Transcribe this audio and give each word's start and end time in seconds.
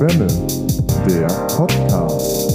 Schwemme, 0.00 0.26
der 1.06 1.26
Podcast. 1.54 2.50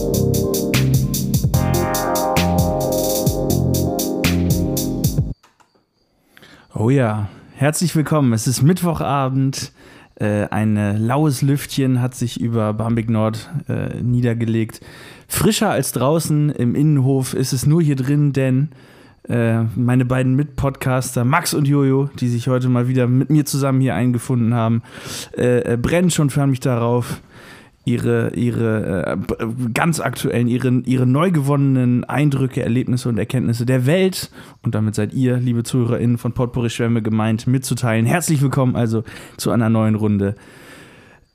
Oh 6.73 6.89
ja, 6.89 7.29
herzlich 7.53 7.95
willkommen. 7.95 8.33
Es 8.33 8.47
ist 8.47 8.63
Mittwochabend. 8.63 9.73
Äh, 10.15 10.47
ein 10.47 10.75
äh, 10.75 10.97
laues 10.97 11.43
Lüftchen 11.43 12.01
hat 12.01 12.15
sich 12.15 12.41
über 12.41 12.73
Bamberg 12.73 13.11
Nord 13.11 13.47
äh, 13.69 14.01
niedergelegt. 14.01 14.81
Frischer 15.27 15.69
als 15.69 15.91
draußen 15.91 16.49
im 16.49 16.73
Innenhof 16.73 17.35
ist 17.35 17.53
es 17.53 17.67
nur 17.67 17.79
hier 17.79 17.95
drin, 17.95 18.33
denn 18.33 18.69
äh, 19.29 19.61
meine 19.75 20.05
beiden 20.05 20.35
Mitpodcaster 20.35 21.23
Max 21.25 21.53
und 21.53 21.67
Jojo, 21.67 22.09
die 22.19 22.27
sich 22.27 22.47
heute 22.47 22.69
mal 22.69 22.87
wieder 22.87 23.05
mit 23.05 23.29
mir 23.29 23.45
zusammen 23.45 23.81
hier 23.81 23.93
eingefunden 23.93 24.55
haben, 24.55 24.81
äh, 25.33 25.77
brennen 25.77 26.09
schon 26.09 26.31
förmlich 26.31 26.59
darauf, 26.59 27.21
ihre, 27.85 28.33
ihre 28.33 29.05
äh, 29.05 29.47
ganz 29.73 29.99
aktuellen, 29.99 30.47
ihre, 30.47 30.69
ihre 30.85 31.05
neu 31.05 31.31
gewonnenen 31.31 32.03
Eindrücke, 32.03 32.63
Erlebnisse 32.63 33.07
und 33.09 33.17
Erkenntnisse 33.17 33.65
der 33.65 33.85
Welt, 33.85 34.31
und 34.63 34.75
damit 34.75 34.95
seid 34.95 35.13
ihr, 35.13 35.37
liebe 35.37 35.63
ZuhörerInnen 35.63 36.17
von 36.17 36.33
Potpourri 36.33 36.69
Schwämme, 36.69 37.01
gemeint, 37.01 37.47
mitzuteilen. 37.47 38.05
Herzlich 38.05 38.41
willkommen 38.41 38.75
also 38.75 39.03
zu 39.37 39.51
einer 39.51 39.69
neuen 39.69 39.95
Runde. 39.95 40.35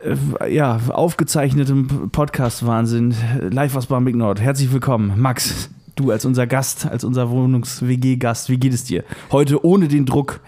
Äh, 0.01 0.55
Ja, 0.55 0.81
aufgezeichnetem 0.89 2.11
Podcast-Wahnsinn, 2.11 3.15
live 3.51 3.77
aus 3.77 3.87
Barmbek 3.87 4.17
Nord. 4.17 4.41
Herzlich 4.41 4.73
willkommen, 4.73 5.21
Max, 5.21 5.71
du 5.95 6.11
als 6.11 6.25
unser 6.25 6.49
Gast, 6.49 6.87
als 6.87 7.05
unser 7.05 7.31
Wohnungs-WG-Gast. 7.31 8.49
Wie 8.51 8.59
geht 8.59 8.75
es 8.75 8.85
dir? 8.85 9.05
Heute 9.31 9.65
ohne 9.65 9.87
den 9.87 10.05
Druck 10.05 10.41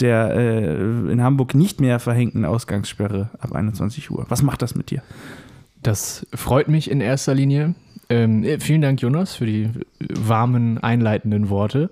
der 0.00 0.30
äh, 0.36 1.12
in 1.12 1.22
Hamburg 1.22 1.54
nicht 1.54 1.80
mehr 1.80 1.98
verhängten 1.98 2.44
Ausgangssperre 2.44 3.30
ab 3.40 3.52
21 3.52 4.10
Uhr. 4.12 4.26
Was 4.28 4.42
macht 4.42 4.62
das 4.62 4.76
mit 4.76 4.90
dir? 4.92 5.02
Das 5.82 6.26
freut 6.34 6.68
mich 6.68 6.90
in 6.90 7.00
erster 7.00 7.34
Linie. 7.34 7.74
Ähm, 8.08 8.44
äh, 8.44 8.58
vielen 8.60 8.80
Dank, 8.80 9.00
Jonas, 9.00 9.34
für 9.34 9.46
die 9.46 9.70
warmen, 10.00 10.78
einleitenden 10.78 11.50
Worte. 11.50 11.90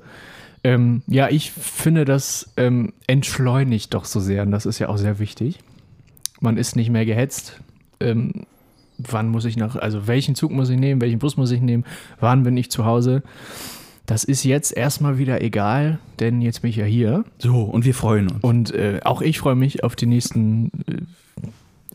Ähm, 0.64 1.02
ja, 1.06 1.28
ich 1.28 1.52
finde, 1.52 2.04
das 2.04 2.52
ähm, 2.56 2.92
entschleunigt 3.06 3.94
doch 3.94 4.04
so 4.04 4.18
sehr 4.18 4.42
und 4.42 4.50
das 4.50 4.66
ist 4.66 4.78
ja 4.78 4.88
auch 4.88 4.96
sehr 4.96 5.18
wichtig. 5.18 5.58
Man 6.40 6.56
ist 6.56 6.74
nicht 6.74 6.90
mehr 6.90 7.06
gehetzt. 7.06 7.60
Ähm, 8.00 8.46
wann 8.98 9.28
muss 9.28 9.44
ich 9.44 9.56
nach, 9.56 9.76
also 9.76 10.06
welchen 10.06 10.34
Zug 10.34 10.52
muss 10.52 10.70
ich 10.70 10.78
nehmen, 10.78 11.00
welchen 11.00 11.18
Bus 11.18 11.36
muss 11.36 11.50
ich 11.50 11.60
nehmen, 11.60 11.84
wann 12.18 12.42
bin 12.42 12.56
ich 12.56 12.70
zu 12.70 12.84
Hause. 12.84 13.22
Das 14.06 14.24
ist 14.24 14.44
jetzt 14.44 14.76
erstmal 14.76 15.18
wieder 15.18 15.42
egal, 15.42 15.98
denn 16.20 16.40
jetzt 16.40 16.62
bin 16.62 16.70
ich 16.70 16.76
ja 16.76 16.84
hier. 16.84 17.24
So, 17.38 17.62
und 17.62 17.84
wir 17.84 17.94
freuen 17.94 18.28
uns. 18.28 18.42
Und 18.42 18.74
äh, 18.74 19.00
auch 19.04 19.20
ich 19.20 19.38
freue 19.38 19.56
mich 19.56 19.82
auf 19.82 19.96
die 19.96 20.06
nächsten 20.06 20.70
äh, 20.86 21.02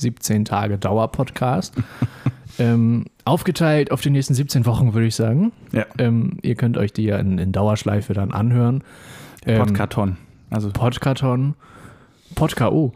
17 0.01 0.45
Tage 0.45 0.77
Dauerpodcast. 0.77 1.75
ähm, 2.59 3.05
aufgeteilt 3.25 3.91
auf 3.91 4.01
die 4.01 4.09
nächsten 4.09 4.33
17 4.33 4.65
Wochen, 4.65 4.93
würde 4.93 5.07
ich 5.07 5.15
sagen. 5.15 5.51
Ja. 5.71 5.85
Ähm, 5.97 6.37
ihr 6.41 6.55
könnt 6.55 6.77
euch 6.77 6.93
die 6.93 7.03
ja 7.03 7.17
in, 7.17 7.37
in 7.37 7.51
Dauerschleife 7.51 8.13
dann 8.13 8.31
anhören. 8.31 8.83
Ähm, 9.45 9.59
Podkarton. 9.59 10.17
Also, 10.49 10.69
Podkarton. 10.71 11.55
Podko. 12.35 12.93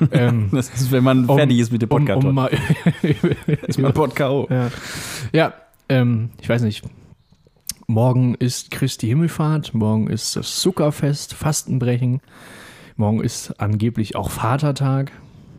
ähm, 0.12 0.48
das 0.52 0.70
ist, 0.70 0.92
wenn 0.92 1.04
man 1.04 1.26
um- 1.26 1.36
fertig 1.36 1.58
ist 1.58 1.72
mit 1.72 1.82
dem 1.82 1.90
um, 1.90 1.98
Podkarton. 1.98 2.28
um 2.28 2.34
mal, 2.34 2.50
ist 3.66 3.78
man 3.78 3.92
Podko. 3.92 4.48
ja, 4.50 4.70
ja 5.32 5.54
ähm, 5.88 6.30
ich 6.40 6.48
weiß 6.48 6.62
nicht. 6.62 6.84
Morgen 7.86 8.36
ist 8.36 8.70
Christi 8.70 9.08
Himmelfahrt, 9.08 9.74
morgen 9.74 10.06
ist 10.06 10.36
das 10.36 10.60
Zuckerfest, 10.60 11.34
Fastenbrechen, 11.34 12.20
morgen 12.94 13.20
ist 13.20 13.60
angeblich 13.60 14.14
auch 14.14 14.30
Vatertag. 14.30 15.10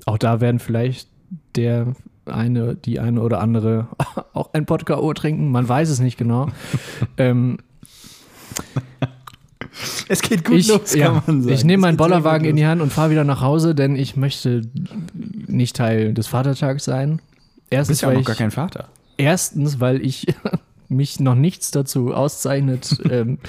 Auch 0.06 0.18
da 0.18 0.42
werden 0.42 0.60
vielleicht 0.60 1.08
der 1.56 1.94
eine, 2.26 2.76
die 2.76 3.00
eine 3.00 3.22
oder 3.22 3.42
andere 3.42 3.88
auch 4.34 4.54
ein 4.54 4.66
Podcast 4.66 5.02
trinken, 5.18 5.52
man 5.52 5.68
weiß 5.68 5.90
es 5.90 6.00
nicht 6.00 6.18
genau. 6.18 6.48
ähm, 7.18 7.58
Es 10.08 10.22
geht 10.22 10.44
gut 10.44 10.58
ich 10.58 10.68
los, 10.68 10.94
ja, 10.94 11.08
kann 11.08 11.24
man 11.26 11.42
sagen. 11.44 11.56
ich 11.56 11.64
nehme 11.64 11.82
meinen 11.82 11.98
Bollerwagen 11.98 12.48
in 12.48 12.56
die. 12.58 12.66
Hand 12.66 12.82
und 12.82 12.92
fahre 12.92 13.12
wieder 13.12 13.24
nach 13.24 13.42
Hause, 13.42 13.74
denn 13.74 13.96
ich 13.96 14.16
möchte 14.16 14.62
nicht 15.48 15.76
Teil 15.76 16.14
des 16.14 16.28
Vatertags 16.28 16.84
sein. 16.86 17.18
Du 17.18 17.24
Erstens, 17.70 17.88
bist 17.98 18.02
ja 18.02 18.08
auch 18.08 18.12
weil 18.12 18.16
noch 18.16 18.22
ich, 18.22 18.28
gar 18.28 18.36
kein 18.36 18.52
Vater. 18.52 18.90
Erstens, 19.18 19.80
weil 19.80 20.06
ich 20.06 20.28
mich 20.90 21.20
noch 21.22 21.36
nichts 21.36 21.72
dazu 21.72 22.14
auszeichnet, 22.14 23.02
ähm, 23.10 23.40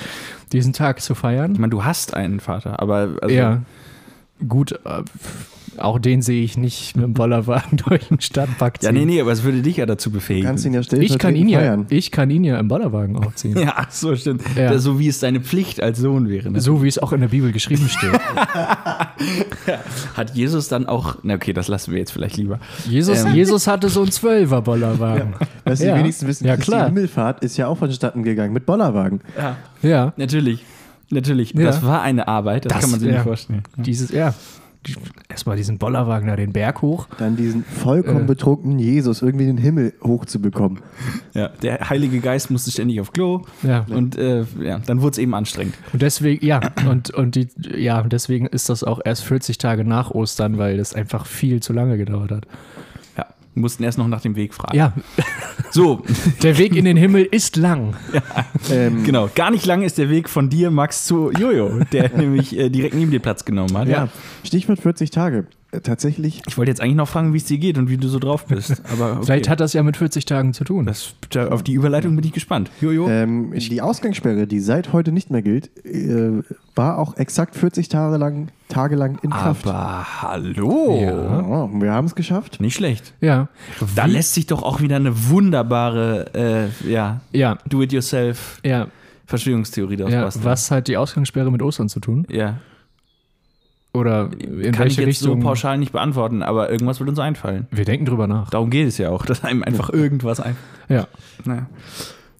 diesen 0.52 0.72
Tag 0.72 1.00
zu 1.02 1.14
Ich 1.14 1.18
feiern. 1.18 1.54
meine, 1.58 1.70
du 1.70 1.84
hast 1.84 2.14
einen 2.14 2.38
Vater, 2.40 2.80
aber 2.80 3.16
also, 3.20 3.34
ja, 3.34 3.62
gut, 4.48 4.72
äh, 4.84 5.02
auch 5.82 5.98
den 5.98 6.22
sehe 6.22 6.42
ich 6.42 6.56
nicht 6.56 6.96
mit 6.96 7.04
dem 7.04 7.14
Bollerwagen 7.14 7.76
durch 7.86 8.08
den 8.08 8.20
Stadtpark 8.20 8.80
ziehen. 8.80 8.86
Ja, 8.86 8.92
nee, 8.92 9.04
nee, 9.04 9.20
aber 9.20 9.32
es 9.32 9.42
würde 9.42 9.62
dich 9.62 9.76
ja 9.76 9.86
dazu 9.86 10.10
Du 10.10 10.14
befähigen. 10.16 10.46
kannst 10.46 10.64
ihn 10.64 10.74
ja 10.74 10.80
Ich 10.80 11.18
kann, 11.18 11.36
ihn 11.36 11.48
ja, 11.48 11.58
feiern. 11.60 11.86
ich 11.90 12.10
kann 12.10 12.30
ihn 12.30 12.44
ja 12.44 12.58
im 12.58 12.68
Bollerwagen 12.68 13.16
aufziehen. 13.16 13.56
ja, 13.58 13.74
ach 13.76 13.90
so 13.90 14.16
stimmt. 14.16 14.42
Ja. 14.56 14.70
Das, 14.72 14.82
so 14.82 14.98
wie 14.98 15.08
es 15.08 15.20
deine 15.20 15.40
Pflicht 15.40 15.82
als 15.82 15.98
Sohn 15.98 16.28
wäre. 16.28 16.50
Ne? 16.50 16.60
So 16.60 16.82
wie 16.82 16.88
es 16.88 16.98
auch 16.98 17.12
in 17.12 17.20
der 17.20 17.28
Bibel 17.28 17.52
geschrieben 17.52 17.88
steht. 17.88 18.12
Hat 20.16 20.34
Jesus 20.34 20.68
dann 20.68 20.86
auch. 20.86 21.16
Na, 21.22 21.34
okay, 21.34 21.52
das 21.52 21.68
lassen 21.68 21.92
wir 21.92 21.98
jetzt 21.98 22.12
vielleicht 22.12 22.36
lieber. 22.36 22.58
Jesus, 22.88 23.24
Ähm. 23.24 23.34
Jesus 23.34 23.66
hatte 23.66 23.88
so 23.88 24.02
einen 24.02 24.10
Zwölfer-Bollerwagen. 24.10 25.34
Was 25.64 25.80
Ja. 25.80 25.94
die 25.94 26.00
wenigsten 26.00 26.26
wissen, 26.26 26.46
Ja, 26.46 26.56
klar. 26.56 26.86
Himmelfahrt 26.86 27.42
ist 27.42 27.56
ja 27.56 27.68
auch 27.68 27.78
vonstatten 27.78 28.22
gegangen 28.22 28.52
mit 28.52 28.66
Bollerwagen. 28.66 29.20
Ja, 29.38 29.56
Ja, 29.82 30.12
natürlich. 30.16 30.64
Natürlich. 31.10 31.52
Ja. 31.52 31.64
Das 31.64 31.84
war 31.84 32.02
eine 32.02 32.26
Arbeit, 32.26 32.64
das, 32.64 32.72
Das- 32.72 32.80
kann 32.82 32.90
man 32.90 33.00
sich 33.00 33.08
ja. 33.08 33.14
nicht 33.16 33.24
vorstellen. 33.24 33.62
dieses, 33.76 34.10
ja. 34.10 34.34
Erstmal 35.28 35.56
diesen 35.56 35.78
Bollerwagen 35.78 36.28
da 36.28 36.36
den 36.36 36.52
Berg 36.52 36.82
hoch. 36.82 37.06
Dann 37.18 37.36
diesen 37.36 37.64
vollkommen 37.64 38.22
Äh. 38.22 38.26
betrunkenen 38.26 38.78
Jesus 38.78 39.22
irgendwie 39.22 39.44
in 39.48 39.56
den 39.56 39.62
Himmel 39.62 39.94
hochzubekommen. 40.02 40.80
Ja, 41.34 41.48
der 41.62 41.88
Heilige 41.88 42.20
Geist 42.20 42.50
musste 42.50 42.70
ständig 42.70 43.00
auf 43.00 43.12
Klo 43.12 43.42
Ja. 43.62 43.86
und 43.90 44.16
äh, 44.16 44.44
ja, 44.60 44.78
dann 44.80 45.00
wurde 45.00 45.12
es 45.12 45.18
eben 45.18 45.34
anstrengend. 45.34 45.74
Und 45.92 46.02
deswegen, 46.02 46.44
ja, 46.44 46.60
und, 46.88 47.10
und 47.10 47.34
die, 47.36 47.48
ja, 47.76 48.02
deswegen 48.02 48.46
ist 48.46 48.68
das 48.68 48.84
auch 48.84 49.00
erst 49.04 49.24
40 49.24 49.58
Tage 49.58 49.84
nach 49.84 50.10
Ostern, 50.10 50.58
weil 50.58 50.76
das 50.76 50.94
einfach 50.94 51.26
viel 51.26 51.60
zu 51.62 51.72
lange 51.72 51.96
gedauert 51.96 52.30
hat. 52.32 52.46
Ja, 53.52 53.56
wir 53.56 53.60
mussten 53.60 53.84
erst 53.84 53.98
noch 53.98 54.08
nach 54.08 54.20
dem 54.20 54.36
Weg 54.36 54.54
fragen. 54.54 54.76
Ja, 54.76 54.92
So, 55.72 56.02
der 56.42 56.58
Weg 56.58 56.76
in 56.76 56.84
den 56.84 56.98
Himmel 56.98 57.24
ist 57.24 57.56
lang. 57.56 57.96
Ähm, 58.70 59.04
genau. 59.04 59.30
Gar 59.34 59.50
nicht 59.50 59.64
lang 59.64 59.82
ist 59.82 59.96
der 59.96 60.10
Weg 60.10 60.28
von 60.28 60.50
dir, 60.50 60.70
Max, 60.70 61.06
zu 61.06 61.30
Jojo, 61.32 61.80
der 61.92 62.10
nämlich 62.16 62.58
äh, 62.58 62.68
direkt 62.68 62.94
neben 62.94 63.10
dir 63.10 63.20
Platz 63.20 63.46
genommen 63.46 63.76
hat. 63.78 63.88
Ja, 63.88 64.08
Stichwort 64.44 64.80
40 64.80 65.10
Tage. 65.10 65.46
Tatsächlich, 65.82 66.42
Ich 66.46 66.58
wollte 66.58 66.70
jetzt 66.70 66.82
eigentlich 66.82 66.96
noch 66.96 67.08
fragen, 67.08 67.32
wie 67.32 67.38
es 67.38 67.46
dir 67.46 67.56
geht 67.56 67.78
und 67.78 67.88
wie 67.88 67.96
du 67.96 68.06
so 68.08 68.18
drauf 68.18 68.44
bist. 68.44 68.82
Aber 68.92 69.12
okay. 69.12 69.24
Vielleicht 69.24 69.48
hat 69.48 69.58
das 69.58 69.72
ja 69.72 69.82
mit 69.82 69.96
40 69.96 70.26
Tagen 70.26 70.52
zu 70.52 70.64
tun. 70.64 70.84
das, 70.84 71.14
da- 71.30 71.48
auf 71.48 71.62
die 71.62 71.72
Überleitung 71.72 72.14
bin 72.14 72.24
ich 72.26 72.32
gespannt. 72.32 72.70
Jojo. 72.82 73.08
ähm, 73.08 73.52
die 73.54 73.80
Ausgangssperre, 73.80 74.46
die 74.46 74.60
seit 74.60 74.92
heute 74.92 75.12
nicht 75.12 75.30
mehr 75.30 75.40
gilt, 75.40 75.70
äh, 75.86 76.42
war 76.74 76.98
auch 76.98 77.16
exakt 77.16 77.56
40 77.56 77.88
Tage 77.88 78.18
lang, 78.18 78.48
Tage 78.68 78.96
lang 78.96 79.18
in 79.22 79.30
Kraft. 79.30 79.66
Aber 79.66 80.22
hallo. 80.22 80.98
Ja. 81.00 81.40
Oh, 81.40 81.70
wir 81.72 81.90
haben 81.92 82.06
es 82.06 82.14
geschafft. 82.14 82.60
Nicht 82.60 82.74
schlecht. 82.74 83.14
Ja, 83.22 83.48
Da 83.96 84.04
lässt 84.04 84.34
sich 84.34 84.46
doch 84.46 84.62
auch 84.62 84.82
wieder 84.82 84.96
eine 84.96 85.30
wunderbare 85.30 86.70
äh, 86.84 86.90
ja, 86.90 87.20
ja, 87.32 87.56
Do-it-yourself 87.66 88.60
ja, 88.62 88.88
Verschwörungstheorie 89.24 89.96
daraus 89.96 90.12
ja. 90.12 90.22
basteln. 90.24 90.44
Was 90.44 90.70
hat 90.70 90.88
die 90.88 90.98
Ausgangssperre 90.98 91.50
mit 91.50 91.62
Ostern 91.62 91.88
zu 91.88 92.00
tun? 92.00 92.26
Ja, 92.30 92.58
Oder 93.94 94.30
in 94.38 94.72
kann 94.72 94.86
ich 94.86 94.96
jetzt 94.96 95.20
so 95.20 95.30
Richtung? 95.32 95.40
pauschal 95.42 95.76
nicht 95.78 95.92
beantworten, 95.92 96.42
aber 96.42 96.70
irgendwas 96.70 96.98
wird 96.98 97.10
uns 97.10 97.18
einfallen. 97.18 97.66
Wir 97.70 97.84
denken 97.84 98.06
drüber 98.06 98.26
nach. 98.26 98.48
Darum 98.48 98.70
geht 98.70 98.88
es 98.88 98.96
ja 98.98 99.10
auch, 99.10 99.26
dass 99.26 99.44
einem 99.44 99.62
einfach 99.62 99.90
irgendwas 99.90 100.40
einfällt. 100.40 100.56
Ja, 100.88 101.08
Naja. 101.44 101.66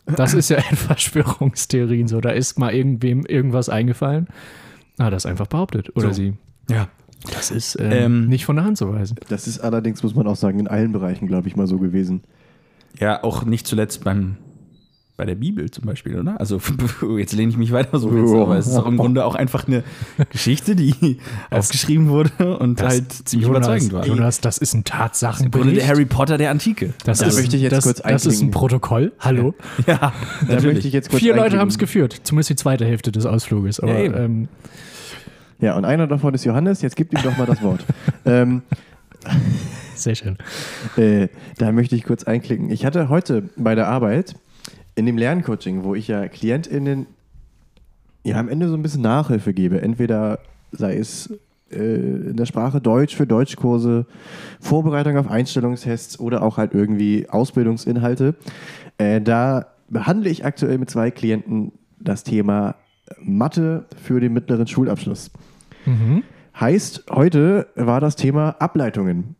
das 0.07 0.33
ist 0.35 0.49
ja 0.49 0.57
in 0.71 0.77
Verschwörungstheorien 0.77 2.09
so. 2.09 2.21
Da 2.23 2.31
ist 2.31 2.59
mal 2.59 2.73
irgendwem 2.75 3.27
irgendwas 3.27 3.69
eingefallen. 3.69 4.29
Ah, 4.99 5.11
das 5.11 5.27
einfach 5.27 5.47
behauptet. 5.47 5.95
Oder 5.97 6.09
So. 6.09 6.15
sie. 6.15 6.35
Ja. 6.71 6.89
Das 7.33 7.51
ist 7.51 7.77
äh, 7.77 8.05
Ähm, 8.05 8.27
nicht 8.29 8.45
von 8.47 8.57
der 8.57 8.65
Hand 8.65 8.79
zu 8.79 8.93
weisen. 8.93 9.17
Das 9.29 9.47
ist 9.47 9.61
allerdings, 9.61 10.03
muss 10.03 10.15
man 10.15 10.27
auch 10.27 10.37
sagen, 10.37 10.59
in 10.59 10.67
allen 10.69 10.91
Bereichen, 10.93 11.29
glaube 11.29 11.47
ich, 11.49 11.55
mal 11.57 11.67
so 11.69 11.79
gewesen. 11.79 12.23
ja, 12.99 13.23
auch 13.23 13.45
nicht 13.45 13.67
zuletzt 13.67 14.03
beim, 14.05 14.37
bei 15.17 15.27
der 15.27 15.35
Bibel 15.35 15.71
zum 15.71 15.85
Beispiel, 15.85 16.19
oder? 16.19 16.41
Also 16.41 16.61
jetzt 17.19 17.33
lehne 17.35 17.51
ich 17.51 17.57
mich 17.59 17.71
weiter 17.71 17.99
so 17.99 18.11
jetzt, 18.17 18.33
aber 18.35 18.57
es 18.57 18.67
ist 18.67 18.77
auch 18.77 18.87
im 18.87 18.97
Grunde 18.97 19.25
auch 19.25 19.35
einfach 19.35 19.67
eine 19.69 19.85
Geschichte, 20.31 20.75
die 20.75 21.19
aufgeschrieben 21.51 22.09
wurde 22.09 22.59
und 22.59 22.81
Das- 22.81 22.95
halt 22.95 23.13
ziemlich 23.29 23.49
überzeugend 23.49 23.93
war. 23.93 24.07
Jonas, 24.07 24.41
das 24.41 24.59
ist 24.59 24.73
ein 24.75 24.79
Im 24.79 24.85
Grunde 24.85 24.99
Tatsachenbericht. 25.05 25.77
der 25.77 25.87
Harry 25.87 26.07
Potter 26.07 26.39
der 26.39 26.51
Antike. 26.51 26.95
das 27.05 27.19
Da 27.19 27.27
ist, 27.27 27.37
möchte 27.37 27.57
ich 27.57 27.63
jetzt 27.63 27.73
das, 27.73 27.85
kurz 27.85 28.03
Das 28.03 28.27
ist 28.27 28.41
ein. 28.43 28.51
Protokoll. 28.51 29.13
Hallo. 29.21 29.55
Ja, 29.87 30.13
Da 30.49 30.61
möchte 30.61 30.89
ich 30.89 30.93
jetzt 30.95 31.11
kurz 31.11 31.21
Vier 31.23 31.37
Leute 31.37 31.59
haben 31.59 31.69
es 31.69 31.79
geführt. 31.79 32.21
Zumindest 32.25 32.51
die 32.51 32.57
zweite 32.57 32.85
Hälfte 32.87 33.13
des 33.13 33.27
Ausfluges. 33.27 33.81
Aber, 33.81 33.93
Ja, 34.03 34.15
ähm, 34.17 34.49
Ja, 35.61 35.77
und 35.77 35.85
einer 35.85 36.07
davon 36.07 36.33
ist 36.35 36.45
Johannes. 36.45 36.81
Jetzt 36.83 36.97
gib 36.97 37.13
ihm 37.13 37.23
doch 37.23 37.37
mal 37.37 37.47
das 37.47 37.63
Wort. 37.63 37.85
ähm, 38.25 38.63
sehr 39.95 40.15
schön. 40.15 40.37
Äh, 40.97 41.29
da 41.59 41.71
möchte 41.71 41.95
ich 41.97 42.03
kurz 42.05 42.25
einklicken. 42.25 42.71
Ich 42.71 42.85
hatte 42.87 43.09
heute 43.09 43.51
bei 43.57 43.75
der 43.75 43.89
Arbeit 43.89 44.35
in 44.95 45.07
dem 45.07 45.17
Lerncoaching, 45.17 45.85
wo 45.85 45.95
ich 45.95 46.09
ja 46.09 46.29
KlientInnen 46.29 47.07
ja 48.25 48.39
am 48.39 48.49
Ende 48.49 48.69
so 48.69 48.75
ein 48.75 48.83
bisschen 48.83 49.03
Nachhilfe 49.03 49.53
gebe. 49.53 49.81
Entweder 49.81 50.39
sei 50.71 50.97
es 50.97 51.33
äh, 51.71 52.31
in 52.31 52.37
der 52.37 52.47
Sprache 52.47 52.81
Deutsch 52.81 53.17
für 53.17 53.27
Deutschkurse, 53.27 54.07
Vorbereitung 54.61 55.17
auf 55.17 55.31
Einstellungstests 55.31 56.21
oder 56.21 56.43
auch 56.43 56.57
halt 56.57 56.75
irgendwie 56.75 57.29
Ausbildungsinhalte. 57.29 58.35
Äh, 58.99 59.21
da 59.21 59.67
behandle 59.89 60.31
ich 60.31 60.45
aktuell 60.45 60.79
mit 60.79 60.91
zwei 60.91 61.11
Klienten 61.11 61.73
das 61.99 62.25
Thema 62.25 62.77
Mathe 63.21 63.87
für 64.03 64.21
den 64.21 64.33
mittleren 64.33 64.67
Schulabschluss. 64.67 65.31
Heißt, 66.59 67.05
heute 67.11 67.67
war 67.75 68.01
das 68.01 68.17
Thema 68.17 68.51
Ableitungen. 68.59 69.37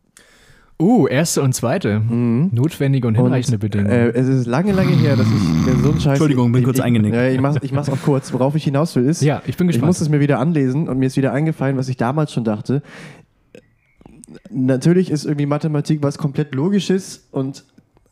Uh, 0.83 1.07
erste 1.07 1.41
und 1.41 1.55
zweite. 1.55 2.01
Notwendige 2.01 3.07
und 3.07 3.15
hinreichende 3.15 3.57
Bedingungen. 3.57 3.89
Äh, 3.89 4.09
es 4.09 4.27
ist 4.27 4.47
lange, 4.47 4.73
lange 4.73 4.91
her, 4.91 5.15
dass 5.15 5.27
ich 5.27 5.65
mir 5.65 5.81
so 5.81 5.91
einen 5.91 5.99
Scheiß. 5.99 6.05
Entschuldigung, 6.07 6.51
bin 6.51 6.59
ich, 6.59 6.65
kurz 6.65 6.79
ich, 6.79 6.83
eingenickt. 6.83 7.15
Ja, 7.15 7.29
ich 7.29 7.39
mach's, 7.39 7.55
ich 7.61 7.71
mach's 7.71 7.87
auch 7.87 8.01
kurz. 8.03 8.33
Worauf 8.33 8.53
ich 8.55 8.65
hinaus 8.65 8.93
will, 8.97 9.05
ist. 9.05 9.21
Ja, 9.21 9.41
ich 9.47 9.55
bin 9.55 9.69
Ich 9.69 9.75
gespannt. 9.75 9.87
muss 9.87 10.01
es 10.01 10.09
mir 10.09 10.19
wieder 10.19 10.39
anlesen 10.39 10.89
und 10.89 10.99
mir 10.99 11.05
ist 11.05 11.15
wieder 11.15 11.31
eingefallen, 11.31 11.77
was 11.77 11.87
ich 11.87 11.95
damals 11.95 12.33
schon 12.33 12.43
dachte. 12.43 12.81
Natürlich 14.51 15.09
ist 15.09 15.23
irgendwie 15.23 15.45
Mathematik 15.45 16.03
was 16.03 16.17
komplett 16.17 16.53
Logisches 16.53 17.29
und 17.31 17.63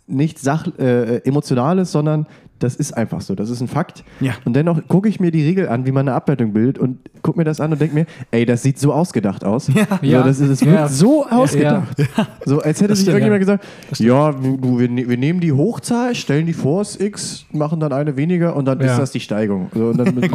nicht 0.08 0.40
Sach 0.40 0.68
äh, 0.80 1.18
Emotionales, 1.26 1.92
sondern 1.92 2.26
das 2.64 2.76
ist 2.76 2.96
einfach 2.98 3.22
so. 3.22 3.36
Das 3.36 3.50
ist 3.50 3.62
ein 3.62 3.68
Fakt. 3.68 4.04
Ja. 4.20 4.34
Und 4.46 4.54
dennoch 4.54 4.80
gucke 4.88 5.10
ich 5.10 5.20
mir 5.20 5.32
die 5.32 5.44
Regel 5.46 5.68
an, 5.70 5.86
wie 5.86 5.92
man 5.92 6.08
eine 6.08 6.16
Ableitung 6.16 6.54
bildet 6.54 6.78
und 6.80 6.98
gucke 7.22 7.38
mir 7.40 7.44
das 7.44 7.60
an 7.60 7.72
und 7.72 7.80
denke 7.82 7.94
mir, 7.96 8.06
ey, 8.32 8.46
das 8.46 8.64
sieht 8.64 8.80
so 8.80 8.94
ausgedacht 8.94 9.44
aus. 9.44 9.68
Ja. 9.68 9.86
Ja. 10.02 10.20
So, 10.22 10.28
das, 10.28 10.40
ist- 10.40 10.52
das 10.52 10.62
wird 10.66 10.76
Ja. 10.76 10.88
so 10.88 11.26
ausgedacht. 11.28 11.98
So, 12.46 12.62
als 12.62 12.82
hätte 12.82 12.96
sich 12.96 13.04
stimmt, 13.06 13.20
irgendjemand 13.24 13.40
gesagt, 13.42 13.66
ja, 14.00 14.32
du, 14.32 14.80
wir, 14.80 14.90
ne- 14.90 15.08
wir 15.08 15.18
nehmen 15.18 15.40
die 15.40 15.52
Hochzahl, 15.52 16.16
stellen 16.16 16.46
die 16.46 16.54
vor 16.54 16.80
als 16.80 17.00
x, 17.00 17.46
machen 17.52 17.80
dann 17.80 17.92
eine 17.94 18.16
weniger 18.18 18.56
und 18.56 18.66
dann 18.66 18.80
Ja. 18.80 18.94
ist 18.94 18.98
das 19.00 19.12
die 19.12 19.20
Steigung. 19.20 19.70
So, 19.74 19.88
und 19.90 19.98
dann, 19.98 20.22
ja, 20.22 20.28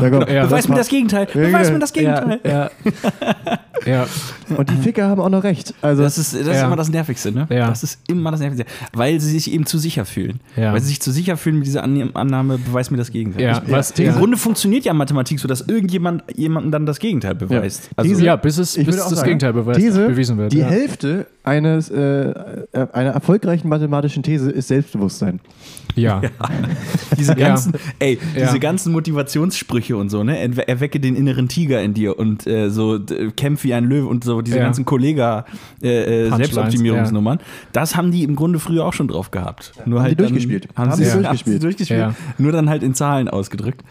komm, 0.00 0.10
genau. 0.10 0.26
Ja. 0.26 0.46
Beweis 0.46 0.68
mir 0.68 0.76
das 0.76 0.88
Gegenteil. 0.88 1.26
Ja, 1.34 1.40
Beweis 1.40 1.68
ja. 1.68 1.72
mir 1.74 1.78
das 1.80 1.92
Gegenteil. 1.92 2.40
ja, 2.44 2.50
ja. 2.50 2.70
ja. 3.86 4.06
Und 4.56 4.70
die 4.70 4.76
Ficker 4.76 5.06
haben 5.08 5.20
auch 5.20 5.28
noch 5.28 5.44
recht. 5.44 5.74
Also, 5.82 6.02
Das 6.02 6.18
ist, 6.18 6.34
das 6.34 6.40
ist 6.42 6.46
Ja. 6.48 6.66
immer 6.66 6.76
das 6.76 6.88
Nervigste, 6.88 7.32
ne? 7.32 7.46
Ja. 7.50 7.68
Das 7.68 7.82
ist 7.82 7.98
immer 8.08 8.30
das 8.30 8.40
Nervigste. 8.40 8.66
Weil 8.92 9.20
sie 9.20 9.30
sich 9.30 9.52
eben 9.52 9.66
zu 9.66 9.78
sicher 9.78 10.04
fühlen. 10.04 10.40
Ja. 10.56 10.72
Weil 10.72 10.80
sie 10.80 10.88
sich 10.88 11.00
zu 11.00 11.10
sicher 11.10 11.36
fühlen 11.36 11.58
mit 11.58 11.66
dieser 11.72 11.82
Anne- 11.84 12.10
Annahme, 12.14 12.58
beweis 12.58 12.90
mir 12.90 12.96
das 12.98 13.10
Gegenteil. 13.10 13.42
Ja, 13.42 13.62
was, 13.68 13.90
Im 13.92 14.06
ja. 14.06 14.12
Grunde 14.12 14.36
funktioniert 14.36 14.84
ja 14.84 14.92
Mathematik 14.94 15.40
so, 15.40 15.48
dass 15.48 15.62
irgendjemand 15.62 16.22
jemandem 16.36 16.70
dann 16.70 16.86
das 16.86 16.98
Gegenteil 16.98 17.34
beweist. 17.34 17.90
Also, 17.96 18.08
Diese- 18.08 18.24
ja, 18.24 18.36
bis, 18.36 18.58
es, 18.58 18.76
ich 18.76 18.86
bis 18.86 18.96
das 18.96 19.08
sagen, 19.10 19.24
Gegenteil 19.24 19.52
beweist, 19.54 19.80
These, 19.80 20.06
bewiesen 20.06 20.36
wird. 20.38 20.52
Die 20.52 20.58
ja. 20.58 20.66
Hälfte 20.66 21.26
eines, 21.44 21.90
äh, 21.90 21.98
äh, 22.30 22.34
einer 22.92 23.10
erfolgreichen 23.10 23.68
mathematischen 23.68 24.22
These 24.22 24.50
ist 24.50 24.68
Selbstbewusstsein. 24.68 25.40
Ja. 25.96 26.22
diese 27.18 27.32
Ja. 27.38 27.48
ganzen, 27.48 27.74
ey, 27.98 28.18
Ja. 28.36 28.46
diese 28.46 28.60
ganzen 28.60 28.92
Motivationssprüche 28.92 29.96
und 29.96 30.08
so, 30.10 30.22
ne? 30.24 30.38
Erwe- 30.42 30.66
Erwecke 30.68 31.00
den 31.00 31.16
inneren 31.16 31.48
Tiger 31.48 31.82
in 31.82 31.94
dir 31.94 32.18
und 32.18 32.46
äh, 32.46 32.70
so 32.70 32.98
kämpf 33.36 33.64
wie 33.64 33.74
ein 33.74 33.84
Löwe 33.84 34.06
und 34.06 34.24
so 34.24 34.40
diese 34.40 34.56
Ja. 34.58 34.62
ganzen 34.64 34.84
Kollega 34.84 35.44
äh, 35.82 36.26
äh, 36.26 36.30
Selbstoptimierungsnummern. 36.30 37.40
Das 37.72 37.96
haben 37.96 38.10
die 38.12 38.22
im 38.22 38.36
Grunde 38.36 38.58
früher 38.58 38.84
auch 38.86 38.92
schon 38.92 39.08
drauf 39.08 39.30
gehabt. 39.30 39.72
Nur 39.84 39.98
Haben 39.98 40.02
halt 40.04 40.12
die 40.12 40.16
dann- 40.16 40.32
durchgespielt. 40.32 40.68
Haben, 40.76 40.90
Haben 40.92 41.04
sie 41.04 41.10
durchgespielt. 41.10 41.61
Durchgespielt. 41.62 42.00
Ja. 42.00 42.14
Nur 42.38 42.52
dann 42.52 42.68
halt 42.68 42.82
in 42.82 42.94
Zahlen 42.94 43.28
ausgedrückt. 43.28 43.82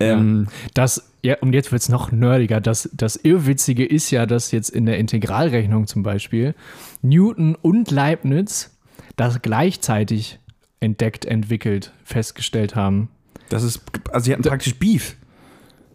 Ähm, 0.00 0.48
Das, 0.74 1.10
ja, 1.22 1.36
und 1.40 1.52
jetzt 1.52 1.72
wird 1.72 1.82
es 1.82 1.88
noch 1.88 2.12
nerdiger. 2.12 2.60
Das, 2.60 2.88
das 2.92 3.16
Irrwitzige 3.16 3.84
ist 3.84 4.10
ja, 4.10 4.26
dass 4.26 4.52
jetzt 4.52 4.70
in 4.70 4.86
der 4.86 4.98
Integralrechnung 4.98 5.86
zum 5.86 6.02
Beispiel 6.02 6.54
Newton 7.02 7.56
und 7.56 7.90
Leibniz 7.90 8.70
das 9.16 9.42
gleichzeitig 9.42 10.38
entdeckt, 10.80 11.24
entwickelt, 11.24 11.92
festgestellt 12.04 12.76
haben. 12.76 13.08
das 13.48 13.62
ist, 13.62 13.80
also 14.12 14.24
sie 14.24 14.32
hatten 14.32 14.42
praktisch 14.42 14.76
Beef. 14.78 15.16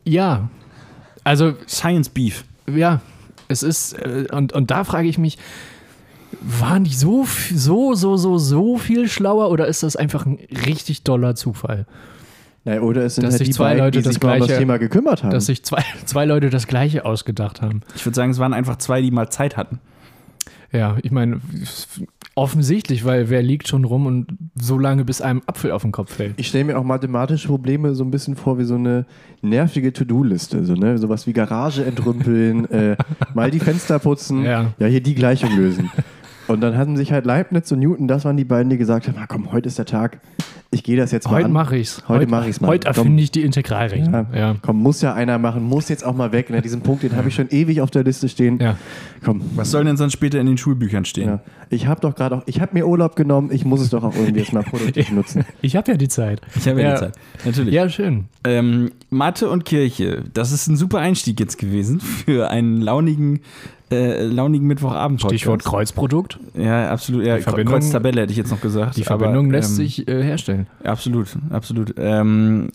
Ja, 0.05 0.49
also 1.23 1.53
Science 1.67 2.09
Beef. 2.09 2.43
ja, 2.67 3.01
es 3.47 3.63
ist, 3.63 3.93
äh, 3.93 4.27
und, 4.31 4.51
und 4.53 4.71
da 4.71 4.83
frage 4.83 5.07
ich 5.07 5.17
mich, 5.17 5.37
waren 6.59 6.83
die 6.83 6.93
so, 6.93 7.25
so, 7.53 7.93
so, 7.95 8.17
so, 8.17 8.37
so 8.37 8.77
viel 8.77 9.07
schlauer 9.07 9.49
oder 9.49 9.67
ist 9.67 9.83
das 9.83 9.95
einfach 9.95 10.25
ein 10.25 10.37
richtig 10.67 11.03
doller 11.03 11.35
Zufall? 11.35 11.85
Naja, 12.65 12.81
oder 12.81 13.03
es 13.03 13.15
sind 13.15 13.23
Dass 13.25 13.33
halt 13.33 13.39
sich 13.39 13.47
die 13.49 13.53
zwei 13.53 13.63
beiden, 13.71 13.79
Leute 13.83 13.97
die 13.99 14.03
das 14.05 14.13
sich 14.13 14.23
mal 14.23 14.33
um 14.33 14.39
das 14.39 14.47
Gleiche- 14.47 14.59
Thema 14.61 14.77
gekümmert 14.77 15.23
haben. 15.23 15.31
Dass 15.31 15.45
sich 15.47 15.63
zwei, 15.63 15.83
zwei 16.05 16.25
Leute 16.25 16.49
das 16.49 16.65
Gleiche 16.67 17.05
ausgedacht 17.05 17.61
haben. 17.61 17.81
Ich 17.95 18.05
würde 18.05 18.15
sagen, 18.15 18.31
es 18.31 18.39
waren 18.39 18.53
einfach 18.53 18.77
zwei, 18.77 19.01
die 19.01 19.11
mal 19.11 19.29
Zeit 19.29 19.57
hatten. 19.57 19.79
Ja, 20.71 20.97
ich 21.03 21.11
meine, 21.11 21.39
offensichtlich, 22.35 23.05
weil 23.05 23.29
wer 23.29 23.43
liegt 23.43 23.67
schon 23.67 23.83
rum 23.83 24.05
und 24.07 24.27
so 24.55 24.79
lange, 24.79 25.05
bis 25.05 25.21
einem 25.21 25.41
Apfel 25.45 25.71
auf 25.71 25.83
den 25.83 25.91
Kopf 25.91 26.15
fällt. 26.15 26.33
ich 26.37 26.47
stelle 26.47 26.63
mir 26.63 26.79
auch 26.79 26.83
mathematische 26.83 27.47
Probleme 27.47 27.93
so 27.93 28.03
ein 28.03 28.09
bisschen 28.11 28.35
vor 28.35 28.57
wie 28.57 28.63
so 28.63 28.75
eine 28.75 29.05
nervige 29.41 29.93
To-Do-Liste. 29.93 30.65
So, 30.65 30.73
ne? 30.73 30.97
Sowas 30.97 31.27
wie 31.27 31.33
Garage 31.33 31.85
entrümpeln, 31.85 32.65
äh, 32.71 32.95
mal 33.35 33.51
die 33.51 33.59
Fenster 33.59 33.99
putzen, 33.99 34.43
Ja. 34.45 34.73
ja, 34.79 34.87
hier 34.87 35.01
die 35.01 35.13
Gleichung 35.13 35.55
lösen. 35.55 35.91
Und 36.47 36.61
dann 36.61 36.77
hatten 36.77 36.97
sich 36.97 37.11
halt 37.11 37.25
Leibniz 37.25 37.71
und 37.71 37.79
Newton, 37.79 38.07
das 38.07 38.25
waren 38.25 38.35
die 38.37 38.43
beiden, 38.43 38.69
die 38.69 38.77
gesagt 38.77 39.07
haben: 39.07 39.17
ah, 39.17 39.25
komm, 39.27 39.51
heute 39.51 39.67
ist 39.69 39.77
der 39.77 39.85
Tag, 39.85 40.19
ich 40.71 40.83
gehe 40.83 40.97
das 40.97 41.11
jetzt 41.11 41.25
mal 41.27 41.35
Heute 41.35 41.45
an. 41.45 41.51
mache 41.51 41.77
ich's. 41.77 42.03
Heute 42.07 42.27
mach 42.27 42.47
ich's 42.47 42.59
mal. 42.59 42.67
Heute 42.69 42.87
Komm. 42.87 42.97
erfinde 42.97 43.21
ich 43.23 43.29
die 43.31 43.43
Integralrechnung. 43.43 44.11
Ja. 44.11 44.25
Ja. 44.35 44.55
Komm, 44.61 44.81
muss 44.81 45.01
ja 45.01 45.13
einer 45.13 45.37
machen, 45.37 45.63
muss 45.63 45.87
jetzt 45.87 46.03
auch 46.03 46.15
mal 46.15 46.31
weg. 46.31 46.49
Ne? 46.49 46.61
Diesen 46.61 46.81
Punkt, 46.81 47.03
den 47.03 47.15
habe 47.15 47.29
ich 47.29 47.35
schon 47.35 47.47
ewig 47.49 47.79
auf 47.81 47.91
der 47.91 48.03
Liste 48.03 48.27
stehen. 48.27 48.59
Ja. 48.59 48.75
Komm, 49.23 49.41
Was 49.55 49.69
soll 49.71 49.83
denn 49.85 49.97
sonst 49.97 50.13
später 50.13 50.39
in 50.39 50.47
den 50.47 50.57
Schulbüchern 50.57 51.05
stehen? 51.05 51.27
ja. 51.27 51.39
Ich 51.69 51.87
habe 51.87 52.01
doch 52.01 52.13
gerade 52.15 52.37
auch, 52.37 52.43
ich 52.45 52.59
habe 52.61 52.71
mir 52.73 52.87
Urlaub 52.87 53.15
genommen, 53.15 53.49
ich 53.51 53.65
muss 53.65 53.81
es 53.81 53.89
doch 53.91 54.03
auch 54.03 54.15
irgendwie 54.15 54.39
jetzt 54.41 54.53
mal 54.53 54.63
produktiv 54.63 55.11
nutzen. 55.13 55.45
Ich 55.61 55.75
habe 55.75 55.91
ja 55.91 55.97
die 55.97 56.07
Zeit. 56.07 56.41
Ich 56.55 56.67
habe 56.67 56.81
ja, 56.81 56.89
Ja. 56.89 56.93
die 56.95 56.99
Zeit. 56.99 57.15
Natürlich. 57.45 57.73
Ja, 57.73 57.87
schön. 57.89 58.25
Ähm, 58.43 58.91
Mathe 59.09 59.49
und 59.49 59.65
Kirche, 59.65 60.23
das 60.33 60.51
ist 60.51 60.67
ein 60.67 60.75
super 60.75 60.99
Einstieg 60.99 61.39
jetzt 61.39 61.57
gewesen 61.57 61.99
für 61.99 62.49
einen 62.49 62.81
launigen, 62.81 63.39
äh, 63.93 64.25
launigen 64.25 64.67
Mittwochabend. 64.67 65.21
Stichwort 65.21 65.63
Kreuzprodukt. 65.63 66.39
Ja, 66.55 66.89
absolut. 66.89 67.25
Ja, 67.25 67.39
Kreuztabelle 67.39 68.21
hätte 68.21 68.31
ich 68.31 68.37
jetzt 68.37 68.51
noch 68.51 68.61
gesagt. 68.61 68.97
Die 68.97 69.03
Verbindung 69.03 69.45
aber, 69.45 69.57
lässt 69.57 69.71
ähm, 69.71 69.75
sich 69.75 70.07
äh, 70.07 70.23
herstellen. 70.23 70.67
Absolut, 70.83 71.27
absolut. 71.51 71.93
Ähm, 71.97 72.69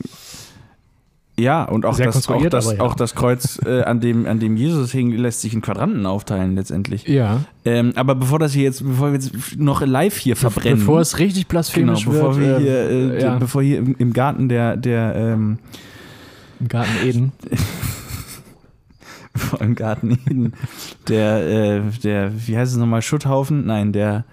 ja, 1.39 1.63
und 1.63 1.87
auch, 1.87 1.95
Sehr 1.95 2.07
das, 2.07 2.29
auch, 2.29 2.47
das, 2.49 2.73
ja. 2.73 2.81
auch 2.81 2.97
das 2.97 3.15
Kreuz, 3.15 3.61
äh, 3.65 3.83
an, 3.83 4.01
dem, 4.01 4.27
an 4.27 4.41
dem 4.41 4.57
Jesus 4.57 4.91
hing, 4.91 5.13
lässt 5.13 5.41
sich 5.41 5.55
in 5.55 5.61
Quadranten 5.61 6.05
aufteilen 6.05 6.57
letztendlich. 6.57 7.07
Ja. 7.07 7.45
Ähm, 7.65 7.93
aber 7.95 8.17
bevor 8.17 8.41
das 8.41 8.53
hier 8.53 8.65
jetzt, 8.65 8.85
bevor 8.85 9.13
wir 9.13 9.21
jetzt 9.21 9.57
noch 9.57 9.81
live 9.87 10.17
hier 10.17 10.35
verbrennen, 10.35 10.81
Bevor 10.81 11.01
es 11.01 11.21
richtig 11.21 11.45
genau, 11.45 11.51
blasphemisch 11.51 12.07
bevor 12.07 12.37
wird. 12.37 12.61
wir 12.61 12.91
äh, 12.91 12.91
hier, 12.91 13.13
äh, 13.13 13.23
ja. 13.23 13.39
bevor 13.39 13.63
hier 13.63 13.79
im, 13.79 13.95
im 13.99 14.13
Garten 14.13 14.49
der, 14.49 14.77
der 14.77 15.15
ähm, 15.15 15.59
Im 16.59 16.69
Garten 16.69 16.91
Eden. 17.07 17.33
vor 19.39 19.61
im 19.61 19.75
Garten 19.75 20.13
Eden, 20.27 20.53
der, 21.09 21.47
äh, 21.47 21.81
der, 22.03 22.33
wie 22.47 22.57
heißt 22.57 22.73
es 22.73 22.79
nochmal, 22.79 23.03
Schutthaufen? 23.03 23.67
Nein, 23.67 23.93
der, 23.93 24.25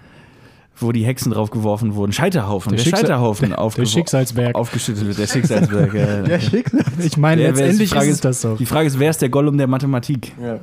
wo 0.78 0.92
die 0.92 1.04
Hexen 1.06 1.32
draufgeworfen 1.32 1.94
wurden. 1.94 2.12
Scheiterhaufen. 2.12 2.72
Der, 2.72 2.78
Schicksal- 2.78 3.00
Scheiterhaufen 3.00 3.48
Der 3.50 3.58
aufgewo- 3.58 3.86
Schicksalsberg. 3.86 4.54
aufgeschüttet 4.54 5.06
wird. 5.06 5.18
Der 5.18 5.26
Schicksalsberg. 5.26 5.94
ja. 5.94 6.24
Ja, 6.28 6.38
Schicksal. 6.40 6.82
Ich 6.98 7.16
meine, 7.16 7.42
Der- 7.42 7.52
letztendlich 7.52 7.88
die 7.90 7.94
Frage 7.94 8.08
ist 8.08 8.14
ist- 8.16 8.24
das 8.26 8.40
so. 8.42 8.56
Die 8.56 8.66
Frage 8.66 8.86
ist, 8.86 8.98
wer 8.98 9.08
ist 9.10 9.22
der 9.22 9.28
Gollum 9.30 9.56
der 9.56 9.66
Mathematik? 9.68 10.32
Ja. 10.42 10.60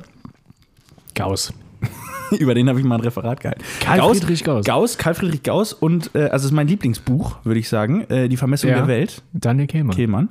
Gauss. 1.14 1.52
Über 2.38 2.54
den 2.54 2.68
habe 2.68 2.78
ich 2.80 2.84
mal 2.86 2.96
ein 2.96 3.00
Referat 3.02 3.40
gehalten. 3.40 3.62
Karl 3.80 4.00
Friedrich 4.14 4.42
Gauss. 4.44 4.64
Gauss, 4.64 4.98
Karl 4.98 5.14
Friedrich 5.14 5.42
Gauss 5.42 5.72
und, 5.72 6.10
äh, 6.14 6.22
also 6.24 6.36
es 6.36 6.44
ist 6.46 6.52
mein 6.52 6.66
Lieblingsbuch, 6.66 7.36
würde 7.44 7.60
ich 7.60 7.68
sagen, 7.68 8.02
äh, 8.08 8.28
Die 8.28 8.36
Vermessung 8.36 8.70
Ja. 8.70 8.76
der 8.76 8.88
Welt, 8.88 9.22
Daniel 9.32 9.66
Kehlmann. 9.66 9.94
Kehlmann. 9.96 10.28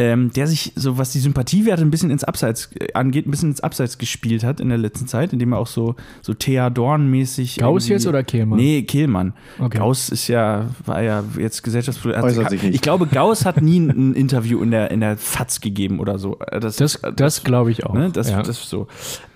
Ähm, 0.00 0.30
der 0.32 0.46
sich, 0.46 0.72
so 0.76 0.98
was 0.98 1.12
die 1.12 1.18
Sympathiewerte 1.18 1.82
ein 1.82 1.90
bisschen 1.90 2.10
ins 2.10 2.24
Abseits 2.24 2.70
äh, 2.74 2.92
angeht, 2.94 3.26
ein 3.26 3.30
bisschen 3.30 3.50
ins 3.50 3.60
Abseits 3.60 3.98
gespielt 3.98 4.44
hat 4.44 4.60
in 4.60 4.68
der 4.68 4.78
letzten 4.78 5.06
Zeit, 5.06 5.32
indem 5.32 5.52
er 5.52 5.58
auch 5.58 5.66
so, 5.66 5.94
so 6.22 6.32
Thea 6.32 6.70
Dorn-mäßig. 6.70 7.58
Gauss 7.58 7.88
jetzt 7.88 8.06
oder 8.06 8.22
Kehlmann? 8.22 8.58
Nee, 8.58 8.82
Kehlmann. 8.82 9.34
Okay. 9.58 9.78
Gauss 9.78 10.08
ist 10.08 10.28
ja, 10.28 10.66
war 10.86 11.02
ja 11.02 11.22
jetzt 11.38 11.62
Gesellschaftspolitiker. 11.62 12.24
Äußert 12.24 12.50
sich 12.50 12.62
nicht. 12.62 12.74
Ich 12.74 12.80
glaube, 12.80 13.06
Gauss 13.06 13.44
hat 13.44 13.60
nie 13.60 13.78
ein, 13.78 14.14
Interview 14.14 14.62
in 14.62 14.70
der, 14.70 14.90
in 14.90 15.00
der 15.00 15.16
FAZ 15.16 15.60
gegeben 15.60 16.00
oder 16.00 16.18
so. 16.18 16.38
Äh, 16.40 16.60
Das, 16.60 16.76
das 17.16 17.44
glaube 17.44 17.70
ich 17.70 17.84
auch. 17.84 17.94
Ne? 17.94 18.10
Das, 18.10 18.30
ja. 18.30 18.42
das 18.42 18.60
ist 18.60 18.70
so. 18.70 18.86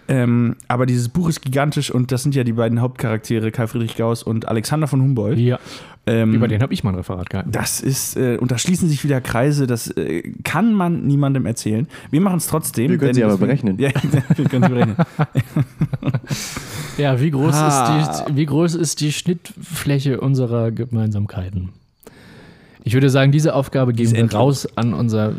Ähm, 0.07 0.57
aber 0.69 0.85
dieses 0.87 1.09
Buch 1.09 1.29
ist 1.31 1.41
gigantisch 1.41 1.91
und 1.91 2.13
das 2.13 2.23
sind 2.23 2.35
ja 2.35 2.45
die 2.45 2.53
beiden 2.53 2.81
Hauptcharaktere, 2.81 3.51
Karl 3.51 3.69
Friedrich 3.69 3.97
Gauss 3.97 4.23
und 4.23 4.47
Alexander 4.49 4.87
von 4.87 5.01
Humboldt. 5.01 5.39
ja. 5.39 5.59
Ähm, 6.07 6.35
Über 6.35 6.49
den 6.49 6.61
habe 6.61 6.75
ich 6.75 6.85
mal 6.85 6.91
ein 6.91 6.97
Referat 6.97 7.31
gehalten. 7.31 7.51
das 7.51 7.81
ist, 7.81 8.19
äh, 8.19 8.37
und 8.37 8.51
da 8.51 8.59
schließen 8.59 8.91
sich 8.91 9.03
wieder 9.05 9.23
Kreise, 9.23 9.67
das 9.67 9.89
äh, 9.93 10.21
kann 10.45 10.75
man 10.75 11.07
niemandem 11.07 11.47
erzählen. 11.47 11.89
Wir 12.11 12.21
machen 12.21 12.37
es 12.37 12.47
trotzdem. 12.47 12.91
Wir 12.91 12.99
können 12.99 13.15
sie 13.15 13.25
aber 13.25 13.39
berechnen. 13.39 13.79
Ja, 13.79 13.89
wir 14.37 14.45
können 14.45 14.65
sie 14.65 14.69
berechnen. 14.69 14.97
Ja, 16.99 17.21
wie 17.21 17.31
groß, 17.31 17.55
Ah. 17.55 18.01
ist 18.01 18.25
die, 18.29 18.37
wie 18.37 18.47
groß 18.47 18.75
ist 18.75 19.01
die 19.01 19.13
Schnittfläche 19.13 20.21
unserer 20.21 20.71
Gemeinsamkeiten? 20.71 21.71
Ich 22.85 22.93
würde 22.93 23.09
sagen, 23.09 23.33
diese 23.33 23.55
Aufgabe 23.55 23.95
geben 23.95 24.13
wir 24.13 24.31
raus 24.35 24.69
an 24.77 24.93
unser 24.93 25.33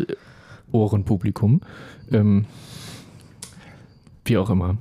Ohrenpublikum. 0.72 1.62
Ähm, 2.12 2.46
wie 4.26 4.38
auch 4.38 4.50
immer. 4.50 4.78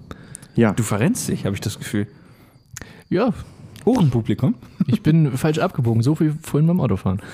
Ja. 0.55 0.73
Du 0.73 0.83
verrennst 0.83 1.29
dich, 1.29 1.45
habe 1.45 1.55
ich 1.55 1.61
das 1.61 1.79
Gefühl. 1.79 2.07
Ja, 3.09 3.31
Ohrenpublikum. 3.85 4.55
Ich 4.87 5.03
bin 5.03 5.33
falsch 5.37 5.59
abgebogen, 5.59 6.03
so 6.03 6.15
viel 6.15 6.35
vorhin 6.43 6.67
beim 6.67 6.81
Autofahren. 6.81 7.21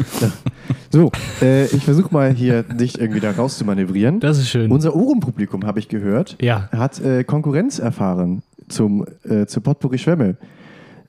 So, 0.92 1.12
äh, 1.40 1.66
ich 1.66 1.84
versuche 1.84 2.12
mal 2.12 2.32
hier 2.34 2.64
dich 2.64 3.00
irgendwie 3.00 3.20
da 3.20 3.30
raus 3.30 3.56
zu 3.56 3.64
manövrieren. 3.64 4.18
Das 4.18 4.38
ist 4.38 4.48
schön. 4.48 4.72
Unser 4.72 4.96
Ohrenpublikum, 4.96 5.64
habe 5.64 5.78
ich 5.78 5.86
gehört, 5.88 6.36
ja. 6.40 6.68
hat 6.72 7.00
äh, 7.00 7.22
Konkurrenz 7.22 7.78
erfahren 7.78 8.42
zum, 8.68 9.06
äh, 9.22 9.46
zu 9.46 9.60
Potpourri 9.60 9.98
Schwemme. 9.98 10.36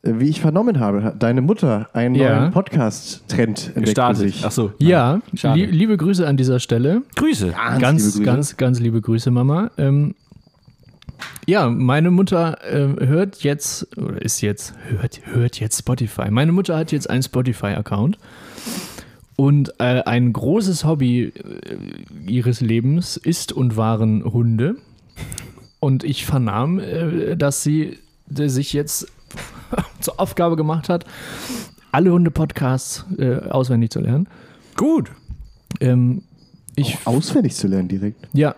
Äh, 0.03 0.13
Wie 0.19 0.29
ich 0.29 0.39
vernommen 0.39 0.79
habe, 0.79 1.01
hat 1.03 1.23
deine 1.23 1.41
Mutter 1.41 1.89
einen 1.93 2.13
Ja. 2.13 2.41
neuen 2.41 2.51
Podcast-Trend 2.51 3.71
entdeckt 3.75 4.17
sich. 4.17 4.45
Achso. 4.45 4.71
Ja, 4.77 5.19
Schade. 5.33 5.59
lie 5.59 5.65
liebe 5.71 5.97
Grüße 5.97 6.27
an 6.27 6.37
dieser 6.37 6.59
Stelle. 6.59 7.01
Grüße. 7.15 7.51
ganz, 7.79 8.03
liebe 8.03 8.11
Grüße. 8.17 8.23
ganz, 8.23 8.57
ganz 8.57 8.79
liebe 8.79 9.01
Grüße, 9.01 9.31
Mama. 9.31 9.71
Ähm, 9.79 10.13
ja, 11.47 11.69
meine 11.69 12.11
Mutter 12.11 12.57
äh, 12.63 13.05
hört 13.05 13.43
jetzt, 13.43 13.97
oder 13.97 14.21
ist 14.21 14.41
jetzt, 14.41 14.73
hört, 14.87 15.21
hört 15.25 15.59
jetzt 15.59 15.79
Spotify. 15.79 16.29
Meine 16.29 16.51
Mutter 16.51 16.77
hat 16.77 16.91
jetzt 16.91 17.09
einen 17.09 17.23
Spotify-Account. 17.23 18.17
Und 19.35 19.73
äh, 19.79 20.03
ein 20.03 20.33
großes 20.33 20.85
Hobby 20.85 21.23
äh, 21.23 21.31
ihres 22.27 22.61
Lebens 22.61 23.17
ist 23.17 23.51
und 23.51 23.75
waren 23.75 24.23
Hunde. 24.23 24.75
Und 25.79 26.03
ich 26.03 26.25
vernahm, 26.25 26.79
äh, 26.79 27.35
dass 27.35 27.63
sie 27.63 27.97
äh, 28.35 28.47
sich 28.47 28.73
jetzt 28.73 29.07
zur 29.99 30.19
Aufgabe 30.19 30.55
gemacht 30.55 30.89
hat, 30.89 31.05
alle 31.91 32.11
Hunde-Podcasts 32.11 33.05
äh, 33.17 33.37
auswendig 33.49 33.89
zu 33.89 33.99
lernen. 33.99 34.27
Gut. 34.77 35.11
Ähm, 35.79 36.21
ich, 36.75 36.99
Auch 37.05 37.15
auswendig 37.15 37.55
zu 37.55 37.67
lernen 37.67 37.87
direkt. 37.87 38.27
ja. 38.33 38.55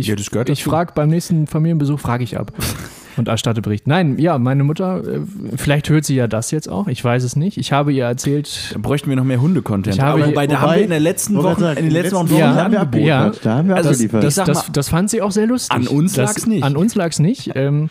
Ich, 0.00 0.06
Ja, 0.08 0.16
das 0.16 0.30
gehört 0.30 0.48
ich 0.48 0.64
frage 0.64 0.92
beim 0.94 1.08
nächsten 1.08 1.46
Familienbesuch, 1.46 1.98
frage 2.00 2.24
ich 2.24 2.38
ab 2.38 2.52
und 3.16 3.28
erstatte 3.28 3.62
Bericht. 3.62 3.86
Nein, 3.86 4.18
ja, 4.18 4.38
meine 4.38 4.64
Mutter, 4.64 5.02
äh, 5.06 5.20
vielleicht 5.56 5.88
hört 5.88 6.04
sie 6.04 6.14
ja 6.14 6.26
das 6.26 6.50
jetzt 6.50 6.68
auch, 6.68 6.88
ich 6.88 7.04
weiß 7.04 7.22
es 7.24 7.36
nicht. 7.36 7.56
Ich 7.58 7.72
habe 7.72 7.92
ihr 7.92 8.04
erzählt, 8.04 8.70
Da 8.74 8.78
bräuchten 8.78 9.08
wir 9.08 9.16
noch 9.16 9.24
mehr 9.24 9.40
Hunde-Content. 9.40 9.96
Ich 9.96 10.00
habe- 10.02 10.22
Aber 10.22 10.30
wobei, 10.32 10.46
da 10.46 10.54
wobei- 10.54 10.60
haben 10.62 10.74
wir 10.76 10.84
in 10.84 10.90
der 10.90 11.00
letzten 11.00 11.36
Woche, 11.36 11.60
sagen, 11.60 11.78
in 11.78 11.84
den 11.86 11.92
letzten 11.92 12.16
Wochen 12.16 12.34
Ja, 12.36 12.54
haben 12.54 12.72
wir 12.72 12.80
angeboten. 12.80 13.04
ja. 13.04 13.18
abgeliefert. 13.26 13.46
Da 13.46 13.56
haben 13.56 13.68
wir 13.68 13.76
Also, 13.76 13.90
abgeliefert. 13.90 14.32
sag 14.32 14.46
das, 14.46 14.56
mal, 14.66 14.72
das 14.72 14.88
fand 14.88 15.10
sie 15.10 15.22
auch 15.22 15.32
sehr 15.32 15.46
lustig. 15.46 15.76
An 15.76 15.86
uns 15.88 16.14
das, 16.14 16.30
lag's 16.30 16.46
nicht. 16.46 16.64
An 16.64 16.76
uns 16.76 16.94
lag 16.94 17.10
es 17.10 17.18
nicht. 17.18 17.50
Ähm, 17.54 17.90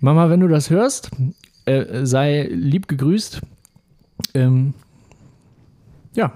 Mama, 0.00 0.30
wenn 0.30 0.40
du 0.40 0.48
das 0.48 0.70
hörst, 0.70 1.10
äh, 1.66 2.04
sei 2.06 2.48
lieb 2.52 2.86
gegrüßt. 2.88 3.40
Ähm, 4.34 4.74
ja. 6.14 6.32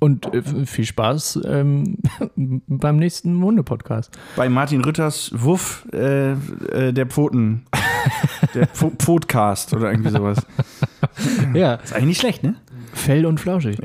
Und 0.00 0.32
äh, 0.34 0.42
viel 0.66 0.84
Spaß 0.86 1.40
ähm, 1.44 1.98
beim 2.66 2.96
nächsten 2.96 3.40
Hunde-Podcast. 3.42 4.10
bei 4.34 4.48
Martin 4.48 4.82
Rütters 4.82 5.30
Wuff 5.34 5.86
äh, 5.92 6.32
äh, 6.32 6.92
der 6.92 7.06
Pfoten. 7.06 7.66
der 8.54 8.66
Pfo- 8.68 8.96
Pfotcast 8.98 9.74
oder 9.74 9.90
irgendwie 9.92 10.10
sowas. 10.10 10.38
Ja, 11.54 11.74
Ist 11.74 11.92
eigentlich 11.92 12.06
nicht 12.06 12.20
schlecht, 12.20 12.42
ne? 12.42 12.54
Fell 12.94 13.26
und 13.26 13.38
flauschig. 13.40 13.78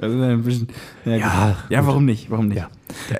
Also 0.00 0.20
ein 0.22 0.42
bisschen, 0.42 0.68
ja, 1.04 1.16
Ja, 1.16 1.56
ja 1.70 1.86
warum 1.86 2.04
nicht? 2.04 2.30
Warum 2.30 2.48
nicht? 2.48 2.58
Ja. 2.58 2.68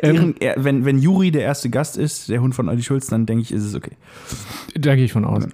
Ähm, 0.02 0.34
Ehren, 0.40 0.64
wenn, 0.64 0.84
wenn 0.84 0.98
Juri 0.98 1.30
der 1.30 1.42
erste 1.42 1.70
Gast 1.70 1.96
ist, 1.96 2.28
der 2.28 2.40
Hund 2.40 2.54
von 2.54 2.68
Olli 2.68 2.82
Schulz, 2.82 3.06
dann 3.08 3.24
denke 3.26 3.42
ich, 3.42 3.52
ist 3.52 3.62
es 3.64 3.74
okay. 3.74 3.92
Da 4.74 4.94
gehe 4.96 5.04
ich 5.04 5.12
von 5.12 5.24
aus. 5.24 5.44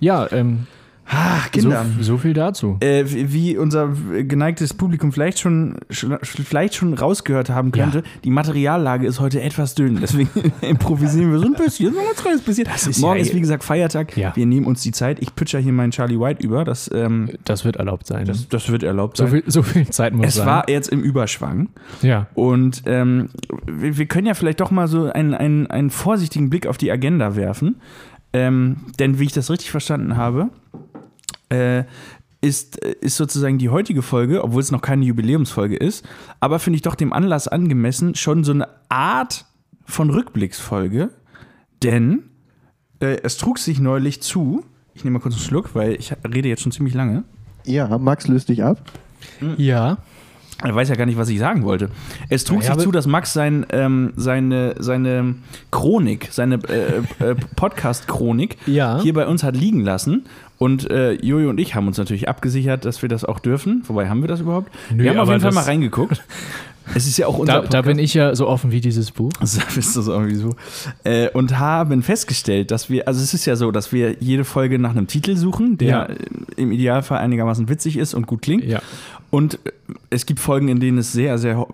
Ja, 0.00 0.30
ähm, 0.32 0.66
Ach, 1.08 1.48
so, 1.56 1.72
so 2.00 2.18
viel 2.18 2.32
dazu. 2.32 2.78
Äh, 2.80 3.04
wie 3.06 3.56
unser 3.56 3.90
geneigtes 4.24 4.74
Publikum 4.74 5.12
vielleicht 5.12 5.38
schon, 5.38 5.76
schon 5.90 6.18
vielleicht 6.22 6.74
schon 6.74 6.94
rausgehört 6.94 7.48
haben 7.48 7.70
könnte, 7.70 7.98
Ja. 7.98 8.04
die 8.24 8.30
Materiallage 8.30 9.06
ist 9.06 9.20
heute 9.20 9.40
etwas 9.40 9.74
dünn. 9.76 9.98
Deswegen 10.00 10.28
improvisieren 10.62 11.30
wir 11.30 11.38
so 11.38 11.46
ein 11.46 11.54
bisschen, 11.54 11.92
so 11.94 12.00
ein 12.00 12.06
kleines 12.16 12.40
bisschen. 12.42 12.66
ist 12.74 12.98
Morgen 13.00 13.16
ja- 13.18 13.22
ist 13.22 13.34
wie 13.34 13.40
gesagt 13.40 13.62
Feiertag. 13.62 14.16
Ja. 14.16 14.34
Wir 14.34 14.46
nehmen 14.46 14.66
uns 14.66 14.82
die 14.82 14.90
Zeit. 14.90 15.20
Ich 15.22 15.34
pitcher 15.36 15.60
hier 15.60 15.72
meinen 15.72 15.92
Charlie 15.92 16.18
White 16.18 16.42
über. 16.44 16.64
Das, 16.64 16.90
ähm, 16.92 17.30
Das 17.44 17.64
wird 17.64 17.76
erlaubt 17.76 18.06
sein. 18.08 18.26
das, 18.26 18.48
das 18.48 18.68
wird 18.70 18.82
erlaubt 18.82 19.16
so, 19.16 19.24
sein. 19.26 19.42
viel, 19.42 19.50
so 19.50 19.62
viel 19.62 19.88
Zeit 19.88 20.12
muss 20.12 20.26
es 20.26 20.34
sein. 20.34 20.46
war 20.46 20.68
jetzt 20.68 20.88
im 20.88 21.02
Überschwang. 21.02 21.68
ja. 22.02 22.26
Und 22.34 22.82
ähm, 22.86 23.28
wir, 23.66 23.96
wir 23.96 24.06
können 24.06 24.26
ja 24.26 24.34
vielleicht 24.34 24.60
doch 24.60 24.72
mal 24.72 24.88
so 24.88 25.04
einen, 25.12 25.34
einen, 25.34 25.68
einen 25.68 25.90
vorsichtigen 25.90 26.50
Blick 26.50 26.66
auf 26.66 26.78
die 26.78 26.90
Agenda 26.90 27.36
werfen. 27.36 27.76
Ähm, 28.32 28.76
denn 28.98 29.18
wie 29.18 29.24
ich 29.24 29.32
das 29.32 29.50
richtig 29.50 29.70
verstanden 29.70 30.16
habe, 30.16 30.50
äh, 31.48 31.84
ist, 32.40 32.76
ist 32.76 33.16
sozusagen 33.16 33.58
die 33.58 33.70
heutige 33.70 34.02
Folge, 34.02 34.44
obwohl 34.44 34.60
es 34.60 34.70
noch 34.70 34.82
keine 34.82 35.04
Jubiläumsfolge 35.04 35.76
ist, 35.76 36.06
aber 36.40 36.58
finde 36.58 36.76
ich 36.76 36.82
doch 36.82 36.94
dem 36.94 37.12
Anlass 37.12 37.48
angemessen, 37.48 38.14
schon 38.14 38.44
so 38.44 38.52
eine 38.52 38.68
Art 38.88 39.46
von 39.84 40.10
Rückblicksfolge. 40.10 41.10
Denn 41.82 42.24
äh, 43.00 43.18
es 43.22 43.36
trug 43.38 43.58
sich 43.58 43.80
neulich 43.80 44.22
zu, 44.22 44.64
ich 44.94 45.04
nehme 45.04 45.14
mal 45.18 45.22
kurz 45.22 45.34
einen 45.34 45.44
Schluck, 45.44 45.74
weil 45.74 45.94
ich 45.94 46.12
rede 46.32 46.48
jetzt 46.48 46.62
schon 46.62 46.72
ziemlich 46.72 46.94
lange. 46.94 47.24
Ja, 47.64 47.98
Max 47.98 48.28
löst 48.28 48.48
dich 48.48 48.62
ab. 48.62 48.80
Ja. 49.56 49.98
Er 50.62 50.74
weiß 50.74 50.88
ja 50.88 50.94
gar 50.94 51.04
nicht, 51.04 51.18
was 51.18 51.28
ich 51.28 51.38
sagen 51.38 51.64
wollte. 51.64 51.90
Es 52.30 52.44
trug 52.44 52.62
Ja, 52.62 52.74
sich 52.74 52.84
zu, 52.84 52.90
dass 52.90 53.06
Max 53.06 53.34
sein, 53.34 53.66
ähm, 53.70 54.14
seine, 54.16 54.74
seine 54.78 55.34
Chronik, 55.70 56.28
seine 56.30 56.54
äh, 56.70 57.02
äh, 57.22 57.34
Podcast-Chronik 57.56 58.56
Ja. 58.66 59.00
hier 59.02 59.12
bei 59.12 59.26
uns 59.26 59.42
hat 59.42 59.54
liegen 59.54 59.80
lassen. 59.80 60.24
Und 60.58 60.90
äh, 60.90 61.12
Jojo 61.12 61.50
und 61.50 61.58
ich 61.60 61.74
haben 61.74 61.86
uns 61.86 61.98
natürlich 61.98 62.28
abgesichert, 62.28 62.84
dass 62.84 63.02
wir 63.02 63.08
das 63.08 63.24
auch 63.24 63.40
dürfen. 63.40 63.82
Wobei, 63.86 64.08
haben 64.08 64.22
wir 64.22 64.28
das 64.28 64.40
überhaupt? 64.40 64.72
Nö, 64.90 65.04
wir 65.04 65.10
haben 65.10 65.18
auf 65.18 65.28
jeden 65.28 65.40
Fall 65.40 65.52
mal 65.52 65.64
reingeguckt. 65.64 66.22
Es 66.94 67.04
ist 67.08 67.16
ja 67.18 67.26
auch 67.26 67.36
unser 67.38 67.62
Da, 67.62 67.68
da 67.68 67.82
bin 67.82 67.98
ich 67.98 68.14
ja 68.14 68.36
so 68.36 68.46
offen 68.46 68.70
wie 68.70 68.80
dieses 68.80 69.10
Buch. 69.10 69.32
so 69.42 69.60
ist 69.76 69.96
das 69.96 70.06
irgendwie 70.06 70.36
so. 70.36 70.54
Äh, 71.02 71.28
und 71.30 71.58
haben 71.58 72.04
festgestellt, 72.04 72.70
dass 72.70 72.88
wir, 72.88 73.08
also 73.08 73.20
es 73.20 73.34
ist 73.34 73.44
ja 73.44 73.56
so, 73.56 73.72
dass 73.72 73.90
wir 73.90 74.18
jede 74.20 74.44
Folge 74.44 74.78
nach 74.78 74.90
einem 74.92 75.08
Titel 75.08 75.34
suchen, 75.36 75.78
der 75.78 75.88
Ja. 75.88 76.08
im 76.56 76.70
Idealfall 76.70 77.18
einigermaßen 77.18 77.68
witzig 77.68 77.96
ist 77.96 78.14
und 78.14 78.28
gut 78.28 78.42
klingt. 78.42 78.64
Ja. 78.64 78.80
Und 79.30 79.58
äh, 79.64 79.72
es 80.10 80.26
gibt 80.26 80.38
Folgen, 80.38 80.68
in 80.68 80.78
denen 80.78 80.98
es 80.98 81.12
sehr, 81.12 81.38
sehr 81.38 81.66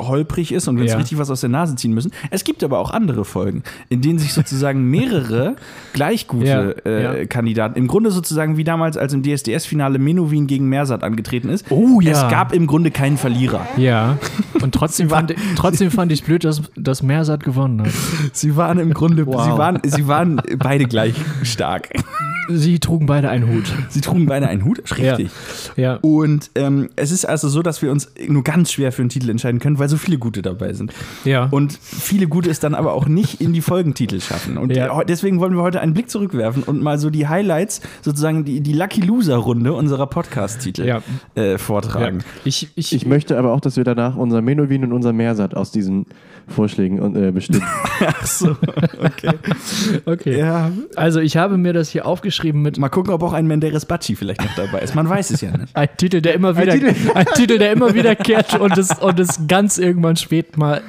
holprig 0.00 0.52
ist 0.52 0.68
und 0.68 0.76
wir 0.76 0.82
uns 0.82 0.92
Ja. 0.92 0.98
richtig 0.98 1.18
was 1.18 1.30
aus 1.30 1.40
der 1.40 1.50
Nase 1.50 1.74
ziehen 1.76 1.92
müssen. 1.94 2.12
Es 2.30 2.44
gibt 2.44 2.62
aber 2.62 2.78
auch 2.78 2.90
andere 2.90 3.24
Folgen, 3.24 3.62
in 3.88 4.02
denen 4.02 4.18
sich 4.18 4.32
sozusagen 4.34 4.82
mehrere 4.90 5.56
gleich 5.94 6.26
gute 6.28 6.46
Ja, 6.46 6.90
äh, 6.90 7.20
ja. 7.20 7.24
Kandidaten, 7.26 7.78
im 7.78 7.88
Grunde 7.88 8.10
sozusagen 8.10 8.56
wie 8.56 8.64
damals, 8.64 8.96
als 8.96 9.12
im 9.14 9.22
DSDS-Finale 9.22 9.98
Menowin 9.98 10.46
gegen 10.46 10.68
Mersat 10.68 11.02
angetreten 11.02 11.48
ist. 11.48 11.66
Oh 11.70 12.00
ja. 12.00 12.12
Es 12.12 12.30
gab 12.30 12.52
im 12.52 12.66
Grunde 12.66 12.90
keinen 12.90 13.16
Verlierer. 13.16 13.66
Ja. 13.76 14.18
Und 14.62 14.74
trotzdem 14.74 15.08
fand, 15.10 15.34
trotzdem 15.56 15.90
fand 15.90 16.12
ich 16.12 16.22
blöd, 16.24 16.44
dass, 16.44 16.62
dass 16.76 17.02
Mersat 17.02 17.42
gewonnen 17.44 17.82
hat. 17.82 17.92
Sie 18.32 18.56
waren 18.56 18.78
im 18.78 18.92
Grunde, 18.92 19.26
Wow. 19.26 19.42
sie, 19.44 19.58
waren, 19.58 19.78
sie 19.84 20.06
waren 20.06 20.40
beide 20.58 20.84
gleich 20.84 21.14
stark. 21.42 21.88
Sie 22.48 22.78
trugen 22.78 23.06
beide 23.06 23.28
einen 23.30 23.48
Hut. 23.48 23.72
Sie 23.90 24.00
trugen 24.00 24.26
beide 24.26 24.48
einen 24.48 24.64
Hut, 24.64 24.78
richtig. 24.98 25.30
Ja. 25.76 25.94
Und 25.96 26.50
ähm, 26.54 26.88
es 26.96 27.10
ist 27.10 27.24
also 27.24 27.48
so, 27.48 27.62
dass 27.62 27.82
wir 27.82 27.90
uns 27.92 28.10
nur 28.26 28.42
ganz 28.42 28.72
schwer 28.72 28.90
für 28.92 29.02
einen 29.02 29.10
Titel 29.10 29.30
entscheiden 29.30 29.60
können, 29.60 29.78
weil 29.78 29.88
so 29.88 29.96
viele 29.96 30.18
gute 30.18 30.42
dabei 30.42 30.72
sind. 30.72 30.92
Ja. 31.24 31.48
Und 31.50 31.78
viele 31.80 32.26
gute 32.26 32.50
es 32.50 32.58
dann 32.60 32.74
aber 32.74 32.92
auch 32.94 33.06
nicht 33.06 33.40
in 33.40 33.52
die 33.52 33.60
Folgentitel 33.60 34.20
schaffen. 34.20 34.56
Und 34.58 34.74
Ja. 34.74 35.04
deswegen 35.04 35.40
wollen 35.40 35.54
wir 35.54 35.62
heute 35.62 35.80
einen 35.80 35.94
Blick 35.94 36.10
zurückwerfen 36.10 36.62
und 36.62 36.82
mal 36.82 36.98
so 36.98 37.10
die 37.10 37.28
Highlights, 37.28 37.80
sozusagen 38.02 38.44
die, 38.44 38.60
die 38.60 38.72
Lucky 38.72 39.00
Loser-Runde 39.02 39.72
unserer 39.74 40.06
Podcast-Titel 40.06 40.84
Ja. 40.86 41.02
äh, 41.34 41.58
vortragen. 41.58 42.24
ich, 42.44 42.68
ich, 42.76 42.92
Ich 42.94 43.06
möchte 43.06 43.38
aber 43.38 43.52
auch, 43.52 43.60
dass 43.60 43.76
wir 43.76 43.84
danach 43.84 44.16
unser 44.16 44.40
Menowin 44.42 44.84
und 44.84 44.92
unser 44.92 45.12
Meersat 45.12 45.54
aus 45.54 45.70
diesen 45.70 46.06
Vorschlägen 46.48 47.14
äh, 47.14 47.30
bestimmen. 47.30 47.62
Ach 48.00 48.26
so, 48.26 48.56
okay. 49.02 49.30
okay. 50.06 50.38
ja, 50.38 50.70
Also 50.96 51.20
ich 51.20 51.36
habe 51.36 51.56
mir 51.58 51.72
das 51.72 51.88
hier 51.90 52.06
aufgeschrieben 52.06 52.62
mit 52.62 52.78
mal 52.78 52.88
gucken, 52.88 53.12
ob 53.12 53.22
auch 53.22 53.32
ein 53.32 53.46
Menderes 53.46 53.86
Bacci 53.86 54.16
vielleicht 54.16 54.42
noch 54.42 54.54
dabei 54.54 54.80
ist. 54.80 54.94
Man 54.94 55.08
weiß 55.08 55.30
es 55.30 55.40
ja 55.40 55.56
nicht. 55.56 55.68
ein 55.76 55.88
Titel, 55.96 56.20
der 56.20 56.34
immer 56.34 56.56
wieder, 56.56 56.72
ein 56.72 56.80
Titel. 56.80 57.24
Titel. 57.34 57.58
der 57.58 57.72
immer 57.72 57.94
wiederkehrt 57.94 58.58
und 58.58 58.76
es, 58.78 58.90
und 58.98 59.18
es 59.20 59.40
ganz 59.46 59.78
irgendwann 59.78 60.16
spät 60.16 60.56
mal 60.56 60.82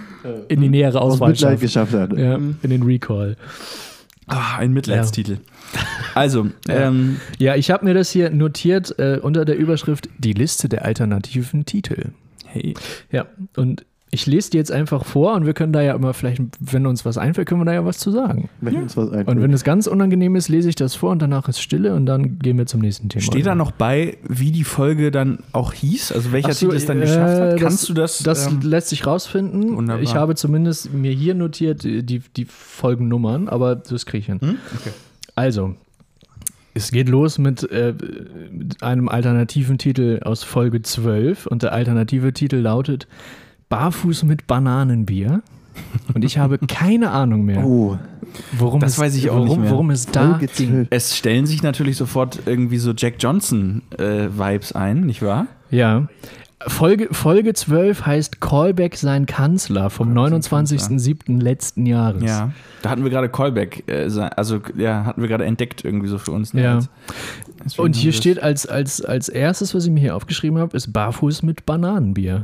in 0.49 0.59
die 0.61 0.69
nähere 0.69 0.99
Aus 0.99 1.13
Auswahl 1.13 1.35
schafft. 1.35 1.61
geschafft 1.61 1.93
hat. 1.93 2.11
Ja, 2.17 2.35
in 2.35 2.57
den 2.69 2.83
Recall. 2.83 3.37
Ah, 4.27 4.57
ein 4.57 4.73
Mitleidstitel. 4.73 5.37
Also, 6.13 6.47
ähm, 6.67 7.19
Ja, 7.37 7.55
ich 7.55 7.71
habe 7.71 7.85
mir 7.85 7.93
das 7.93 8.09
hier 8.11 8.29
notiert 8.29 8.93
äh, 8.99 9.17
unter 9.21 9.45
der 9.45 9.57
Überschrift 9.57 10.09
Die 10.17 10.33
Liste 10.33 10.69
der 10.69 10.85
alternativen 10.85 11.65
Titel. 11.65 12.09
hey, 12.45 12.73
Ja, 13.11 13.25
und 13.55 13.85
ich 14.11 14.25
lese 14.25 14.49
die 14.51 14.57
jetzt 14.57 14.71
einfach 14.71 15.05
vor 15.05 15.35
und 15.35 15.45
wir 15.45 15.53
können 15.53 15.71
da 15.71 15.81
ja 15.81 15.93
immer 15.93 16.13
vielleicht, 16.15 16.41
wenn 16.59 16.87
uns 16.87 17.05
was 17.05 17.17
einfällt, 17.19 17.47
können 17.47 17.61
wir 17.61 17.65
da 17.65 17.73
ja 17.73 17.85
was 17.85 17.99
zu 17.99 18.09
sagen. 18.09 18.49
Wenn 18.59 18.75
uns 18.77 18.97
was 18.97 19.09
einfällt. 19.09 19.27
Und 19.27 19.41
wenn 19.41 19.53
es 19.53 19.63
ganz 19.63 19.85
unangenehm 19.85 20.35
ist, 20.35 20.49
lese 20.49 20.67
ich 20.69 20.75
das 20.75 20.95
vor 20.95 21.11
und 21.11 21.21
danach 21.21 21.47
ist 21.47 21.61
Stille 21.61 21.93
und 21.93 22.07
dann 22.07 22.39
gehen 22.39 22.57
wir 22.57 22.65
zum 22.65 22.81
nächsten 22.81 23.09
Thema. 23.09 23.21
steht 23.21 23.45
da 23.45 23.53
noch 23.53 23.69
bei, 23.71 24.17
wie 24.27 24.51
die 24.51 24.63
Folge 24.63 25.11
dann 25.11 25.39
auch 25.51 25.73
hieß? 25.73 26.11
Also 26.11 26.31
welcher 26.31 26.53
so, 26.53 26.65
Titel 26.67 26.77
es 26.77 26.85
dann 26.87 26.97
äh, 26.97 27.01
geschafft 27.01 27.39
hat? 27.39 27.53
das- 27.53 27.61
Kannst 27.61 27.89
du 27.89 27.93
das? 27.93 28.19
Das 28.19 28.47
ähm, 28.47 28.61
lässt 28.63 28.89
sich 28.89 29.05
rausfinden. 29.05 29.75
wunderbar. 29.75 30.01
Ich 30.01 30.15
habe 30.15 30.33
zumindest 30.33 30.91
mir 30.91 31.11
hier 31.11 31.35
notiert 31.35 31.83
die, 31.83 32.03
die, 32.03 32.23
die 32.35 32.45
Folgennummern, 32.45 33.47
aber 33.47 33.75
das 33.75 34.05
kriege 34.07 34.19
ich 34.19 34.25
hin. 34.25 34.39
hm? 34.41 34.57
okay. 34.75 34.89
Also, 35.35 35.75
es 36.73 36.91
geht 36.91 37.09
los 37.09 37.37
mit, 37.37 37.69
äh, 37.71 37.93
mit 38.51 38.81
einem 38.81 39.07
alternativen 39.07 39.77
Titel 39.77 40.19
aus 40.23 40.43
Folge 40.43 40.81
12 40.81 41.45
und 41.45 41.61
der 41.63 41.73
alternative 41.73 42.33
Titel 42.33 42.57
lautet 42.57 43.07
Barfuß 43.69 44.23
mit 44.23 44.47
Bananenbier. 44.47 45.41
Und 46.13 46.25
ich 46.25 46.37
habe 46.37 46.57
keine 46.67 47.11
Ahnung 47.11 47.45
mehr, 47.45 47.63
Oh, 47.65 47.97
worum, 48.57 48.81
Das 48.81 48.93
es, 48.93 48.99
weiß 48.99 49.15
ich 49.15 49.29
auch 49.29 49.35
worum, 49.35 49.47
nicht 49.47 49.59
mehr. 49.61 49.71
worum 49.71 49.89
es 49.91 50.07
da. 50.07 50.37
12. 50.39 50.87
Es 50.89 51.15
stellen 51.15 51.45
sich 51.45 51.63
natürlich 51.63 51.95
sofort 51.95 52.39
irgendwie 52.45 52.77
so 52.79 52.91
Jack 52.95 53.15
Johnson-Vibes 53.19 54.73
ein, 54.73 55.01
nicht 55.01 55.21
wahr? 55.21 55.47
Ja. 55.71 56.07
Folge, 56.67 57.07
Folge 57.13 57.53
12 57.53 58.05
heißt 58.05 58.41
Callback 58.41 58.97
sein 58.97 59.25
Kanzler 59.25 59.89
vom 59.89 60.13
Callback 60.13 60.43
sein 60.43 60.97
29.07. 60.99 61.41
letzten 61.41 61.85
Jahres. 61.85 62.23
Ja. 62.23 62.51
Da 62.81 62.89
hatten 62.89 63.03
wir 63.03 63.09
gerade 63.09 63.29
Callback, 63.29 63.85
äh, 63.87 64.09
also 64.35 64.59
ja, 64.75 65.05
hatten 65.05 65.21
wir 65.21 65.29
gerade 65.29 65.45
entdeckt 65.45 65.85
irgendwie 65.85 66.09
so 66.09 66.17
für 66.17 66.31
uns. 66.33 66.53
ne? 66.53 66.61
Ja. 66.63 66.79
Deswegen 67.63 67.83
Und 67.85 67.95
hier 67.95 68.11
steht 68.11 68.43
als, 68.43 68.65
als, 68.65 68.99
als 69.05 69.29
erstes, 69.29 69.73
was 69.73 69.85
ich 69.85 69.91
mir 69.91 70.01
hier 70.01 70.15
aufgeschrieben 70.17 70.57
habe, 70.59 70.75
ist 70.75 70.91
Barfuß 70.91 71.43
mit 71.43 71.65
Bananenbier. 71.65 72.43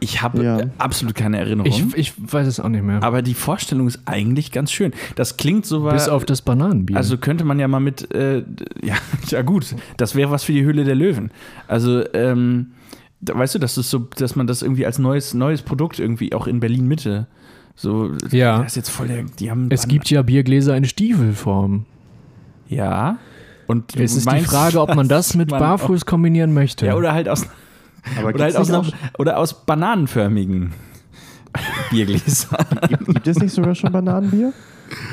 Ich 0.00 0.22
habe 0.22 0.42
Ja. 0.44 0.60
äh, 0.60 0.68
absolut 0.78 1.14
keine 1.14 1.38
Erinnerung. 1.38 1.70
Ich, 1.70 1.84
ich 1.96 2.12
weiß 2.32 2.46
es 2.46 2.60
auch 2.60 2.68
nicht 2.68 2.84
mehr. 2.84 3.02
aber 3.02 3.22
die 3.22 3.34
Vorstellung 3.34 3.86
ist 3.88 4.00
eigentlich 4.06 4.52
ganz 4.52 4.70
schön. 4.72 4.92
Das 5.16 5.36
klingt 5.36 5.66
so 5.66 5.82
Bis 5.88 6.06
wa- 6.06 6.12
auf 6.12 6.24
das 6.24 6.42
Bananenbier. 6.42 6.96
Also 6.96 7.18
könnte 7.18 7.44
man 7.44 7.58
ja 7.58 7.66
mal 7.68 7.80
mit, 7.80 8.14
äh, 8.14 8.44
ja, 8.82 8.94
ja 9.28 9.42
gut, 9.42 9.74
das 9.96 10.14
wäre 10.14 10.30
was 10.30 10.44
für 10.44 10.52
die 10.52 10.62
Höhle 10.62 10.84
der 10.84 10.94
Löwen. 10.94 11.30
Also, 11.66 12.04
ähm, 12.14 12.72
da, 13.20 13.36
weißt 13.36 13.56
du, 13.56 13.58
dass, 13.58 13.74
das 13.74 13.90
so, 13.90 13.98
dass 14.16 14.36
man 14.36 14.46
das 14.46 14.62
irgendwie 14.62 14.86
als 14.86 14.98
neues, 15.00 15.34
neues 15.34 15.62
Produkt 15.62 15.98
irgendwie 15.98 16.32
auch 16.34 16.46
in 16.46 16.60
Berlin 16.60 16.86
Mitte 16.86 17.26
so, 17.74 18.12
Ja. 18.30 18.58
das 18.58 18.68
ist 18.72 18.76
jetzt 18.76 18.90
voll 18.90 19.06
der, 19.08 19.24
die 19.38 19.50
haben 19.50 19.68
es 19.70 19.86
gibt 19.88 20.10
ja 20.10 20.22
Biergläser 20.22 20.76
in 20.76 20.84
Stiefelform. 20.84 21.84
ja 22.68 23.18
und 23.66 23.94
Es 23.96 24.16
ist 24.16 24.30
die 24.30 24.40
Frage, 24.40 24.80
ob 24.80 24.94
man 24.94 25.08
das 25.08 25.34
mit 25.34 25.50
man 25.50 25.60
Barfuß 25.60 26.06
kombinieren 26.06 26.54
möchte. 26.54 26.86
ja 26.86 26.94
oder 26.94 27.12
halt 27.12 27.28
aus 27.28 27.46
oder 28.24 28.44
halt 28.44 28.56
aus 28.56 28.70
einer, 28.70 28.84
oder 29.18 29.38
aus 29.38 29.64
bananenförmigen 29.64 30.72
Biergläsern. 31.90 32.66
gibt, 32.88 33.06
gibt 33.06 33.26
es 33.26 33.38
nicht 33.38 33.52
sogar 33.52 33.74
schon 33.74 33.92
Bananenbier? 33.92 34.52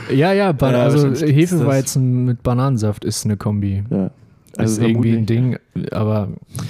ja, 0.09 0.33
ja, 0.33 0.51
ba 0.51 0.71
Ja, 0.71 0.83
also. 0.83 1.09
Hefeweizen 1.25 2.25
mit 2.25 2.43
Bananensaft 2.43 3.05
ist 3.05 3.25
eine 3.25 3.37
Kombi. 3.37 3.83
Ja. 3.89 4.11
Das 4.57 4.71
ist 4.71 4.81
irgendwie 4.81 5.11
ein. 5.17 5.25
Ding, 5.25 5.57
aber 5.91 6.29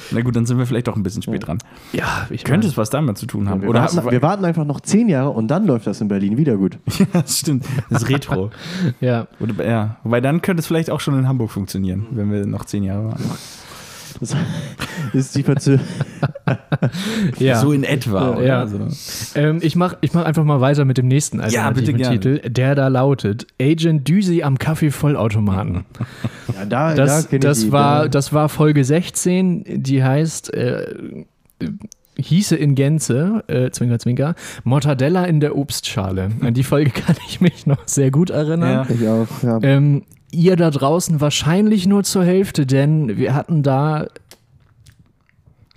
Na 0.10 0.22
gut, 0.22 0.36
dann 0.36 0.48
sind 0.48 0.58
wir 0.58 0.66
vielleicht 0.66 0.88
doch 0.88 0.96
ein 0.96 1.04
bisschen 1.04 1.22
spät 1.22 1.36
Ja. 1.42 1.46
dran. 1.46 1.58
ja, 1.94 2.26
ich 2.32 2.44
Könnte 2.44 2.68
es 2.68 2.78
was 2.78 2.90
damit 2.90 3.16
zu 3.20 3.28
tun 3.28 3.48
haben? 3.48 3.62
Wir, 3.62 3.70
oder 3.70 3.82
warten, 3.82 4.10
wir 4.10 4.22
warten 4.24 4.44
einfach 4.44 4.66
noch 4.66 4.80
zehn 4.82 5.08
Jahre 5.08 5.30
und 5.30 5.50
dann 5.50 5.68
läuft 5.68 5.86
das 5.86 6.02
in 6.02 6.08
Berlin 6.08 6.36
wieder 6.36 6.58
gut. 6.58 6.80
ja, 6.98 7.06
das 7.14 7.38
stimmt. 7.38 7.64
Das 7.92 8.02
ist 8.02 8.10
Retro. 8.10 8.50
ja, 9.02 9.28
Oder, 9.40 9.70
ja, 9.70 9.98
wobei 10.04 10.20
dann 10.20 10.42
könnte 10.42 10.62
es 10.62 10.68
vielleicht 10.68 10.90
auch 10.90 11.00
schon 11.00 11.18
in 11.20 11.28
Hamburg 11.28 11.52
funktionieren, 11.52 12.08
wenn 12.10 12.32
wir 12.32 12.48
noch 12.48 12.66
zehn 12.66 12.84
Jahre 12.84 13.06
warten. 13.06 13.24
Das 14.20 14.36
ist 15.14 15.36
die 15.36 15.44
Verzögerung. 15.44 15.86
ja. 17.40 17.60
So 17.60 17.72
in 17.72 17.84
etwa. 17.84 18.32
oder? 18.32 18.44
Ja. 18.46 18.60
Also, 18.62 18.80
Ähm, 19.36 19.60
ich 19.62 19.76
mache 19.76 19.98
ich 20.02 20.14
mach 20.14 20.26
einfach 20.26 20.44
mal 20.44 20.62
weiter 20.62 20.86
mit 20.86 20.98
dem 20.98 21.08
nächsten 21.08 21.38
Ja, 21.40 21.46
bitte 21.46 21.60
alternativen 21.62 21.98
gerne. 21.98 22.20
Titel, 22.20 22.50
der 22.50 22.76
da 22.76 22.88
lautet 22.88 23.48
Agent 23.62 24.08
Düsi 24.08 24.44
am 24.44 24.58
Kaffeevollautomaten. 24.58 25.86
Ja, 26.56 26.66
da, 26.66 26.94
Das, 26.96 27.30
da 27.30 27.38
das, 27.38 27.72
war, 27.72 28.04
da- 28.04 28.08
das 28.10 28.34
war 28.34 28.50
Folge 28.50 28.84
16, 28.84 29.64
die 29.84 30.04
heißt, 30.04 30.54
äh, 30.54 30.82
äh, 30.84 31.72
hieße 32.18 32.56
in 32.56 32.76
Gänze, 32.76 33.44
äh, 33.48 33.72
Zwinker, 33.72 34.00
Zwinker, 34.00 34.36
Mortadella 34.64 35.26
in 35.26 35.40
der 35.42 35.58
Obstschale. 35.58 36.30
An 36.42 36.54
die 36.54 36.64
Folge 36.64 36.92
kann 36.92 37.16
ich 37.28 37.42
mich 37.42 37.66
noch 37.68 37.86
sehr 37.88 38.12
gut 38.12 38.30
erinnern. 38.30 38.86
Ja. 38.90 38.96
Ich 38.96 39.08
auch, 39.08 39.28
ja. 39.44 39.60
Ähm, 39.62 40.04
ihr 40.36 40.56
da 40.56 40.70
draußen 40.70 41.22
wahrscheinlich 41.22 41.88
nur 41.88 42.04
zur 42.04 42.24
Hälfte, 42.24 42.66
denn 42.66 43.18
wir 43.18 43.34
hatten 43.34 43.64
da 43.64 44.08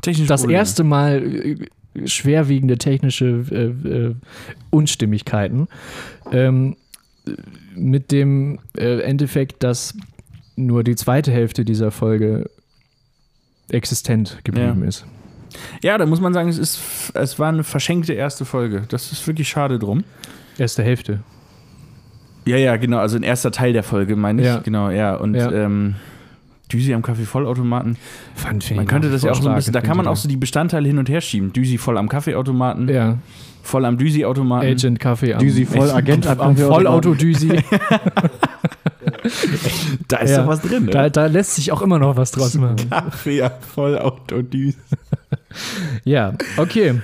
technisch 0.02 0.28
das 0.28 0.42
Probleme. 0.42 0.58
erste 0.58 0.84
Mal 0.84 1.22
äh, 1.22 2.08
schwerwiegende 2.08 2.78
technische 2.78 3.44
äh, 3.50 3.88
äh, 3.88 4.14
Unstimmigkeiten. 4.70 5.68
Ähm, 6.32 6.76
mit 7.74 8.10
dem 8.10 8.58
äh, 8.76 9.00
Endeffekt, 9.00 9.62
dass 9.62 9.94
nur 10.56 10.82
die 10.82 10.96
zweite 10.96 11.30
Hälfte 11.30 11.64
dieser 11.64 11.90
Folge 11.90 12.50
existent 13.70 14.38
geblieben 14.44 14.82
ist. 14.82 15.06
Ja, 15.82 15.98
da 15.98 16.06
muss 16.06 16.20
man 16.20 16.32
sagen, 16.32 16.48
es, 16.48 16.58
ist, 16.58 16.80
es 17.14 17.38
war 17.38 17.48
eine 17.48 17.64
verschenkte 17.64 18.12
erste 18.12 18.44
Folge. 18.44 18.84
Das 18.88 19.12
ist 19.12 19.26
wirklich 19.26 19.48
schade 19.48 19.78
drum. 19.78 20.04
Erste 20.58 20.82
Hälfte. 20.82 21.20
Ja, 22.48 22.56
ja, 22.56 22.76
genau. 22.76 22.98
Also 22.98 23.16
ein 23.16 23.22
erster 23.22 23.50
Teil 23.50 23.72
der 23.72 23.82
Folge, 23.82 24.16
meine 24.16 24.42
ich. 24.42 24.46
Ja. 24.48 24.58
Genau, 24.58 24.90
ja. 24.90 25.14
Und 25.14 25.34
Ja. 25.34 25.50
Ähm, 25.52 25.94
Düsi 26.72 26.92
am 26.92 27.00
Kaffeevollautomaten. 27.02 27.96
Fand 28.34 28.62
ich 28.62 28.76
Man 28.76 28.86
könnte 28.86 29.10
das 29.10 29.22
ja 29.22 29.30
auch 29.32 29.40
so 29.42 29.48
ein 29.48 29.54
bisschen, 29.54 29.72
da 29.72 29.80
kann 29.80 29.96
man 29.96 30.06
auch 30.06 30.16
so 30.16 30.28
die 30.28 30.36
Bestandteile 30.36 30.86
hin 30.86 30.98
und 30.98 31.08
her 31.08 31.22
schieben. 31.22 31.50
Düsi 31.52 31.78
voll 31.78 31.96
am 31.96 32.10
Kaffeeautomaten. 32.10 32.88
Ja, 32.90 33.16
voll 33.62 33.86
am 33.86 33.96
Düsi-Automaten. 33.96 34.66
Agent 34.66 35.00
Kaffee 35.00 35.32
am, 35.32 35.40
Düsi 35.40 35.64
voll 35.64 35.90
Agent 35.90 36.26
am, 36.26 36.40
am 36.40 36.56
Vollauto-Düsi. 36.58 37.62
Da 40.08 40.18
ist 40.18 40.30
Ja. 40.30 40.38
doch 40.42 40.46
was 40.48 40.60
drin. 40.62 40.86
da, 40.86 41.00
oder? 41.00 41.10
da 41.10 41.26
lässt 41.26 41.54
sich 41.56 41.72
auch 41.72 41.82
immer 41.82 41.98
noch 41.98 42.16
was 42.16 42.30
draus 42.30 42.54
machen. 42.54 42.76
Kaffee 42.90 43.42
am 43.42 43.50
Vollauto 43.60 44.42
Düsi. 44.42 44.76
Ja, 46.04 46.34
okay. 46.56 47.00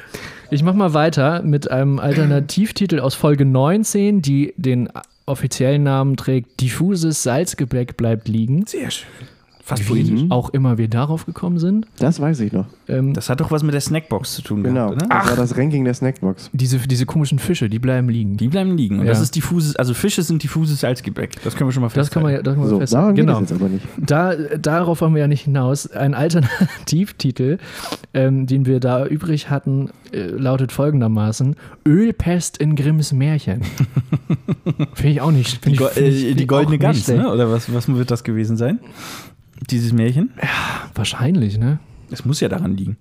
Ich 0.50 0.62
mach 0.62 0.74
mal 0.74 0.94
weiter 0.94 1.42
mit 1.42 1.70
einem 1.70 1.98
Alternativtitel 1.98 3.00
aus 3.00 3.14
Folge 3.14 3.44
19, 3.44 4.22
die 4.22 4.54
den 4.56 4.88
offiziellen 5.26 5.82
Namen 5.82 6.16
trägt 6.16 6.60
Diffuses 6.60 7.22
Salzgebäck 7.22 7.96
bleibt 7.96 8.28
liegen. 8.28 8.66
Sehr 8.66 8.90
schön. 8.90 9.33
Fast 9.66 9.82
Wie 9.88 9.88
poetisch. 10.04 10.24
auch 10.28 10.50
immer 10.50 10.76
wir 10.76 10.88
darauf 10.88 11.24
gekommen 11.24 11.58
sind. 11.58 11.86
Das 11.98 12.20
weiß 12.20 12.40
ich 12.40 12.52
noch. 12.52 12.66
Ähm, 12.86 13.14
Das 13.14 13.30
hat 13.30 13.40
doch 13.40 13.50
was 13.50 13.62
mit 13.62 13.72
der 13.72 13.80
Snackbox 13.80 14.34
zu 14.34 14.42
tun 14.42 14.62
Genau. 14.62 14.90
gehabt, 14.90 15.04
oder? 15.04 15.06
Das 15.20 15.28
war 15.30 15.36
das 15.36 15.56
Ranking 15.56 15.84
der 15.86 15.94
Snackbox. 15.94 16.50
diese, 16.52 16.78
diese 16.80 17.06
komischen 17.06 17.38
Fische, 17.38 17.70
die 17.70 17.78
bleiben 17.78 18.10
liegen. 18.10 18.36
Die 18.36 18.48
bleiben 18.48 18.76
liegen. 18.76 18.98
Und 19.00 19.06
Ja. 19.06 19.12
das 19.12 19.22
ist 19.22 19.34
diffuses, 19.36 19.74
also 19.76 19.94
Fische 19.94 20.22
sind 20.22 20.42
diffuses 20.42 20.80
Salzgebäck. 20.80 21.42
Das 21.44 21.56
können 21.56 21.68
wir 21.68 21.72
schon 21.72 21.82
mal 21.82 21.88
Das 21.94 22.10
kann 22.10 22.22
man 22.22 22.32
ja 22.32 22.42
das 22.42 22.52
kann 22.54 22.60
man 22.60 22.68
So, 22.68 22.78
festhalten. 22.78 23.14
geht 23.14 23.24
Genau. 23.26 23.40
es 23.40 23.48
jetzt 23.48 23.58
aber 23.58 23.70
nicht. 23.70 23.86
Da, 23.96 24.34
darauf 24.34 25.00
wollen 25.00 25.14
wir 25.14 25.20
ja 25.22 25.28
nicht 25.28 25.44
hinaus. 25.44 25.90
Ein 25.90 26.12
Alternativtitel, 26.12 27.56
ähm, 28.12 28.46
den 28.46 28.66
wir 28.66 28.80
da 28.80 29.06
übrig 29.06 29.48
hatten, 29.50 29.88
äh, 30.12 30.26
lautet 30.26 30.72
folgendermaßen: 30.72 31.56
Ölpest 31.88 32.58
in 32.58 32.76
Grimms 32.76 33.12
Märchen. 33.14 33.62
Finde 34.94 35.10
ich 35.10 35.20
auch 35.20 35.30
nicht. 35.30 35.64
Die, 35.64 35.72
ich, 35.72 35.80
äh, 35.96 36.34
die 36.34 36.46
goldene 36.46 36.78
Gans, 36.78 37.08
ne? 37.08 37.32
oder 37.32 37.50
was, 37.50 37.72
was 37.72 37.88
wird 37.88 38.10
das 38.10 38.24
gewesen 38.24 38.56
sein? 38.56 38.78
Dieses 39.70 39.92
Märchen? 39.92 40.30
Wahrscheinlich, 40.94 41.58
ne? 41.58 41.78
Es 42.10 42.24
muss 42.24 42.40
ja 42.40 42.48
daran 42.48 42.76
liegen. 42.76 42.96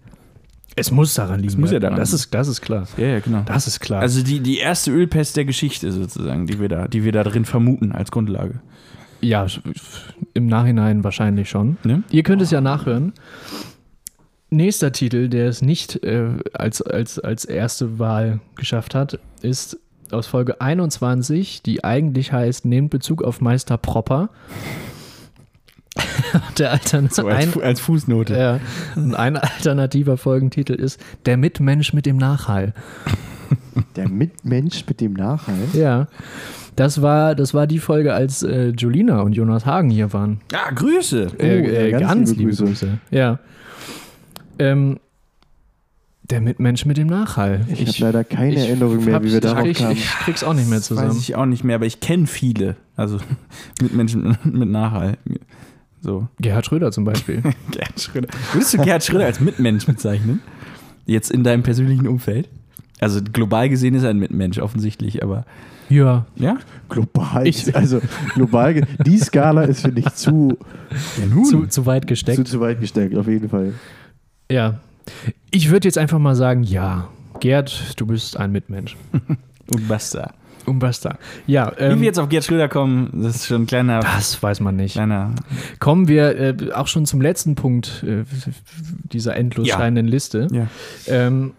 Es 0.76 0.92
muss 0.92 1.14
daran 1.14 1.40
liegen. 1.40 1.60
muss 1.60 1.72
ja 1.72 1.80
daran 1.80 1.98
das 2.00 2.10
liegen. 2.10 2.16
ist, 2.16 2.34
das 2.34 2.48
ist 2.48 2.62
klar. 2.62 2.88
Ja, 2.98 3.08
ja, 3.08 3.20
genau. 3.20 3.44
Das 3.46 3.68
ist 3.68 3.80
klar. 3.80 4.02
Also 4.02 4.24
die, 4.24 4.40
die 4.40 4.58
erste 4.58 4.92
Ölpest 4.92 5.38
der 5.38 5.46
Geschichte 5.46 5.92
sozusagen, 5.92 6.48
die 6.48 6.60
wir, 6.60 6.70
da, 6.70 6.88
die 6.88 7.04
wir 7.04 7.12
da 7.12 7.24
drin 7.24 7.46
vermuten 7.46 7.92
als 7.92 8.10
Grundlage. 8.12 8.62
ja, 9.22 9.46
im 10.34 10.48
Nachhinein 10.48 11.04
wahrscheinlich 11.04 11.50
schon. 11.50 11.78
Ne? 11.84 12.04
Ihr 12.10 12.24
könnt 12.24 12.42
es 12.42 12.50
ja 12.50 12.60
nachhören. 12.62 13.14
Nächster 14.50 14.92
Titel, 14.92 15.30
der 15.30 15.48
es 15.48 15.62
nicht 15.62 16.04
äh, 16.04 16.30
als, 16.54 16.82
als, 16.82 17.20
als 17.20 17.46
erste 17.46 18.00
Wahl 18.00 18.40
geschafft 18.56 18.96
hat, 18.96 19.20
ist 19.42 19.80
aus 20.12 20.28
Folge 20.28 20.62
21, 20.62 21.62
die 21.64 21.84
eigentlich 21.84 22.32
heißt 22.32 22.66
Nehmt 22.66 22.90
Bezug 22.90 23.24
auf 23.24 23.42
Meister 23.42 23.78
Propper. 23.78 24.30
Der 26.58 26.72
Altern 26.72 27.10
So 27.12 27.28
als, 27.28 27.44
ein, 27.46 27.50
Fu- 27.52 27.62
als 27.62 27.80
Fußnote. 27.80 28.36
ja, 28.36 28.60
und 28.96 29.14
ein 29.16 29.38
alternativer 29.38 30.18
Folgentitel 30.18 30.74
ist 30.74 31.00
Der 31.26 31.38
Mitmensch 31.38 31.94
mit 31.94 32.06
dem 32.06 32.18
Nachhall. 32.18 32.74
Der 33.96 34.10
Mitmensch 34.10 34.86
mit 34.88 35.02
dem 35.02 35.14
Nachhall. 35.14 35.56
Ja, 35.74 36.08
das 36.76 37.02
war, 37.04 37.36
das 37.36 37.54
war 37.54 37.68
die 37.68 37.78
Folge, 37.80 38.14
als 38.14 38.42
äh, 38.42 38.70
Julina 38.76 39.22
und 39.22 39.34
Jonas 39.34 39.66
Hagen 39.68 39.92
hier 39.92 40.12
waren. 40.14 40.42
Ah, 40.54 40.72
Grüße. 40.72 41.32
Äh, 41.38 41.62
Oh, 41.62 41.68
ja, 41.72 41.80
äh, 41.82 41.92
ganz 41.92 42.04
ganz, 42.08 42.30
liebe 42.32 42.40
liebe 42.42 42.50
Grüße. 42.56 42.66
Grüße. 42.66 42.98
Ja. 43.12 43.40
Ähm, 44.58 45.00
der 46.24 46.42
Mitmensch 46.42 46.86
mit 46.86 46.98
dem 46.98 47.08
Nachhall. 47.08 47.66
Ich, 47.68 47.88
habe 47.88 47.98
leider 48.00 48.24
keine 48.24 48.56
Erinnerung 48.56 49.04
mehr, 49.06 49.16
hab's- 49.16 49.26
wie 49.26 49.34
wir 49.34 49.42
darauf 49.42 49.66
ich, 49.68 49.78
kamen. 49.78 49.92
Ich 49.92 50.10
krieg's 50.10 50.44
auch 50.44 50.54
nicht 50.54 50.70
mehr 50.70 50.80
Das 50.80 50.90
weiß 50.90 50.98
zusammen. 51.00 51.20
ich 51.20 51.36
auch 51.36 51.46
nicht 51.46 51.64
mehr, 51.64 51.76
aber 51.76 51.86
ich 51.86 52.00
kenne 52.00 52.26
viele. 52.28 52.76
Also 52.96 53.18
mit 53.82 53.94
Menschen 53.94 54.36
mit 54.44 54.70
Nachhall. 54.70 55.18
So. 56.04 56.28
Gerhard 56.40 56.66
Schröder 56.66 56.92
zum 56.92 57.06
Beispiel. 57.06 57.42
Gerhard 57.72 58.00
Schröder. 58.00 58.28
Würdest 58.52 58.74
du 58.74 58.78
Gerhard 58.84 59.04
Schröder 59.04 59.26
als 59.26 59.40
Mitmensch 59.40 59.86
bezeichnen? 59.86 60.42
Jetzt 61.06 61.32
in 61.32 61.44
deinem 61.44 61.64
persönlichen 61.64 62.08
Umfeld? 62.08 62.50
Also 63.00 63.22
global 63.22 63.70
gesehen 63.70 63.96
ist 63.96 64.04
er 64.04 64.10
ein 64.10 64.20
Mitmensch 64.20 64.60
offensichtlich, 64.60 65.24
aber 65.24 65.46
ja. 65.90 66.26
ja? 66.36 66.58
Global, 66.90 67.48
Ich- 67.48 67.74
also 67.76 68.02
global, 68.36 68.86
die 69.06 69.18
Skala 69.18 69.64
ist, 69.64 69.82
finde 69.82 70.02
ich, 70.02 70.10
zu, 70.14 70.58
Zu, 71.50 71.68
zu 71.68 71.86
weit 71.86 72.06
gesteckt. 72.08 72.38
zu, 72.38 72.44
zu 72.44 72.60
weit 72.60 72.80
gesteckt, 72.82 73.18
auf 73.18 73.28
jeden 73.28 73.50
Fall. 73.50 73.74
ja. 74.52 74.80
Ich 75.52 75.70
würde 75.70 75.88
jetzt 75.88 75.98
einfach 75.98 76.20
mal 76.20 76.36
sagen, 76.36 76.64
ja. 76.64 77.10
Gerd, 77.42 78.00
du 78.00 78.06
bist 78.06 78.38
ein 78.38 78.52
Mitmensch. 78.54 78.96
Und 79.74 79.88
basta. 79.90 80.34
Basta. 80.66 81.18
Ja, 81.48 81.72
Wie 81.78 81.84
ähm, 81.84 82.00
wir 82.00 82.06
jetzt 82.06 82.20
auf 82.20 82.30
Gerhard 82.30 82.46
Schröder 82.46 82.70
kommen, 82.70 83.10
das 83.24 83.36
ist 83.38 83.48
schon 83.48 83.64
ein 83.64 83.66
kleiner, 83.66 84.00
das 84.00 84.42
weiß 84.42 84.60
man 84.62 84.76
nicht. 84.76 84.94
kleiner 84.94 85.34
Kommen 85.80 86.08
wir 86.08 86.38
äh, 86.40 86.56
auch 86.74 86.88
schon 86.88 87.06
zum 87.06 87.22
letzten 87.22 87.56
Punkt 87.56 88.04
äh, 88.08 88.24
dieser 89.12 89.36
endlos 89.36 89.68
Ja. 89.68 89.78
scheinenden 89.78 90.08
Liste. 90.08 90.48
ja. 90.52 90.68
Ähm, 91.08 91.54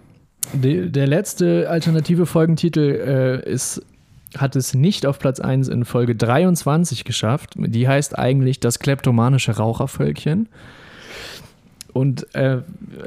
Die, 0.53 0.91
der 0.91 1.07
letzte 1.07 1.69
alternative 1.71 2.27
Folgentitel 2.27 3.43
äh, 3.45 3.51
ist, 3.51 3.83
hat 4.37 4.57
es 4.57 4.75
nicht 4.75 5.07
auf 5.07 5.19
Platz 5.19 5.41
1 5.41 5.69
in 5.69 5.85
Folge 5.85 6.15
23 6.17 7.05
geschafft. 7.05 7.55
Die 7.57 7.89
heißt 7.89 8.19
eigentlich 8.19 8.61
Das 8.61 8.79
kleptomanische 8.79 9.57
Rauchervölkchen. 9.57 10.49
Und 11.93 12.35
äh, 12.35 12.59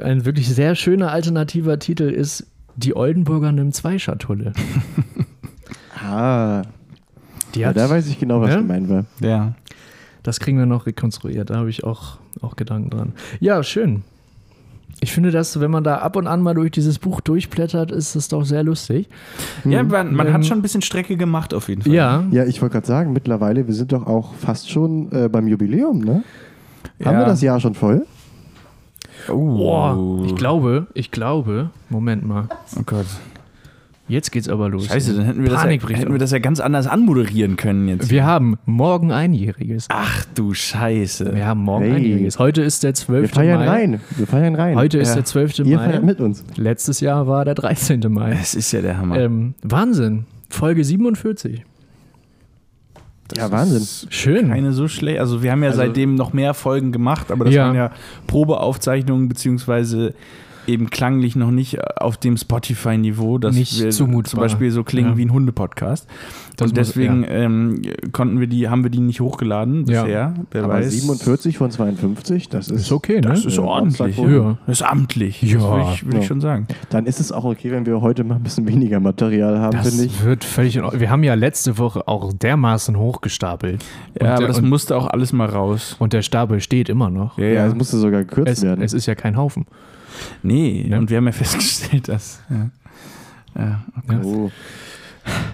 ein 0.02 0.24
wirklich 0.24 0.48
sehr 0.48 0.74
schöner 0.74 1.12
alternativer 1.12 1.78
Titel 1.78 2.04
ist 2.04 2.46
Die 2.76 2.96
Oldenburger 2.96 3.52
nimmt 3.52 3.74
zwei 3.74 3.98
Schatulle. 3.98 4.52
Ah, 6.02 6.62
Die 7.54 7.60
ja, 7.60 7.68
hat, 7.68 7.76
da 7.76 7.88
weiß 7.90 8.06
ich 8.08 8.18
genau, 8.18 8.40
was 8.40 8.50
Ja? 8.50 8.56
gemeint 8.58 8.88
war. 8.88 9.04
Ja. 9.20 9.54
das 10.22 10.40
kriegen 10.40 10.58
wir 10.58 10.66
noch 10.66 10.86
rekonstruiert. 10.86 11.50
Da 11.50 11.56
habe 11.56 11.70
ich 11.70 11.84
auch, 11.84 12.18
auch 12.42 12.56
Gedanken 12.56 12.90
dran. 12.90 13.12
Ja, 13.40 13.62
schön. 13.62 14.02
Ich 15.00 15.12
finde, 15.12 15.30
dass, 15.30 15.60
wenn 15.60 15.70
man 15.70 15.84
da 15.84 15.98
ab 15.98 16.16
und 16.16 16.26
an 16.26 16.42
mal 16.42 16.54
durch 16.54 16.72
dieses 16.72 16.98
Buch 16.98 17.20
durchblättert, 17.20 17.92
ist 17.92 18.16
es 18.16 18.26
doch 18.28 18.44
sehr 18.44 18.64
lustig. 18.64 19.08
Ja, 19.64 19.82
man, 19.84 20.12
man 20.12 20.26
Ähm, 20.26 20.32
hat 20.32 20.44
schon 20.46 20.58
ein 20.58 20.62
bisschen 20.62 20.82
Strecke 20.82 21.16
gemacht 21.16 21.54
auf 21.54 21.68
jeden 21.68 21.82
Fall. 21.82 21.92
Ja, 21.92 22.24
Ja, 22.32 22.44
ich 22.44 22.60
wollte 22.60 22.72
gerade 22.74 22.86
sagen, 22.86 23.12
mittlerweile, 23.12 23.66
wir 23.68 23.74
sind 23.74 23.92
doch 23.92 24.06
auch 24.06 24.34
fast 24.34 24.68
schon 24.70 25.10
äh, 25.12 25.28
beim 25.28 25.46
Jubiläum, 25.46 26.00
ne? 26.00 26.24
Haben 27.04 27.12
Ja. 27.14 27.18
wir 27.20 27.26
das 27.26 27.42
Jahr 27.42 27.60
schon 27.60 27.74
voll? 27.74 28.06
Oh, 29.28 29.34
Boah, 29.56 30.24
ich 30.26 30.34
glaube, 30.34 30.86
ich 30.94 31.10
glaube, 31.12 31.70
Moment 31.90 32.26
mal, 32.26 32.48
Oh 32.76 32.82
Gott. 32.84 33.06
Jetzt 34.08 34.32
geht's 34.32 34.48
aber 34.48 34.68
los. 34.68 34.86
Scheiße, 34.86 35.14
dann 35.14 35.24
hätten 35.24 35.42
wir, 35.42 35.50
das 35.50 35.62
ja, 35.64 35.70
hätten 35.70 36.12
wir 36.12 36.18
das 36.18 36.30
ja 36.32 36.38
ganz 36.38 36.60
anders 36.60 36.86
anmoderieren 36.86 37.56
können 37.56 37.88
jetzt. 37.88 38.10
Wir 38.10 38.24
haben 38.26 38.58
morgen 38.66 39.12
Einjähriges. 39.12 39.86
Ach 39.90 40.24
du 40.34 40.54
Scheiße. 40.54 41.34
Wir 41.34 41.46
haben 41.46 41.60
morgen 41.62 41.84
Hey. 41.84 41.94
Einjähriges. 41.96 42.38
Heute 42.38 42.62
ist 42.62 42.82
der 42.84 42.94
12. 42.94 43.22
Wir 43.22 43.28
feiern 43.28 43.58
Mai. 43.60 43.68
rein. 43.68 44.00
Wir 44.16 44.26
feiern 44.26 44.54
rein. 44.54 44.76
Heute 44.76 44.98
ist 44.98 45.08
Ja. 45.10 45.14
der 45.16 45.24
12. 45.24 45.58
Ihr 45.60 45.76
Mai. 45.76 45.84
feiert 45.90 46.04
mit 46.04 46.20
uns. 46.20 46.44
Letztes 46.56 47.00
Jahr 47.00 47.26
war 47.26 47.44
der 47.44 47.54
13. 47.54 48.00
Mai. 48.08 48.32
Es 48.40 48.54
ist 48.54 48.72
ja 48.72 48.80
der 48.80 48.98
Hammer. 48.98 49.18
Ähm, 49.18 49.54
Wahnsinn. 49.62 50.24
Folge 50.50 50.82
47. 50.84 51.64
ja, 53.36 53.50
Wahnsinn. 53.50 54.08
Schön. 54.10 54.48
Keine 54.48 54.72
so 54.72 54.88
schlecht. 54.88 55.20
Also 55.20 55.42
wir 55.42 55.52
haben 55.52 55.62
ja 55.62 55.68
Also- 55.70 55.82
seitdem 55.82 56.14
noch 56.14 56.32
mehr 56.32 56.54
Folgen 56.54 56.92
gemacht, 56.92 57.30
aber 57.30 57.44
das 57.44 57.54
Ja. 57.54 57.66
waren 57.66 57.74
ja 57.76 57.90
Probeaufzeichnungen 58.26 59.28
beziehungsweise 59.28 60.14
eben 60.68 60.90
klanglich 60.90 61.34
noch 61.36 61.50
nicht 61.50 61.78
auf 62.00 62.16
dem 62.16 62.36
Spotify-Niveau, 62.36 63.38
dass 63.38 63.54
Nicht 63.56 63.80
wir 63.82 63.90
zumutbar. 63.90 64.24
zum 64.30 64.40
Beispiel 64.40 64.70
so 64.70 64.84
klingen 64.84 65.10
Ja. 65.12 65.16
wie 65.16 65.24
ein 65.24 65.32
Hunde-Podcast. 65.32 66.06
Das 66.56 66.70
Und 66.70 66.76
muss- 66.76 66.88
deswegen 66.88 67.24
ähm, 67.28 67.82
konnten 68.12 68.40
wir 68.40 68.46
die, 68.46 68.68
haben 68.68 68.82
wir 68.82 68.90
die 68.90 69.00
nicht 69.00 69.20
hochgeladen 69.20 69.86
Ja. 69.86 70.02
bisher. 70.02 70.34
Wer 70.50 70.64
Aber 70.64 70.74
weiß. 70.74 70.90
47 70.92 71.56
von 71.58 71.70
52, 71.70 72.48
das 72.48 72.68
ist. 72.70 72.82
Ist 72.82 72.92
okay, 72.92 73.14
ne? 73.16 73.28
Das 73.28 73.44
ist 73.44 73.56
Ja, 73.56 73.62
ordentlich. 73.62 74.16
Ja. 74.18 74.58
Das 74.66 74.80
ist 74.80 74.86
amtlich. 74.86 75.42
Ja. 75.42 75.54
Das 75.58 75.62
würde 75.64 75.84
ich, 75.94 76.04
würd 76.04 76.14
ich 76.14 76.20
Ja. 76.20 76.26
schon 76.26 76.40
sagen. 76.40 76.66
Dann 76.90 77.06
ist 77.06 77.20
es 77.20 77.32
auch 77.32 77.44
okay, 77.44 77.70
wenn 77.70 77.86
wir 77.86 78.00
heute 78.00 78.24
mal 78.24 78.34
ein 78.36 78.42
bisschen 78.42 78.66
weniger 78.68 79.00
Material 79.00 79.58
haben, 79.58 79.76
Das 79.76 79.88
finde 79.90 80.04
ich. 80.04 80.24
wird 80.24 80.44
völlig 80.44 80.76
in 80.76 80.84
Ordnung. 80.84 81.00
Wir 81.00 81.10
haben 81.10 81.22
ja 81.22 81.34
letzte 81.34 81.78
Woche 81.78 82.06
auch 82.08 82.32
dermaßen 82.32 82.96
hochgestapelt. 82.98 83.84
Ja, 84.20 84.26
Und 84.26 84.26
aber 84.32 84.38
der- 84.40 84.48
das 84.48 84.60
musste 84.62 84.96
auch 84.96 85.06
alles 85.06 85.32
mal 85.32 85.48
raus. 85.48 85.96
Und 85.98 86.12
der 86.12 86.22
Stapel 86.22 86.60
steht 86.60 86.88
immer 86.88 87.10
noch. 87.10 87.38
Ja, 87.38 87.44
Ja, 87.44 87.52
ja. 87.52 87.66
es 87.66 87.74
musste 87.74 87.98
sogar 87.98 88.24
gekürzt 88.24 88.48
Es, 88.50 88.62
werden. 88.62 88.82
es 88.82 88.92
ist 88.92 89.06
ja 89.06 89.14
kein 89.14 89.36
Haufen. 89.36 89.66
Nee, 90.42 90.86
Ja. 90.88 90.98
und 90.98 91.10
wir 91.10 91.16
haben 91.18 91.26
ja 91.26 91.32
festgestellt, 91.44 92.08
dass. 92.08 92.40
Ja. 92.50 92.70
Ja, 93.58 93.84
okay. 94.04 94.18
oh. 94.24 94.50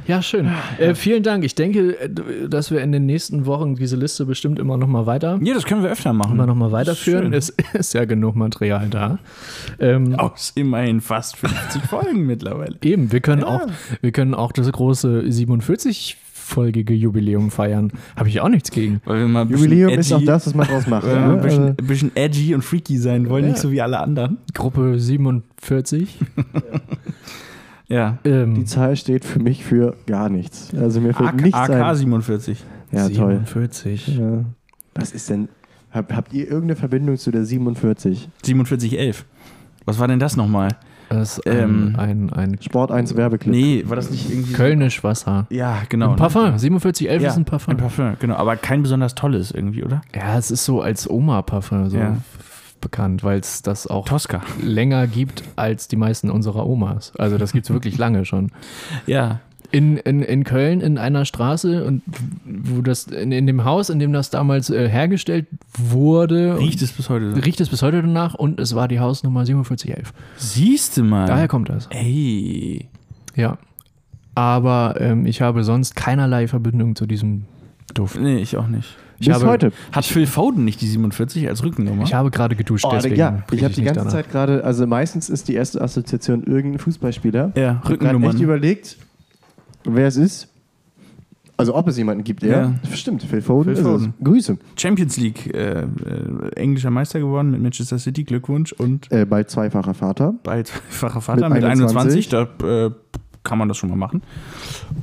Ja, 0.07 0.23
schön. 0.23 0.49
Äh, 0.79 0.95
vielen 0.95 1.25
Dank. 1.25 1.43
Ich 1.43 1.57
denke, 1.57 1.99
äh, 1.99 2.49
dass 2.49 2.71
wir 2.71 2.81
in 2.81 2.93
den 2.93 3.07
nächsten 3.07 3.45
Wochen 3.47 3.75
diese 3.75 3.97
Liste 3.97 4.25
bestimmt 4.27 4.59
immer 4.61 4.77
noch 4.77 4.87
mal 4.87 5.07
weiter, 5.07 5.41
ja, 5.43 5.55
das 5.55 5.65
können 5.65 5.83
wir 5.83 5.91
öfter 5.91 6.13
machen. 6.13 6.35
immer 6.35 6.47
noch 6.47 6.55
mal 6.55 6.71
weiterführen. 6.71 7.33
Es 7.33 7.49
ist 7.73 7.93
ja 7.95 8.05
genug 8.05 8.37
Material 8.37 8.89
da. 8.89 9.19
Ähm, 9.81 10.15
Aus 10.17 10.53
immerhin 10.55 11.01
fast 11.01 11.37
50 11.39 11.83
Folgen 11.85 12.25
mittlerweile. 12.27 12.77
Eben, 12.83 13.11
wir 13.11 13.21
können, 13.21 13.41
Ja. 13.43 13.49
auch, 13.49 13.67
wir 14.01 14.13
können 14.13 14.35
auch 14.35 14.53
das 14.53 14.71
große 14.71 15.23
47-folgige 16.45 16.95
Jubiläum 16.95 17.51
feiern. 17.51 17.91
Habe 18.17 18.29
ich 18.29 18.41
auch 18.41 18.49
nichts 18.49 18.71
gegen. 18.71 19.01
Weil 19.05 19.21
wir 19.21 19.29
mal 19.29 19.43
ein 19.43 19.49
bisschen 19.49 19.65
Jubiläum 19.71 19.91
ist 19.99 20.13
auch 20.13 20.19
edgy- 20.21 20.27
das, 20.27 20.47
was 20.47 20.55
man 20.55 20.67
draus 20.67 20.87
macht. 20.87 21.05
weil 21.07 21.15
wir 21.15 21.27
ne? 21.27 21.33
ein 21.35 21.41
bisschen, 21.43 21.63
Also, 21.65 21.75
bisschen 21.87 22.17
edgy 22.17 22.55
und 22.55 22.63
freaky 22.63 22.99
sein 22.99 23.29
wollen, 23.29 23.45
Ja. 23.45 23.51
nicht 23.51 23.61
so 23.61 23.71
wie 23.71 23.81
alle 23.81 23.99
anderen. 24.01 24.39
Gruppe 24.53 24.99
47. 24.99 26.19
Ja. 27.87 28.17
Ähm, 28.25 28.55
die 28.55 28.65
Zahl 28.65 28.97
steht 28.97 29.27
für 29.27 29.39
mich 29.41 29.63
für 29.63 29.95
gar 30.07 30.31
nichts. 30.31 30.73
Also 30.75 31.03
mir 31.03 31.13
fällt 31.13 31.29
AK, 31.29 31.41
nichts 31.43 31.55
AK 31.59 31.71
ein. 31.71 31.95
47. 31.95 32.65
Ja, 32.91 33.09
toll. 33.11 33.41
47. 33.45 34.19
Ja. 34.19 34.45
Was 34.95 35.13
ist 35.13 35.29
denn. 35.29 35.49
Hab, 35.91 36.13
habt 36.15 36.33
ihr 36.33 36.45
irgendeine 36.47 36.77
Verbindung 36.77 37.19
zu 37.19 37.31
der 37.31 37.45
47? 37.45 38.31
4711. 38.43 39.27
Was 39.85 39.99
war 39.99 40.09
denn 40.09 40.19
das 40.19 40.35
nochmal? 40.35 40.71
Das 41.19 41.39
ist 41.39 41.47
Ähm, 41.47 41.95
ein, 41.99 42.31
ein, 42.31 42.33
ein 42.33 42.63
Sport 42.63 42.91
1 42.91 43.17
Werbeclip. 43.17 43.53
Nee, 43.55 43.85
war 43.87 43.97
das 43.97 44.11
nicht 44.11 44.31
irgendwie. 44.31 44.53
Kölnisch 44.53 45.03
Wasser. 45.05 45.47
Ja, 45.51 45.79
genau. 45.89 46.11
Ein 46.11 46.17
Parfum. 46.17 46.59
4711 46.59 47.23
Ja, 47.23 47.29
ist 47.31 47.37
ein 47.37 47.45
Parfum. 47.45 47.73
Ein 47.73 47.77
Parfum, 47.79 48.17
genau. 48.21 48.37
Aber 48.37 48.57
kein 48.57 48.83
besonders 48.83 49.15
tolles 49.15 49.51
irgendwie, 49.51 49.85
oder? 49.85 50.03
Ja, 50.15 50.37
es 50.39 50.51
ist 50.51 50.65
so 50.65 50.81
als 50.83 51.09
Oma-Parfum 51.09 51.91
so 51.91 51.97
Ja. 51.99 52.17
bekannt, 52.81 53.25
weil 53.25 53.41
es 53.41 53.63
das 53.63 53.87
auch 53.87 54.07
Tosca. 54.07 54.43
länger 54.63 55.07
gibt 55.07 55.43
als 55.57 55.89
die 55.89 55.97
meisten 55.97 56.31
unserer 56.31 56.67
Omas. 56.67 57.13
Also 57.19 57.39
das 57.39 57.53
gibt 57.53 57.67
es 57.67 57.73
wirklich 57.73 57.97
lange 57.99 58.25
schon. 58.25 58.51
Ja. 59.07 59.41
In, 59.71 59.97
in, 59.97 60.23
in 60.23 60.45
Köln 60.45 60.81
in 60.81 60.99
einer 60.99 61.25
Straße 61.25 61.85
und 61.85 62.03
wo 62.45 62.81
das 62.81 63.05
in, 63.09 63.33
in 63.33 63.47
dem 63.47 63.65
Haus, 63.65 63.91
in 63.91 63.99
dem 63.99 64.13
das 64.13 64.31
damals 64.31 64.71
äh, 64.71 64.89
hergestellt 64.89 65.47
wurde, 65.77 66.59
Riecht 66.59 66.81
es 66.83 66.93
bis 66.93 67.09
heute 67.09 67.33
so. 67.35 67.41
riecht 67.41 67.61
es 67.61 67.69
bis 67.71 67.83
heute 67.83 68.01
danach 68.03 68.35
und 68.35 68.61
es 68.61 68.75
war 68.75 68.87
die 68.89 69.01
Hausnummer 69.01 69.45
4711. 69.45 70.13
Siehst 70.37 70.97
du 70.97 71.03
mal. 71.05 71.27
Daher 71.27 71.49
kommt 71.49 71.69
das. 71.71 71.89
Ey. 71.91 72.89
Ja. 73.35 73.59
Aber 74.37 74.97
ähm, 75.01 75.27
ich 75.27 75.41
habe 75.43 75.65
sonst 75.65 75.95
keinerlei 75.97 76.49
Verbindung 76.49 76.95
zu 76.97 77.07
diesem 77.07 77.45
Duft. 77.95 78.19
Nee, 78.21 78.39
ich 78.39 78.57
auch 78.57 78.67
nicht. 78.69 78.97
Ich 79.21 79.29
Bis 79.29 79.37
habe, 79.37 79.47
heute. 79.47 79.73
Hat 79.93 80.05
Phil 80.05 80.27
Foden 80.27 80.65
nicht 80.65 80.81
die 80.81 80.87
47 80.89 81.49
als 81.49 81.63
Rückennummer? 81.63 82.03
Ich 82.03 82.15
habe 82.15 82.31
gerade 82.33 82.57
geduscht, 82.57 82.85
Oh, 82.85 82.91
deswegen. 82.93 83.15
ja, 83.17 83.43
ich 83.53 83.63
habe 83.63 83.73
die 83.73 83.83
ganze 83.83 84.01
danach. 84.01 84.13
Zeit 84.13 84.31
gerade, 84.31 84.65
also 84.65 84.87
meistens 84.89 85.31
ist 85.31 85.47
die 85.49 85.55
erste 85.55 85.81
Assoziation 85.81 86.43
irgendein 86.43 86.81
Fußballspieler. 86.81 87.53
ja, 87.55 87.61
Ich 87.63 87.69
habe 87.79 87.91
Rückennummer. 87.91 88.31
echt 88.31 88.41
überlegt, 88.41 88.97
wer 89.85 90.07
es 90.09 90.17
ist. 90.17 90.49
Also 91.57 91.75
ob 91.77 91.87
es 91.87 91.97
jemanden 91.97 92.25
gibt, 92.25 92.43
ja. 92.43 92.63
Ja. 92.63 92.75
Stimmt, 92.97 93.23
Phil 93.23 93.41
Foden. 93.41 93.77
Phil 93.77 93.85
Foden. 93.85 94.15
Grüße. 94.25 94.59
Champions 94.77 95.17
League 95.19 95.55
äh, 95.55 95.83
äh, 95.83 95.87
englischer 96.57 96.91
Meister 96.91 97.21
geworden 97.21 97.53
mit 97.53 97.63
Manchester 97.63 97.99
City. 98.01 98.25
Glückwunsch. 98.25 98.73
Und 98.73 99.11
Äh, 99.13 99.25
bald 99.25 99.51
zweifacher 99.51 99.95
Vater. 99.95 100.35
bei 100.43 100.65
zweifacher 100.65 101.21
Vater 101.21 101.49
Mit 101.49 101.63
mit 101.63 101.65
21. 101.65 102.35
21. 102.35 102.59
Da 102.61 102.87
äh, 102.87 102.91
kann 103.45 103.59
man 103.59 103.69
das 103.69 103.77
schon 103.77 103.89
mal 103.91 103.97
machen. 103.97 104.23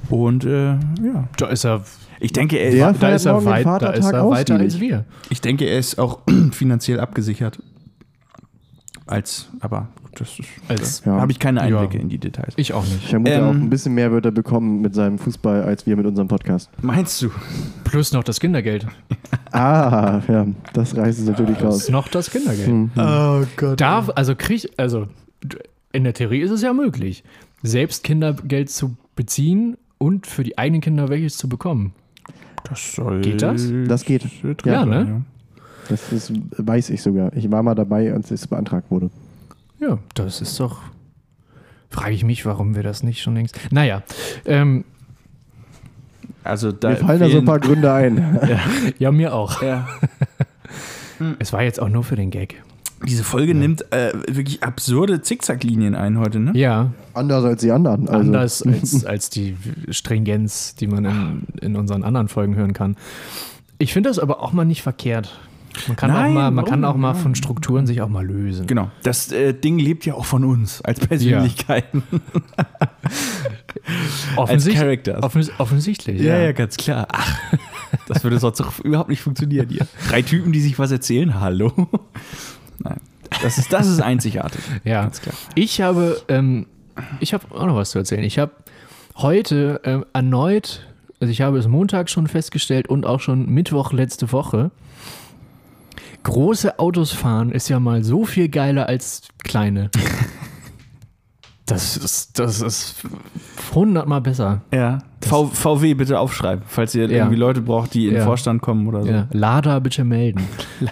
Und 0.09 0.43
äh, 0.43 0.71
ja, 0.73 1.27
Da 1.37 1.47
ist 1.47 1.63
er, 1.63 1.83
ich 2.19 2.33
denke, 2.33 2.57
er, 2.57 2.91
da 2.93 3.09
ist 3.15 3.25
er, 3.25 3.45
weit, 3.45 3.65
da 3.65 3.91
ist 3.91 4.11
er 4.11 4.29
weiter 4.29 4.55
als 4.55 4.79
wir. 4.81 5.05
ich 5.29 5.39
denke, 5.39 5.65
er 5.65 5.79
ist 5.79 5.99
auch 5.99 6.19
finanziell 6.51 6.99
abgesichert. 6.99 7.59
Als, 9.11 9.49
aber 9.59 9.87
das 10.15 10.39
ist, 10.39 10.49
Als- 10.67 11.01
da 11.01 11.15
Ja. 11.15 11.21
habe 11.21 11.31
ich 11.31 11.39
keine 11.39 11.61
Einblicke 11.61 11.95
Ja. 11.97 12.01
in 12.01 12.09
die 12.09 12.17
Details. 12.17 12.53
Ich 12.57 12.73
auch 12.73 12.83
Ich 12.85 12.93
nicht. 12.93 13.09
vermute 13.09 13.31
Ähm, 13.33 13.43
auch 13.43 13.51
ein 13.53 13.69
bisschen 13.69 13.93
mehr 13.93 14.11
wird 14.11 14.25
er 14.25 14.31
bekommen 14.31 14.81
mit 14.81 14.95
seinem 14.95 15.17
Fußball 15.19 15.63
als 15.63 15.85
wir 15.85 15.95
mit 15.97 16.05
unserem 16.05 16.27
Podcast. 16.27 16.69
Meinst 16.81 17.21
du? 17.21 17.29
Plus 17.83 18.11
noch 18.13 18.23
das 18.23 18.39
Kindergeld. 18.39 18.85
Ah, 19.53 20.21
ja, 20.29 20.47
das 20.73 20.95
reißt 20.95 21.19
es 21.19 21.25
natürlich 21.25 21.57
ist 21.57 21.63
raus. 21.63 21.89
noch 21.89 22.07
das 22.07 22.29
Kindergeld. 22.31 22.67
Mhm. 22.69 22.91
Oh 22.95 23.43
Gott. 23.57 23.81
Darf, 23.81 24.09
also 24.15 24.33
krieg, 24.35 24.69
also 24.77 25.07
in 25.91 26.05
der 26.05 26.13
Theorie 26.13 26.39
ist 26.39 26.51
es 26.51 26.61
ja 26.61 26.71
möglich, 26.71 27.23
selbst 27.61 28.05
Kindergeld 28.05 28.69
zu 28.69 28.95
beziehen 29.17 29.75
und 29.97 30.25
für 30.25 30.43
die 30.45 30.57
eigenen 30.57 30.79
Kinder 30.81 31.09
welches 31.09 31.35
zu 31.37 31.49
bekommen. 31.49 31.93
Das 32.63 32.93
soll. 32.95 33.19
Geht 33.21 33.41
das? 33.41 33.69
Das 33.87 34.05
geht. 34.05 34.23
Ja, 34.65 34.85
ne? 34.85 35.23
Das 35.91 36.11
ist, 36.13 36.31
weiß 36.57 36.89
ich 36.89 37.01
sogar. 37.01 37.35
Ich 37.35 37.51
war 37.51 37.61
mal 37.63 37.75
dabei, 37.75 38.13
als 38.13 38.31
es 38.31 38.47
beantragt 38.47 38.89
wurde. 38.89 39.09
Ja, 39.79 39.97
das 40.15 40.39
ist 40.39 40.57
doch. 40.57 40.79
Frage 41.89 42.13
ich 42.13 42.23
mich, 42.23 42.45
warum 42.45 42.75
wir 42.75 42.83
das 42.83 43.03
nicht 43.03 43.21
schon 43.21 43.35
längst. 43.35 43.59
Naja, 43.71 44.01
ähm, 44.45 44.85
Also 46.45 46.71
da 46.71 46.91
Mir 46.91 46.95
fallen 46.95 47.19
da 47.19 47.29
so 47.29 47.39
ein 47.39 47.45
paar 47.45 47.59
Gründe 47.59 47.91
ein. 47.91 48.39
ja, 48.99 49.11
mir 49.11 49.33
auch. 49.35 49.61
Ja. 49.61 49.87
Es 51.37 51.53
war 51.53 51.61
jetzt 51.61 51.79
auch 51.79 51.89
nur 51.89 52.03
für 52.03 52.15
den 52.15 52.31
Gag. 52.31 52.63
Diese 53.07 53.23
Folge 53.23 53.53
nimmt 53.53 53.91
äh, 53.91 54.11
wirklich 54.27 54.63
absurde 54.63 55.21
Zickzacklinien 55.21 55.93
ein 55.93 56.17
heute, 56.17 56.39
ne? 56.39 56.51
Ja, 56.55 56.93
Anders 57.13 57.43
als 57.43 57.61
die 57.61 57.69
anderen. 57.71 58.07
Also, 58.07 58.19
anders 58.21 58.63
als, 58.65 59.05
als 59.05 59.29
die 59.29 59.55
Stringenz, 59.89 60.73
die 60.73 60.87
man 60.87 61.05
in, 61.05 61.43
in 61.61 61.75
unseren 61.75 62.03
anderen 62.03 62.27
Folgen 62.27 62.55
hören 62.55 62.73
kann. 62.73 62.95
Ich 63.77 63.93
finde 63.93 64.09
das 64.09 64.17
aber 64.17 64.41
auch 64.41 64.51
mal 64.51 64.65
nicht 64.65 64.81
verkehrt. 64.81 65.37
Man 65.87 65.95
kann, 65.95 66.11
Nein, 66.11 66.29
auch, 66.29 66.33
mal, 66.33 66.51
man 66.51 66.65
kann 66.65 66.85
auch 66.85 66.95
mal 66.95 67.13
von 67.13 67.35
Strukturen 67.35 67.87
sich 67.87 68.01
auch 68.01 68.09
mal 68.09 68.25
lösen. 68.25 68.67
Genau. 68.67 68.91
Das 69.03 69.31
äh, 69.31 69.53
Ding 69.53 69.79
lebt 69.79 70.05
ja 70.05 70.13
auch 70.15 70.25
von 70.25 70.43
uns 70.43 70.81
als 70.81 70.99
Persönlichkeiten, 70.99 72.03
als 73.75 74.37
Offensicht, 74.37 74.77
Characters. 74.77 75.23
offens 75.23 75.51
offensichtlich. 75.57 76.21
ja, 76.21 76.37
ja, 76.37 76.51
ganz 76.51 76.77
klar. 76.77 77.07
Ach, 77.11 77.39
das 78.07 78.23
würde 78.23 78.39
sonst 78.39 78.59
doch 78.59 78.79
überhaupt 78.79 79.09
nicht 79.09 79.21
funktionieren 79.21 79.69
hier. 79.69 79.87
Drei 80.09 80.21
Typen, 80.21 80.51
die 80.51 80.61
sich 80.61 80.77
was 80.79 80.91
erzählen. 80.91 81.39
Hallo. 81.39 81.71
Nein. 82.79 82.97
Das 83.41 83.57
ist, 83.57 83.71
das 83.71 83.87
ist 83.87 84.01
einzigartig. 84.01 84.61
Ja, 84.83 85.03
Ganz 85.03 85.21
klar. 85.21 85.35
ich 85.55 85.81
habe, 85.81 86.21
ähm, 86.27 86.65
ich 87.19 87.33
habe 87.33 87.45
auch 87.55 87.65
noch 87.65 87.75
was 87.75 87.91
zu 87.91 87.99
erzählen. 87.99 88.23
Ich 88.23 88.37
habe 88.39 88.51
heute 89.15 89.81
ähm, 89.83 90.05
erneut, 90.13 90.85
also 91.19 91.31
ich 91.31 91.41
habe 91.41 91.57
es 91.57 91.67
Montag 91.67 92.09
schon 92.09 92.27
festgestellt 92.27 92.87
und 92.89 93.05
auch 93.05 93.19
schon 93.19 93.47
Mittwoch 93.49 93.93
letzte 93.93 94.31
Woche. 94.31 94.71
Große 96.23 96.77
Autos 96.79 97.11
fahren 97.11 97.51
ist 97.51 97.69
ja 97.69 97.79
mal 97.79 98.03
so 98.03 98.25
viel 98.25 98.49
geiler 98.49 98.87
als 98.87 99.23
kleine. 99.43 99.89
Das 101.67 101.95
ist, 101.95 102.37
das 102.37 102.59
ist 102.59 102.95
hundertmal 103.73 104.19
besser. 104.19 104.61
Ja. 104.73 104.97
V, 105.21 105.45
VW 105.45 105.93
bitte 105.93 106.19
aufschreiben, 106.19 106.65
falls 106.67 106.93
ihr 106.95 107.03
Ja. 107.09 107.19
irgendwie 107.19 107.37
Leute 107.37 107.61
braucht, 107.61 107.93
die 107.93 108.07
in 108.07 108.11
den 108.11 108.19
Ja. 108.19 108.25
Vorstand 108.25 108.61
kommen 108.61 108.87
oder 108.87 109.03
so. 109.03 109.09
Ja. 109.09 109.27
Lada 109.31 109.79
bitte 109.79 110.03
melden. 110.03 110.41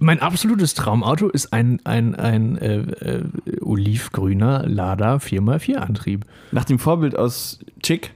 Mein 0.00 0.20
absolutes 0.20 0.74
Traumauto 0.74 1.28
ist 1.28 1.52
ein, 1.52 1.78
ein, 1.84 2.16
ein 2.16 2.58
äh, 2.58 2.78
äh, 2.78 3.24
olivgrüner 3.60 4.64
Lada 4.66 5.16
4x4 5.16 5.74
Antrieb. 5.76 6.24
Nach 6.50 6.64
dem 6.64 6.80
Vorbild 6.80 7.16
aus 7.16 7.60
Chick 7.80 8.12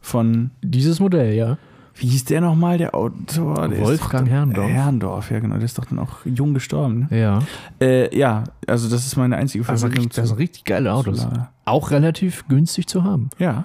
von, 0.00 0.50
Dieses 0.62 0.98
Modell, 0.98 1.34
ja. 1.34 1.56
Wie 2.02 2.08
hieß 2.08 2.24
der 2.24 2.40
nochmal, 2.40 2.78
der 2.78 2.94
Autor? 2.96 3.68
Der 3.68 3.80
Wolfgang 3.80 4.28
Herrndorf. 4.28 4.68
Herrndorf, 4.68 5.30
ja 5.30 5.38
genau, 5.38 5.54
der 5.54 5.64
ist 5.64 5.78
doch 5.78 5.84
dann 5.84 6.00
auch 6.00 6.26
jung 6.26 6.52
gestorben. 6.52 7.06
Ne? 7.10 7.18
Ja. 7.20 7.38
Äh, 7.80 8.16
ja, 8.16 8.42
also 8.66 8.88
das 8.90 9.06
ist 9.06 9.16
meine 9.16 9.36
einzige 9.36 9.66
Also 9.68 9.82
Verbindung 9.82 10.06
richtig, 10.06 10.16
das 10.16 10.28
sind 10.30 10.38
richtig 10.38 10.64
geile 10.64 10.92
Autos. 10.92 11.22
Lada. 11.22 11.52
Auch 11.64 11.92
relativ 11.92 12.46
günstig 12.48 12.88
zu 12.88 13.04
haben. 13.04 13.30
Ja. 13.38 13.64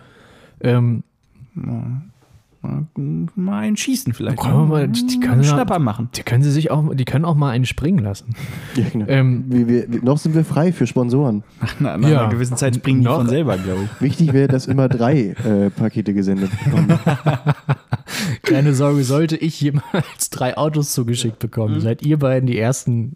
Ähm, 0.62 1.04
Mal 3.36 3.60
ein 3.64 3.78
Schießen 3.78 4.14
vielleicht. 4.14 4.40
Können 4.40 4.56
wir 4.58 4.66
mal- 4.66 4.88
die 4.90 5.20
können 5.22 5.42
ja- 5.44 5.48
Schnapper 5.54 5.80
machen. 5.80 6.10
die 6.16 6.24
können 6.24 6.44
sie 6.44 6.52
sich 6.52 6.70
auch, 6.70 6.94
die 6.94 7.06
können 7.06 7.24
auch 7.24 7.36
mal 7.36 7.52
einen 7.52 7.66
springen 7.66 8.00
lassen. 8.00 8.34
Ja, 8.76 8.84
genau. 8.92 9.06
Ähm, 9.08 9.46
wir, 9.48 9.68
wir, 9.68 9.92
wir, 9.94 10.04
noch 10.04 10.18
sind 10.18 10.36
wir 10.36 10.44
frei 10.44 10.74
für 10.74 10.86
Sponsoren. 10.86 11.44
Nach, 11.80 11.98
nach 11.98 12.10
Ja. 12.10 12.22
einer 12.22 12.30
gewissen 12.30 12.58
Zeit 12.58 12.76
springen 12.76 13.02
die 13.02 13.06
Noch- 13.06 13.18
von 13.18 13.30
selber, 13.30 13.58
glaube 13.58 13.84
ich. 13.86 14.02
Wichtig 14.02 14.34
wäre, 14.34 14.48
dass 14.50 14.66
immer 14.66 14.90
drei 14.90 15.30
äh, 15.46 15.70
Pakete 15.70 16.14
gesendet 16.14 16.52
bekommen. 16.66 17.00
keine 18.44 18.74
Sorge, 18.74 19.04
sollte 19.04 19.38
ich 19.38 19.60
jemals 19.62 20.30
drei 20.32 20.58
Autos 20.58 20.94
zugeschickt 20.94 21.40
bekommen, 21.40 21.80
seid 21.82 22.02
ihr 22.04 22.18
beiden 22.20 22.48
die 22.48 22.58
ersten, 22.58 23.16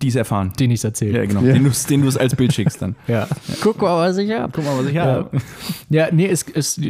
Die 0.00 0.08
ist 0.08 0.16
erfahren. 0.16 0.52
denen 0.58 0.72
ich 0.72 0.80
es 0.80 0.84
erzähle. 0.84 1.18
Ja, 1.18 1.26
genau. 1.26 1.42
Ja. 1.42 1.52
Den 1.52 1.64
du 1.64 1.70
den 1.70 2.02
du 2.02 2.08
es 2.08 2.16
als 2.16 2.34
Bild 2.34 2.52
schickst 2.54 2.80
dann. 2.82 2.96
Ja. 3.06 3.28
Guck 3.60 3.80
mal, 3.82 4.08
was 4.08 4.16
ich 4.18 4.30
habe. 4.32 4.52
Guck 4.54 4.64
mal, 4.64 4.78
was 4.78 4.86
ich 4.86 4.94
Ja, 4.94 5.04
habe. 5.04 5.30
ja 5.90 6.08
nee, 6.12 6.26
es, 6.26 6.44
es, 6.54 6.80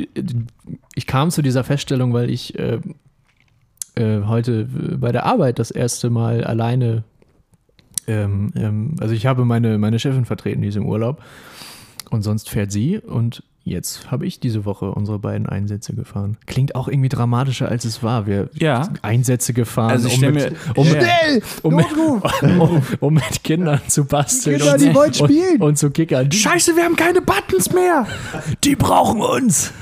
ich 0.94 1.06
kam 1.06 1.30
zu 1.30 1.42
dieser 1.42 1.64
Feststellung, 1.64 2.12
weil 2.12 2.30
ich 2.30 2.58
äh, 2.58 2.78
äh, 3.96 4.22
heute 4.24 4.68
bei 5.00 5.12
der 5.12 5.26
Arbeit 5.26 5.58
das 5.58 5.70
erste 5.70 6.08
Mal 6.08 6.44
alleine, 6.44 7.02
ähm, 8.06 8.52
ähm, 8.56 8.94
also 9.00 9.12
ich 9.14 9.26
habe 9.26 9.44
meine, 9.44 9.76
meine 9.78 9.98
Chefin 9.98 10.24
vertreten, 10.24 10.62
die 10.62 10.68
ist 10.68 10.76
im 10.76 10.86
Urlaub 10.86 11.20
und 12.10 12.22
sonst 12.22 12.48
fährt 12.48 12.70
sie 12.72 12.98
und 12.98 13.42
jetzt 13.68 14.10
habe 14.10 14.26
ich 14.26 14.40
diese 14.40 14.64
Woche 14.64 14.90
unsere 14.90 15.18
beiden 15.18 15.46
Einsätze 15.48 15.94
gefahren. 15.94 16.36
Klingt 16.46 16.74
auch 16.74 16.88
irgendwie 16.88 17.08
dramatischer, 17.08 17.68
als 17.68 17.84
es 17.84 18.02
war. 18.02 18.26
Wir 18.26 18.48
Ja. 18.54 18.84
sind 18.84 19.04
Einsätze 19.04 19.52
gefahren, 19.52 19.90
Also 19.90 20.08
ich 20.08 20.14
um, 20.14 20.20
mit, 20.20 20.34
mir- 20.34 20.52
um, 20.74 20.86
mit, 20.90 20.96
Schnell! 21.02 21.42
um, 21.62 21.74
um, 22.60 22.82
um 23.00 23.14
mit 23.14 23.44
Kindern 23.44 23.80
zu 23.88 24.04
basteln 24.04 24.56
Kinder, 24.58 24.72
und, 24.74 24.80
die 24.80 24.94
wollen 24.94 25.14
spielen! 25.14 25.56
und, 25.60 25.62
und 25.68 25.78
zu 25.78 25.90
kickern. 25.90 26.30
Scheiße, 26.32 26.74
wir 26.76 26.84
haben 26.84 26.96
keine 26.96 27.20
Buttons 27.20 27.72
mehr. 27.72 28.06
die 28.64 28.74
brauchen 28.76 29.20
uns! 29.20 29.72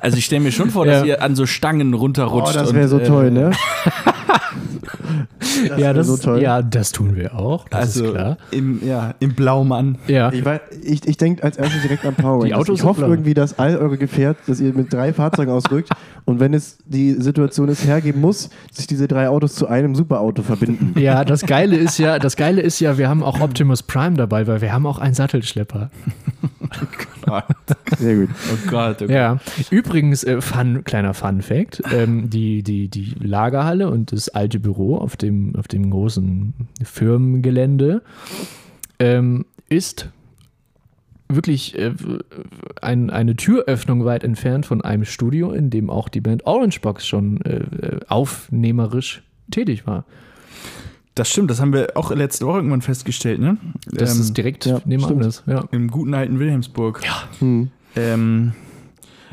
Also 0.00 0.16
ich 0.16 0.24
stelle 0.24 0.40
mir 0.42 0.52
schon 0.52 0.70
vor, 0.70 0.84
dass 0.86 1.00
Ja. 1.00 1.04
ihr 1.06 1.22
an 1.22 1.36
so 1.36 1.46
Stangen 1.46 1.94
Oh, 1.94 1.98
runterrutscht. 1.98 2.56
das 2.56 2.70
und, 2.70 2.74
wäre 2.76 2.88
so 2.88 2.98
äh, 2.98 3.04
toll, 3.06 3.30
ne? 3.30 3.52
ja, 5.68 5.76
wär 5.76 5.94
das, 5.94 6.06
so 6.06 6.16
toll. 6.16 6.40
ja, 6.42 6.62
das 6.62 6.92
tun 6.92 7.16
wir 7.16 7.34
auch. 7.34 7.68
Das 7.68 7.80
Also 7.80 8.04
ist 8.06 8.12
klar. 8.12 8.36
Im, 8.50 8.86
ja, 8.86 9.14
im 9.20 9.34
Blaumann. 9.34 9.98
Ja. 10.06 10.32
Ich, 10.32 10.42
weiß- 10.44 10.60
ich, 10.82 11.06
ich 11.06 11.16
denke 11.16 11.42
als 11.44 11.56
erstes 11.56 11.82
direkt 11.82 12.04
an 12.04 12.14
Power 12.14 12.44
Die 12.44 12.50
Rangers. 12.52 12.68
Autos 12.68 12.78
Ich 12.80 12.84
hoffe 12.84 13.00
blau. 13.02 13.10
irgendwie, 13.10 13.34
dass 13.34 13.58
all 13.58 13.76
eure 13.76 13.98
Gefährt, 13.98 14.36
dass 14.46 14.60
ihr 14.60 14.72
mit 14.72 14.92
drei 14.92 15.12
Fahrzeugen 15.12 15.50
ausrückt 15.52 15.90
und 16.24 16.40
wenn 16.40 16.54
es 16.54 16.78
die 16.84 17.12
Situation 17.14 17.68
es 17.68 17.84
hergeben 17.84 18.20
muss, 18.20 18.50
sich 18.72 18.86
diese 18.86 19.08
drei 19.08 19.28
Autos 19.28 19.54
zu 19.54 19.68
einem 19.68 19.94
Superauto 19.94 20.42
verbinden. 20.42 20.98
Ja, 20.98 21.24
das 21.24 21.42
Geile 21.46 21.76
ist 21.76 21.98
ja, 21.98 22.18
das 22.18 22.36
Geile 22.36 22.60
ist 22.62 22.80
ja, 22.80 22.98
wir 22.98 23.08
haben 23.08 23.22
auch 23.22 23.40
Optimus 23.40 23.82
Prime 23.82 24.16
dabei, 24.16 24.46
weil 24.46 24.60
wir 24.60 24.72
haben 24.72 24.86
auch 24.86 24.98
einen 24.98 25.14
Sattelschlepper. 25.14 25.90
Sehr 27.98 28.16
gut. 28.16 28.28
Oh 28.52 28.70
Gott, 28.70 28.96
oh 29.02 29.06
Gott. 29.06 29.10
Ja. 29.10 29.38
Übrigens, 29.70 30.22
äh, 30.24 30.40
fun, 30.40 30.82
kleiner 30.84 31.12
Fun 31.14 31.42
Fact: 31.42 31.82
ähm, 31.92 32.30
die, 32.30 32.62
die, 32.62 32.88
die 32.88 33.14
Lagerhalle 33.20 33.88
und 33.90 34.12
das 34.12 34.25
alte 34.28 34.58
Büro 34.60 34.96
auf 34.96 35.16
dem, 35.16 35.54
auf 35.56 35.68
dem 35.68 35.90
großen 35.90 36.54
Firmengelände 36.82 38.02
ähm, 38.98 39.44
ist 39.68 40.08
wirklich 41.28 41.76
äh, 41.78 41.92
ein, 42.80 43.10
eine 43.10 43.36
Türöffnung 43.36 44.04
weit 44.04 44.24
entfernt 44.24 44.66
von 44.66 44.82
einem 44.82 45.04
Studio, 45.04 45.52
in 45.52 45.70
dem 45.70 45.90
auch 45.90 46.08
die 46.08 46.20
Band 46.20 46.46
Orangebox 46.46 47.06
schon 47.06 47.40
äh, 47.42 47.56
äh, 47.56 48.00
aufnehmerisch 48.08 49.22
tätig 49.50 49.86
war. 49.86 50.04
Das 51.14 51.30
stimmt, 51.30 51.50
das 51.50 51.60
haben 51.60 51.72
wir 51.72 51.96
auch 51.96 52.10
letzte 52.10 52.46
Woche 52.46 52.58
irgendwann 52.58 52.82
festgestellt, 52.82 53.40
ne? 53.40 53.56
Das 53.90 54.14
Ähm, 54.14 54.20
ist 54.20 54.36
direkt 54.36 54.66
ja, 54.66 54.80
nebenan. 54.84 55.32
Ja. 55.46 55.64
Im 55.70 55.90
guten 55.90 56.12
alten 56.12 56.38
Wilhelmsburg. 56.38 57.00
Ja. 57.04 57.22
Hm. 57.38 57.70
Ähm, 57.96 58.52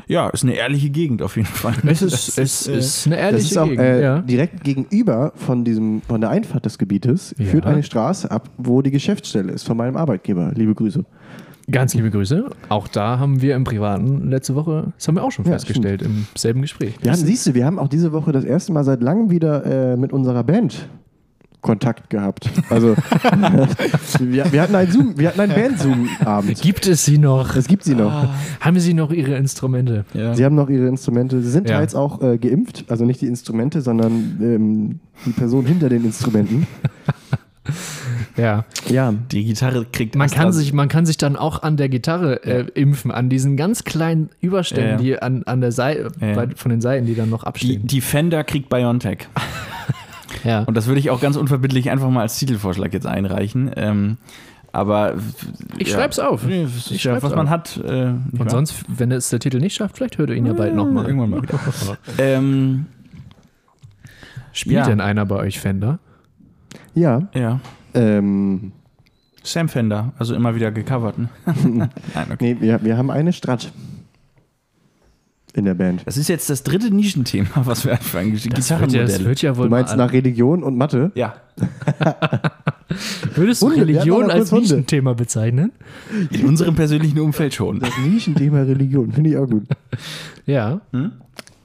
ja, 0.06 0.28
ist 0.30 0.42
eine 0.44 0.54
ehrliche 0.54 0.90
Gegend 0.90 1.22
auf 1.22 1.36
jeden 1.36 1.46
Fall. 1.48 1.74
Es 1.86 2.02
ist, 2.02 2.36
Das 2.36 2.38
es 2.38 2.66
äh, 2.68 2.78
ist 2.78 3.06
eine 3.06 3.16
Das 3.16 3.24
ehrliche 3.24 3.46
ist 3.50 3.58
auch 3.58 3.64
Gegend. 3.68 3.80
äh, 3.80 4.02
ja. 4.02 4.18
direkt 4.20 4.64
gegenüber 4.64 5.32
von, 5.36 5.64
diesem, 5.64 6.02
von 6.02 6.20
der 6.20 6.30
Einfahrt 6.30 6.64
des 6.66 6.78
Gebietes 6.78 7.34
Ja. 7.38 7.46
führt 7.46 7.66
eine 7.66 7.82
Straße 7.82 8.30
ab, 8.30 8.48
wo 8.58 8.82
die 8.82 8.90
Geschäftsstelle 8.90 9.52
ist 9.52 9.64
von 9.64 9.76
meinem 9.76 9.96
Arbeitgeber. 9.96 10.52
Liebe 10.54 10.74
Grüße. 10.74 11.04
Ganz 11.70 11.94
liebe 11.94 12.10
Grüße. 12.10 12.50
Auch 12.68 12.88
da 12.88 13.18
haben 13.18 13.40
wir 13.40 13.56
im 13.56 13.64
Privaten 13.64 14.28
letzte 14.28 14.54
Woche, 14.54 14.92
das 14.98 15.08
haben 15.08 15.14
wir 15.14 15.24
auch 15.24 15.32
schon 15.32 15.46
Ja, 15.46 15.52
festgestellt, 15.52 16.02
im 16.02 16.26
selben 16.36 16.60
Gespräch. 16.60 16.94
Wir 17.00 17.10
haben, 17.10 17.18
siehst 17.18 17.46
du, 17.46 17.54
wir 17.54 17.64
haben 17.64 17.78
auch 17.78 17.88
diese 17.88 18.12
Woche 18.12 18.32
das 18.32 18.44
erste 18.44 18.72
Mal 18.74 18.84
seit 18.84 19.02
langem 19.02 19.30
wieder 19.30 19.64
äh, 19.92 19.96
mit 19.96 20.12
unserer 20.12 20.44
Band 20.44 20.88
Kontakt 21.64 22.10
gehabt. 22.10 22.48
Also 22.70 22.94
wir, 24.20 24.52
wir 24.52 24.62
hatten 24.62 24.74
einen 24.76 24.92
Zoom, 24.92 25.18
wir 25.18 25.28
hatten 25.28 25.40
einen 25.40 25.54
Band-Zoom-Abend. 25.54 26.60
Gibt 26.60 26.86
es 26.86 27.04
sie 27.04 27.18
noch? 27.18 27.56
Es 27.56 27.66
gibt 27.66 27.82
sie 27.84 27.94
noch. 27.96 28.28
Haben 28.60 28.78
sie 28.78 28.94
noch 28.94 29.10
ihre 29.10 29.34
Instrumente? 29.36 30.04
ja. 30.14 30.34
Sie 30.34 30.44
haben 30.44 30.54
noch 30.54 30.68
ihre 30.68 30.86
Instrumente. 30.86 31.42
Sie 31.42 31.50
sind 31.50 31.68
Ja. 31.68 31.78
teils 31.78 31.94
auch 31.94 32.22
äh, 32.22 32.38
geimpft, 32.38 32.84
also 32.88 33.04
nicht 33.04 33.20
die 33.22 33.26
Instrumente, 33.26 33.80
sondern 33.80 34.12
ähm, 34.40 35.00
die 35.26 35.30
Person 35.30 35.66
hinter 35.66 35.88
den 35.88 36.04
Instrumenten. 36.04 36.66
Ja. 38.36 38.66
Ja, 38.90 39.14
Die 39.32 39.42
Gitarre 39.44 39.86
kriegt 39.90 40.16
Man 40.16 40.28
kann, 40.28 40.52
sich, 40.52 40.74
man 40.74 40.88
kann 40.88 41.06
sich 41.06 41.16
dann 41.16 41.34
auch 41.34 41.62
an 41.62 41.78
der 41.78 41.88
Gitarre 41.88 42.44
äh, 42.44 42.66
impfen, 42.74 43.10
an 43.10 43.30
diesen 43.30 43.56
ganz 43.56 43.84
kleinen 43.84 44.28
Überständen, 44.42 44.84
Ja, 45.02 45.12
ja. 45.14 45.18
die 45.18 45.22
an, 45.22 45.44
an 45.44 45.62
der 45.62 45.72
Seite, 45.72 46.10
Ja, 46.20 46.46
von 46.56 46.70
den 46.70 46.82
Seiten, 46.82 47.06
die 47.06 47.14
dann 47.14 47.30
noch 47.30 47.42
die, 47.44 47.46
abstehen. 47.48 47.86
die 47.86 48.00
Fender 48.02 48.44
kriegt 48.44 48.68
Biontech. 48.68 49.28
ja. 50.42 50.60
Und 50.64 50.76
das 50.76 50.86
würde 50.86 50.98
ich 51.00 51.10
auch 51.10 51.20
ganz 51.20 51.36
unverbindlich 51.36 51.90
einfach 51.90 52.10
mal 52.10 52.22
als 52.22 52.38
Titelvorschlag 52.38 52.92
jetzt 52.92 53.06
einreichen. 53.06 53.70
Ähm, 53.76 54.16
aber 54.72 55.14
Ich 55.78 55.92
schreib's 55.92 56.18
auf. 56.18 56.44
Nee, 56.44 56.64
Ich 56.64 56.90
ja, 56.90 56.98
schreib's 57.12 57.22
was 57.22 57.32
auf. 57.32 57.36
man 57.36 57.48
hat. 57.50 57.76
Äh, 57.76 58.14
Und 58.38 58.50
sonst, 58.50 58.84
wenn 58.88 59.12
es 59.12 59.28
der 59.28 59.38
Titel 59.38 59.58
nicht 59.58 59.74
schafft, 59.76 59.96
vielleicht 59.96 60.18
hört 60.18 60.30
ihr 60.30 60.36
ihn 60.36 60.46
ja 60.46 60.52
bald 60.52 60.74
nochmal. 60.74 61.06
Irgendwann 61.06 61.30
mal 61.30 61.42
wieder. 61.42 61.58
ähm, 62.18 62.86
Spielt 64.52 64.76
Ja. 64.80 64.86
denn 64.86 65.00
einer 65.00 65.26
bei 65.26 65.36
euch 65.36 65.60
Fender? 65.60 65.98
ja. 66.94 67.22
ja. 67.34 67.60
Ähm, 67.94 68.72
Sam 69.44 69.68
Fender, 69.68 70.12
also 70.18 70.34
immer 70.34 70.54
wieder 70.56 70.72
gecovert. 70.72 71.18
Ne? 71.18 71.28
Nein, 71.64 71.88
okay. 72.32 72.36
nee, 72.40 72.56
wir, 72.60 72.82
wir 72.82 72.96
haben 72.96 73.10
eine 73.10 73.32
Strat 73.32 73.70
in 75.54 75.64
der 75.64 75.74
Band. 75.74 76.02
Das 76.04 76.16
ist 76.16 76.28
jetzt 76.28 76.50
das 76.50 76.62
dritte 76.62 76.92
Nischenthema, 76.94 77.48
was 77.64 77.84
wir 77.84 77.96
für 77.96 78.18
ein 78.18 78.32
Das 78.32 78.44
wird, 78.44 78.52
ja, 78.54 78.60
Gitarrenmodell. 78.60 79.06
das 79.06 79.24
wird 79.24 79.42
ja 79.42 79.52
Du 79.52 79.68
meinst 79.68 79.96
nach 79.96 80.12
Religion 80.12 80.62
und 80.62 80.76
Mathe? 80.76 81.12
ja, 81.14 81.34
Würdest 83.34 83.62
du 83.62 83.66
Hunde, 83.68 83.80
Religion 83.82 84.30
als 84.30 84.50
Hunde. 84.52 84.62
Nischenthema 84.64 85.14
bezeichnen? 85.14 85.72
in 86.30 86.44
unserem 86.44 86.74
persönlichen 86.74 87.18
Umfeld 87.20 87.54
schon. 87.54 87.80
Das 87.80 87.90
Nischenthema 88.04 88.62
Religion, 88.62 89.12
finde 89.12 89.30
ich 89.30 89.36
auch 89.36 89.48
gut. 89.48 89.64
Ja. 90.46 90.80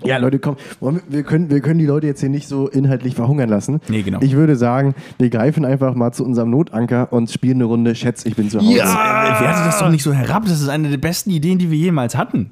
Ja, 0.06 0.18
Leute, 0.18 0.40
komm, 0.40 0.56
wir, 0.80 1.02
wir, 1.10 1.24
können, 1.24 1.50
wir 1.50 1.60
können 1.60 1.80
die 1.80 1.86
Leute 1.86 2.08
jetzt 2.08 2.22
hier 2.22 2.30
nicht 2.30 2.48
so 2.48 2.70
inhaltlich 2.70 3.16
verhungern 3.16 3.50
lassen. 3.50 3.82
Nee, 3.90 4.04
genau. 4.04 4.20
Ich 4.22 4.32
würde 4.38 4.56
sagen, 4.56 4.96
wir 5.18 5.30
greifen 5.30 5.66
einfach 5.66 5.96
mal 5.96 6.14
zu 6.14 6.24
unserem 6.24 6.50
Notanker 6.52 7.12
und 7.12 7.30
spielen 7.30 7.56
eine 7.56 7.66
Runde 7.66 7.94
Schätz, 7.96 8.26
ich 8.26 8.38
bin 8.38 8.50
zu 8.50 8.60
Hause. 8.60 8.78
Ja! 8.78 9.38
Werte 9.42 9.66
das 9.66 9.80
doch 9.80 9.90
nicht 9.90 10.04
so 10.04 10.14
herab. 10.14 10.44
Das 10.46 10.62
ist 10.62 10.70
eine 10.70 10.90
der 10.90 10.98
besten 10.98 11.30
Ideen, 11.32 11.58
die 11.60 11.70
wir 11.72 11.78
jemals 11.78 12.16
hatten. 12.16 12.52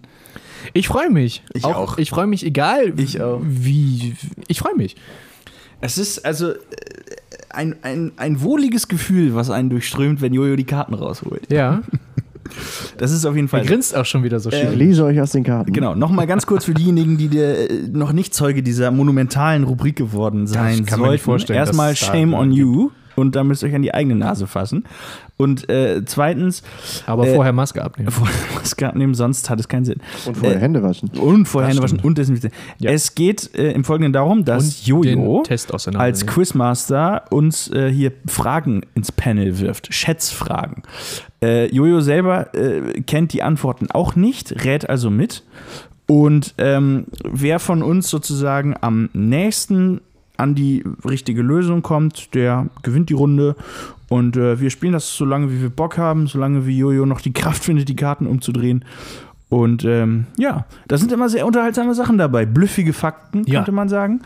Ich 0.73 0.88
freue 0.88 1.10
mich. 1.10 1.43
Ich 1.53 1.65
auch. 1.65 1.97
Ich 1.97 2.10
freue 2.10 2.27
mich, 2.27 2.45
egal 2.45 2.93
Ich 2.97 3.21
auch. 3.21 3.41
wie. 3.43 4.15
Ich 4.47 4.60
freue 4.60 4.75
mich. 4.75 4.95
Es 5.82 5.97
ist 5.97 6.25
also 6.25 6.51
äh, 6.51 6.56
ein, 7.49 7.75
ein, 7.84 8.12
ein 8.17 8.41
wohliges 8.41 8.88
Gefühl, 8.88 9.36
was 9.36 9.49
einen 9.49 9.69
durchströmt, 9.69 10.21
wenn 10.21 10.34
Jojo 10.34 10.56
die 10.56 10.63
Karten 10.65 10.93
rausholt. 10.93 11.51
Ja. 11.51 11.82
Das 12.97 13.12
ist 13.12 13.25
auf 13.25 13.36
jeden 13.36 13.47
Er 13.47 13.49
Fall. 13.49 13.65
grinst 13.65 13.93
auch 13.93 14.06
schon 14.06 14.23
wieder 14.23 14.39
so 14.39 14.49
Ich 14.49 14.56
schön. 14.56 14.73
lese 14.77 15.03
euch 15.03 15.19
aus 15.19 15.32
den 15.34 15.43
Karten. 15.43 15.73
Genau, 15.73 15.95
nochmal 15.95 16.27
ganz 16.27 16.45
kurz 16.45 16.63
für 16.63 16.73
diejenigen, 16.73 17.17
die 17.17 17.27
dir 17.27 17.69
äh, 17.69 17.73
noch 17.91 18.13
nicht 18.13 18.34
Zeuge 18.34 18.63
dieser 18.63 18.89
monumentalen 18.89 19.65
Rubrik 19.65 19.97
geworden 19.97 20.47
sein 20.47 20.86
kann 20.86 21.01
man 21.01 21.12
nicht 21.12 21.23
sollten. 21.23 21.23
vorstellen, 21.23 21.58
Erstmal 21.60 21.93
Shame 21.97 22.34
on 22.34 22.53
you 22.53 22.91
und 23.17 23.36
da 23.36 23.43
müsst 23.43 23.63
ihr 23.63 23.69
euch 23.69 23.75
an 23.75 23.82
die 23.82 23.93
eigene 23.93 24.15
Nase 24.15 24.45
fassen. 24.45 24.86
Und 25.38 25.69
äh, 25.69 26.03
zweitens, 26.06 26.63
Aber 27.06 27.27
Äh, 27.27 27.36
vorher 27.36 27.51
Maske 27.51 27.84
abnehmen. 27.84 28.12
vorher 28.12 28.36
Maske 28.56 28.88
abnehmen, 28.88 29.15
sonst 29.15 29.49
hat 29.49 29.60
es 29.60 29.67
keinen 29.67 29.86
Sinn. 29.86 29.99
Und 30.25 30.38
vorher 30.38 30.58
Äh, 30.58 30.62
Hände 30.62 30.84
waschen. 30.84 31.10
Und 31.10 31.47
vorher 31.47 31.69
Hände 31.69 31.82
waschen 31.82 31.99
und 31.99 32.17
desinfizieren. 32.17 32.56
Ja. 32.77 32.91
Es 32.91 33.15
geht 33.15 33.56
äh, 33.56 33.71
im 33.71 33.84
Folgenden 33.84 34.13
darum, 34.13 34.45
dass 34.45 34.63
Und 34.63 34.86
Jojo 34.86 35.43
als. 35.95 36.27
Quizmaster 36.27 37.23
uns 37.32 37.71
äh, 37.71 37.91
hier 37.91 38.12
Fragen 38.27 38.82
ins 38.93 39.12
Panel 39.12 39.60
wirft, 39.60 39.93
Schätzfragen. 39.93 40.84
Äh, 41.41 41.73
Jojo 41.73 42.01
selber 42.01 42.53
äh, 42.53 43.01
kennt 43.01 43.34
die 43.34 43.41
Antworten 43.41 43.89
auch 43.91 44.15
nicht, 44.15 44.63
rät 44.63 44.88
also 44.89 45.10
mit. 45.10 45.43
Und 46.08 46.53
ähm, 46.58 47.06
wer 47.23 47.60
von 47.60 47.84
uns 47.84 48.10
sozusagen 48.10 48.75
am 48.80 49.10
nächsten 49.13 50.01
an 50.38 50.56
die 50.56 50.84
richtige 51.06 51.41
Lösung 51.41 51.82
kommt, 51.82 52.34
der 52.36 52.67
gewinnt 52.84 53.10
die 53.10 53.13
Runde. 53.15 53.56
Und 54.10 54.38
äh, 54.38 54.60
wir 54.62 54.69
spielen 54.69 54.93
das 54.93 55.15
so 55.15 55.26
lange, 55.26 55.52
wie 55.52 55.62
wir 55.62 55.69
Bock 55.69 55.97
haben, 55.97 56.28
solange 56.28 56.65
wie 56.65 56.78
Jojo 56.78 57.06
noch 57.06 57.21
die 57.21 57.34
Kraft 57.41 57.63
findet, 57.63 57.89
die 57.89 57.95
Karten 57.95 58.26
umzudrehen. 58.28 58.86
Und 59.50 59.86
ähm, 59.86 60.26
ja, 60.38 60.65
da 60.88 60.97
sind 60.97 61.12
immer 61.12 61.30
sehr 61.30 61.45
unterhaltsame 61.45 61.93
Sachen 61.95 62.17
dabei. 62.17 62.45
Blüffige 62.45 62.91
Fakten, 62.93 63.43
Ja. 63.45 63.60
könnte 63.60 63.71
man 63.71 63.88
sagen. 63.89 64.21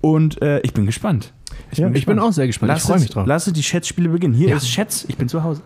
Und 0.00 0.42
äh, 0.42 0.60
ich 0.60 0.72
bin 0.74 0.84
gespannt. 0.86 1.32
Ich, 1.70 1.78
Ja, 1.78 1.88
Ich 1.92 2.06
bin 2.06 2.18
auch 2.18 2.32
sehr 2.32 2.46
gespannt. 2.48 2.70
Ich 2.72 2.74
Lasst 2.76 2.86
freue 2.86 2.98
mich 3.00 3.10
drauf. 3.10 3.26
Lasst 3.26 3.56
die 3.56 3.62
Schätzspiele 3.62 4.08
beginnen. 4.08 4.34
Hier 4.34 4.48
Ja. 4.48 4.56
ist 4.56 4.68
Schätz, 4.68 5.04
ich 5.08 5.16
bin 5.16 5.28
zu 5.28 5.42
Hause. 5.44 5.62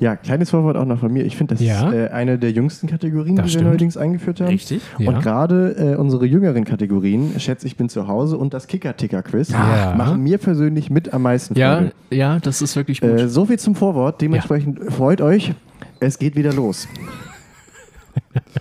Ja, 0.00 0.16
kleines 0.16 0.50
Vorwort 0.50 0.76
auch 0.76 0.84
noch 0.84 0.98
von 1.00 1.12
mir. 1.12 1.24
Ich 1.24 1.36
finde, 1.36 1.54
das 1.54 1.62
Ja. 1.64 1.88
ist 1.88 1.94
äh, 1.94 2.08
eine 2.08 2.38
der 2.38 2.50
jüngsten 2.52 2.86
Kategorien, 2.86 3.36
Das 3.36 3.46
die 3.46 3.50
stimmt. 3.50 3.64
wir 3.64 3.68
neuerdings 3.70 3.96
eingeführt 3.96 4.40
haben. 4.40 4.48
Richtig. 4.48 4.82
Ja. 4.98 5.08
Und 5.10 5.20
gerade 5.22 5.94
äh, 5.94 5.96
unsere 5.96 6.26
jüngeren 6.26 6.64
Kategorien, 6.64 7.38
schätze 7.38 7.66
ich 7.66 7.76
bin 7.76 7.88
zu 7.88 8.08
Hause 8.08 8.36
und 8.38 8.54
das 8.54 8.66
Kicker-Ticker-Quiz, 8.66 9.50
Ja. 9.50 9.94
machen 9.96 10.22
mir 10.22 10.38
persönlich 10.38 10.90
mit 10.90 11.12
am 11.14 11.22
meisten 11.22 11.56
Ja, 11.58 11.76
Freude. 11.76 11.92
ja, 12.10 12.38
das 12.40 12.62
ist 12.62 12.76
wirklich 12.76 13.00
gut. 13.00 13.10
Äh, 13.10 13.28
so 13.28 13.46
viel 13.46 13.58
zum 13.58 13.74
Vorwort. 13.74 14.20
Dementsprechend 14.20 14.92
freut 14.92 15.20
euch. 15.20 15.52
Es 16.00 16.18
geht 16.18 16.36
wieder 16.36 16.52
los. 16.52 16.88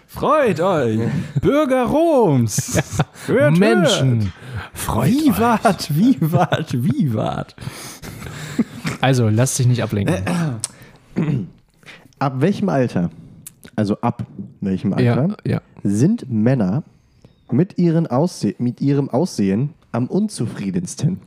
Freut 0.08 0.60
euch, 0.62 1.00
Bürger 1.42 1.84
Roms. 1.86 2.80
Hört, 3.28 3.58
Menschen, 3.58 4.32
freut 4.74 5.08
euch. 5.10 5.38
Vivat, 5.38 5.96
vivat, 5.96 6.74
vivat. 6.74 7.56
Also, 9.02 9.30
lasst 9.30 9.58
dich 9.60 9.68
nicht 9.68 9.82
ablenken. 9.84 10.16
Ab 12.19 12.36
welchem 12.39 12.69
Alter, 12.69 13.10
also 13.76 13.99
ab 13.99 14.26
welchem 14.62 14.97
ja, 14.97 15.15
Alter, 15.15 15.38
ja. 15.45 15.62
sind 15.84 16.32
Männer 16.32 16.84
mit, 17.52 17.78
ihren 17.78 18.08
Ausse 18.08 18.56
mit 18.60 18.80
ihrem 18.80 19.10
Aussehen 19.10 19.71
am 19.91 20.08
unzufriedensten? 20.08 21.19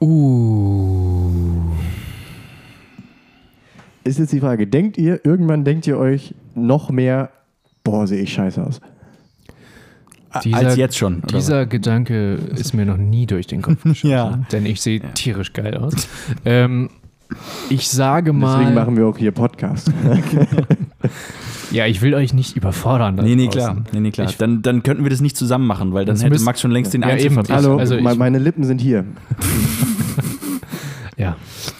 Uh. 0.00 1.72
Ist 4.04 4.18
jetzt 4.18 4.32
die 4.32 4.40
Frage, 4.40 4.66
denkt 4.66 4.98
ihr, 4.98 5.24
irgendwann 5.24 5.64
denkt 5.64 5.86
ihr 5.86 5.98
euch 5.98 6.34
noch 6.54 6.90
mehr, 6.90 7.30
boah, 7.82 8.06
sehe 8.06 8.22
ich 8.22 8.32
scheiße 8.32 8.64
aus? 8.64 8.80
Als 10.30 10.76
jetzt 10.76 10.96
schon. 10.96 11.18
oder 11.18 11.38
Dieser 11.38 11.66
Gedanke 11.66 12.34
ist 12.34 12.74
mir 12.74 12.84
noch 12.84 12.98
nie 12.98 13.26
durch 13.26 13.46
den 13.46 13.62
Kopf 13.62 13.82
geschossen. 13.84 14.10
Ja. 14.10 14.38
Denn 14.52 14.66
ich 14.66 14.80
sehe 14.80 15.00
tierisch 15.14 15.52
geil 15.52 15.76
aus. 15.76 16.08
ähm, 16.44 16.90
ich 17.70 17.88
sage 17.88 18.32
mal. 18.32 18.58
Deswegen 18.58 18.74
machen 18.74 18.96
wir 18.96 19.06
auch 19.06 19.18
hier 19.18 19.32
Podcast. 19.32 19.90
ja, 21.70 21.86
ich 21.86 22.00
will 22.02 22.14
euch 22.14 22.32
nicht 22.32 22.56
überfordern. 22.56 23.16
Nee, 23.16 23.34
nee, 23.36 23.48
klar. 23.48 23.82
Nee, 23.92 24.00
nee, 24.00 24.10
klar. 24.10 24.28
Ich- 24.28 24.36
dann, 24.36 24.62
dann 24.62 24.82
könnten 24.82 25.02
wir 25.04 25.10
das 25.10 25.20
nicht 25.20 25.36
zusammen 25.36 25.66
machen, 25.66 25.92
weil 25.92 26.04
dann 26.04 26.16
hätte 26.18 26.40
Max 26.40 26.60
schon 26.60 26.70
längst 26.70 26.94
den 26.94 27.02
Ja, 27.02 27.08
Einzelvertrag. 27.08 27.56
Hallo, 27.56 27.76
also 27.78 27.96
ich- 27.96 28.02
me- 28.02 28.14
meine 28.14 28.38
Lippen 28.38 28.64
sind 28.64 28.80
hier. 28.80 29.04
Ja. 31.18 31.36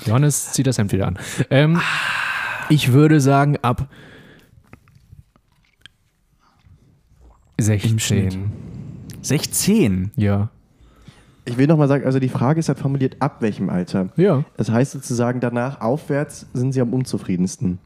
Johannes 0.07 0.53
zieht 0.53 0.67
das 0.67 0.79
Hemd 0.79 0.93
wieder 0.93 1.07
an. 1.09 1.19
Ähm, 1.51 1.79
ich 2.71 2.93
würde 2.95 3.21
sagen, 3.21 3.59
ab 3.61 3.87
16. 7.61 7.99
Schnitt. 7.99 8.39
16. 9.23 10.11
Ja. 10.17 10.49
Ich 11.49 11.57
will 11.57 11.67
nochmal 11.69 11.89
sagen, 11.89 12.05
also 12.05 12.19
die 12.19 12.29
Frage 12.29 12.59
ist 12.61 12.69
halt 12.69 12.79
formuliert, 12.79 13.17
ab 13.21 13.37
welchem 13.41 13.71
Alter? 13.71 14.09
Ja. 14.17 14.45
Das 14.57 14.71
heißt 14.71 14.93
sozusagen, 14.93 15.41
danach 15.41 15.81
aufwärts 15.81 16.47
sind 16.53 16.73
sie 16.73 16.81
am 16.81 16.93
unzufriedensten. 16.93 17.79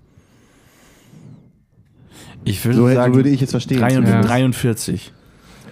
Ich 2.44 2.64
würde 2.64 2.76
So, 2.78 2.88
so 2.88 2.94
sagen, 2.94 3.14
würde 3.14 3.28
ich 3.28 3.42
es 3.42 3.50
verstehen. 3.50 3.78
43. 3.80 4.12
Ja. 4.14 4.22
43. 4.22 5.12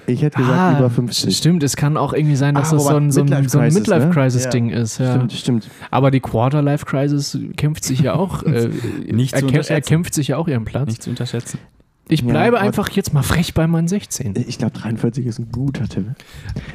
Ich 0.07 0.23
hätte 0.23 0.39
gesagt 0.39 0.79
über 0.81 0.89
50. 0.91 1.37
Stimmt, 1.37 1.63
es 1.63 1.77
kann 1.77 1.97
auch 1.99 2.13
irgendwie 2.15 2.37
sein, 2.37 2.55
dass 2.55 2.71
Ah, 2.73 2.77
das 2.77 2.85
so 2.85 2.95
ein, 2.97 3.11
so 3.11 3.21
ein, 3.21 3.27
ne? 3.27 3.41
Midlife-Crisis-Ding 3.73 4.71
Ja. 4.71 4.79
ist. 4.79 4.99
Ja. 4.99 5.15
Stimmt, 5.15 5.33
stimmt. 5.33 5.71
Aber 5.91 6.11
die 6.11 6.21
Quarter-Life-Crisis 6.21 7.39
kämpft 7.57 7.85
sich 7.85 8.01
ja 8.01 8.15
auch. 8.15 8.43
Äh, 8.49 8.69
Nicht 9.13 9.37
zu 9.37 9.45
unterschätzen. 9.47 9.73
erkämpft 9.73 10.15
sich 10.15 10.29
ja 10.29 10.37
auch 10.39 10.49
ihren 10.49 10.65
Platz. 10.65 10.87
Nicht 10.89 11.03
zu 11.03 11.11
unterschätzen. 11.11 11.59
Ich 12.09 12.21
Ja, 12.23 12.29
bleibe 12.29 12.57
aber- 12.59 12.67
einfach 12.67 12.89
jetzt 12.91 13.13
mal 13.13 13.23
frech 13.23 13.55
bei 13.55 13.67
meinen 13.67 13.89
16. 13.89 14.35
Ich 14.49 14.59
glaube, 14.59 14.77
43 14.79 15.27
ist 15.27 15.39
ein 15.39 15.51
guter 15.53 15.87
Tipp. 15.89 16.07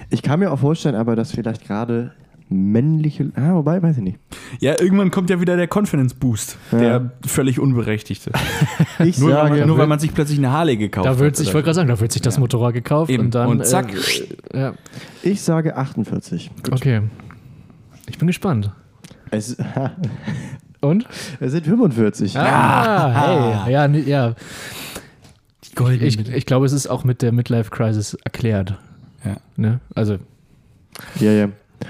Ich 0.09 0.21
kann 0.21 0.39
mir 0.39 0.51
auch 0.51 0.59
vorstellen, 0.59 0.95
aber 0.95 1.15
dass 1.15 1.31
vielleicht 1.31 1.65
gerade 1.65 2.11
männliche. 2.49 3.31
Ah, 3.35 3.53
wobei, 3.55 3.81
weiß 3.81 3.97
ich 3.97 4.03
nicht. 4.03 4.19
Ja, 4.59 4.79
irgendwann 4.79 5.09
kommt 5.09 5.31
ja 5.31 5.41
wieder 5.41 5.57
der 5.57 5.67
Confidence 5.67 6.13
Boost, 6.13 6.57
Ja. 6.71 6.77
der 6.77 7.11
völlig 7.25 7.59
unberechtigte. 7.59 8.31
Ich 8.99 9.17
Nur, 9.17 9.29
weil 9.29 9.35
sage, 9.35 9.59
man, 9.59 9.67
nur 9.67 9.77
weil 9.79 9.87
man 9.87 9.97
sich 9.99 10.13
plötzlich 10.13 10.37
eine 10.37 10.51
Harley 10.51 10.77
gekauft 10.77 11.07
Da 11.07 11.11
hat. 11.11 11.19
wird 11.19 11.35
sich, 11.35 11.47
ich 11.47 11.53
wollte 11.53 11.65
gerade 11.65 11.75
sagen, 11.75 11.89
da 11.89 11.99
wird 11.99 12.11
sich 12.11 12.21
das 12.21 12.37
Motorrad 12.37 12.73
gekauft 12.75 13.09
Eben. 13.09 13.25
und 13.25 13.35
dann. 13.35 13.47
Und 13.49 13.65
zack. 13.65 13.91
Äh, 14.53 14.59
ja. 14.59 14.73
ich 15.23 15.41
sage 15.41 15.75
48. 15.75 16.51
Okay. 16.71 17.01
Ich 18.07 18.19
bin 18.19 18.27
gespannt. 18.27 18.69
Es, 19.31 19.57
Und? 20.81 21.07
es 21.39 21.53
sind 21.53 21.65
45. 21.65 22.37
Ah, 22.37 23.63
hey. 23.65 23.73
Ja, 23.73 23.87
nee, 23.87 24.01
ja. 24.01 24.35
Goldene 25.75 26.05
Ich, 26.07 26.17
Mitte. 26.17 26.33
ich 26.33 26.45
glaube, 26.45 26.65
es 26.65 26.71
ist 26.73 26.87
auch 26.87 27.03
mit 27.03 27.21
der 27.21 27.31
Midlife 27.31 27.69
Crisis 27.71 28.13
erklärt. 28.23 28.77
Ja. 29.25 29.37
Ne? 29.55 29.79
Also, 29.95 30.17
Ja, 31.19 31.31
ja. 31.31 31.47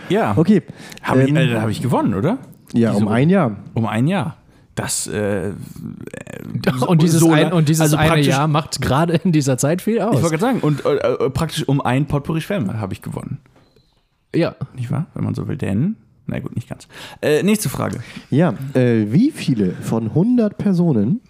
Ja, 0.09 0.33
Okay. 0.37 0.63
habe 1.01 1.23
ich, 1.23 1.29
Ähm, 1.29 1.35
äh, 1.37 1.55
hab 1.55 1.69
ich 1.69 1.81
gewonnen, 1.81 2.13
oder? 2.15 2.37
Ja, 2.73 2.91
Diese 2.91 3.03
um 3.03 3.07
ein 3.11 3.29
Jahr. 3.29 3.57
Um 3.73 3.85
ein 3.85 4.07
Jahr. 4.07 4.37
Das, 4.75 5.05
äh, 5.07 5.51
und 6.87 7.01
dieses, 7.03 7.19
so 7.19 7.31
ein, 7.31 7.53
und 7.53 7.69
dieses 7.69 7.81
also 7.81 7.97
eine 7.97 8.21
Jahr 8.21 8.47
macht 8.47 8.81
gerade 8.81 9.13
in 9.13 9.31
dieser 9.31 9.57
Zeit 9.59 9.81
viel 9.83 9.97
Ich 9.97 10.01
aus. 10.01 10.13
wollte 10.15 10.29
gerade 10.37 10.41
sagen, 10.41 10.59
und 10.61 10.83
äh, 10.85 10.95
äh, 10.95 11.29
praktisch 11.29 11.67
um 11.67 11.79
ein 11.81 12.07
Potpourri 12.07 12.41
Schwämme 12.41 12.79
habe 12.79 12.93
ich 12.93 13.01
gewonnen. 13.03 13.37
Ja. 14.35 14.55
Nicht 14.75 14.89
wahr? 14.89 15.05
Wenn 15.13 15.23
man 15.25 15.35
so 15.35 15.47
will. 15.47 15.57
Denn, 15.57 15.95
na 16.25 16.39
gut, 16.39 16.55
nicht 16.55 16.67
ganz. 16.67 16.87
Äh, 17.21 17.43
nächste 17.43 17.69
Frage. 17.69 17.99
Ja, 18.31 18.55
äh, 18.73 19.11
wie 19.11 19.29
viele 19.29 19.73
von 19.73 20.05
100 20.07 20.57
Personen, 20.57 21.21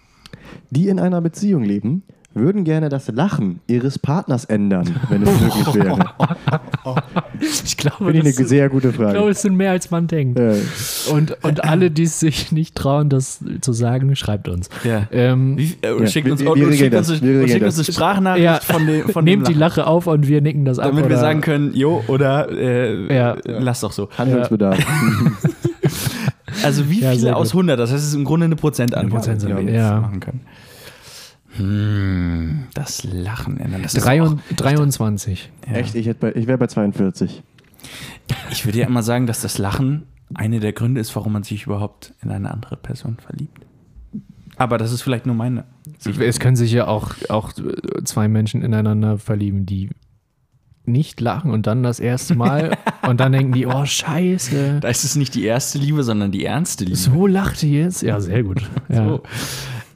die 0.70 0.88
in 0.88 0.98
einer 0.98 1.20
Beziehung 1.20 1.64
leben, 1.64 2.02
würden 2.34 2.64
gerne 2.64 2.88
das 2.88 3.08
Lachen 3.08 3.60
ihres 3.66 3.98
Partners 3.98 4.44
ändern, 4.44 4.94
wenn 5.08 5.22
es 5.22 5.40
möglich 5.40 5.74
wäre? 5.74 5.98
Ich 7.40 7.76
glaube, 7.76 7.96
Finde 8.12 8.18
ich 8.20 8.24
das, 8.36 8.38
eine 8.38 8.46
sehr 8.48 8.68
gute 8.68 8.88
ich 8.88 8.96
glaube, 8.96 9.12
Frage. 9.12 9.28
es 9.30 9.42
sind 9.42 9.56
mehr 9.56 9.72
als 9.72 9.90
man 9.90 10.06
denkt. 10.06 10.38
Äh, 10.38 10.54
Und, 11.10 11.36
und 11.44 11.64
alle, 11.64 11.90
die 11.90 12.04
es 12.04 12.20
sich 12.20 12.52
nicht 12.52 12.74
trauen, 12.74 13.08
das 13.08 13.40
zu 13.60 13.72
sagen, 13.72 14.14
schreibt 14.16 14.48
uns. 14.48 14.68
Ja. 14.84 15.06
Ähm, 15.10 15.58
Wie, 15.58 15.74
äh, 15.82 16.00
Ja, 16.00 16.06
schickt 16.06 16.30
uns, 16.30 16.40
wir 16.40 16.54
schickt 16.72 16.94
schickt 17.50 17.62
eine 17.64 17.84
Sprachnachricht 17.84 18.44
ja, 18.44 18.60
von, 18.60 18.86
dem, 18.86 19.08
von 19.08 19.26
dem 19.26 19.38
nehmt 19.40 19.48
die 19.48 19.52
Lachen, 19.54 19.80
Lache 19.80 19.86
auf 19.86 20.06
und 20.06 20.28
wir 20.28 20.40
nicken 20.40 20.64
das 20.64 20.78
ab. 20.78 20.90
damit 20.90 21.08
wir 21.08 21.18
sagen 21.18 21.40
können, 21.40 21.74
jo, 21.74 22.02
oder 22.06 22.48
äh, 22.50 23.14
Ja. 23.14 23.36
lass 23.44 23.80
doch 23.80 23.92
so. 23.92 24.08
Handlungsbedarf. 24.16 24.78
Also 26.62 26.88
wie 26.88 27.00
Ja, 27.00 27.12
viele 27.12 27.36
aus 27.36 27.50
100? 27.50 27.78
Das 27.78 27.90
heißt, 27.90 28.00
es 28.02 28.08
ist 28.10 28.14
im 28.14 28.24
Grunde 28.24 28.44
eine 28.46 28.56
Prozentangabe, 28.56 29.36
die 29.36 29.48
wir 29.48 29.60
jetzt 29.62 29.74
ja. 29.74 30.00
machen 30.00 30.20
können. 30.20 30.40
Hm, 31.56 32.64
das 32.74 33.04
Lachen 33.04 33.58
ändern. 33.58 33.82
Das 33.82 33.94
ist 33.94 34.04
Drei 34.04 34.22
auch, 34.22 34.30
und- 34.32 34.40
23. 34.56 35.50
ja. 35.66 35.74
Echt, 35.74 35.94
ich, 35.94 36.14
bei- 36.16 36.32
ich 36.34 36.46
wäre 36.46 36.58
bei 36.58 36.66
42. 36.66 37.42
Ich 38.50 38.64
würde 38.64 38.78
ja 38.78 38.86
immer 38.86 39.02
sagen, 39.02 39.26
dass 39.26 39.40
das 39.42 39.58
Lachen 39.58 40.04
einer 40.34 40.58
der 40.60 40.72
Gründe 40.72 41.00
ist, 41.00 41.14
warum 41.16 41.32
man 41.32 41.42
sich 41.42 41.64
überhaupt 41.66 42.14
in 42.22 42.30
eine 42.30 42.50
andere 42.50 42.76
Person 42.76 43.16
verliebt. 43.24 43.66
Aber 44.56 44.78
das 44.78 44.92
ist 44.92 45.02
vielleicht 45.02 45.26
nur 45.26 45.34
meine. 45.34 45.64
Es 46.20 46.38
können 46.40 46.56
sich 46.56 46.72
ja 46.72 46.86
auch, 46.86 47.12
auch 47.28 47.52
zwei 48.04 48.28
Menschen 48.28 48.62
ineinander 48.62 49.18
verlieben, 49.18 49.66
die 49.66 49.90
nicht 50.86 51.20
lachen 51.20 51.50
und 51.50 51.66
dann 51.66 51.82
das 51.82 51.98
erste 51.98 52.34
Mal 52.34 52.76
und 53.08 53.18
dann 53.20 53.32
denken 53.32 53.52
die, 53.52 53.66
oh 53.66 53.84
Scheiße, 53.84 54.80
Da 54.80 54.88
ist 54.88 55.02
es 55.04 55.16
nicht 55.16 55.34
die 55.34 55.44
erste 55.44 55.78
Liebe, 55.78 56.04
sondern 56.04 56.30
die 56.30 56.44
ernste 56.44 56.84
Liebe. 56.84 56.96
so 56.96 57.26
lacht 57.26 57.62
die 57.62 57.72
jetzt. 57.72 58.02
Ja, 58.02 58.20
sehr 58.20 58.42
gut. 58.42 58.62
Ja. 58.88 59.08
So. 59.08 59.22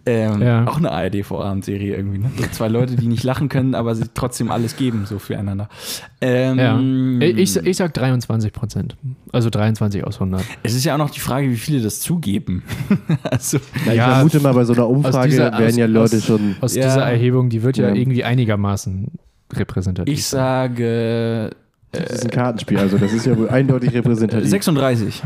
Ähm, 0.09 0.40
Ja. 0.42 0.66
Auch 0.66 0.78
eine 0.78 0.90
ARD-Vorabendserie 0.90 1.94
irgendwie. 1.96 2.18
Ne? 2.18 2.30
So 2.36 2.44
zwei 2.52 2.68
Leute, 2.68 2.96
die 2.96 3.06
nicht 3.06 3.24
lachen 3.24 3.48
können, 3.48 3.74
aber 3.74 3.94
sie 3.94 4.04
trotzdem 4.14 4.50
alles 4.50 4.76
geben, 4.76 5.04
so 5.06 5.18
füreinander. 5.18 5.68
Ähm, 6.20 7.20
Ja. 7.20 7.26
Ich, 7.28 7.56
ich 7.56 7.76
sag 7.76 7.92
23 7.94 8.52
Prozent. 8.52 8.96
Also 9.32 9.50
23 9.50 10.04
aus 10.04 10.14
100. 10.16 10.42
Es 10.62 10.74
ist 10.74 10.84
ja 10.84 10.94
auch 10.94 10.98
noch 10.98 11.11
die 11.11 11.20
Frage, 11.20 11.50
wie 11.50 11.56
viele 11.56 11.82
das 11.82 12.00
zugeben. 12.00 12.62
also, 13.24 13.59
Ja, 13.84 13.92
ich 13.92 14.00
vermute 14.00 14.40
mal, 14.40 14.54
bei 14.54 14.64
so 14.64 14.72
einer 14.72 14.88
Umfrage 14.88 15.28
dieser- 15.30 15.52
werden 15.52 15.66
aus- 15.66 15.76
ja 15.76 15.86
Leute 15.86 16.16
aus- 16.16 16.24
schon. 16.24 16.56
Aus 16.61 16.74
Ja. 16.74 16.84
dieser 16.84 17.02
Erhebung, 17.02 17.50
die 17.50 17.62
wird 17.62 17.76
ja, 17.76 17.88
Ja. 17.88 17.94
irgendwie 17.94 18.24
einigermaßen 18.24 19.09
repräsentativ. 19.52 20.12
ich 20.14 20.24
sage 20.26 21.50
Das 21.92 22.11
ist 22.11 22.24
ein 22.24 22.30
Kartenspiel, 22.30 22.78
also 22.78 22.98
das 22.98 23.12
ist 23.12 23.24
ja 23.26 23.36
wohl 23.36 23.48
eindeutig 23.48 23.92
äh, 23.94 23.98
repräsentativ. 23.98 24.48
36. 24.48 25.22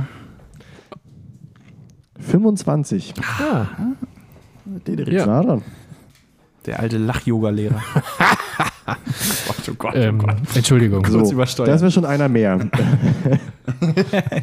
25. 2.21 3.15
Ah, 3.41 3.67
Ja. 5.09 5.27
Na 5.27 5.43
dann. 5.43 5.63
Der 6.67 6.79
alte 6.81 6.97
Lach-Yoga-Lehrer. 6.99 7.83
Gott, 8.87 9.69
oh 9.71 9.75
Gott, 9.79 9.93
ähm, 9.97 10.21
Entschuldigung. 10.55 11.03
Kurz 11.03 11.31
So, 11.57 11.65
das 11.65 11.81
wäre 11.81 11.91
schon 11.91 12.05
einer 12.05 12.29
mehr. 12.29 12.59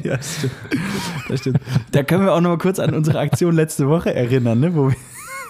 ja, 0.04 0.18
das 0.18 0.38
stimmt. 0.38 0.54
das 1.30 1.40
stimmt. 1.40 1.60
Da 1.92 2.04
können 2.04 2.26
wir 2.26 2.34
auch 2.34 2.42
noch 2.42 2.50
mal 2.52 2.58
kurz 2.58 2.80
an 2.80 2.94
unsere 2.94 3.20
Aktion 3.20 3.56
letzte 3.56 3.88
Woche 3.88 4.14
erinnern, 4.14 4.60
ne? 4.60 4.76
wo, 4.76 4.90
wir, 4.90 4.96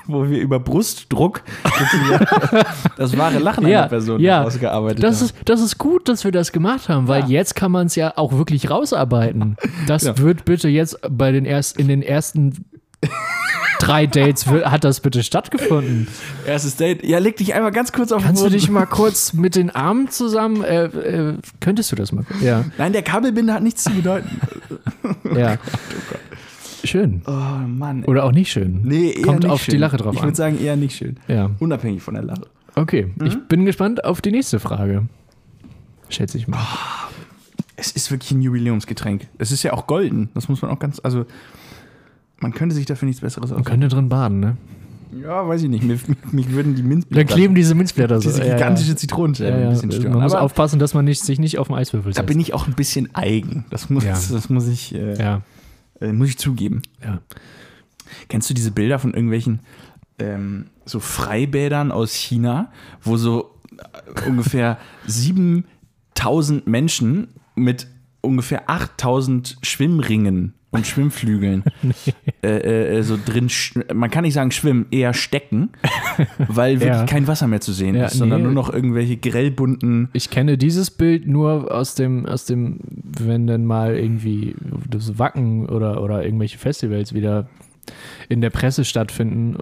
wo 0.07 0.29
wir 0.29 0.39
über 0.39 0.59
Brustdruck 0.59 1.43
das 2.97 3.17
wahre 3.17 3.39
Lachen 3.39 3.67
Ja, 3.67 3.81
einer 3.81 3.89
Person 3.89 4.19
ja. 4.19 4.43
ausgearbeitet 4.43 5.03
Das 5.03 5.17
haben. 5.17 5.25
ist, 5.25 5.35
das 5.45 5.61
ist 5.61 5.77
gut, 5.77 6.07
dass 6.09 6.23
wir 6.23 6.31
das 6.31 6.51
gemacht 6.51 6.87
haben, 6.89 7.07
weil 7.07 7.21
Ja. 7.21 7.27
jetzt 7.29 7.55
kann 7.55 7.71
man 7.71 7.87
es 7.87 7.95
ja 7.95 8.13
auch 8.15 8.33
wirklich 8.33 8.69
rausarbeiten. 8.69 9.55
Das 9.87 10.03
Ja. 10.03 10.17
wird 10.19 10.45
bitte 10.45 10.67
jetzt 10.69 10.99
bei 11.09 11.31
den 11.31 11.45
erst, 11.45 11.77
in 11.77 11.87
den 11.87 12.01
ersten 12.03 12.65
drei 13.79 14.05
Dates 14.07 14.45
hat 14.47 14.83
das 14.83 14.99
bitte 14.99 15.23
stattgefunden. 15.23 16.07
Erstes 16.45 16.75
Date. 16.75 17.03
Ja, 17.03 17.17
leg 17.19 17.37
dich 17.37 17.53
einmal 17.53 17.71
ganz 17.71 17.91
kurz 17.91 18.11
auf 18.11 18.21
Kannst 18.23 18.41
den 18.43 18.49
du 18.49 18.49
Boden. 18.51 18.59
dich 18.61 18.69
mal 18.69 18.85
kurz 18.87 19.33
mit 19.33 19.55
den 19.55 19.69
Armen 19.71 20.09
zusammen, 20.09 20.63
äh, 20.63 20.85
äh, 20.85 21.33
könntest 21.59 21.91
du 21.91 21.95
das 21.95 22.11
mal? 22.11 22.25
Ja, 22.41 22.65
Nein, 22.77 22.93
der 22.93 23.01
Kabelbinder 23.01 23.53
hat 23.55 23.63
nichts 23.63 23.83
zu 23.83 23.91
bedeuten. 23.91 24.29
ja. 25.35 25.57
Schön. 26.83 27.21
Oh 27.27 27.31
Mann. 27.31 28.05
Oder 28.05 28.23
auch 28.23 28.31
nicht 28.31 28.51
schön. 28.51 28.81
Nee, 28.83 29.11
eher 29.11 29.21
Kommt 29.23 29.43
nicht 29.43 29.51
auf 29.51 29.63
schön. 29.63 29.73
die 29.73 29.77
Lache 29.79 29.97
drauf 29.97 30.13
Ich 30.15 30.21
an. 30.21 30.27
würde 30.27 30.37
sagen, 30.37 30.59
eher 30.61 30.75
nicht 30.77 30.95
schön. 30.95 31.17
Ja, 31.27 31.49
Unabhängig 31.59 32.01
von 32.01 32.13
der 32.13 32.23
Lache. 32.23 32.43
okay. 32.75 33.11
Ich 33.23 33.35
Mhm. 33.35 33.47
bin 33.49 33.65
gespannt 33.65 34.05
auf 34.05 34.21
die 34.21 34.31
nächste 34.31 34.59
Frage. 34.59 35.07
Schätze 36.07 36.37
ich 36.37 36.47
mal. 36.47 36.59
Es 37.75 37.91
ist 37.91 38.11
wirklich 38.11 38.31
ein 38.31 38.41
Jubiläumsgetränk. 38.41 39.27
Es 39.37 39.51
ist 39.51 39.63
ja 39.63 39.73
auch 39.73 39.87
golden. 39.87 40.29
Das 40.33 40.47
muss 40.49 40.61
man 40.61 40.71
auch 40.71 40.79
ganz. 40.79 40.99
Also, 41.03 41.25
man 42.41 42.53
könnte 42.53 42.75
sich 42.75 42.85
dafür 42.85 43.05
nichts 43.07 43.21
Besseres 43.21 43.49
Man 43.49 43.59
aussuchen. 43.59 43.69
könnte 43.71 43.87
drin 43.89 44.09
baden, 44.09 44.39
ne? 44.39 44.57
Ja, 45.23 45.47
weiß 45.47 45.63
ich 45.63 45.69
nicht. 45.69 45.83
Mir, 45.83 45.97
mich 46.31 46.51
würden 46.51 46.75
die 46.75 46.81
Dann 46.83 46.89
Minzblätter. 46.89 47.33
kleben 47.33 47.55
diese 47.55 47.73
Minzblätter 47.73 48.21
so. 48.21 48.29
diese 48.29 48.41
Ja, 48.41 48.49
ja. 48.49 48.53
gigantische 48.55 48.95
Zitronenscheibe 48.95 49.57
Ja, 49.59 49.63
ein 49.67 49.69
bisschen 49.73 49.91
stören. 49.91 50.13
Man 50.13 50.21
muss 50.21 50.33
Aber 50.33 50.43
aufpassen, 50.43 50.77
dass 50.79 50.93
man 50.93 51.05
nicht, 51.05 51.23
sich 51.23 51.39
nicht 51.39 51.57
auf 51.57 51.67
den 51.67 51.75
Eiswürfel 51.77 52.11
da 52.13 52.17
setzt. 52.21 52.27
bin 52.27 52.39
ich 52.39 52.53
auch 52.53 52.67
ein 52.67 52.73
bisschen 52.73 53.09
eigen. 53.15 53.65
Das 53.71 53.89
muss, 53.89 54.03
das 54.05 54.49
muss, 54.49 54.67
ich, 54.67 54.93
äh, 54.93 55.39
äh, 55.99 56.13
muss 56.13 56.29
ich 56.29 56.37
zugeben. 56.37 56.81
ja. 57.03 57.21
Kennst 58.27 58.49
du 58.49 58.53
diese 58.55 58.71
Bilder 58.71 58.97
von 58.99 59.13
irgendwelchen 59.13 59.59
ähm, 60.19 60.65
so 60.85 60.99
Freibädern 60.99 61.91
aus 61.91 62.13
China, 62.13 62.71
wo 63.03 63.17
so 63.17 63.55
äh, 63.77 64.27
ungefähr 64.27 64.77
7000 65.07 66.67
Menschen 66.67 67.27
mit 67.55 67.87
ungefähr 68.21 68.69
8000 68.69 69.57
Schwimmringen 69.61 70.53
und 70.71 70.85
Schwimmflügeln 70.85 71.63
äh, 72.43 72.97
äh, 72.97 73.01
so 73.01 73.17
drin, 73.23 73.49
man 73.93 74.11
kann 74.11 74.23
nicht 74.23 74.33
sagen 74.35 74.51
schwimmen, 74.51 74.85
eher 74.91 75.13
stecken, 75.13 75.69
weil 76.47 76.79
wirklich 76.79 76.89
Ja. 76.99 77.05
kein 77.05 77.27
Wasser 77.27 77.47
mehr 77.47 77.61
zu 77.61 77.73
sehen 77.73 77.95
Ja, 77.95 78.05
ist, 78.05 78.13
sondern 78.13 78.39
nee. 78.41 78.45
nur 78.45 78.53
noch 78.53 78.71
irgendwelche 78.71 79.17
grellbunten. 79.17 80.09
Ich 80.13 80.29
kenne 80.29 80.57
dieses 80.57 80.91
Bild 80.91 81.27
nur 81.27 81.73
aus 81.73 81.95
dem, 81.95 82.25
aus 82.25 82.45
dem, 82.45 82.79
wenn 83.19 83.47
dann 83.47 83.65
mal 83.65 83.95
irgendwie 83.97 84.55
das 84.89 85.17
Wacken 85.17 85.67
oder, 85.67 86.03
oder 86.03 86.23
irgendwelche 86.23 86.57
Festivals 86.59 87.13
wieder 87.13 87.49
in 88.29 88.39
der 88.41 88.51
Presse 88.51 88.85
stattfinden, 88.85 89.57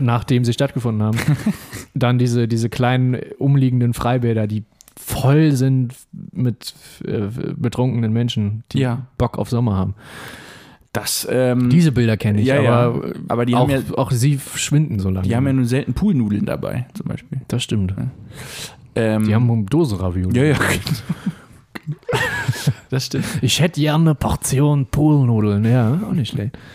nachdem 0.00 0.44
sie 0.44 0.52
stattgefunden 0.52 1.02
haben. 1.04 1.18
dann 1.94 2.18
diese, 2.18 2.48
diese 2.48 2.68
kleinen 2.68 3.16
umliegenden 3.38 3.94
Freibäder, 3.94 4.48
die 4.48 4.64
voll 4.98 5.52
sind 5.52 5.94
mit 6.32 6.74
äh, 7.06 7.28
betrunkenen 7.56 8.12
Menschen, 8.12 8.64
die 8.72 8.78
Ja. 8.80 9.06
Bock 9.18 9.38
auf 9.38 9.50
Sommer 9.50 9.76
haben. 9.76 9.94
Das, 10.92 11.28
ähm, 11.30 11.68
Diese 11.68 11.92
Bilder 11.92 12.16
kenne 12.16 12.40
ich, 12.40 12.46
Ja, 12.46 12.60
ja. 12.62 12.72
aber, 12.86 13.12
Aber 13.28 13.44
die 13.44 13.54
auch, 13.54 13.68
haben 13.68 13.70
ja- 13.70 13.98
auch 13.98 14.10
sie 14.10 14.40
schwinden 14.54 14.98
so 14.98 15.10
lange. 15.10 15.28
die 15.28 15.36
haben 15.36 15.46
ja 15.46 15.52
nur 15.52 15.66
selten 15.66 15.92
Poolnudeln 15.92 16.46
dabei, 16.46 16.86
zum 16.94 17.06
Beispiel. 17.06 17.42
das 17.48 17.62
stimmt. 17.62 17.94
Ähm, 18.94 19.24
Die 19.26 19.34
haben 19.34 19.66
Dose 19.66 20.00
Ravioli. 20.00 20.38
ja, 20.38 20.44
ja. 20.46 20.56
das 22.90 23.06
stimmt. 23.06 23.24
Ich 23.42 23.60
hätte 23.60 23.78
gerne 23.80 24.04
eine 24.04 24.14
Portion 24.14 24.86
Poolnudeln. 24.86 25.64
Ja, 25.66 26.00
auch 26.08 26.12
nicht 26.12 26.32
schlecht. 26.32 26.56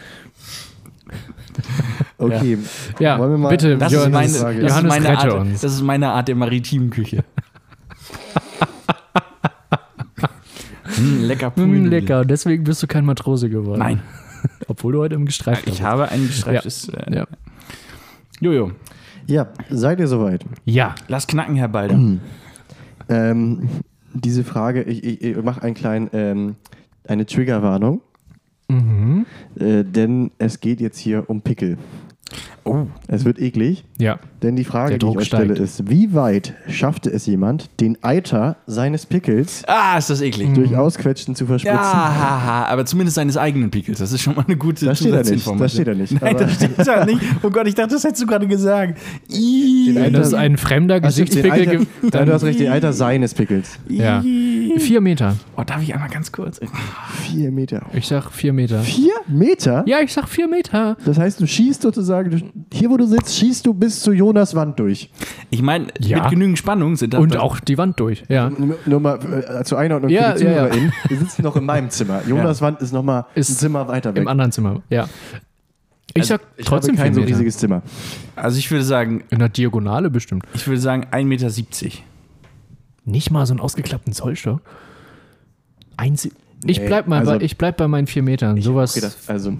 Okay. 2.17 2.57
Ja, 2.99 3.17
Wollen 3.19 3.31
wir 3.31 3.37
mal- 3.39 3.49
bitte, 3.49 3.77
Das 3.77 3.91
Johannes, 3.91 4.35
ist 4.35 4.43
meine, 4.43 4.61
das 4.61 4.77
ist 4.77 4.83
meine 4.83 5.17
Art, 5.17 5.33
uns. 5.33 5.61
das 5.61 5.73
ist 5.73 5.81
meine 5.81 6.09
Art 6.09 6.27
der 6.27 6.35
maritimen 6.35 6.89
Küche. 6.91 7.23
Hm, 11.01 11.23
lecker 11.23 11.47
Hm, 11.47 11.53
Poolnudeln. 11.55 11.89
lecker, 11.89 12.25
deswegen 12.25 12.63
bist 12.63 12.81
du 12.83 12.87
kein 12.87 13.05
Matrose 13.05 13.49
geworden. 13.49 13.79
Nein, 13.79 14.01
Obwohl 14.67 14.93
du 14.93 14.99
heute 14.99 15.15
im 15.15 15.25
Gestreift 15.25 15.67
ich 15.67 15.81
habe 15.83 16.09
ein 16.09 16.25
gestreiftes. 16.27 16.89
Äh, 16.89 17.15
Ja. 17.15 17.27
Jojo, 18.39 18.71
Ja, 19.27 19.47
seid 19.69 19.99
ihr 19.99 20.07
soweit? 20.07 20.43
ja, 20.65 20.95
lass 21.07 21.27
knacken, 21.27 21.55
Herr 21.55 21.67
Balder. 21.67 21.99
Ähm, 23.09 23.67
diese 24.13 24.43
Frage, 24.43 24.83
ich, 24.83 25.03
ich, 25.03 25.21
ich 25.21 25.43
mache 25.43 25.61
einen 25.61 25.75
kleinen, 25.75 26.09
ähm, 26.13 26.55
eine 27.07 27.25
Triggerwarnung, 27.25 28.01
mhm. 28.67 29.25
äh, 29.59 29.83
denn 29.83 30.31
es 30.37 30.59
geht 30.59 30.81
jetzt 30.81 30.97
hier 30.97 31.29
um 31.29 31.41
Pickel. 31.41 31.77
Oh, 32.63 32.85
Es 33.07 33.25
wird 33.25 33.39
eklig, 33.39 33.83
ja. 33.97 34.19
denn 34.43 34.55
die 34.55 34.63
Frage, 34.63 34.97
die 34.97 35.05
ich 35.05 35.17
euch 35.17 35.25
stelle, 35.25 35.55
ist, 35.55 35.89
wie 35.89 36.13
weit 36.13 36.53
schaffte 36.69 37.09
es 37.09 37.25
jemand, 37.25 37.69
den 37.79 37.97
Eiter 38.03 38.57
seines 38.67 39.05
Pickels 39.07 39.63
ah, 39.67 39.97
ist 39.97 40.09
das 40.09 40.21
eklig. 40.21 40.53
durch 40.53 40.75
Ausquetschen 40.75 41.35
zu 41.35 41.45
verspritzen? 41.47 41.77
Ja, 41.77 42.67
aber 42.69 42.85
zumindest 42.85 43.15
seines 43.15 43.35
eigenen 43.37 43.71
Pickels. 43.71 43.99
Das 43.99 44.11
ist 44.11 44.21
schon 44.21 44.35
mal 44.35 44.45
eine 44.45 44.57
gute 44.57 44.85
Das 44.85 44.99
steht 44.99 45.13
da 45.13 45.23
nicht. 45.23 45.47
Das 45.59 45.73
steht 45.73 45.87
da 45.87 45.93
nicht. 45.95 46.21
Nein, 46.21 46.37
das 46.37 46.53
steht 46.55 46.87
da 46.87 47.05
nicht. 47.05 47.19
Oh 47.41 47.49
Gott, 47.49 47.67
ich 47.67 47.75
dachte, 47.75 47.95
das 47.95 48.03
hättest 48.03 48.21
du 48.21 48.27
gerade 48.27 48.47
gesagt. 48.47 48.99
Den 49.29 49.95
Wenn 49.95 50.13
das 50.13 50.33
ein 50.33 50.57
fremder 50.57 51.01
Gesichtspickel 51.01 51.65
gibt, 51.65 52.13
dann 52.13 52.27
du 52.27 52.33
hast 52.33 52.43
recht, 52.43 52.59
den 52.59 52.71
Eiter 52.71 52.93
seines 52.93 53.33
Pickels. 53.33 53.79
Ja. 53.87 54.21
vier 54.77 55.01
Meter. 55.01 55.35
Oh, 55.57 55.63
darf 55.65 55.81
ich 55.81 55.93
einmal 55.93 56.09
ganz 56.09 56.31
kurz? 56.31 56.59
Vier 57.23 57.51
Meter. 57.51 57.85
Ich 57.93 58.07
sag 58.07 58.29
vier 58.31 58.53
Meter. 58.53 58.79
Vier 58.81 59.13
Meter? 59.27 59.83
Ja, 59.87 59.99
ich 60.01 60.13
sag 60.13 60.27
vier 60.27 60.47
Meter. 60.47 60.97
Das 61.05 61.17
heißt, 61.17 61.39
du 61.41 61.47
schießt 61.47 61.81
sozusagen, 61.81 62.31
du, 62.31 62.37
hier 62.73 62.89
wo 62.89 62.97
du 62.97 63.05
sitzt, 63.05 63.35
schießt 63.37 63.65
du 63.65 63.73
bis 63.73 64.01
zu 64.01 64.11
Jonas 64.11 64.55
Wand 64.55 64.79
durch. 64.79 65.09
Ich 65.49 65.61
meine, 65.61 65.87
Ja. 65.99 66.21
mit 66.23 66.31
genügend 66.31 66.57
Spannung 66.57 66.95
sind 66.95 67.13
das. 67.13 67.21
Und 67.21 67.37
auch 67.37 67.59
die 67.59 67.77
Wand 67.77 67.99
durch. 67.99 68.23
Ja. 68.29 68.49
Nur, 68.49 68.77
nur 68.85 68.99
mal 68.99 69.19
äh, 69.59 69.63
zur 69.63 69.77
Einordnung 69.79 70.11
Ja, 70.11 70.33
für 70.33 70.39
die 70.39 70.45
ja, 70.45 70.67
ja. 70.67 70.73
Wir 71.07 71.17
sitzen 71.17 71.43
noch 71.43 71.55
in 71.55 71.65
meinem 71.65 71.89
Zimmer. 71.89 72.21
Jonas 72.27 72.61
Wand 72.61 72.81
ist 72.81 72.91
noch 72.93 73.03
mal 73.03 73.25
Ist 73.35 73.49
ein 73.49 73.55
Zimmer 73.57 73.87
weiter 73.87 74.13
weg. 74.13 74.21
Im 74.21 74.27
anderen 74.27 74.51
Zimmer. 74.51 74.81
Ja. 74.89 75.07
Ich 76.13 76.23
Also, 76.23 76.33
sag 76.35 76.41
ich 76.57 76.65
trotzdem 76.65 76.95
habe 76.97 77.03
kein 77.05 77.13
so 77.13 77.21
riesiges 77.21 77.57
Zimmer. 77.57 77.83
Also 78.35 78.57
ich 78.57 78.69
würde 78.69 78.83
sagen, 78.83 79.23
In 79.29 79.39
der 79.39 79.47
Diagonale 79.49 80.09
bestimmt. 80.09 80.43
ich 80.53 80.67
würde 80.67 80.81
sagen 80.81 81.05
1,70 81.11 81.23
Meter. 81.25 81.49
Nicht 83.05 83.31
mal 83.31 83.45
so 83.45 83.53
einen 83.53 83.61
ausgeklappten 83.61 84.11
Zollstock. 84.13 84.61
Ich, 86.65 86.83
bleib 86.85 87.07
mal 87.07 87.19
also- 87.19 87.31
bei, 87.31 87.41
ich 87.41 87.57
bleib 87.57 87.77
bei 87.77 87.87
meinen 87.87 88.07
vier 88.07 88.23
Metern. 88.23 88.61
Sowas. 88.61 88.91
Okay, 88.95 89.01
das, 89.01 89.29
also, 89.29 89.53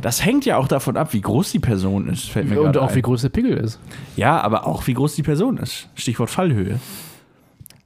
Das 0.00 0.24
hängt 0.24 0.46
ja 0.46 0.56
auch 0.56 0.68
davon 0.68 0.96
ab, 0.96 1.12
wie 1.12 1.20
groß 1.20 1.52
die 1.52 1.58
Person 1.58 2.08
ist, 2.08 2.30
fällt 2.30 2.48
mir 2.48 2.60
und 2.62 2.76
auch 2.78 2.88
ein. 2.88 2.94
wie 2.94 3.02
groß 3.02 3.22
der 3.22 3.28
Pickel 3.28 3.56
ist. 3.58 3.78
Ja, 4.16 4.40
aber 4.40 4.66
auch 4.66 4.86
wie 4.86 4.94
groß 4.94 5.14
die 5.14 5.22
Person 5.22 5.58
ist. 5.58 5.88
Stichwort 5.94 6.30
Fallhöhe. 6.30 6.80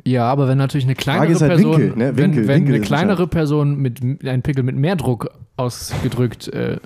Ja, 0.06 0.30
aber 0.30 0.48
wenn 0.48 0.58
natürlich 0.58 0.84
eine 0.84 0.94
kleinere 0.94 1.40
halt 1.40 1.54
Person, 1.54 1.80
Winkel, 1.80 1.96
ne? 1.96 2.16
wenn, 2.16 2.16
Winkel, 2.16 2.46
wenn 2.46 2.56
Winkel 2.56 2.74
eine 2.74 2.84
kleinere 2.84 3.26
Person 3.26 3.78
mit 3.78 4.00
einem 4.02 4.42
Pickel 4.42 4.62
mit 4.62 4.76
mehr 4.76 4.96
Druck 4.96 5.30
ausgedrückt, 5.56 6.48
äh, 6.48 6.76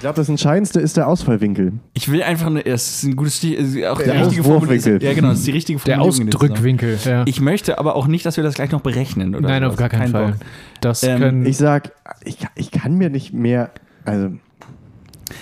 ich 0.00 0.02
glaube, 0.02 0.16
das 0.16 0.30
Entscheidendste 0.30 0.80
ist 0.80 0.96
der 0.96 1.06
Ausfallwinkel. 1.08 1.74
Ich 1.92 2.10
will 2.10 2.22
einfach 2.22 2.46
eine, 2.46 2.64
es 2.64 2.88
ist 2.88 3.02
ein 3.02 3.16
gutes 3.16 3.36
Stich, 3.36 3.52
ist 3.52 3.84
auch 3.84 3.98
die 3.98 4.04
Der 4.04 4.14
richtige 4.24 4.40
Auswurfwinkel. 4.40 4.80
Formulierung. 4.80 5.00
Ja, 5.02 5.12
genau, 5.12 5.28
das 5.28 5.40
ist 5.40 5.46
die 5.46 5.50
richtige 5.50 5.78
der 5.78 5.96
Formulierung. 5.98 6.30
dem 6.30 6.34
Ausdrückwinkel. 6.40 6.98
Ja. 7.04 7.22
Ich 7.26 7.42
möchte 7.42 7.78
aber 7.78 7.96
auch 7.96 8.06
nicht, 8.06 8.24
dass 8.24 8.38
wir 8.38 8.42
das 8.44 8.54
gleich 8.54 8.70
noch 8.70 8.80
berechnen. 8.80 9.34
Oder 9.34 9.46
Nein, 9.48 9.60
sowas. 9.62 9.72
auf 9.74 9.78
gar 9.78 9.88
keinen 9.90 10.00
Kein 10.00 10.10
Fall. 10.10 10.26
Bock. 10.32 10.40
Das 10.80 11.02
Ähm, 11.02 11.18
können. 11.20 11.44
Ich 11.44 11.58
sag, 11.58 11.92
ich, 12.24 12.38
ich 12.54 12.70
kann 12.70 12.94
mir 12.94 13.10
nicht 13.10 13.34
mehr, 13.34 13.72
also 14.06 14.30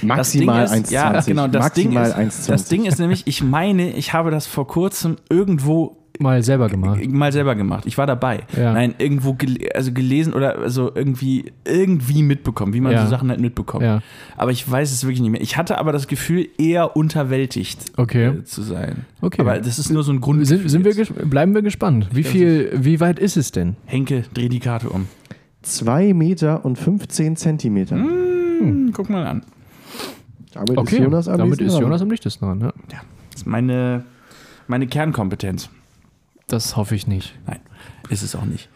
maximal 0.03 0.63
das 0.63 0.73
Ding 0.73 0.83
ist, 0.83 0.91
1,20. 0.91 0.93
Ja, 0.93 1.21
genau, 1.21 1.47
das 1.47 1.73
Ding, 1.75 1.93
maximal 1.93 2.27
ist, 2.27 2.41
1,20. 2.41 2.49
das 2.49 2.65
Ding 2.65 2.85
ist 2.85 2.99
nämlich, 2.99 3.27
ich 3.29 3.45
meine, 3.45 3.93
ich 3.93 4.13
habe 4.13 4.33
das 4.33 4.49
vor 4.49 4.67
kurzem 4.67 5.19
irgendwo 5.31 5.97
Mal 6.19 6.43
selber 6.43 6.69
gemacht. 6.69 7.07
mal 7.11 7.33
selber 7.33 7.55
gemacht. 7.55 7.85
Ich 7.87 7.97
war 7.99 8.07
dabei. 8.07 8.41
Ja. 8.57 8.73
Nein, 8.73 8.95
irgendwo 8.99 9.35
gel 9.35 9.59
also 9.75 9.93
gelesen 9.93 10.33
oder 10.33 10.59
also 10.59 10.91
irgendwie, 10.95 11.53
irgendwie 11.65 12.23
mitbekommen, 12.23 12.73
wie 12.75 12.81
man 12.81 12.93
Ja. 12.93 13.05
so 13.05 13.11
Sachen 13.11 13.29
halt 13.31 13.41
mitbekommt. 13.41 13.85
Ja. 13.85 14.01
Aber 14.37 14.51
ich 14.51 14.69
weiß 14.69 14.91
es 14.93 15.05
wirklich 15.05 15.21
nicht 15.21 15.31
mehr. 15.31 15.41
Ich 15.41 15.57
hatte 15.57 15.79
aber 15.79 15.93
das 15.93 16.09
Gefühl, 16.09 16.49
eher 16.59 16.97
unterwältigt 16.97 17.93
Okay. 17.97 18.27
äh, 18.27 18.45
zu 18.45 18.63
sein. 18.63 19.07
Okay. 19.21 19.41
Aber 19.41 19.59
das 19.59 19.79
ist 19.79 19.91
nur 19.91 20.03
so 20.03 20.13
ein 20.13 20.21
Grund. 20.21 20.47
Sind, 20.47 20.69
sind 20.69 20.85
wir 20.85 20.95
bleiben 21.27 21.55
wir 21.55 21.63
gespannt. 21.63 22.09
Wie 22.13 22.25
viel, 22.25 22.71
wie 22.75 23.01
weit 23.01 23.19
ist 23.19 23.37
es 23.37 23.53
denn? 23.53 23.77
Henke, 23.87 24.25
dreh 24.35 24.49
die 24.49 24.61
Karte 24.61 24.89
um. 24.91 25.07
2 25.63 26.15
Meter 26.15 26.65
und 26.65 26.77
15 26.79 27.37
Zentimeter. 27.37 27.97
Hm, 27.97 28.91
guck 28.93 29.11
mal 29.11 29.27
an. 29.27 29.43
Damit 30.55 30.79
Okay, 30.79 30.97
ist 30.97 31.03
Jonas 31.03 31.29
am 31.29 31.39
damit 31.39 31.61
ist. 31.61 31.79
Jonas 31.79 32.03
am 32.03 32.09
dichtesten 32.09 32.45
dran. 32.47 32.61
Ja. 32.61 32.73
Das 33.31 33.43
ist 33.43 33.47
meine, 33.47 34.05
meine 34.67 34.87
Kernkompetenz. 34.87 35.69
Das 36.49 36.77
hoffe 36.77 36.95
ich 36.95 37.07
nicht. 37.07 37.35
Nein, 37.47 37.61
ist 38.09 38.23
es 38.23 38.35
auch 38.35 38.45
nicht. 38.45 38.69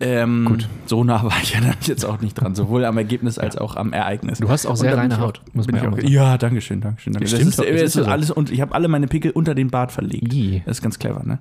Ähm, 0.00 0.46
Gut. 0.48 0.68
So 0.86 1.04
nah 1.04 1.22
war 1.22 1.32
ich 1.42 1.52
ja 1.54 1.60
dann 1.60 1.76
jetzt 1.82 2.04
auch 2.04 2.20
nicht 2.20 2.34
dran, 2.34 2.54
sowohl 2.56 2.84
am 2.84 2.96
Ergebnis 2.98 3.38
als 3.38 3.56
auch 3.56 3.76
am 3.76 3.92
Ereignis. 3.92 4.38
Du 4.38 4.48
hast 4.48 4.66
auch 4.66 4.74
sehr 4.76 4.96
reine 4.96 5.14
ich 5.14 5.20
auch- 5.20 5.26
Haut, 5.26 5.42
muss 5.52 5.66
man 5.68 5.76
ja 5.76 5.88
auch, 5.88 5.94
sagen. 5.94 6.08
ja, 6.08 6.38
danke 6.38 6.60
schön, 6.60 6.80
danke 6.80 7.00
schön. 7.02 7.12
Danke. 7.12 7.28
Das 7.28 7.34
stimmt 7.38 7.50
ist, 7.50 7.58
das 7.58 7.66
ist 7.66 7.94
ja 7.96 8.04
so. 8.04 8.10
alles 8.10 8.30
und 8.32 8.50
ich 8.50 8.60
habe 8.60 8.74
alle 8.74 8.88
meine 8.88 9.06
Pickel 9.06 9.30
unter 9.30 9.54
den 9.54 9.70
Bart 9.70 9.92
verlegt. 9.92 10.32
I. 10.32 10.62
Das 10.64 10.78
ist 10.78 10.82
ganz 10.82 10.98
clever, 10.98 11.22
ne? 11.24 11.38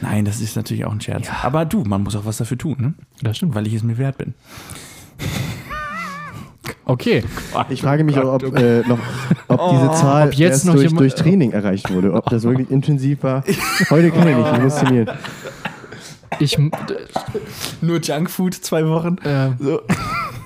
Nein, 0.00 0.24
das 0.24 0.40
ist 0.40 0.54
natürlich 0.56 0.84
auch 0.84 0.92
ein 0.92 1.00
Scherz. 1.00 1.28
Aber 1.42 1.64
du, 1.66 1.82
man 1.84 2.02
muss 2.04 2.14
auch 2.16 2.24
was 2.24 2.36
dafür 2.38 2.56
tun, 2.56 2.76
ne? 2.78 2.94
Das 3.20 3.36
stimmt. 3.36 3.54
Weil 3.54 3.66
ich 3.66 3.74
es 3.74 3.82
mir 3.82 3.98
wert 3.98 4.16
bin. 4.16 4.32
Okay. 6.84 7.22
Ich 7.70 7.82
frage 7.82 8.04
mich 8.04 8.18
auch, 8.18 8.34
ob, 8.34 8.56
äh, 8.58 8.80
noch, 8.86 8.98
ob 9.48 9.70
diese 9.70 9.90
Zahl 9.92 10.24
Oh, 10.24 10.28
Ob 10.28 10.34
jetzt 10.34 10.50
erst 10.52 10.66
noch 10.66 10.74
durch, 10.74 10.92
durch 10.94 11.14
Training 11.14 11.52
erreicht 11.52 11.92
wurde. 11.92 12.12
Ob 12.12 12.26
das 12.30 12.44
wirklich 12.44 12.70
intensiv 12.70 13.22
war. 13.22 13.44
Heute 13.90 14.10
kann 14.10 14.28
ich 14.28 14.36
nicht, 14.36 14.52
ich 14.56 14.62
muss 14.62 14.74
trainieren. 14.76 15.10
Ich, 16.40 16.58
Nur 17.80 18.00
Junkfood, 18.00 18.54
zwei 18.54 18.86
Wochen. 18.86 19.16
äh, 19.24 19.50
So. 19.58 19.80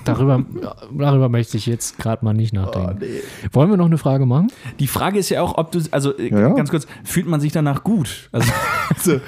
darüber, 0.05 0.43
darüber 0.91 1.29
möchte 1.29 1.55
ich 1.57 1.65
jetzt 1.65 1.97
gerade 1.99 2.25
mal 2.25 2.33
nicht 2.33 2.53
nachdenken. 2.53 2.97
Oh, 3.01 3.47
Wollen 3.51 3.69
wir 3.69 3.77
noch 3.77 3.85
eine 3.85 3.97
Frage 3.97 4.25
machen? 4.25 4.47
Die 4.79 4.87
Frage 4.87 5.19
ist 5.19 5.29
ja 5.29 5.41
auch, 5.41 5.57
ob 5.57 5.71
du, 5.71 5.79
also 5.91 6.17
äh, 6.17 6.29
Ja, 6.29 6.39
ja. 6.39 6.49
ganz 6.49 6.69
kurz, 6.71 6.87
fühlt 7.03 7.27
man 7.27 7.39
sich 7.41 7.51
danach 7.51 7.83
gut? 7.83 8.29
Also, 8.31 8.51
so, 8.99 9.19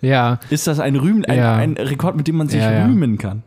Ja, 0.00 0.40
ist 0.50 0.66
das 0.66 0.80
ein, 0.80 0.96
Rühm, 0.96 1.24
ein, 1.28 1.38
Ja. 1.38 1.54
ein 1.56 1.74
Rekord, 1.74 2.16
mit 2.16 2.26
dem 2.26 2.36
man 2.36 2.48
sich 2.48 2.60
Ja, 2.60 2.72
ja. 2.72 2.84
rühmen 2.86 3.18
kann? 3.18 3.42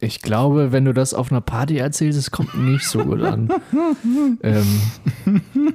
Ich 0.00 0.22
glaube, 0.22 0.72
wenn 0.72 0.84
du 0.86 0.94
das 0.94 1.12
auf 1.14 1.30
einer 1.30 1.40
Party 1.42 1.76
erzählst, 1.76 2.18
es 2.18 2.30
kommt 2.30 2.54
nicht 2.58 2.86
so 2.86 3.04
gut 3.04 3.22
an. 3.22 3.50
ähm, 4.42 4.80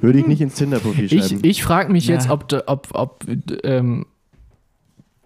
Würde 0.01 0.19
ich 0.19 0.27
nicht 0.27 0.41
ins 0.41 0.55
Tinder-Profil 0.55 1.05
ich 1.05 1.25
schreiben. 1.27 1.39
ich 1.43 1.63
frage 1.63 1.91
mich 1.91 2.07
Ja. 2.07 2.15
jetzt, 2.15 2.29
ob, 2.29 2.51
ob, 2.65 2.87
ob 2.93 3.25
ähm, 3.63 4.05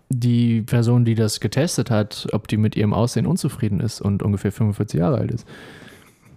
die 0.09 0.61
Person, 0.63 1.05
die 1.05 1.15
das 1.15 1.39
getestet 1.39 1.89
hat, 1.91 2.27
ob 2.33 2.47
die 2.47 2.57
mit 2.57 2.75
ihrem 2.75 2.93
Aussehen 2.93 3.25
unzufrieden 3.25 3.79
ist 3.79 4.01
und 4.01 4.21
ungefähr 4.23 4.51
45 4.51 4.99
Jahre 4.99 5.17
alt 5.19 5.31
ist. 5.31 5.47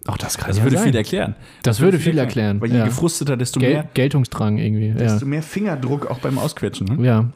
Auch 0.06 0.16
das 0.18 0.36
kann 0.36 0.48
Das 0.48 0.58
ja 0.58 0.64
würde 0.64 0.76
sein. 0.76 0.86
viel 0.88 0.96
erklären. 0.96 1.34
Das 1.62 1.80
würde 1.80 1.98
viel 1.98 2.18
erklären. 2.18 2.60
Weil 2.60 2.70
je 2.72 2.78
ja. 2.78 2.84
gefrusteter, 2.84 3.36
desto 3.36 3.60
Gel 3.60 3.72
mehr, 3.74 3.88
Geltungsdrang 3.94 4.58
irgendwie. 4.58 4.88
Ja. 4.88 4.94
desto 4.94 5.26
mehr 5.26 5.42
Fingerdruck 5.42 6.06
auch 6.10 6.18
beim 6.18 6.38
Ausquetschen. 6.38 6.96
Ne? 6.96 7.06
ja, 7.06 7.30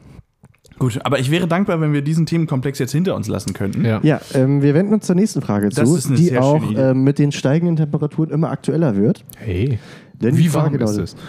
Gut, 0.79 0.99
aber 1.03 1.17
ich 1.19 1.31
wäre 1.31 1.47
dankbar, 1.47 1.81
wenn 1.81 1.91
wir 1.93 2.01
diesen 2.03 2.25
Themenkomplex 2.27 2.77
jetzt 2.79 2.91
hinter 2.91 3.15
uns 3.15 3.27
lassen 3.27 3.53
könnten. 3.53 3.83
ja. 3.83 3.99
ja, 4.03 4.21
ähm, 4.33 4.61
wir 4.61 4.73
wenden 4.75 4.93
uns 4.93 5.05
zur 5.07 5.15
nächsten 5.15 5.41
Frage 5.41 5.69
Das 5.69 5.89
zu, 5.89 5.95
ist 5.95 6.07
eine 6.07 6.15
die 6.17 6.25
sehr 6.25 6.43
auch 6.43 6.61
ähm, 6.75 7.03
mit 7.03 7.17
den 7.19 7.31
steigenden 7.31 7.75
Temperaturen 7.77 8.29
immer 8.29 8.51
aktueller 8.51 8.95
wird. 8.95 9.25
Hey, 9.37 9.79
Denn 10.13 10.37
wie 10.37 10.53
warm 10.53 10.71
Frage 10.77 10.83
ist 10.83 10.97
es? 10.97 11.15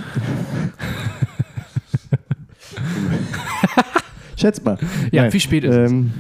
Schätzt 4.37 4.65
mal. 4.65 4.79
Ja, 5.11 5.33
wie 5.33 5.41
spät 5.41 5.65
ist 5.65 5.75
es? 5.75 5.91
ähm, 5.91 6.13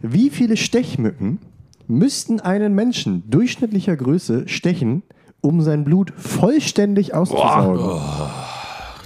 Wie 0.00 0.30
viele 0.30 0.56
Stechmücken 0.56 1.38
müssten 1.86 2.40
einen 2.40 2.74
Menschen 2.74 3.22
durchschnittlicher 3.30 3.96
Größe 3.96 4.48
stechen, 4.48 5.02
um 5.40 5.60
sein 5.62 5.84
Blut 5.84 6.12
vollständig 6.16 7.14
auszusaugen? 7.14 8.00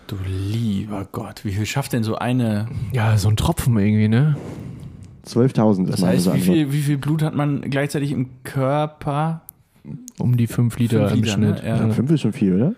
Du 0.09 0.17
lieber 0.27 1.07
Gott, 1.13 1.45
wie 1.45 1.53
viel 1.53 1.67
schafft 1.67 1.93
denn 1.93 2.03
so 2.03 2.17
eine? 2.17 2.67
Ja, 2.93 3.17
so 3.19 3.29
ein 3.29 3.37
Tropfen 3.37 3.79
irgendwie, 3.79 4.09
ne? 4.09 4.37
12.000 5.27 5.85
ist 5.85 5.93
Das 5.93 6.01
meine 6.01 6.13
heißt, 6.15 6.27
wie 6.27 6.31
Antwort. 6.31 6.45
viel, 6.57 6.73
wie 6.73 6.81
viel 6.81 6.97
Blut 6.99 7.23
hat 7.23 7.35
man 7.35 7.61
gleichzeitig 7.61 8.13
im 8.13 8.31
Körper? 8.43 9.43
Um 10.19 10.37
die 10.37 10.47
5 10.47 10.79
Liter 10.79 11.09
Fünf 11.09 11.13
im 11.13 11.17
Liter, 11.23 11.33
Schnitt. 11.35 11.63
ne? 11.63 11.69
Ja. 11.69 11.77
Ja, 11.77 11.89
fünf 11.91 12.11
ist 12.11 12.23
schon 12.23 12.33
viel, 12.33 12.55
oder? 12.55 12.73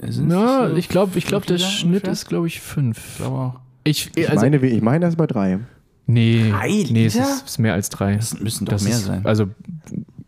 Sind's 0.00 0.18
Na, 0.34 0.70
so 0.70 0.76
ich 0.76 0.88
glaube, 0.88 1.16
ich 1.18 1.26
glaub, 1.26 1.42
fünf 1.44 1.46
der 1.48 1.56
Liter 1.58 1.68
Schnitt 1.68 1.86
ungefähr? 1.92 2.12
ist, 2.12 2.28
glaube 2.28 2.46
ich, 2.46 2.60
5. 2.60 2.98
Ich 3.10 3.16
glaube 3.18 3.36
auch. 3.36 3.60
Ich, 3.84 4.10
Ich 4.16 4.28
also, 4.30 4.40
meine, 4.42 4.56
ich 4.56 4.82
meine, 4.82 5.00
das 5.00 5.10
ist 5.10 5.16
bei 5.18 5.26
drei. 5.26 5.58
nee, 6.06 6.50
Drei 6.50 6.68
nee, 6.90 7.04
es 7.06 7.14
Liter? 7.14 7.24
ist, 7.28 7.44
ist 7.46 7.58
mehr 7.58 7.74
als 7.74 7.90
3. 7.90 8.16
Das 8.16 8.40
müssen 8.40 8.64
doch 8.64 8.72
Das 8.72 8.84
mehr 8.84 8.92
ist, 8.94 9.04
sein. 9.04 9.20
Also, 9.24 9.46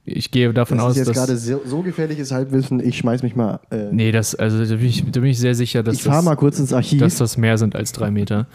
ich 0.07 0.31
gehe 0.31 0.53
davon 0.53 0.79
Das 0.79 0.87
aus, 0.87 0.93
ist 0.93 0.99
jetzt 0.99 1.09
dass. 1.09 1.17
gerade 1.27 1.37
so, 1.37 1.61
so 1.65 1.83
gefährliches 1.83 2.31
Halbwissen. 2.33 2.81
Ich 2.81 2.97
schmeiß 2.99 3.23
mich 3.23 3.37
mal. 3.37 3.61
Äh, 3.71 3.87
Nee, 3.93 4.13
das, 4.13 4.35
also 4.35 4.65
da 4.65 4.77
bin 4.77 4.87
ich, 4.87 5.05
da 5.11 5.21
bin 5.21 5.31
ich 5.31 5.39
sehr 5.39 5.55
sicher, 5.55 5.83
dass, 5.83 5.97
ich 5.97 6.03
fahre 6.03 6.23
mal 6.23 6.31
das, 6.33 6.39
kurz 6.39 6.59
ins 6.59 6.73
Archiv. 6.73 7.01
dass 7.01 7.17
das 7.17 7.37
mehr 7.37 7.59
sind 7.59 7.75
als 7.77 7.93
3 7.93 8.11
Meter. 8.11 8.47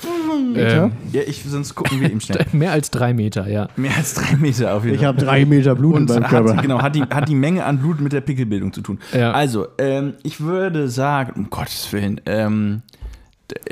Meter? 0.54 0.84
Ähm, 0.86 0.92
Ja, 1.14 1.22
ich, 1.28 1.44
sonst 1.48 1.76
gucken 1.76 2.02
wir 2.02 2.10
ihm 2.12 2.20
schnell. 2.22 2.46
mehr 2.54 2.72
als 2.72 2.90
3 2.92 3.14
Meter, 3.14 3.48
ja. 3.48 3.68
Mehr 3.76 3.96
als 3.98 4.14
drei 4.16 4.36
Meter 4.38 4.76
auf 4.76 4.84
jeden 4.84 4.96
ich 4.96 5.02
Fall. 5.02 5.08
habe 5.10 5.20
drei 5.20 5.46
Meter 5.46 5.76
Blut 5.76 5.96
in 5.96 6.02
Und 6.04 6.10
meinem 6.10 6.24
hat, 6.24 6.30
Körper. 6.30 6.62
genau, 6.62 6.82
hat, 6.82 6.96
die, 6.96 7.02
hat 7.04 7.28
die 7.30 7.36
Menge 7.36 7.64
an 7.66 7.80
Blut 7.80 8.02
mit 8.02 8.12
der 8.14 8.22
Pickelbildung 8.22 8.74
zu 8.74 8.82
tun. 8.82 9.00
Ja. 9.14 9.32
Also, 9.32 9.68
ähm, 9.78 10.14
ich 10.24 10.42
würde 10.42 10.90
sagen, 10.90 11.34
um 11.36 11.50
Gottes 11.50 11.92
Willen, 11.94 12.20
ähm, 12.26 12.82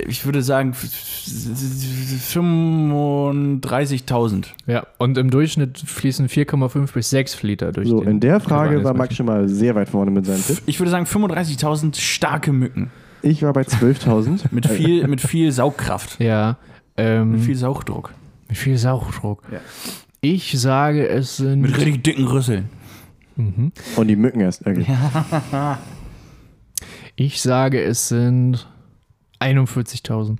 ich 0.07 0.25
würde 0.25 0.41
sagen 0.41 0.71
f- 0.71 0.83
f- 0.83 2.33
35.000. 2.33 4.45
Ja, 4.67 4.85
und 4.97 5.17
im 5.17 5.29
Durchschnitt 5.29 5.79
fließen 5.79 6.27
4,5 6.27 6.93
bis 6.93 7.09
6 7.09 7.41
Liter 7.43 7.71
durch 7.71 7.87
So, 7.87 7.99
den 8.01 8.09
in 8.09 8.19
der 8.19 8.39
Frage 8.39 8.83
war 8.83 8.93
Max 8.93 9.15
schon 9.15 9.25
mal 9.25 9.47
sehr 9.47 9.75
weit 9.75 9.89
vorne 9.89 10.11
mit 10.11 10.25
seinem 10.25 10.43
Tipp. 10.45 10.61
Ich 10.65 10.79
würde 10.79 10.91
sagen 10.91 11.05
35.000 11.05 11.99
starke 11.99 12.51
Mücken 12.51 12.91
Ich 13.21 13.43
war 13.43 13.53
bei 13.53 13.61
12.000. 13.61 14.45
mit 14.51 14.67
viel, 14.67 15.07
mit 15.07 15.21
viel 15.21 15.51
Saugkraft. 15.51 16.19
Ja, 16.19 16.57
ähm, 16.97 17.31
mit 17.33 17.41
viel 17.41 17.55
Saugdruck, 17.55 18.13
mit 18.47 18.57
viel 18.57 18.77
Sauchdruck. 18.77 19.43
Ja. 19.51 19.59
Ich 20.21 20.59
sage, 20.59 21.07
es 21.07 21.37
sind. 21.37 21.61
mit 21.61 21.77
richtig 21.77 22.03
dicken 22.03 22.25
Rüsseln. 22.27 22.69
Mhm. 23.37 23.71
Und 23.95 24.07
die 24.07 24.17
Mücken 24.17 24.41
erst. 24.41 24.65
Okay. 24.67 24.85
Ich 27.21 27.41
sage, 27.41 27.81
es 27.83 28.07
sind 28.07 28.65
41.000 29.39 30.37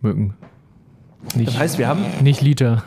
Mücken. 0.00 0.34
Nicht, 1.34 1.48
Das 1.48 1.58
heißt, 1.58 1.78
wir 1.78 1.86
haben, 1.88 2.04
nicht 2.22 2.40
Liter. 2.42 2.82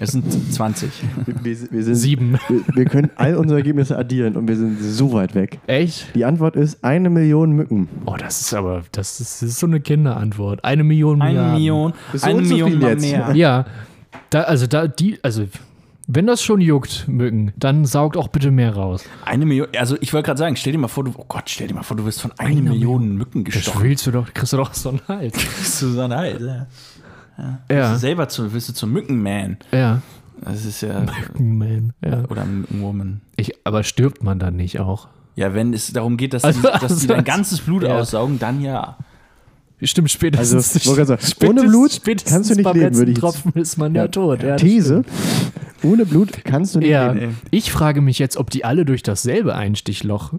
es 0.00 0.12
sind 0.12 0.24
20. 0.52 0.90
Wir, 1.26 1.56
wir, 1.70 1.82
sind, 1.84 1.94
Sieben. 1.94 2.38
wir, 2.48 2.62
wir 2.74 2.84
können 2.86 3.10
all 3.16 3.36
unsere 3.36 3.60
Ergebnisse 3.60 3.96
addieren 3.96 4.36
und 4.36 4.48
wir 4.48 4.56
sind 4.56 4.80
so 4.80 5.12
weit 5.12 5.34
weg. 5.34 5.60
Echt? 5.66 6.14
Die 6.14 6.24
Antwort 6.24 6.56
ist 6.56 6.82
eine 6.82 7.10
Million 7.10 7.52
Mücken. 7.52 7.88
Oh, 8.06 8.16
das 8.18 8.40
ist 8.40 8.54
aber, 8.54 8.82
das 8.92 9.20
ist, 9.20 9.42
das 9.42 9.50
ist 9.50 9.58
so 9.60 9.66
eine 9.66 9.80
Kinderantwort. 9.80 10.64
Eine 10.64 10.82
Million 10.82 11.20
Eine 11.22 11.30
Milliarden. 11.32 11.54
Million, 11.54 11.92
Bist 12.10 12.24
du 12.24 12.28
eine 12.30 12.40
Million 12.42 12.80
jetzt? 12.80 13.02
mehr. 13.02 13.32
Ja, 13.34 13.66
da, 14.30 14.42
also 14.42 14.66
da, 14.66 14.88
die, 14.88 15.18
also, 15.22 15.46
wenn 16.12 16.26
das 16.26 16.42
schon 16.42 16.60
juckt, 16.60 17.06
Mücken, 17.08 17.52
dann 17.56 17.84
saugt 17.84 18.16
auch 18.16 18.28
bitte 18.28 18.50
mehr 18.50 18.74
raus. 18.74 19.04
Eine 19.24 19.46
Million, 19.46 19.68
also 19.78 19.96
ich 20.00 20.12
wollte 20.12 20.26
gerade 20.26 20.38
sagen, 20.38 20.56
stell 20.56 20.72
dir 20.72 20.78
mal 20.78 20.88
vor, 20.88 21.04
du, 21.04 21.12
oh 21.16 21.24
Gott, 21.28 21.48
stell 21.48 21.68
dir 21.68 21.74
mal 21.74 21.82
vor, 21.82 21.96
du 21.96 22.04
wirst 22.04 22.20
von 22.20 22.32
einer 22.38 22.50
Eine 22.50 22.62
Million 22.62 23.16
Mücken 23.16 23.44
Das 23.44 23.54
gestochen. 23.54 23.82
willst 23.82 24.06
du 24.06 24.10
doch, 24.10 24.32
kriegst 24.34 24.52
du 24.52 24.56
doch 24.56 24.74
so 24.74 24.90
einen 24.90 25.00
Hals. 25.08 25.32
Bist 25.58 25.82
du 25.82 25.88
so 25.90 26.00
ein 26.00 26.12
Halt, 26.14 26.40
ja. 26.40 26.66
Ja, 27.70 27.94
Selber 27.96 28.28
zu, 28.28 28.52
wirst 28.52 28.68
du 28.68 28.72
zum 28.74 28.92
Mückenman. 28.92 29.56
ja. 29.72 30.02
Das 30.42 30.64
ist 30.64 30.80
ja, 30.80 31.04
Man, 31.38 31.92
ja. 32.02 32.24
oder 32.30 32.46
Mückenwoman. 32.46 33.20
Ich, 33.36 33.52
aber 33.66 33.82
stirbt 33.82 34.22
man 34.24 34.38
dann 34.38 34.56
nicht 34.56 34.80
auch? 34.80 35.08
Ja, 35.36 35.52
wenn 35.52 35.74
es 35.74 35.92
darum 35.92 36.16
geht, 36.16 36.32
dass, 36.32 36.44
Also- 36.44 36.60
die, 36.60 36.66
dass 36.66 36.82
also- 36.82 37.00
die 37.00 37.06
dein 37.08 37.24
ganzes 37.24 37.60
Blut 37.60 37.82
Ja. 37.82 37.98
aussaugen, 37.98 38.38
dann 38.38 38.62
ja. 38.62 38.96
Stimmt, 39.82 40.06
Also, 40.08 40.14
spätestens. 40.60 40.82
gerade 40.84 41.04
sagen, 41.06 41.20
spätestens- 41.22 41.48
ohne 41.50 41.62
Blut 41.68 41.92
spätestens 41.92 42.32
kannst 42.32 42.50
du 42.50 42.54
nicht 42.54 42.64
beim 42.64 42.72
leben, 42.74 42.84
letzten 42.86 42.98
würde 43.00 43.12
ich 43.12 43.18
Tropfen 43.18 43.52
ist 43.54 43.76
man 43.76 43.94
ja, 43.94 44.02
Ja. 44.02 44.08
tot. 44.08 44.42
Ja, 44.42 44.48
das 44.52 44.62
These: 44.62 45.04
Ohne 45.82 46.04
Blut 46.06 46.44
kannst 46.44 46.74
du 46.74 46.78
nicht 46.80 46.88
Ja, 46.90 47.12
leben. 47.12 47.36
ich 47.50 47.72
frage 47.72 48.00
mich 48.00 48.18
jetzt, 48.18 48.36
ob 48.36 48.50
die 48.50 48.64
alle 48.64 48.84
durch 48.84 49.02
dasselbe 49.02 49.54
Einstichloch 49.54 50.34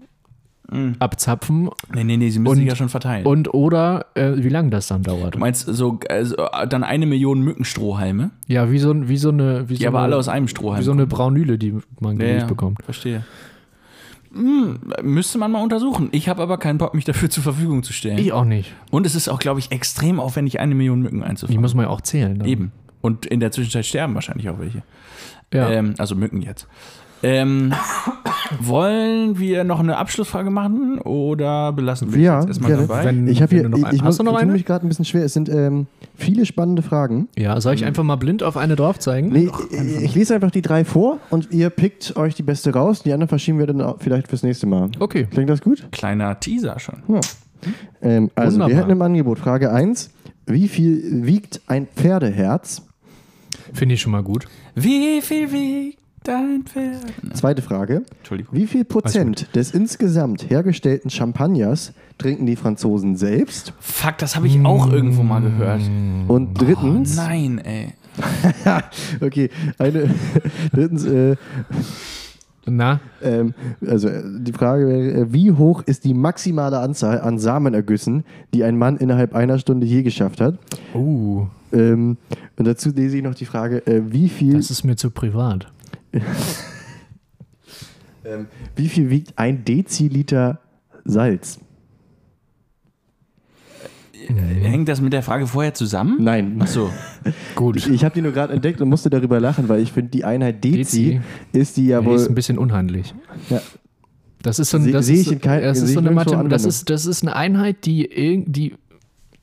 abzapfen 1.00 1.68
Nee, 1.94 2.04
nee, 2.04 2.16
nee, 2.16 2.30
sie 2.30 2.38
müssen 2.38 2.52
Und- 2.52 2.58
sich 2.58 2.66
ja 2.68 2.74
schon 2.76 2.88
verteilen. 2.88 3.26
und 3.26 3.52
oder 3.52 4.06
äh, 4.14 4.32
wie 4.36 4.48
lange 4.48 4.70
das 4.70 4.86
dann 4.86 5.02
dauert. 5.02 5.34
du 5.34 5.38
meinst 5.38 5.66
so, 5.66 5.98
also, 6.08 6.36
dann 6.68 6.82
eine 6.82 7.04
Million 7.04 7.42
Mückenstrohhalme, 7.42 8.30
Ja, 8.46 8.70
wie 8.70 8.78
so, 8.78 9.08
wie 9.08 9.18
so 9.18 9.28
eine, 9.28 9.68
wie 9.68 9.74
die 9.74 9.82
so 9.82 9.88
aber 9.88 9.98
eine, 9.98 10.04
alle 10.06 10.16
aus 10.16 10.28
einem 10.28 10.48
Strohhalm 10.48 10.80
wie 10.80 10.84
so 10.84 10.92
eine 10.92 11.06
Braunüle, 11.06 11.58
die 11.58 11.74
man 12.00 12.18
Ja, 12.18 12.26
ja, 12.26 12.44
bekommt. 12.46 12.82
Verstehe. 12.84 13.22
Hm, 14.32 14.78
müsste 15.02 15.36
man 15.36 15.50
mal 15.52 15.62
untersuchen. 15.62 16.08
Ich 16.12 16.30
habe 16.30 16.40
aber 16.42 16.56
keinen 16.56 16.78
Bock, 16.78 16.94
mich 16.94 17.04
dafür 17.04 17.28
zur 17.28 17.42
Verfügung 17.42 17.82
zu 17.82 17.92
stellen. 17.92 18.16
Ich 18.16 18.32
auch 18.32 18.46
nicht. 18.46 18.72
Und 18.90 19.04
es 19.04 19.14
ist 19.14 19.28
auch, 19.28 19.40
glaube 19.40 19.60
ich, 19.60 19.72
extrem 19.72 20.18
aufwendig, 20.20 20.58
eine 20.58 20.74
Million 20.74 21.02
Mücken 21.02 21.18
Die 21.18 21.24
einzufangen. 21.24 21.60
muss 21.60 21.74
man 21.74 21.84
ja 21.84 21.90
auch 21.90 22.00
zählen. 22.00 22.38
Dann. 22.38 22.48
Eben. 22.48 22.72
Und 23.02 23.26
in 23.26 23.40
der 23.40 23.50
Zwischenzeit 23.52 23.84
sterben 23.84 24.14
wahrscheinlich 24.14 24.48
auch 24.48 24.58
welche. 24.58 24.82
Ja. 25.52 25.70
Ähm, 25.70 25.94
also 25.98 26.14
Mücken 26.14 26.42
jetzt. 26.42 26.66
Ähm, 27.24 27.72
wollen 28.60 29.38
wir 29.38 29.64
noch 29.64 29.80
eine 29.80 29.96
Abschlussfrage 29.96 30.50
machen 30.50 30.98
oder 30.98 31.72
belassen 31.72 32.12
wir 32.12 32.20
Ja, 32.20 32.38
es 32.38 32.44
jetzt 32.44 32.48
erstmal 32.50 32.70
gerne. 32.72 32.86
dabei? 32.88 33.04
Wenn- 33.04 33.28
Ich 33.28 33.40
habe 33.42 33.54
hier, 33.54 33.64
ich, 33.66 33.84
ein- 33.86 33.94
ich 33.94 34.02
noch 34.02 34.34
eine? 34.34 34.52
mich 34.52 34.64
gerade 34.64 34.84
ein 34.86 34.88
bisschen 34.88 35.04
schwer. 35.04 35.24
Es 35.24 35.32
sind 35.32 35.48
ähm, 35.48 35.86
viele 36.16 36.46
spannende 36.46 36.82
Fragen. 36.82 37.28
Ja, 37.38 37.60
soll 37.60 37.74
ich 37.74 37.84
einfach 37.84 38.02
mal 38.02 38.16
blind 38.16 38.42
auf 38.42 38.56
eine 38.56 38.76
drauf 38.76 38.98
zeigen? 38.98 39.28
Nee, 39.28 39.50
ich, 39.70 40.02
ich 40.02 40.14
lese 40.14 40.34
einfach 40.34 40.50
die 40.50 40.62
drei 40.62 40.84
vor 40.84 41.18
und 41.30 41.52
ihr 41.52 41.70
pickt 41.70 42.16
euch 42.16 42.34
die 42.34 42.42
beste 42.42 42.72
raus. 42.72 43.02
Die 43.02 43.12
anderen 43.12 43.28
verschieben 43.28 43.58
wir 43.58 43.66
dann 43.66 43.94
vielleicht 43.98 44.28
fürs 44.28 44.42
nächste 44.42 44.66
Mal. 44.66 44.90
Okay. 44.98 45.26
Klingt 45.30 45.48
das 45.50 45.60
gut? 45.60 45.86
Kleiner 45.92 46.38
Teaser 46.40 46.78
schon. 46.80 47.02
Ja. 47.08 47.20
Ähm, 48.02 48.30
also, 48.34 48.54
Wunderbar. 48.54 48.68
wir 48.70 48.76
hätten 48.76 48.90
im 48.90 49.02
Angebot 49.02 49.38
Frage 49.38 49.70
1. 49.72 50.10
Wie 50.46 50.66
viel 50.66 51.24
wiegt 51.24 51.60
ein 51.68 51.86
Pferdeherz? 51.86 52.82
Finde 53.72 53.94
ich 53.94 54.00
schon 54.00 54.10
mal 54.12 54.22
gut. 54.24 54.46
Wie 54.74 55.20
viel 55.20 55.52
wiegt 55.52 55.98
dein 56.24 56.62
Pferd? 56.64 57.04
Zweite 57.34 57.62
Frage. 57.62 58.02
Entschuldigung. 58.18 58.54
Wie 58.56 58.66
viel 58.66 58.84
Prozent 58.84 59.54
des 59.54 59.72
insgesamt 59.72 60.48
hergestellten 60.50 61.10
Champagners 61.10 61.92
trinken 62.18 62.46
die 62.46 62.56
Franzosen 62.56 63.16
selbst? 63.16 63.72
Fuck, 63.80 64.18
das 64.18 64.36
habe 64.36 64.46
ich 64.46 64.64
auch 64.64 64.90
irgendwo 64.90 65.22
mal 65.22 65.40
gehört. 65.42 65.82
Und 66.28 66.54
drittens, 66.54 67.18
Oh, 67.18 67.22
nein, 67.22 67.58
ey. 67.58 67.92
okay, 69.20 69.50
eine, 69.78 70.14
drittens, 70.72 71.04
äh, 71.06 71.36
Na, 72.64 73.00
ähm, 73.22 73.54
also 73.84 74.08
äh, 74.08 74.22
die 74.24 74.52
Frage 74.52 74.86
wäre, 74.86 75.22
äh, 75.22 75.32
wie 75.32 75.50
hoch 75.50 75.82
ist 75.82 76.04
die 76.04 76.14
maximale 76.14 76.78
Anzahl 76.78 77.20
an 77.20 77.38
Samenergüssen, 77.38 78.24
die 78.54 78.62
ein 78.62 78.78
Mann 78.78 78.98
innerhalb 78.98 79.34
einer 79.34 79.58
Stunde 79.58 79.86
je 79.86 80.02
geschafft 80.02 80.40
hat? 80.40 80.58
uh, 80.94 81.46
Ähm, 81.72 82.18
und 82.56 82.66
dazu 82.66 82.90
lese 82.90 83.16
ich 83.16 83.22
noch 83.24 83.34
die 83.34 83.46
Frage, 83.46 83.84
äh, 83.86 84.02
wie 84.12 84.28
viel, 84.28 84.54
das 84.54 84.70
ist 84.70 84.84
mir 84.84 84.94
zu 84.94 85.10
privat. 85.10 85.66
ähm, 88.24 88.46
wie 88.76 88.88
viel 88.88 89.10
wiegt 89.10 89.36
ein 89.36 89.64
Deziliter 89.64 90.60
Salz? 91.04 91.58
Hängt 94.36 94.88
das 94.88 95.00
mit 95.00 95.12
der 95.12 95.22
Frage 95.22 95.46
vorher 95.46 95.74
zusammen? 95.74 96.16
Nein. 96.20 96.56
Ach 96.60 96.66
so. 96.66 96.90
Gut. 97.54 97.86
Ich 97.86 98.04
habe 98.04 98.14
die 98.14 98.22
nur 98.22 98.32
gerade 98.32 98.52
entdeckt 98.52 98.80
und 98.80 98.88
musste 98.88 99.10
darüber 99.10 99.40
lachen, 99.40 99.68
weil 99.68 99.80
ich 99.80 99.92
finde, 99.92 100.10
die 100.10 100.24
Einheit 100.24 100.62
Dezi, 100.64 100.76
Dezi. 100.76 101.20
ist 101.52 101.76
die 101.76 101.86
ja 101.86 102.00
Die 102.00 102.06
wohl. 102.06 102.16
ist 102.16 102.28
ein 102.28 102.34
bisschen 102.34 102.58
unhandlich. 102.58 103.14
Ja. 103.50 103.60
Das 104.42 104.58
ist 104.58 104.70
so, 104.70 104.76
ein, 104.78 104.90
das 104.90 105.06
sehe 105.06 105.20
ist, 105.20 105.30
ich 105.30 105.40
kein- 105.40 105.62
das 105.62 105.78
ist 105.78 105.90
ich 105.90 105.94
so 105.94 106.00
eine 106.00 106.10
Mathe, 106.10 106.44
das 106.48 106.64
ist, 106.64 106.90
das 106.90 107.06
ist 107.06 107.22
eine 107.22 107.36
Einheit, 107.36 107.84
die, 107.84 108.44
die 108.46 108.74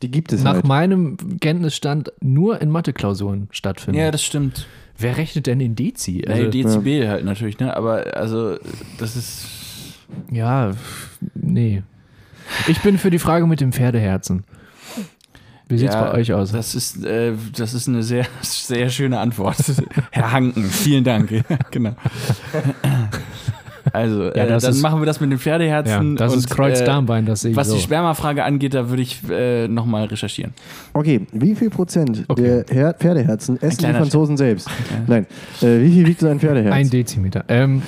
Die 0.02 0.12
gibt 0.12 0.34
es 0.34 0.44
nach 0.44 0.56
halt. 0.56 0.66
meinem 0.68 1.16
Kenntnisstand 1.40 2.12
nur 2.22 2.62
in 2.62 2.70
Mathe-Klausuren 2.70 3.48
stattfindet. 3.52 4.02
Ja, 4.02 4.12
das 4.12 4.24
stimmt. 4.24 4.68
Wer 4.98 5.16
rechnet 5.16 5.48
denn 5.48 5.62
in 5.62 5.76
Dezi? 5.76 6.26
Also 6.28 6.44
Also, 6.46 6.52
Dezibel 6.52 7.08
halt 7.08 7.24
natürlich, 7.24 7.58
ne? 7.60 7.76
Aber 7.78 8.18
also, 8.18 8.58
das 8.98 9.16
ist. 9.16 9.46
ja, 10.32 10.72
nee. 11.34 11.84
Ich 12.68 12.82
bin 12.82 12.98
für 12.98 13.10
die 13.10 13.20
Frage 13.20 13.48
mit 13.48 13.62
dem 13.62 13.72
Pferdeherzen. 13.72 14.44
Wie 15.70 15.78
sieht's 15.78 15.93
ja, 15.93 16.01
bei 16.03 16.13
euch 16.17 16.34
aus? 16.34 16.51
Das 16.51 16.74
ist, 16.76 17.05
äh, 17.05 17.32
das 17.55 17.74
ist 17.74 17.88
eine 17.88 18.03
sehr, 18.03 18.26
sehr 18.41 18.89
schöne 18.89 19.20
Antwort. 19.20 19.57
Herr 20.11 20.32
Hanken, 20.32 20.65
vielen 20.65 21.03
Dank. 21.03 21.32
Ja, 21.32 21.43
genau. 21.72 21.95
Also, 23.93 24.24
Ja, 24.26 24.30
äh, 24.30 24.47
dann 24.47 24.57
ist- 24.57 24.82
machen 24.82 24.99
wir 25.01 25.05
das 25.05 25.20
mit 25.20 25.30
dem 25.32 25.38
ja, 25.38 25.41
Pferdeherzen. 25.41 26.15
das 26.15 26.34
und, 26.34 26.39
ist 26.39 26.49
Kreuzdarmbein, 26.49 27.26
das 27.26 27.41
sehe 27.41 27.49
Äh, 27.49 27.51
ich 27.53 27.57
was 27.57 27.70
so. 27.70 27.76
die 27.76 27.82
Spermafrage 27.82 28.43
angeht, 28.43 28.74
da 28.74 28.89
würde 28.89 29.01
ich 29.01 29.20
äh, 29.30 29.67
nochmal 29.67 30.05
recherchieren. 30.05 30.53
Okay, 30.93 31.26
wie 31.32 31.55
viel 31.55 31.70
Prozent 31.70 32.26
Okay. 32.28 32.63
der 32.67 32.76
Her 32.76 32.93
Pferdeherzen 32.99 33.59
essen 33.61 33.86
die 33.88 33.93
Franzosen 33.93 34.38
selbst? 34.38 34.67
Nein. 35.07 35.26
Äh, 35.61 35.80
wie 35.82 35.91
viel 35.91 36.07
wiegt 36.07 36.20
so 36.20 36.28
ein 36.28 36.39
Pferdeherz? 36.39 36.74
Ein 36.74 36.89
Dezimeter. 36.89 37.45
Ähm, 37.47 37.82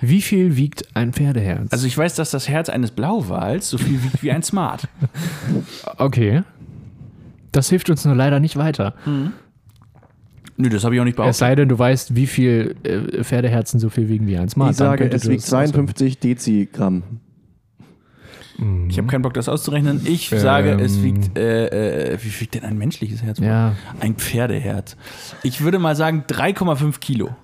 wie 0.00 0.22
viel 0.22 0.56
wiegt 0.56 0.84
ein 0.94 1.12
Pferdeherz? 1.12 1.68
Also 1.70 1.86
ich 1.86 1.96
weiß, 1.96 2.14
dass 2.14 2.30
das 2.30 2.48
Herz 2.48 2.68
eines 2.68 2.90
Blauwals 2.90 3.68
so 3.70 3.78
viel 3.78 4.02
wiegt 4.02 4.22
wie 4.22 4.32
ein 4.32 4.42
Smart. 4.42 4.88
okay. 5.98 6.42
Das 7.56 7.70
hilft 7.70 7.88
uns 7.90 8.04
nur 8.04 8.14
leider 8.14 8.38
nicht 8.38 8.56
weiter. 8.56 8.94
Nö, 10.58 10.68
das 10.68 10.84
habe 10.84 10.94
ich 10.94 11.00
auch 11.00 11.04
nicht 11.04 11.14
Es 11.14 11.16
behauptet. 11.16 11.36
sei 11.36 11.54
denn, 11.54 11.68
du 11.68 11.78
weißt, 11.78 12.14
wie 12.14 12.26
viel 12.26 12.76
äh, 12.82 13.22
Pferdeherzen 13.24 13.80
so 13.80 13.88
viel 13.90 14.08
wiegen 14.08 14.26
wie 14.26 14.36
ein 14.36 14.48
Smart. 14.48 14.72
ich 14.72 14.76
Dann 14.78 14.88
sage, 14.90 15.04
es 15.10 15.28
wiegt 15.28 15.42
das 15.42 15.52
ausrechnen. 15.52 15.72
52 15.88 16.18
Dezigramm. 16.18 17.02
Ich 18.88 18.96
habe 18.96 19.06
keinen 19.08 19.20
Bock, 19.20 19.34
das 19.34 19.50
auszurechnen. 19.50 20.00
Ich 20.06 20.30
sage, 20.30 20.72
es 20.80 20.96
Ähm. 20.96 21.02
wiegt, 21.04 21.38
äh, 21.38 22.12
äh, 22.14 22.18
wie 22.22 22.40
wiegt 22.40 22.54
denn 22.54 22.64
ein 22.64 22.78
menschliches 22.78 23.22
Herz? 23.22 23.38
Ja. 23.38 23.74
Ein 24.00 24.14
Pferdeherz. 24.14 24.96
Ich 25.42 25.60
würde 25.62 25.78
mal 25.78 25.94
sagen 25.94 26.24
3,5 26.26 26.98
Kilo. 27.00 27.36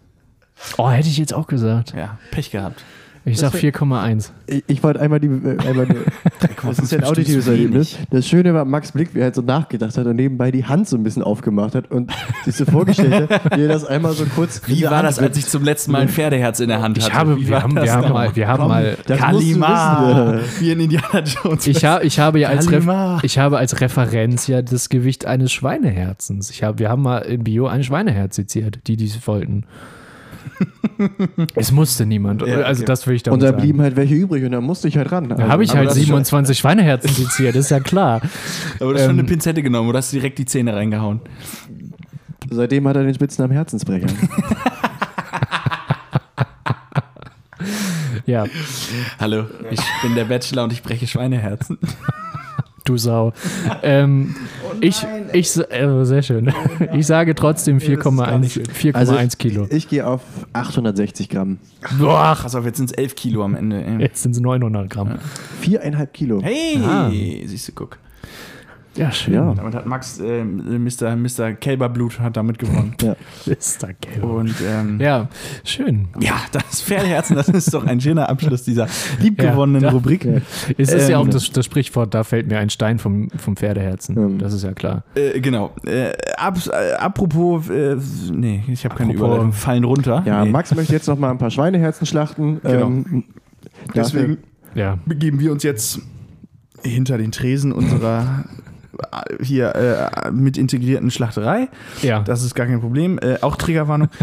Oh, 0.78 0.88
hätte 0.90 1.08
ich 1.08 1.18
jetzt 1.18 1.34
auch 1.34 1.46
gesagt. 1.46 1.92
Ja, 1.94 2.18
Pech 2.30 2.50
gehabt. 2.50 2.82
Ich 3.24 3.38
sag 3.38 3.54
4,1. 3.54 4.30
Ich, 4.46 4.64
ich 4.66 4.82
wollte 4.82 5.00
einmal 5.00 5.20
die. 5.20 5.28
Äh, 5.28 5.58
einmal 5.66 5.86
die 5.86 5.94
das 6.66 6.78
ist 6.80 6.92
ja 6.92 6.98
ein 6.98 7.04
auditives 7.04 7.44
zu 7.44 7.52
Erlebnis. 7.52 7.96
Das 8.10 8.26
Schöne 8.26 8.52
war 8.52 8.64
Max 8.64 8.92
Blick, 8.92 9.14
wie 9.14 9.20
er 9.20 9.24
halt 9.24 9.36
so 9.36 9.42
nachgedacht 9.42 9.96
hat 9.96 10.06
und 10.06 10.16
nebenbei 10.16 10.50
die 10.50 10.64
Hand 10.64 10.88
so 10.88 10.96
ein 10.96 11.04
bisschen 11.04 11.22
aufgemacht 11.22 11.74
hat 11.74 11.90
und 11.90 12.12
sich 12.44 12.56
so 12.56 12.64
vorgestellt 12.64 13.30
hat, 13.30 13.56
wie 13.56 13.62
er 13.62 13.68
das 13.68 13.84
einmal 13.84 14.12
so 14.12 14.24
kurz. 14.24 14.62
Wie 14.66 14.82
war 14.84 14.98
Hand 14.98 15.08
das, 15.08 15.18
als 15.20 15.36
ich 15.36 15.46
zum 15.46 15.62
letzten 15.62 15.92
Mal 15.92 16.02
ein 16.02 16.08
Pferdeherz 16.08 16.58
in 16.60 16.68
der 16.68 16.82
Hand 16.82 16.98
hatte? 16.98 17.08
Ich 17.08 17.14
habe, 17.14 17.36
Wie 17.36 17.48
wir 17.48 17.62
haben, 17.62 17.76
wir 17.76 17.92
haben 17.92 18.12
mal, 18.12 18.34
wir 18.34 18.48
haben 18.48 18.58
Komm, 18.60 18.68
mal, 18.68 18.96
Kalima, 19.06 20.38
wissen. 20.40 20.60
wie 20.60 20.72
in 20.72 20.80
Indiana 20.80 21.22
Jones. 21.24 21.66
ich, 21.66 21.84
ha, 21.84 22.00
ich 22.02 22.18
habe 22.18 22.40
ja 22.40 22.48
als, 22.48 22.66
Ref, 22.66 22.86
Kalima. 22.86 23.18
ich 23.22 23.38
habe 23.38 23.58
als 23.58 23.80
Referenz 23.80 24.48
ja 24.48 24.62
das 24.62 24.88
Gewicht 24.88 25.26
eines 25.26 25.52
Schweineherzens. 25.52 26.50
Ich 26.50 26.62
habe, 26.62 26.80
wir 26.80 26.88
haben 26.88 27.02
mal 27.02 27.18
in 27.18 27.44
Bio 27.44 27.66
ein 27.68 27.84
Schweineherz 27.84 28.36
seziert, 28.36 28.80
die 28.86 28.96
dies 28.96 29.26
wollten. 29.26 29.64
es 31.55 31.72
musste 31.72 32.07
niemand. 32.07 32.43
Ja, 32.43 32.59
Also 32.62 32.80
okay. 32.82 32.86
das 32.86 33.07
will 33.07 33.14
ich 33.16 33.22
damit 33.22 33.34
Und 33.34 33.43
da 33.43 33.49
sagen. 33.49 33.62
blieben 33.62 33.80
halt 33.80 33.97
welche 33.97 34.14
übrig 34.14 34.45
und 34.45 34.53
da 34.53 34.61
musste 34.61 34.88
ich 34.88 34.97
halt 34.97 35.11
ran. 35.12 35.28
Da 35.28 35.49
habe 35.49 35.64
ich 35.64 35.70
Aber 35.70 35.78
halt 35.80 35.88
das 35.90 35.97
ist 35.97 36.03
schon- 36.03 36.16
27 36.24 36.59
Schweineherzen 36.59 37.11
seziert, 37.12 37.57
ist 37.57 37.70
ja 37.70 37.80
klar. 37.80 38.20
Aber 38.80 38.93
du 38.93 38.95
hast 38.95 39.03
schon 39.03 39.11
ähm, 39.12 39.18
eine 39.20 39.24
Pinzette 39.28 39.62
genommen 39.62 39.88
oder 39.88 39.99
hast 39.99 40.12
direkt 40.12 40.38
die 40.38 40.45
Zähne 40.47 40.74
reingehauen. 40.74 41.20
Seitdem 42.51 42.86
hat 42.88 42.97
er 42.97 43.05
den 43.05 43.14
Spitznamen 43.14 43.53
Herzensbrecher. 43.53 44.07
Ja, 48.24 48.45
Hallo, 49.18 49.47
ich 49.70 49.80
bin 50.03 50.14
der 50.14 50.24
Bachelor 50.24 50.64
und 50.64 50.72
ich 50.72 50.82
breche 50.82 51.07
Schweineherzen. 51.09 51.78
du 52.84 52.96
Sau. 52.96 53.32
ähm, 53.82 54.34
ich, 54.80 55.06
ich, 55.32 55.50
sa- 55.50 55.64
äh, 55.64 56.04
sehr 56.04 56.22
schön. 56.22 56.52
Ich 56.94 57.06
sage 57.06 57.34
trotzdem 57.34 57.78
4,1 57.78 58.66
4,1 58.70 58.94
Also 58.94 59.16
Kilo. 59.38 59.66
Ich 59.70 59.88
gehe 59.88 60.06
auf 60.06 60.20
860 60.52 61.28
Gramm. 61.28 61.58
Boah, 61.98 62.36
Pass 62.40 62.54
auf, 62.54 62.64
jetzt 62.64 62.76
sind 62.78 62.90
es 62.90 62.92
11 62.96 63.14
Kilo 63.14 63.44
am 63.44 63.54
Ende. 63.54 63.84
ey. 63.84 63.98
jetzt 64.00 64.22
sind 64.22 64.32
es 64.32 64.40
900 64.40 64.90
Gramm. 64.90 65.18
Viereinhalb 65.60 66.12
Kilo. 66.12 66.40
Hey, 66.42 66.78
Ah. 66.84 67.10
siehst 67.10 67.68
du, 67.68 67.72
guck. 67.74 67.98
Ja, 68.95 69.11
schön. 69.11 69.34
Ja. 69.34 69.55
Damit 69.55 69.74
hat 69.74 69.86
Max, 69.86 70.18
äh, 70.20 70.45
Mr. 70.45 71.16
Mr. 71.16 71.53
Kälberblut 71.55 72.20
hat 72.20 72.36
damit 72.36 72.59
gewonnen. 72.59 72.95
Ja. 73.03 73.16
Da 73.80 73.88
gelb. 74.01 74.22
Und 74.22 74.55
ähm, 74.66 75.01
ja. 75.01 75.07
Ja, 75.22 75.28
schön. 75.64 76.09
das 76.53 76.82
Pferdeherzen, 76.82 77.34
das 77.36 77.49
ist 77.49 77.72
doch 77.72 77.86
ein 77.86 78.01
schöner 78.01 78.28
Abschluss 78.28 78.62
dieser 78.64 78.86
liebgewonnenen 79.20 79.82
Ja, 79.82 79.88
da- 79.88 79.95
Rubrik. 79.95 80.26
Es 80.78 80.93
ist 80.93 81.09
ja 81.09 81.20
Ähm, 81.20 81.26
auch 81.26 81.30
das, 81.30 81.51
das 81.51 81.64
Sprichwort, 81.64 82.12
da 82.14 82.22
fällt 82.22 82.49
mir 82.49 82.59
ein 82.59 82.68
Stein 82.70 82.99
vom, 82.99 83.28
vom 83.30 83.57
Pferdeherzen. 83.57 84.16
Ähm. 84.18 84.38
Das 84.38 84.53
ist 84.53 84.62
ja 84.62 84.72
klar. 84.72 85.05
Äh, 85.14 85.40
genau. 85.40 85.72
Äh, 85.86 86.12
ab, 86.36 86.59
äh, 86.70 86.93
apropos, 86.95 87.68
äh, 87.70 87.97
nee, 88.32 88.62
ich 88.68 88.84
habe 88.84 88.95
keine 88.95 89.14
Überleitung. 89.14 89.53
Fallen 89.53 89.84
runter. 89.84 90.22
Ja, 90.26 90.45
nee. 90.45 90.51
Max 90.51 90.74
möchte 90.74 90.93
jetzt 90.93 91.09
noch 91.09 91.18
mal 91.18 91.30
ein 91.30 91.38
paar 91.38 91.51
Schweineherzen 91.51 92.07
schlachten. 92.07 92.61
Genau. 92.62 92.86
Ähm, 92.86 93.24
Deswegen 93.95 94.38
Ja. 94.74 94.99
begeben 95.07 95.40
wir 95.40 95.51
uns 95.53 95.62
jetzt 95.62 96.01
hinter 96.84 97.16
den 97.18 97.32
Tresen 97.32 97.72
unserer 97.72 98.45
hier 99.43 99.74
äh, 99.74 100.30
mit 100.30 100.57
integrierten 100.59 101.11
Schlachterei. 101.11 101.68
Ja. 102.03 102.20
Das 102.20 102.43
ist 102.43 102.55
gar 102.55 102.66
kein 102.66 102.80
Problem. 102.80 103.18
Äh, 103.18 103.38
auch 103.40 103.57
Triggerwarnung. 103.57 104.09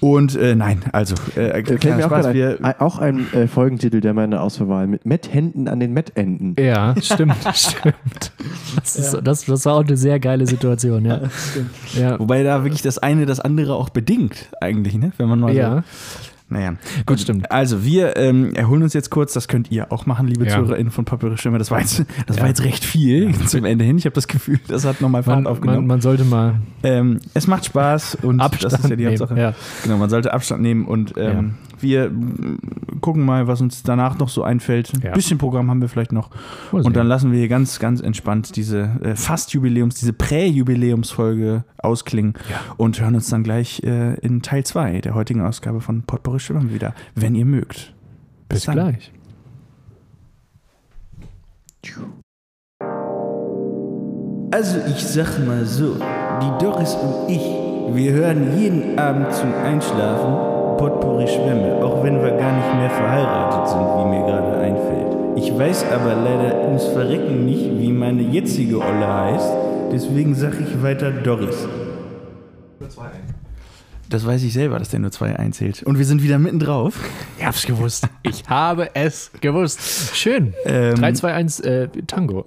Und 0.00 0.34
äh, 0.34 0.56
nein, 0.56 0.82
also, 0.90 1.14
äh, 1.36 1.60
Äh, 1.60 1.62
kleiner 1.62 1.96
mir 1.98 2.06
auch, 2.06 2.08
Spaß, 2.08 2.24
gerade 2.24 2.34
wir, 2.34 2.58
ein, 2.60 2.80
auch 2.80 2.98
ein 2.98 3.32
äh, 3.34 3.46
Folgentitel, 3.46 4.00
der 4.00 4.14
meine 4.14 4.40
Auswahl 4.40 4.88
mit 4.88 5.06
Metthänden 5.06 5.68
an 5.68 5.78
den 5.78 5.92
Mettenden. 5.92 6.56
ja, 6.58 6.92
stimmt, 7.00 7.36
stimmt. 7.54 8.32
Das, 8.74 8.96
ist, 8.96 9.16
das, 9.22 9.44
das 9.44 9.64
war 9.64 9.74
auch 9.76 9.84
eine 9.84 9.96
sehr 9.96 10.18
geile 10.18 10.44
Situation, 10.48 11.04
ja. 11.04 11.20
Ja. 11.94 12.18
wobei 12.18 12.42
da 12.42 12.64
wirklich 12.64 12.82
das 12.82 12.98
eine 12.98 13.26
das 13.26 13.38
andere 13.38 13.76
auch 13.76 13.90
bedingt, 13.90 14.48
eigentlich, 14.60 14.94
ne? 14.94 15.12
Wenn 15.18 15.28
man 15.28 15.38
mal 15.38 15.54
Ja. 15.54 15.76
so. 15.76 15.82
Naja, 16.52 16.74
Gut, 17.06 17.20
stimmt. 17.20 17.50
Also, 17.50 17.84
wir 17.84 18.16
ähm, 18.16 18.54
erholen 18.54 18.82
uns 18.82 18.92
jetzt 18.92 19.10
kurz, 19.10 19.32
das 19.32 19.48
könnt 19.48 19.70
ihr 19.70 19.90
auch 19.92 20.06
machen, 20.06 20.26
liebe 20.28 20.44
Ja. 20.46 20.56
ZuhörerInnen 20.56 20.90
von 20.92 21.04
Papere 21.04 21.36
Stimme. 21.38 21.58
Das 21.58 21.70
war 21.70 21.80
jetzt, 21.80 22.04
das 22.26 22.36
Ja. 22.36 22.42
war 22.42 22.48
jetzt 22.48 22.62
recht 22.64 22.84
viel 22.84 23.34
zum 23.46 23.64
Ende 23.64 23.84
hin. 23.84 23.98
Ich 23.98 24.04
habe 24.04 24.14
das 24.14 24.28
Gefühl, 24.28 24.60
das 24.68 24.84
hat 24.84 25.00
nochmal 25.00 25.22
Fahrt 25.22 25.38
Man, 25.42 25.46
aufgenommen. 25.46 25.78
man, 25.80 25.86
man 25.86 26.00
sollte 26.00 26.24
mal 26.24 26.56
ähm, 26.82 27.20
es 27.34 27.46
macht 27.46 27.64
Spaß 27.64 28.18
und 28.22 28.40
Abstand 28.40 28.72
das 28.72 28.80
ist 28.80 28.90
ja 28.90 28.96
die 28.96 29.04
nehmen. 29.04 29.18
Hauptsache. 29.18 29.40
Ja. 29.40 29.54
Genau, 29.82 29.96
man 29.98 30.10
sollte 30.10 30.32
Abstand 30.32 30.62
nehmen 30.62 30.84
und 30.84 31.14
ähm, 31.16 31.54
wir 31.82 32.10
gucken 33.00 33.24
mal, 33.24 33.46
was 33.46 33.60
uns 33.60 33.82
danach 33.82 34.18
noch 34.18 34.28
so 34.28 34.42
einfällt. 34.42 34.92
Ein 34.94 35.00
Ja. 35.02 35.12
bisschen 35.12 35.38
Programm 35.38 35.68
haben 35.70 35.80
wir 35.80 35.88
vielleicht 35.88 36.12
noch. 36.12 36.30
Mal 36.72 36.82
Und 36.82 36.96
dann 36.96 37.06
lassen 37.08 37.32
wir 37.32 37.38
hier 37.38 37.48
ganz, 37.48 37.78
ganz 37.78 38.00
entspannt 38.00 38.54
diese 38.56 38.90
äh, 39.02 39.16
Fast-Jubiläums, 39.16 39.96
diese 39.96 40.12
Prä-Jubiläumsfolge 40.12 41.64
ausklingen 41.78 42.34
Ja. 42.50 42.60
und 42.76 43.00
hören 43.00 43.14
uns 43.14 43.28
dann 43.28 43.42
gleich 43.42 43.82
äh, 43.84 44.14
in 44.20 44.42
Teil 44.42 44.64
2 44.64 45.00
der 45.00 45.14
heutigen 45.14 45.40
Ausgabe 45.42 45.80
von 45.80 46.02
Potpourri 46.02 46.40
Schwimmen 46.40 46.72
wieder, 46.72 46.94
wenn 47.14 47.34
ihr 47.34 47.44
mögt. 47.46 47.92
Bis 48.48 48.64
dann. 48.64 48.74
gleich. 48.74 49.12
Also 54.50 54.78
ich 54.86 55.02
sag 55.06 55.38
mal 55.46 55.64
so, 55.64 55.94
die 55.94 56.64
Doris 56.64 56.94
und 56.94 57.30
ich, 57.30 57.40
wir 57.40 58.12
hören 58.12 58.58
jeden 58.58 58.98
Abend 58.98 59.32
zum 59.32 59.52
Einschlafen 59.54 60.61
Potpourri 60.82 61.28
Schwämme, 61.28 61.76
auch 61.84 62.02
wenn 62.02 62.20
wir 62.20 62.32
gar 62.32 62.56
nicht 62.56 62.74
mehr 62.74 62.90
verheiratet 62.90 63.68
sind, 63.68 63.86
wie 63.86 64.04
mir 64.04 64.26
gerade 64.26 64.58
einfällt. 64.58 65.16
Ich 65.36 65.56
weiß 65.56 65.84
aber 65.94 66.16
leider 66.16 66.60
ums 66.64 66.86
Verrecken 66.88 67.44
nicht, 67.44 67.78
wie 67.78 67.92
meine 67.92 68.22
jetzige 68.22 68.78
Olle 68.78 69.06
heißt, 69.06 69.52
deswegen 69.92 70.34
sag 70.34 70.54
ich 70.60 70.82
weiter 70.82 71.12
Doris. 71.12 71.68
Das 74.12 74.26
weiß 74.26 74.42
ich 74.42 74.52
selber, 74.52 74.78
dass 74.78 74.90
der 74.90 75.00
nur 75.00 75.10
zwei 75.10 75.36
einzählt. 75.36 75.82
Und 75.84 75.96
wir 75.96 76.04
sind 76.04 76.22
wieder 76.22 76.38
mitten 76.38 76.58
drauf. 76.58 77.00
Ich 77.38 77.46
hab's 77.46 77.64
gewusst. 77.64 78.08
Ich 78.24 78.46
habe 78.46 78.94
es 78.94 79.30
gewusst. 79.40 80.14
Schön. 80.14 80.52
Ähm, 80.66 80.96
3, 80.96 81.12
2, 81.12 81.32
1, 81.32 81.60
äh, 81.60 81.88
Tango. 82.06 82.44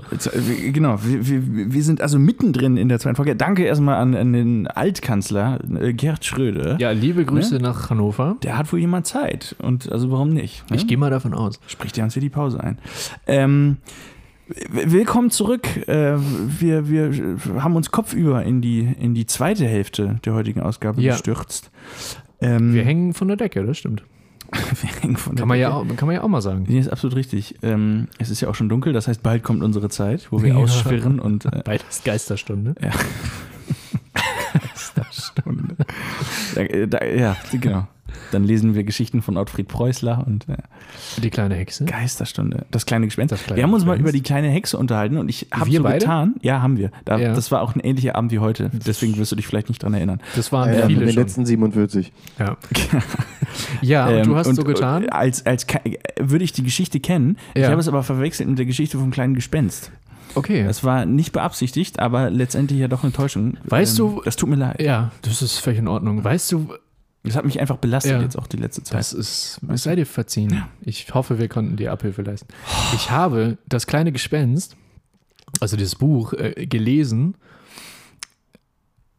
Genau, 0.72 1.00
wir, 1.02 1.28
wir, 1.28 1.74
wir 1.74 1.84
sind 1.84 2.02
also 2.02 2.20
mittendrin 2.20 2.78
in 2.78 2.88
der 2.88 3.00
zweiten 3.00 3.16
Folge. 3.16 3.36
Danke 3.36 3.64
erstmal 3.64 3.96
an, 3.96 4.14
an 4.14 4.32
den 4.32 4.68
Altkanzler 4.68 5.60
äh, 5.82 5.94
Gerd 5.94 6.24
Schröder. 6.24 6.78
Ja, 6.80 6.92
liebe 6.92 7.26
Grüße 7.26 7.56
nach 7.56 7.90
Hannover. 7.90 8.38
Der 8.44 8.60
hat 8.60 8.72
wohl 8.72 8.80
jemand 8.80 9.08
Zeit. 9.08 9.56
Und 9.58 9.92
also 9.92 10.12
warum 10.12 10.30
nicht? 10.30 10.70
Ne? 10.70 10.78
Ich 10.78 10.86
gehe 10.86 11.00
mal 11.00 11.10
davon 11.10 11.34
aus. 11.34 11.60
Spricht 11.66 11.98
er 11.98 12.04
uns 12.04 12.14
hier 12.14 12.22
die 12.22 12.30
Pause 12.30 12.64
ein. 12.64 12.78
Ähm, 13.26 13.78
willkommen 14.48 15.32
zurück. 15.32 15.68
Äh, 15.88 16.16
wir, 16.18 16.88
wir 16.90 17.38
haben 17.64 17.76
uns 17.76 17.92
kopfüber 17.92 18.44
in 18.44 18.62
die, 18.62 18.82
in 19.00 19.14
die 19.16 19.26
zweite 19.26 19.66
Hälfte 19.66 20.20
der 20.26 20.34
heutigen 20.34 20.62
Ausgabe 20.62 21.02
Ja. 21.02 21.14
gestürzt. 21.14 21.72
Ähm, 22.42 22.74
Wir 22.74 22.84
hängen 22.84 23.14
von 23.14 23.28
der 23.28 23.38
Decke, 23.38 23.66
das 23.66 23.78
stimmt. 23.78 24.04
wir 24.52 25.02
hängen 25.02 25.18
von 25.18 25.36
der 25.36 25.42
Kann 25.42 25.48
man, 25.48 25.58
ja 25.60 25.70
Decke. 25.80 25.94
auch, 25.94 25.98
kann 25.98 26.06
man 26.08 26.16
ja 26.16 26.22
auch 26.24 26.28
mal 26.28 26.42
sagen. 26.42 26.66
Nee, 26.68 26.80
ist 26.80 26.90
absolut 26.90 27.16
richtig. 27.16 27.56
Ähm, 27.64 28.08
es 28.20 28.30
ist 28.30 28.42
ja 28.42 28.48
auch 28.50 28.56
schon 28.56 28.70
dunkel, 28.70 28.94
das 28.94 29.08
heißt, 29.08 29.24
bald 29.24 29.42
kommt 29.44 29.64
unsere 29.64 29.90
Zeit, 29.90 30.28
wo 30.32 30.42
wir 30.44 30.50
Ja. 30.50 30.56
ausschwirren 30.56 31.20
und 31.20 31.46
äh, 31.46 31.62
Beides 31.66 32.04
Geisterstunde. 32.04 32.76
Ja. 32.82 32.92
Stunde. 35.42 35.76
Da, 36.56 36.62
äh, 36.62 36.88
da, 36.88 37.04
ja, 37.06 37.36
genau. 37.52 37.88
Dann 38.32 38.46
lesen 38.46 38.76
wir 38.76 38.86
Geschichten 38.86 39.22
von 39.22 39.36
Ottfried 39.36 39.68
Preußler 39.68 40.24
und 40.26 40.48
äh, 40.48 40.56
Die 41.22 41.30
kleine 41.30 41.56
Hexe. 41.56 41.84
Geisterstunde. 41.84 42.66
Das 42.72 42.86
kleine 42.86 43.08
Gespenst. 43.08 43.34
Das 43.34 43.44
kleine 43.44 43.58
wir 43.58 43.64
haben 43.64 43.74
uns 43.74 43.84
mal 43.84 43.94
Gespenst. 43.98 44.10
über 44.10 44.12
die 44.18 44.24
kleine 44.24 44.48
Hexe 44.48 44.78
unterhalten 44.78 45.18
und 45.18 45.28
ich 45.28 45.48
habe 45.52 45.70
so 45.70 45.84
beide? 45.84 46.00
getan. 46.00 46.36
Ja, 46.42 46.62
haben 46.62 46.78
wir. 46.78 46.92
Da, 47.04 47.18
Ja. 47.18 47.34
Das 47.34 47.52
war 47.52 47.62
auch 47.62 47.76
ein 47.76 47.82
ähnlicher 47.82 48.16
Abend 48.16 48.32
wie 48.32 48.40
heute. 48.40 48.72
Deswegen 48.74 49.18
wirst 49.18 49.34
du 49.34 49.36
dich 49.36 49.48
vielleicht 49.48 49.68
nicht 49.68 49.84
dran 49.84 49.94
erinnern. 49.94 50.22
Das 50.36 50.52
waren 50.54 50.74
Ja, 50.74 50.82
in 50.82 50.88
viele 50.88 51.00
den 51.06 51.14
schon. 51.14 51.24
letzten 51.24 51.46
47. 51.46 52.14
Ja, 52.40 52.56
ja 53.82 54.08
und 54.08 54.14
Ähm, 54.14 54.24
du 54.28 54.36
hast 54.36 54.48
und, 54.48 54.56
so 54.56 54.64
getan. 54.64 55.04
äh, 55.04 55.10
Als, 55.10 55.46
als 55.46 55.66
würde 56.20 56.46
ich 56.46 56.54
die 56.54 56.64
Geschichte 56.64 57.00
kennen. 57.02 57.38
Ich 57.54 57.64
Ja. 57.64 57.70
habe 57.70 57.82
es 57.82 57.88
aber 57.88 58.04
verwechselt 58.04 58.48
mit 58.48 58.58
der 58.58 58.66
Geschichte 58.66 58.98
vom 58.98 59.12
kleinen 59.12 59.34
Gespenst. 59.36 59.92
Okay. 60.36 60.64
Das 60.66 60.84
war 60.84 61.06
nicht 61.06 61.32
beabsichtigt, 61.32 62.00
aber 62.00 62.30
letztendlich 62.30 62.80
ja 62.80 62.88
doch 62.88 63.04
eine 63.04 63.14
Täuschung. 63.14 63.58
Weißt 63.66 64.00
Ähm, 64.00 64.16
du- 64.16 64.22
Das 64.24 64.36
tut 64.36 64.50
mir 64.50 64.56
leid. 64.56 64.82
ja, 64.82 65.12
das 65.22 65.42
ist 65.42 65.58
völlig 65.60 65.80
in 65.80 65.88
Ordnung. 65.88 66.24
Weißt 66.24 66.52
du, 66.52 66.74
Das 67.24 67.36
hat 67.36 67.44
mich 67.44 67.60
einfach 67.60 67.78
belastet 67.78 68.12
Ja. 68.12 68.22
jetzt 68.22 68.38
auch 68.38 68.46
die 68.46 68.58
letzte 68.58 68.84
Zeit. 68.84 69.00
das 69.00 69.12
ist, 69.12 69.60
es 69.68 69.82
sei 69.84 69.96
dir 69.96 70.06
verziehen. 70.06 70.64
Ich 70.82 71.12
hoffe, 71.12 71.40
wir 71.40 71.48
konnten 71.50 71.76
dir 71.76 71.92
Abhilfe 71.92 72.22
leisten. 72.22 72.48
Ich 72.94 73.10
habe 73.10 73.58
das 73.68 73.88
kleine 73.88 74.12
Gespenst, 74.12 74.78
also 75.60 75.76
das 75.76 75.96
Buch, 75.96 76.34
äh, 76.34 76.68
gelesen 76.68 77.36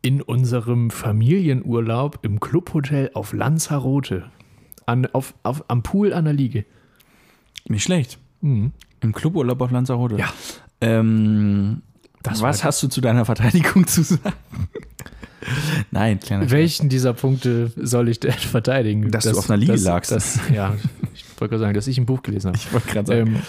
in 0.03 0.23
unserem 0.23 0.91
Familienurlaub 0.91 2.21
im 2.23 2.39
Clubhotel 2.39 3.11
auf 3.15 3.33
Lanzarote. 3.33 4.31
An, 4.87 5.07
auf, 5.07 5.35
auf, 5.43 5.65
am 5.69 5.83
Pool 5.83 6.13
an 6.13 6.27
der 6.27 6.35
Liege. 6.35 6.65
Nicht 7.69 7.83
schlecht. 7.83 8.19
Mhm. 8.41 8.71
Im 9.01 9.13
Cluburlaub 9.13 9.61
auf 9.61 9.73
Lanzarote. 9.73 10.17
Ja. 10.17 10.29
Ähm, 10.81 11.83
Das 12.23 12.41
was 12.43 12.65
hast 12.65 12.83
du 12.83 12.89
zu 12.89 13.01
deiner 13.01 13.25
Verteidigung 13.25 13.87
zu 13.87 14.03
sagen? 14.03 14.35
Nein, 15.91 16.19
kleiner 16.21 16.51
Welchen 16.51 16.89
dieser 16.89 17.13
Punkte 17.13 17.71
soll 17.77 18.09
ich 18.09 18.21
denn 18.21 18.33
verteidigen? 18.33 19.11
Dass 19.11 19.25
du 19.25 19.39
auf 19.39 19.49
einer 19.49 19.57
Liege 19.57 19.77
lagst. 19.77 20.11
Das, 20.11 20.41
ja, 20.53 20.75
ich 21.15 21.25
wollte 21.39 21.51
gerade 21.51 21.61
sagen, 21.61 21.75
dass 21.75 21.87
ich 21.87 21.99
ein 21.99 22.07
Buch 22.07 22.23
gelesen 22.23 22.49
habe. 22.49 22.59
Ich 22.59 22.73
wollte 22.73 22.89
gerade 22.89 23.07
sagen. 23.07 23.27
Ähm, 23.37 23.43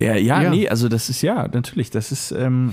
ja, 0.00 0.14
ja, 0.14 0.42
ja. 0.42 0.50
nee, 0.50 0.68
also 0.68 0.88
das 0.88 1.08
ist 1.10 1.22
ja, 1.22 1.48
natürlich, 1.48 1.90
das 1.90 2.12
ist, 2.12 2.30
ähm, 2.30 2.72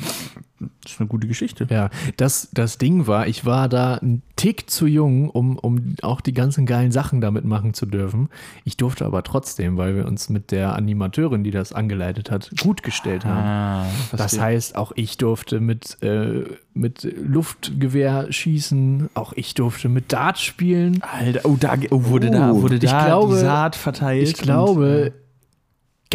das 0.83 0.93
ist 0.93 0.99
eine 0.99 1.07
gute 1.09 1.27
Geschichte. 1.27 1.67
ja, 1.69 1.89
das, 2.17 2.49
das 2.53 2.77
Ding 2.77 3.07
war, 3.07 3.27
ich 3.27 3.45
war 3.45 3.69
da 3.69 3.95
ein 3.95 4.21
Tick 4.35 4.69
zu 4.69 4.85
jung, 4.87 5.29
um, 5.29 5.57
um 5.57 5.95
auch 6.01 6.19
die 6.21 6.33
ganzen 6.33 6.65
geilen 6.65 6.91
Sachen 6.91 7.21
damit 7.21 7.45
machen 7.45 7.73
zu 7.73 7.85
dürfen. 7.85 8.29
Ich 8.65 8.75
durfte 8.77 9.05
aber 9.05 9.23
trotzdem, 9.23 9.77
weil 9.77 9.95
wir 9.95 10.05
uns 10.05 10.29
mit 10.29 10.51
der 10.51 10.75
Animateurin, 10.75 11.43
die 11.43 11.51
das 11.51 11.71
angeleitet 11.73 12.31
hat, 12.31 12.51
gut 12.61 12.83
gestellt 12.83 13.23
haben. 13.25 13.45
Ah, 13.45 13.85
Das 14.15 14.39
heißt, 14.39 14.75
auch 14.75 14.91
ich 14.95 15.17
durfte 15.17 15.59
mit, 15.61 15.97
äh, 16.01 16.43
mit 16.73 17.07
Luftgewehr 17.17 18.31
schießen, 18.31 19.09
auch 19.13 19.33
ich 19.35 19.53
durfte 19.53 19.87
mit 19.87 20.11
Dart 20.11 20.37
spielen. 20.39 21.01
Alter, 21.01 21.41
oh, 21.43 21.55
da 21.59 21.75
oh, 21.91 22.05
wurde 22.05 22.31
da, 22.31 22.51
Oh, 22.51 22.61
wurde 22.63 22.75
ich 22.75 22.81
da 22.89 23.05
glaube- 23.05 23.35
die 23.35 23.39
Saat 23.39 23.75
verteilt. 23.75 24.27
Ich 24.27 24.33
glaube, 24.35 25.13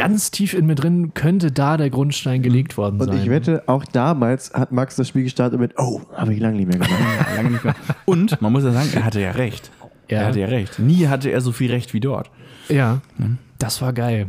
ganz 0.00 0.30
tief 0.30 0.54
in 0.54 0.66
mir 0.66 0.74
drin 0.74 1.12
könnte 1.12 1.52
da 1.52 1.76
der 1.76 1.90
Grundstein 1.90 2.40
gelegt 2.42 2.76
worden 2.76 3.00
Und 3.00 3.08
sein. 3.08 3.22
ich 3.22 3.28
wette, 3.28 3.64
auch 3.66 3.84
damals 3.84 4.52
hat 4.54 4.72
Max 4.72 4.96
das 4.96 5.08
Spiel 5.08 5.24
gestartet 5.24 5.60
mit, 5.60 5.74
oh, 5.76 6.00
habe 6.14 6.32
ich 6.32 6.40
lange 6.40 6.56
nicht 6.56 6.68
mehr 6.68 6.78
gemacht. 6.78 6.90
und, 7.30 7.36
lange 7.36 7.50
nicht 7.50 7.64
mehr. 7.64 7.74
und 8.06 8.40
man 8.40 8.52
muss 8.52 8.64
ja 8.64 8.72
sagen, 8.72 8.88
er 8.94 9.04
hatte 9.04 9.20
ja 9.20 9.32
recht. 9.32 9.70
Ja. 10.08 10.20
Er 10.20 10.26
hatte 10.28 10.40
ja 10.40 10.46
recht. 10.46 10.78
Nie 10.78 11.06
hatte 11.06 11.30
er 11.30 11.40
so 11.40 11.52
viel 11.52 11.70
Recht 11.70 11.92
wie 11.94 12.00
dort. 12.00 12.30
Ja, 12.68 13.00
das 13.58 13.82
war 13.82 13.92
geil. 13.92 14.26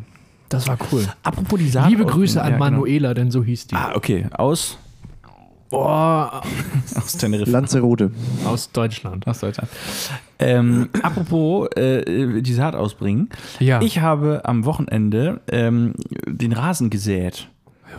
Das 0.50 0.68
war 0.68 0.78
cool. 0.92 1.08
Apropos 1.24 1.58
die 1.58 1.70
Saat. 1.70 1.90
Liebe 1.90 2.06
Grüße 2.06 2.42
an 2.42 2.52
ja, 2.52 2.58
genau. 2.58 2.72
Manuela, 2.72 3.14
denn 3.14 3.32
so 3.32 3.42
hieß 3.42 3.68
die. 3.68 3.76
Ah, 3.76 3.94
okay. 3.96 4.26
Aus, 4.34 4.78
Boah, 5.72 6.42
aus 6.96 7.18
Teneriffa. 7.18 7.50
Lanzarote. 7.50 8.12
aus 8.46 8.72
Deutschland. 8.72 9.26
Aus 9.26 9.40
Deutschland. 9.40 9.70
Ähm, 10.38 10.90
apropos 11.02 11.70
äh, 11.76 12.42
die 12.42 12.54
Saat 12.54 12.76
ausbringen. 12.76 13.30
Ja. 13.60 13.82
Ich 13.82 14.00
habe 14.00 14.42
am 14.44 14.66
Wochenende 14.66 15.40
ähm, 15.50 15.94
den 16.28 16.52
Rasen 16.52 16.90
gesät. 16.90 17.48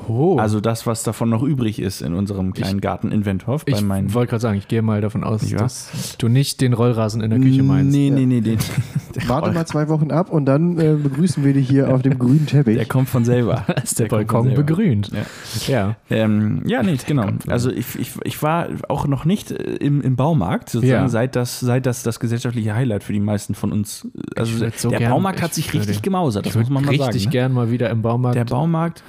Oh. 0.09 0.37
Also 0.39 0.61
das, 0.61 0.87
was 0.87 1.03
davon 1.03 1.29
noch 1.31 1.43
übrig 1.43 1.79
ist 1.81 2.03
in 2.03 2.15
unserem 2.15 2.53
kleinen 2.53 2.81
Garten 2.81 3.13
in 3.13 3.25
Wendhoff. 3.25 3.65
Bei 3.65 3.73
ich 3.73 3.83
meinen 3.83 4.13
wollte 4.15 4.31
gerade 4.31 4.41
sagen, 4.41 4.59
ich 4.59 4.69
gehe 4.69 4.83
mal 4.83 5.01
davon 5.01 5.25
aus, 5.25 5.51
wahr? 5.53 5.59
dass 5.61 6.17
du 6.19 6.29
nicht 6.29 6.61
den 6.61 6.73
Rollrasen 6.73 7.21
in 7.21 7.31
der 7.31 7.39
Küche 7.39 7.63
meinst. 7.63 7.93
Nee, 7.93 8.11
nee, 8.11 8.27
nee. 8.27 8.41
Den, 8.41 8.59
Warte 9.27 9.53
mal 9.53 9.67
zwei 9.67 9.89
Wochen 9.89 10.11
ab 10.11 10.31
und 10.31 10.47
dann 10.47 10.79
äh, 10.79 10.95
begrüßen 10.95 11.45
wir 11.45 11.53
dich 11.53 11.69
hier 11.69 11.95
auf 11.95 12.03
dem 12.03 12.19
grünen 12.19 12.47
Teppich. 12.47 12.77
Der 12.77 12.87
kommt 12.87 13.09
von 13.09 13.25
selber. 13.25 13.65
Da 13.67 13.73
ist 13.83 13.99
der, 13.99 14.09
von 14.09 14.19
Balkon 14.19 14.45
selber. 14.49 14.63
begrünt. 14.63 15.11
Ja. 15.13 15.23
Ja. 15.69 15.97
Ähm, 16.11 16.63
ja, 16.67 16.83
nee, 16.83 16.97
genau. 17.07 17.27
Also 17.49 17.71
ich, 17.71 17.99
ich, 17.99 18.13
ich 18.25 18.43
war 18.43 18.69
auch 18.89 19.07
noch 19.07 19.25
nicht 19.25 19.51
äh, 19.51 19.55
im, 19.77 20.01
im 20.01 20.17
Baumarkt, 20.17 20.71
sozusagen, 20.71 21.03
Ja. 21.05 21.09
seit, 21.09 21.37
das, 21.37 21.61
seit 21.61 21.87
das 21.87 22.03
das 22.03 22.21
gesellschaftliche 22.21 22.75
Highlight 22.75 23.05
für 23.05 23.13
die 23.13 23.21
meisten 23.21 23.55
von 23.55 23.73
uns. 23.73 24.07
äh, 24.35 24.41
Also 24.41 24.59
so 24.77 24.89
der 24.91 24.99
gern- 24.99 25.11
Baumarkt 25.13 25.43
hat 25.43 25.51
ich 25.51 25.57
sich 25.67 25.75
richtig 25.75 26.03
gemausert, 26.03 26.47
das 26.47 26.55
Ich 26.55 26.59
muss 26.61 26.71
man 26.71 26.85
würde 26.85 26.99
mal 26.99 27.05
richtig 27.07 27.25
sagen. 27.25 27.29
Ne? 27.31 27.39
gern 27.41 27.53
mal 27.53 27.71
wieder 27.71 27.91
im 27.91 28.03
Baumarkt 28.03 28.37
Der 28.37 28.45
Baumarkt. 28.45 29.03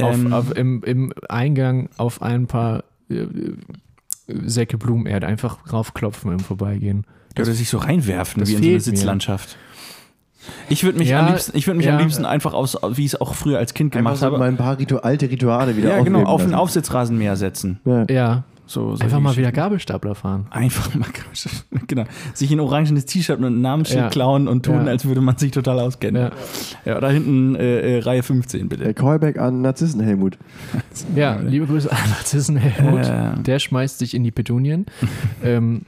Auf, 0.00 0.14
ähm, 0.14 0.32
auf, 0.32 0.56
im, 0.56 0.82
im 0.84 1.12
Eingang 1.28 1.88
auf 1.96 2.22
ein 2.22 2.46
paar 2.46 2.84
äh, 3.08 3.26
Säcke 4.26 4.78
Blumenerde 4.78 5.26
einfach 5.26 5.72
raufklopfen 5.72 6.32
im 6.32 6.40
Vorbeigehen. 6.40 7.04
Oder 7.38 7.52
sich 7.52 7.68
so 7.68 7.78
reinwerfen 7.78 8.40
das 8.40 8.48
wie 8.50 8.54
in 8.54 8.62
so 8.62 8.68
eine. 8.68 8.80
Sitzlandschaft. 8.80 9.56
Ich 10.68 10.84
würde 10.84 10.98
mich, 10.98 11.08
Ja, 11.08 11.20
am 11.20 11.28
liebsten, 11.32 11.56
ich 11.56 11.66
würd 11.66 11.76
mich 11.76 11.86
ja. 11.86 11.92
am 11.94 12.00
liebsten 12.00 12.24
einfach 12.24 12.54
aus, 12.54 12.76
wie 12.92 13.04
ich 13.04 13.12
es 13.14 13.20
auch 13.20 13.34
früher 13.34 13.58
als 13.58 13.74
Kind 13.74 13.94
Einfach 13.94 14.10
gemacht 14.12 14.20
so 14.20 14.26
habe. 14.26 14.38
mal 14.38 14.48
ein 14.48 14.56
paar 14.56 14.78
Ritu 14.78 14.96
alte 14.96 15.30
Rituale 15.30 15.76
wieder 15.76 15.96
Ja, 15.96 16.02
genau, 16.02 16.24
auf 16.24 16.42
den. 16.42 16.54
Aufsitzrasenmäher 16.54 17.36
setzen. 17.36 17.78
Ja. 17.84 18.04
Ja, 18.08 18.44
So, 18.70 18.94
so 18.94 19.02
einfach 19.02 19.18
mal 19.18 19.36
wieder. 19.36 19.50
Gabelstapler 19.50 20.14
fahren. 20.14 20.46
Einfach 20.50 20.94
mal, 20.94 21.08
genau. 21.88 22.04
Sich 22.34 22.52
ein 22.52 22.60
orangenes 22.60 23.04
T-Shirt 23.04 23.40
und 23.40 23.46
ein 23.46 23.60
Namensschild 23.60 23.98
Ja. 24.00 24.08
klauen 24.10 24.46
und 24.46 24.64
tun, 24.64 24.86
Ja. 24.86 24.92
als 24.92 25.04
würde 25.06 25.20
man 25.20 25.36
sich 25.38 25.50
total 25.50 25.80
auskennen. 25.80 26.30
Ja. 26.84 26.92
Ja, 26.94 27.00
da 27.00 27.10
hinten 27.10 27.56
äh, 27.56 27.96
äh, 27.96 27.98
Reihe 27.98 28.22
15, 28.22 28.68
bitte. 28.68 28.84
Der 28.84 28.94
Callback 28.94 29.38
an 29.40 29.60
Narzissen 29.60 30.00
Helmut. 30.00 30.38
Ja, 31.16 31.34
liebe 31.40 31.66
Grüße 31.66 31.90
an 31.90 31.98
Narzissen 32.10 32.56
Helmut. 32.58 33.06
Äh. 33.06 33.42
Der 33.42 33.58
schmeißt 33.58 33.98
sich 33.98 34.14
in 34.14 34.22
die 34.22 34.30
Petunien. 34.30 34.86
ähm, 35.42 35.82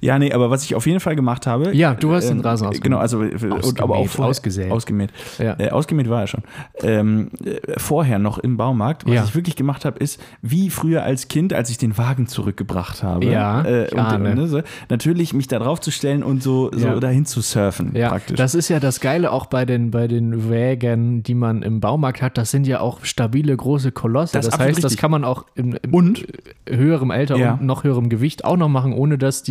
Ja, 0.00 0.18
nee, 0.18 0.32
aber 0.32 0.50
was 0.50 0.64
ich 0.64 0.74
auf 0.74 0.86
jeden 0.86 1.00
Fall 1.00 1.14
gemacht 1.16 1.46
habe. 1.46 1.74
Ja, 1.76 1.94
du 1.94 2.12
hast 2.12 2.28
den 2.28 2.40
Rasen 2.40 2.66
ausgemäht. 2.66 2.82
Genau, 2.84 2.98
also 2.98 3.22
äh, 3.22 3.34
und, 3.34 3.80
aber 3.80 3.96
auch 3.96 4.00
Ausgemäht, 4.00 4.10
vorher, 4.10 4.30
ausgesät. 4.30 4.70
Ausgemäht. 4.72 5.10
Ja. 5.38 5.56
Äh, 5.58 5.70
ausgemäht 5.70 6.08
war 6.08 6.22
er 6.22 6.26
schon. 6.26 6.42
Ähm, 6.82 7.30
äh, 7.44 7.58
vorher 7.78 8.18
noch 8.18 8.38
im 8.38 8.56
Baumarkt, 8.56 9.04
was 9.06 9.14
Ja. 9.14 9.24
ich 9.24 9.34
wirklich 9.34 9.56
gemacht 9.56 9.84
habe, 9.84 9.98
ist, 9.98 10.20
wie 10.42 10.70
früher 10.70 11.02
als 11.02 11.28
Kind, 11.28 11.52
als 11.52 11.68
ich 11.70 11.76
den 11.78 11.98
Wagen 11.98 12.26
zurückgebracht 12.26 13.02
habe. 13.02 13.26
Ja, 13.26 13.62
äh, 13.64 13.90
und, 13.94 14.22
ne, 14.22 14.46
so, 14.48 14.62
natürlich 14.88 15.34
mich 15.34 15.48
da 15.48 15.58
drauf 15.58 15.80
zu 15.80 15.90
stellen 15.90 16.22
und 16.22 16.42
so, 16.42 16.70
so 16.72 16.86
Ja. 16.86 17.00
dahin 17.00 17.26
zu 17.26 17.40
surfen. 17.42 17.90
Ja, 17.94 18.08
praktisch. 18.08 18.36
das 18.38 18.54
ist 18.54 18.68
ja 18.70 18.80
das 18.80 19.00
Geile 19.00 19.30
auch 19.32 19.46
bei 19.46 19.66
den, 19.66 19.90
bei 19.90 20.08
den 20.08 20.48
Wägen, 20.48 21.22
die 21.22 21.34
man 21.34 21.62
im 21.62 21.80
Baumarkt 21.80 22.22
hat. 22.22 22.38
Das 22.38 22.50
sind 22.50 22.66
ja 22.66 22.80
auch 22.80 23.04
stabile, 23.04 23.54
große 23.56 23.92
Kolosse. 23.92 24.32
Das 24.32 24.46
Das, 24.46 24.58
heißt, 24.58 24.78
das 24.78 24.84
richtig. 24.84 24.98
kann 25.00 25.10
man 25.10 25.24
auch 25.24 25.44
im, 25.54 25.76
im 25.82 25.92
Und? 25.94 26.26
höherem 26.68 27.10
Alter 27.10 27.34
und 27.34 27.62
noch 27.66 27.84
höherem 27.84 28.08
Gewicht 28.08 28.44
auch 28.44 28.56
noch 28.56 28.68
machen, 28.68 28.92
ohne 28.92 29.18
dass 29.18 29.42
die 29.42 29.49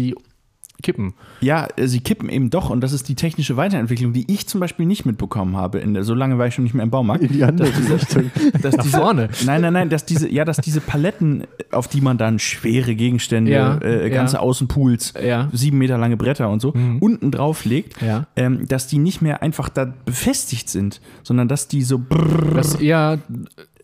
kippen. 0.81 1.13
Ja, 1.41 1.67
äh, 1.75 1.87
sie 1.87 1.99
kippen 1.99 2.29
eben 2.29 2.49
doch 2.49 2.69
und 2.69 2.79
das 2.79 2.93
ist 2.93 3.09
die 3.09 3.15
technische 3.15 3.57
Weiterentwicklung, 3.57 4.13
die 4.13 4.31
ich 4.31 4.47
zum 4.47 4.61
Beispiel 4.61 4.85
nicht 4.85 5.05
mitbekommen 5.05 5.57
habe. 5.57 5.79
In 5.79 5.93
der, 5.93 6.05
so 6.05 6.13
lange 6.13 6.37
war 6.37 6.47
ich 6.47 6.53
schon 6.53 6.63
nicht 6.63 6.73
mehr 6.73 6.83
im 6.83 6.89
Baumarkt. 6.89 7.21
In 7.23 7.33
die 7.33 7.43
andere 7.43 7.67
Richtung. 7.67 8.31
Dass 8.61 8.77
Nach 8.77 8.83
diese, 8.85 8.97
vorne. 8.97 9.27
Nein, 9.45 9.59
nein, 9.61 9.73
nein, 9.73 9.89
dass 9.89 10.05
diese, 10.05 10.29
ja, 10.31 10.45
dass 10.45 10.55
diese 10.57 10.79
Paletten, 10.79 11.43
auf 11.71 11.89
die 11.89 11.99
man 11.99 12.17
dann 12.17 12.39
schwere 12.39 12.95
Gegenstände, 12.95 13.51
Ja, 13.51 13.77
äh, 13.81 14.09
ganze 14.09 14.37
ja. 14.37 14.39
Außenpools, 14.39 15.15
Ja. 15.21 15.49
sieben 15.51 15.77
Meter 15.79 15.97
lange 15.97 16.15
Bretter 16.15 16.49
und 16.49 16.61
so, 16.61 16.69
unten 17.01 17.29
drauf 17.29 17.65
legt, 17.65 18.01
Ja. 18.01 18.27
ähm, 18.37 18.65
dass 18.65 18.87
die 18.87 18.99
nicht 18.99 19.21
mehr 19.21 19.41
einfach 19.41 19.67
da 19.67 19.93
befestigt 20.05 20.69
sind, 20.69 21.01
sondern 21.23 21.49
dass 21.49 21.67
die 21.67 21.83
so 21.83 21.99
brrr, 21.99 22.53
Das, 22.55 22.79
ja, 22.79 23.17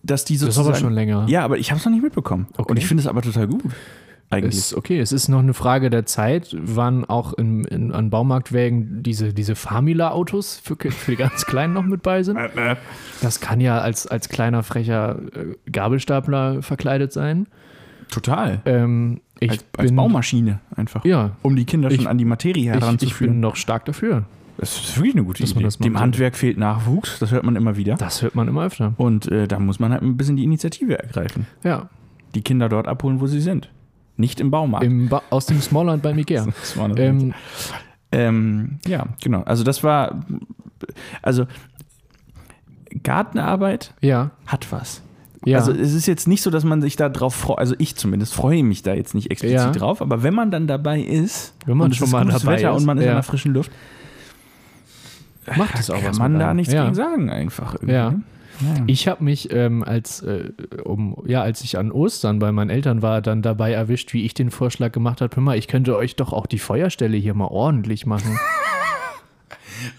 dass 0.02 0.24
die 0.24 0.36
das 0.36 0.44
ist 0.44 0.56
sozusagen. 0.56 0.68
aber 0.70 0.76
schon 0.78 0.94
länger. 0.94 1.26
Ja, 1.28 1.44
aber 1.44 1.58
ich 1.58 1.72
habe 1.72 1.80
es 1.80 1.86
noch 1.86 1.92
nicht 1.92 2.04
mitbekommen. 2.04 2.48
Okay. 2.56 2.72
Und 2.72 2.78
ich 2.78 2.86
finde 2.88 3.02
es 3.02 3.08
aber 3.08 3.22
total 3.22 3.48
gut. 3.48 3.64
Eigentlich. 4.32 4.56
Ist 4.58 4.74
okay, 4.74 5.00
es 5.00 5.12
ist 5.12 5.28
noch 5.30 5.40
eine 5.40 5.54
Frage 5.54 5.90
der 5.90 6.06
Zeit, 6.06 6.56
wann 6.60 7.06
auch 7.06 7.34
in, 7.34 7.64
in, 7.66 7.92
an 7.94 8.10
Baumarktwägen 8.10 9.04
diese, 9.04 9.34
diese 9.34 9.56
Famila-Autos 9.56 10.60
für, 10.64 10.76
für 10.76 11.12
die 11.12 11.18
ganz 11.18 11.46
Kleinen 11.46 11.74
noch 11.74 11.84
mit 11.84 12.02
bei 12.02 12.24
sind. 12.24 12.38
Das 13.22 13.40
kann 13.40 13.62
ja 13.62 13.80
als, 13.80 14.08
als 14.08 14.28
kleiner 14.30 14.64
frecher 14.64 15.20
äh, 15.36 15.72
Gabelstapler 15.72 16.62
verkleidet 16.64 17.14
sein. 17.14 17.46
total. 18.12 18.62
Ähm, 18.66 19.22
ich 19.40 19.52
als, 19.52 19.66
als 19.78 19.88
bin, 19.90 19.96
Baumaschine 19.96 20.60
einfach. 20.76 21.06
Ja, 21.06 21.32
Um 21.44 21.56
die 21.56 21.66
Kinder 21.66 21.92
schon 21.92 22.02
Ich- 22.02 22.08
an 22.08 22.18
die 22.18 22.26
Materie 22.26 22.64
ich, 22.72 22.76
ich 22.76 22.82
heranzuführen. 22.82 23.34
bin 23.36 23.40
noch 23.42 23.56
stark 23.56 23.86
dafür. 23.86 24.24
das 24.58 24.76
ist 24.76 24.98
wirklich 24.98 25.16
eine 25.16 25.24
gute 25.26 25.44
dass 25.44 25.54
man 25.56 25.66
Idee. 25.66 25.78
Dem. 25.84 26.00
Handwerk 26.00 26.36
fehlt 26.36 26.58
Nachwuchs, 26.58 27.20
das 27.20 27.32
hört 27.32 27.44
man 27.44 27.56
immer 27.56 27.78
wieder. 27.78 27.96
Das 27.96 28.22
hört 28.22 28.34
man 28.36 28.48
immer 28.48 28.66
öfter. 28.66 28.94
Und 28.98 29.32
äh, 29.32 29.48
da 29.48 29.60
muss 29.60 29.80
man 29.80 29.92
halt 29.92 30.02
ein 30.02 30.18
bisschen 30.18 30.36
die 30.38 30.44
Initiative 30.46 30.98
ergreifen. 30.98 31.46
Ja, 31.64 31.90
Die 32.34 32.42
Kinder 32.42 32.70
dort 32.70 32.88
abholen, 32.88 33.20
wo 33.22 33.28
sie 33.28 33.40
sind. 33.42 33.70
Nicht 34.18 34.40
im 34.40 34.52
Baumarkt. 34.52 34.86
im 34.86 35.10
ba 35.10 35.22
aus 35.30 35.46
dem 35.48 35.62
Smallland 35.62 36.06
Ikea. 36.06 36.46
War 36.76 36.86
eine- 36.86 37.00
ähm, 37.00 37.34
ähm, 38.12 38.80
ja, 38.88 39.08
genau. 39.22 39.42
Also 39.44 39.64
das 39.64 39.84
war, 39.84 40.26
also 41.22 41.46
Gartenarbeit 43.04 43.94
ja, 44.02 44.32
hat 44.46 44.72
was. 44.72 45.02
ja. 45.44 45.58
Also 45.58 45.72
es 45.74 45.94
ist 45.94 46.06
jetzt 46.06 46.28
nicht 46.28 46.42
so, 46.42 46.50
dass 46.50 46.64
man 46.64 46.82
sich 46.82 46.96
da 46.96 47.10
drauf 47.10 47.36
freut, 47.36 47.60
also 47.60 47.76
ich 47.78 47.96
zumindest 47.96 48.34
freue 48.34 48.64
mich 48.64 48.84
da 48.84 48.94
jetzt 48.94 49.16
nicht 49.16 49.32
explizit 49.32 49.58
Ja. 49.58 49.72
drauf, 49.72 50.02
aber 50.02 50.24
wenn 50.24 50.34
man 50.34 50.50
dann 50.52 50.66
dabei 50.68 51.02
ist, 51.02 51.56
Wenn 51.66 51.78
man 51.78 51.94
schon 51.94 52.08
ist 52.08 52.12
mal 52.14 52.26
dabei 52.26 52.58
Wetter 52.58 52.72
ist, 52.72 52.78
und 52.78 52.86
man 52.86 52.98
ist 52.98 53.08
an 53.08 53.14
der 53.16 53.24
frischen 53.24 53.54
Luft, 53.54 53.72
macht 55.58 55.78
es 55.78 55.90
auch 55.90 55.96
kann 56.00 56.10
was 56.12 56.20
man 56.20 56.40
da 56.40 56.54
nichts 56.54 56.74
gegen 56.74 56.96
sagen 56.96 57.30
einfach. 57.30 57.76
Irgendwie. 57.76 57.92
Ja. 58.62 58.84
Ich 58.88 59.08
habe 59.08 59.24
mich, 59.24 59.52
ähm, 59.52 59.84
als, 59.84 60.22
äh, 60.22 60.52
um, 60.84 61.18
ja, 61.26 61.42
als 61.42 61.62
ich 61.62 61.78
an 61.78 61.92
Ostern 61.92 62.40
bei 62.40 62.52
meinen 62.52 62.70
Eltern 62.70 63.02
war, 63.02 63.22
dann 63.22 63.42
dabei 63.42 63.74
erwischt, 63.74 64.14
wie 64.14 64.24
ich 64.26 64.34
den 64.34 64.50
Vorschlag 64.52 64.92
gemacht 64.94 65.20
habe, 65.22 65.36
hör 65.36 65.44
mal, 65.44 65.58
ich 65.58 65.68
könnte 65.68 65.96
euch 65.98 66.16
doch 66.16 66.32
auch 66.32 66.46
die 66.46 66.60
Feuerstelle 66.60 67.18
hier 67.18 67.34
mal 67.34 67.48
ordentlich 67.48 68.06
machen. 68.06 68.40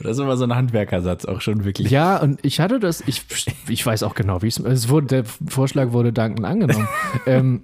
Das 0.01 0.13
ist 0.13 0.19
immer 0.19 0.37
so 0.37 0.45
ein 0.45 0.55
Handwerkersatz 0.55 1.27
auch 1.27 1.41
schon 1.41 1.65
wirklich. 1.65 1.91
ja, 1.91 2.17
und 2.17 2.45
ich 2.45 2.61
hatte 2.61 2.81
das, 2.81 3.03
ich, 3.07 3.23
ich 3.69 3.85
weiß 3.85 4.03
auch 4.03 4.15
genau, 4.15 4.43
wie 4.43 4.49
es, 4.49 4.59
es 4.59 4.89
wurde, 4.89 5.07
der 5.07 5.25
Vorschlag 5.25 5.93
wurde 5.93 6.13
dankend 6.13 6.45
angenommen. 6.47 6.89
ähm, 7.27 7.61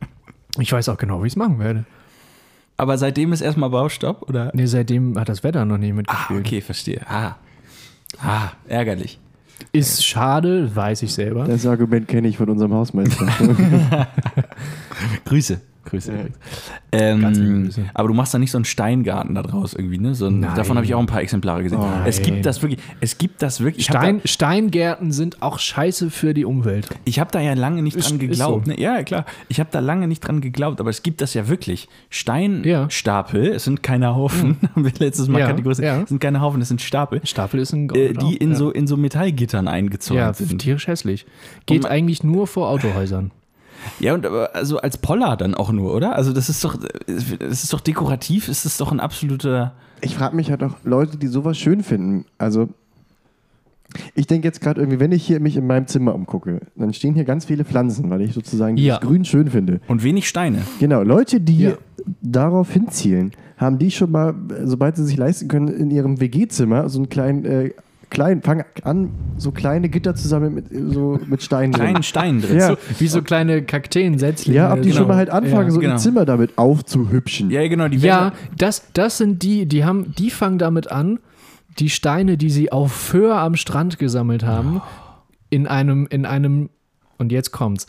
ich 0.59 0.71
weiß 0.71 0.89
auch 0.91 0.99
genau, 0.99 1.23
wie 1.23 1.27
ich 1.27 1.33
es 1.33 1.37
machen 1.37 1.59
werde. 1.59 1.85
Aber 2.77 2.99
seitdem 2.99 3.33
ist 3.33 3.41
erstmal 3.41 3.71
Baustopp, 3.71 4.29
oder? 4.29 4.51
Nee, 4.55 4.67
seitdem 4.67 5.19
hat 5.19 5.29
das 5.31 5.43
Wetter 5.43 5.65
noch 5.65 5.79
nie 5.79 5.91
Ah, 5.91 5.95
mitgespielt. 5.95 6.47
okay, 6.47 6.61
verstehe. 6.61 7.01
Ah. 7.09 7.37
Ah, 8.23 8.51
ärgerlich. 8.69 9.19
Ist 9.73 10.05
schade, 10.05 10.75
weiß 10.75 11.03
ich 11.03 11.13
selber. 11.13 11.45
Das 11.45 11.67
Argument 11.67 12.09
kenne 12.09 12.29
ich 12.29 12.37
von 12.37 12.49
unserem 12.49 12.73
Hausmeister. 12.75 13.27
Grüße. 15.25 15.61
Grüße. 15.85 16.13
Liebe 16.13 16.31
Ähm, 16.93 17.71
aber 17.95 18.09
du 18.09 18.15
machst 18.15 18.33
da 18.35 18.39
nicht 18.39 18.51
so 18.51 18.59
einen 18.59 18.65
Steingarten 18.65 19.35
da 19.35 19.43
draus 19.43 19.75
irgendwie, 19.75 19.99
ne? 19.99 20.15
So 20.15 20.27
ein, 20.27 20.41
Nein. 20.41 20.55
davon 20.55 20.77
habe 20.77 20.85
ich 20.87 20.95
auch 20.95 21.01
ein 21.01 21.07
paar 21.07 21.23
Exemplare 21.23 21.63
gesehen. 21.63 21.79
Oh, 21.81 21.87
es 22.07 22.19
nein. 22.21 22.27
gibt 22.27 22.47
das 22.47 22.63
wirklich, 22.63 22.81
es 23.01 23.19
gibt 23.19 23.43
das 23.43 23.61
wirklich. 23.61 23.89
Ich 23.89 23.91
habe 23.95 23.99
Stein, 24.05 24.21
da, 24.23 24.29
Steingärten 24.29 25.13
sind 25.13 25.43
auch 25.43 25.59
scheiße 25.59 26.11
für 26.11 26.35
die 26.35 26.45
Umwelt. 26.45 26.89
ich 27.05 27.19
hab 27.19 27.33
da 27.33 27.41
ja 27.41 27.55
lange 27.55 27.83
nicht 27.83 27.97
Ist- 27.97 28.11
dran 28.11 28.21
ist 28.21 28.29
geglaubt. 28.29 28.67
so. 28.67 28.71
Ne? 28.73 28.81
Ja, 28.81 29.03
klar. 29.03 29.25
Ich 29.49 29.59
habe 29.61 29.71
da 29.73 29.81
lange 29.81 30.07
nicht 30.09 30.21
dran 30.21 30.41
geglaubt, 30.41 30.81
aber 30.81 30.91
es 30.91 31.03
gibt 31.03 31.21
das 31.21 31.35
ja 31.35 31.49
wirklich. 31.49 31.85
Ja. 31.85 31.89
Steinstapel, 32.11 33.47
es 33.49 33.65
sind 33.65 33.83
keine 33.83 34.15
Haufen, 34.15 34.57
haben 34.75 34.85
wir 34.85 34.93
letztes 34.99 35.29
Mal 35.29 35.41
Ja, 35.41 35.47
kategorisiert. 35.49 35.87
ja. 35.87 36.03
Es 36.03 36.09
sind 36.11 36.21
keine 36.21 36.41
Haufen, 36.41 36.61
es 36.61 36.69
sind 36.69 36.81
Stapel, 36.81 37.21
Stapel 37.25 37.61
ist 37.61 37.73
ein 37.73 37.89
äh, 37.91 38.13
die 38.13 38.37
in, 38.37 38.51
ja. 38.51 38.57
so, 38.57 38.71
in 38.71 38.87
so 38.87 38.97
Metallgittern 38.97 39.69
eingezäunt 39.69 40.19
Ja, 40.21 40.33
sind. 40.33 40.59
tierisch 40.61 40.87
hässlich. 40.87 41.27
Geht 41.67 41.83
man- 41.83 41.93
eigentlich 41.93 42.23
nur 42.23 42.47
vor 42.47 42.69
Autohäusern. 42.69 43.31
Ja, 44.01 44.15
und 44.15 44.25
aber 44.27 44.55
also 44.55 44.79
als 44.79 44.97
Poller 44.99 45.37
dann 45.37 45.55
auch 45.55 45.73
nur, 45.73 45.95
oder? 45.95 46.15
Also 46.17 46.33
das 46.33 46.49
ist 46.49 46.65
doch, 46.65 46.77
das 47.07 47.65
ist 47.65 47.73
doch 47.73 47.81
dekorativ, 47.81 48.49
ist 48.49 48.65
das 48.65 48.77
doch 48.79 48.93
ein 48.93 49.01
absoluter. 49.01 49.73
Ich 50.01 50.15
frage 50.17 50.35
mich 50.37 50.51
halt 50.51 50.63
auch 50.63 50.75
Leute, 50.85 51.17
die 51.17 51.27
sowas 51.29 51.57
schön 51.59 51.83
finden. 51.83 52.25
Also, 52.39 52.69
ich 54.15 54.27
denke 54.27 54.49
jetzt 54.49 54.61
gerade 54.61 54.81
irgendwie, 54.81 55.01
wenn 55.01 55.13
ich 55.13 55.25
hier 55.27 55.39
mich 55.39 55.57
in 55.57 55.67
meinem 55.67 55.87
Zimmer 55.87 56.15
umgucke, 56.15 56.61
dann 56.77 56.93
stehen 56.95 57.15
hier 57.15 57.25
ganz 57.25 57.45
viele 57.45 57.65
Pflanzen, 57.65 58.09
weil 58.11 58.23
ich 58.23 58.33
sozusagen 58.33 58.77
Ja. 58.79 58.99
das 58.99 59.07
Grün 59.07 59.25
schön 59.25 59.51
finde. 59.51 59.81
Und 59.87 60.03
wenig 60.03 60.29
Steine. 60.29 60.63
Genau, 60.81 61.03
Leute, 61.03 61.41
die 61.41 61.59
Ja. 61.59 61.73
darauf 62.23 62.71
hinzielen, 62.73 63.33
haben 63.59 63.79
die 63.79 63.91
schon 63.91 64.11
mal, 64.11 64.35
sobald 64.65 64.97
sie 64.97 65.05
sich 65.05 65.17
leisten 65.17 65.47
können, 65.49 65.69
in 65.69 65.91
ihrem 65.91 66.21
WG-Zimmer 66.21 66.89
so 66.89 66.99
einen 66.99 67.09
kleinen, 67.11 67.45
äh, 67.45 67.71
kleinen, 68.13 68.43
fang 68.43 68.65
an, 68.85 69.11
so 69.39 69.51
kleine 69.51 69.89
Gitter 69.89 70.15
zusammen 70.15 70.55
mit, 70.55 70.67
so 70.71 71.19
mit 71.27 71.43
Steinen 71.43 71.73
drin. 71.73 71.83
Kleinen 71.87 72.03
Stein 72.05 72.41
drin. 72.41 72.59
Ja. 72.59 72.69
So, 72.69 72.77
Wie 72.99 73.09
so 73.09 73.23
kleine 73.23 73.63
Kakteen, 73.63 74.19
Setzlinge. 74.19 74.59
Ja, 74.59 74.73
ob 74.73 74.83
die 74.83 74.91
Genau. 74.91 75.01
schon 75.01 75.09
mal 75.09 75.17
halt 75.17 75.31
anfangen, 75.31 75.67
Ja, 75.69 75.71
so 75.73 75.81
genau. 75.81 75.93
ein 75.95 75.99
Zimmer 75.99 76.25
damit 76.25 76.57
aufzuhübschen. 76.59 77.51
ja, 77.51 77.67
genau, 77.67 77.89
die 77.89 77.97
Ja, 77.99 78.33
das, 78.57 78.85
das 78.93 79.19
sind 79.19 79.43
die, 79.43 79.67
die 79.67 79.85
haben, 79.85 80.15
die 80.17 80.31
fangen 80.31 80.59
damit 80.59 80.93
an, 80.93 81.19
die 81.79 81.91
Steine, 81.91 82.37
die 82.37 82.51
sie 82.51 82.71
auf 82.71 82.93
Föhr 82.93 83.37
am 83.39 83.57
Strand 83.57 83.99
gesammelt 83.99 84.45
haben, 84.45 84.83
in 85.51 85.67
einem, 85.67 86.07
in 86.11 86.27
einem, 86.27 86.69
und 87.19 87.33
jetzt 87.33 87.51
kommt's. 87.51 87.87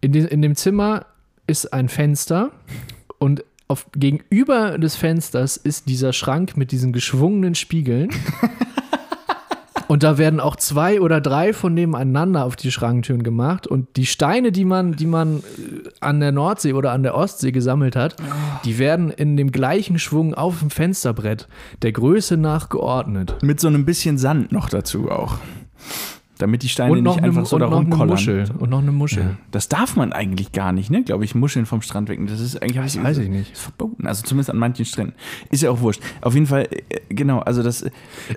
In, 0.00 0.12
de, 0.12 0.26
in 0.26 0.42
dem 0.42 0.54
Zimmer 0.56 1.04
ist 1.46 1.72
ein 1.72 1.88
Fenster 1.88 2.50
und 3.18 3.44
auf, 3.68 3.86
gegenüber 3.94 4.78
des 4.78 4.96
Fensters 4.96 5.58
ist 5.58 5.88
dieser 5.88 6.14
Schrank 6.14 6.56
mit 6.56 6.72
diesen 6.72 6.92
geschwungenen 6.94 7.54
Spiegeln. 7.54 8.08
Und 9.88 10.02
da 10.02 10.18
werden 10.18 10.38
auch 10.38 10.54
zwei 10.56 11.00
oder 11.00 11.20
drei 11.20 11.52
von 11.52 11.74
nebeneinander 11.74 12.44
auf 12.44 12.56
die 12.56 12.70
Schranktüren 12.70 13.22
gemacht. 13.22 13.66
Und 13.66 13.96
die 13.96 14.06
Steine, 14.06 14.52
die 14.52 14.66
man, 14.66 14.92
die 14.92 15.06
man 15.06 15.38
äh, 15.38 15.88
an 16.00 16.20
der 16.20 16.30
Nordsee 16.30 16.74
oder 16.74 16.92
an 16.92 17.02
der 17.02 17.14
Ostsee 17.14 17.52
gesammelt 17.52 17.96
hat, 17.96 18.16
die 18.64 18.78
werden 18.78 19.10
in 19.10 19.36
dem 19.36 19.50
gleichen 19.50 19.98
Schwung 19.98 20.34
auf 20.34 20.60
dem 20.60 20.70
Fensterbrett 20.70 21.48
der 21.82 21.92
Größe 21.92 22.36
nach 22.36 22.68
geordnet. 22.68 23.36
Mit 23.42 23.60
so 23.60 23.68
einem 23.68 23.86
bisschen 23.86 24.18
Sand 24.18 24.52
noch 24.52 24.68
dazu 24.68 25.10
auch. 25.10 25.38
Damit 26.38 26.62
die 26.62 26.68
Steine 26.68 27.02
nicht 27.02 27.22
einfach 27.22 27.44
so 27.46 27.56
und 27.56 27.60
da 27.60 27.66
noch 27.66 27.76
eine 27.78 27.86
rumkollern. 27.90 28.08
Muschel. 28.10 28.44
Und 28.58 28.70
noch 28.70 28.78
eine 28.78 28.92
Muschel. 28.92 29.36
Das 29.50 29.68
darf 29.68 29.96
man 29.96 30.12
eigentlich 30.12 30.52
gar 30.52 30.72
nicht, 30.72 30.90
ne? 30.90 31.02
Glaube 31.02 31.24
ich, 31.24 31.34
Muscheln 31.34 31.66
vom 31.66 31.82
Strand 31.82 32.08
wecken. 32.08 32.26
Das 32.26 32.40
ist 32.40 32.62
eigentlich 32.62 32.76
Das 32.76 33.02
weiß 33.02 33.18
ich 33.18 33.28
nicht. 33.28 33.52
Ist 33.52 33.62
verboten. 33.62 34.06
Also 34.06 34.22
zumindest 34.22 34.50
an 34.50 34.56
manchen 34.56 34.84
Stränden. 34.84 35.14
Ist 35.50 35.62
ja 35.62 35.70
auch 35.70 35.80
wurscht. 35.80 36.00
Auf 36.20 36.34
jeden 36.34 36.46
Fall, 36.46 36.68
äh, 36.70 37.00
genau, 37.08 37.40
also 37.40 37.62
das, 37.62 37.84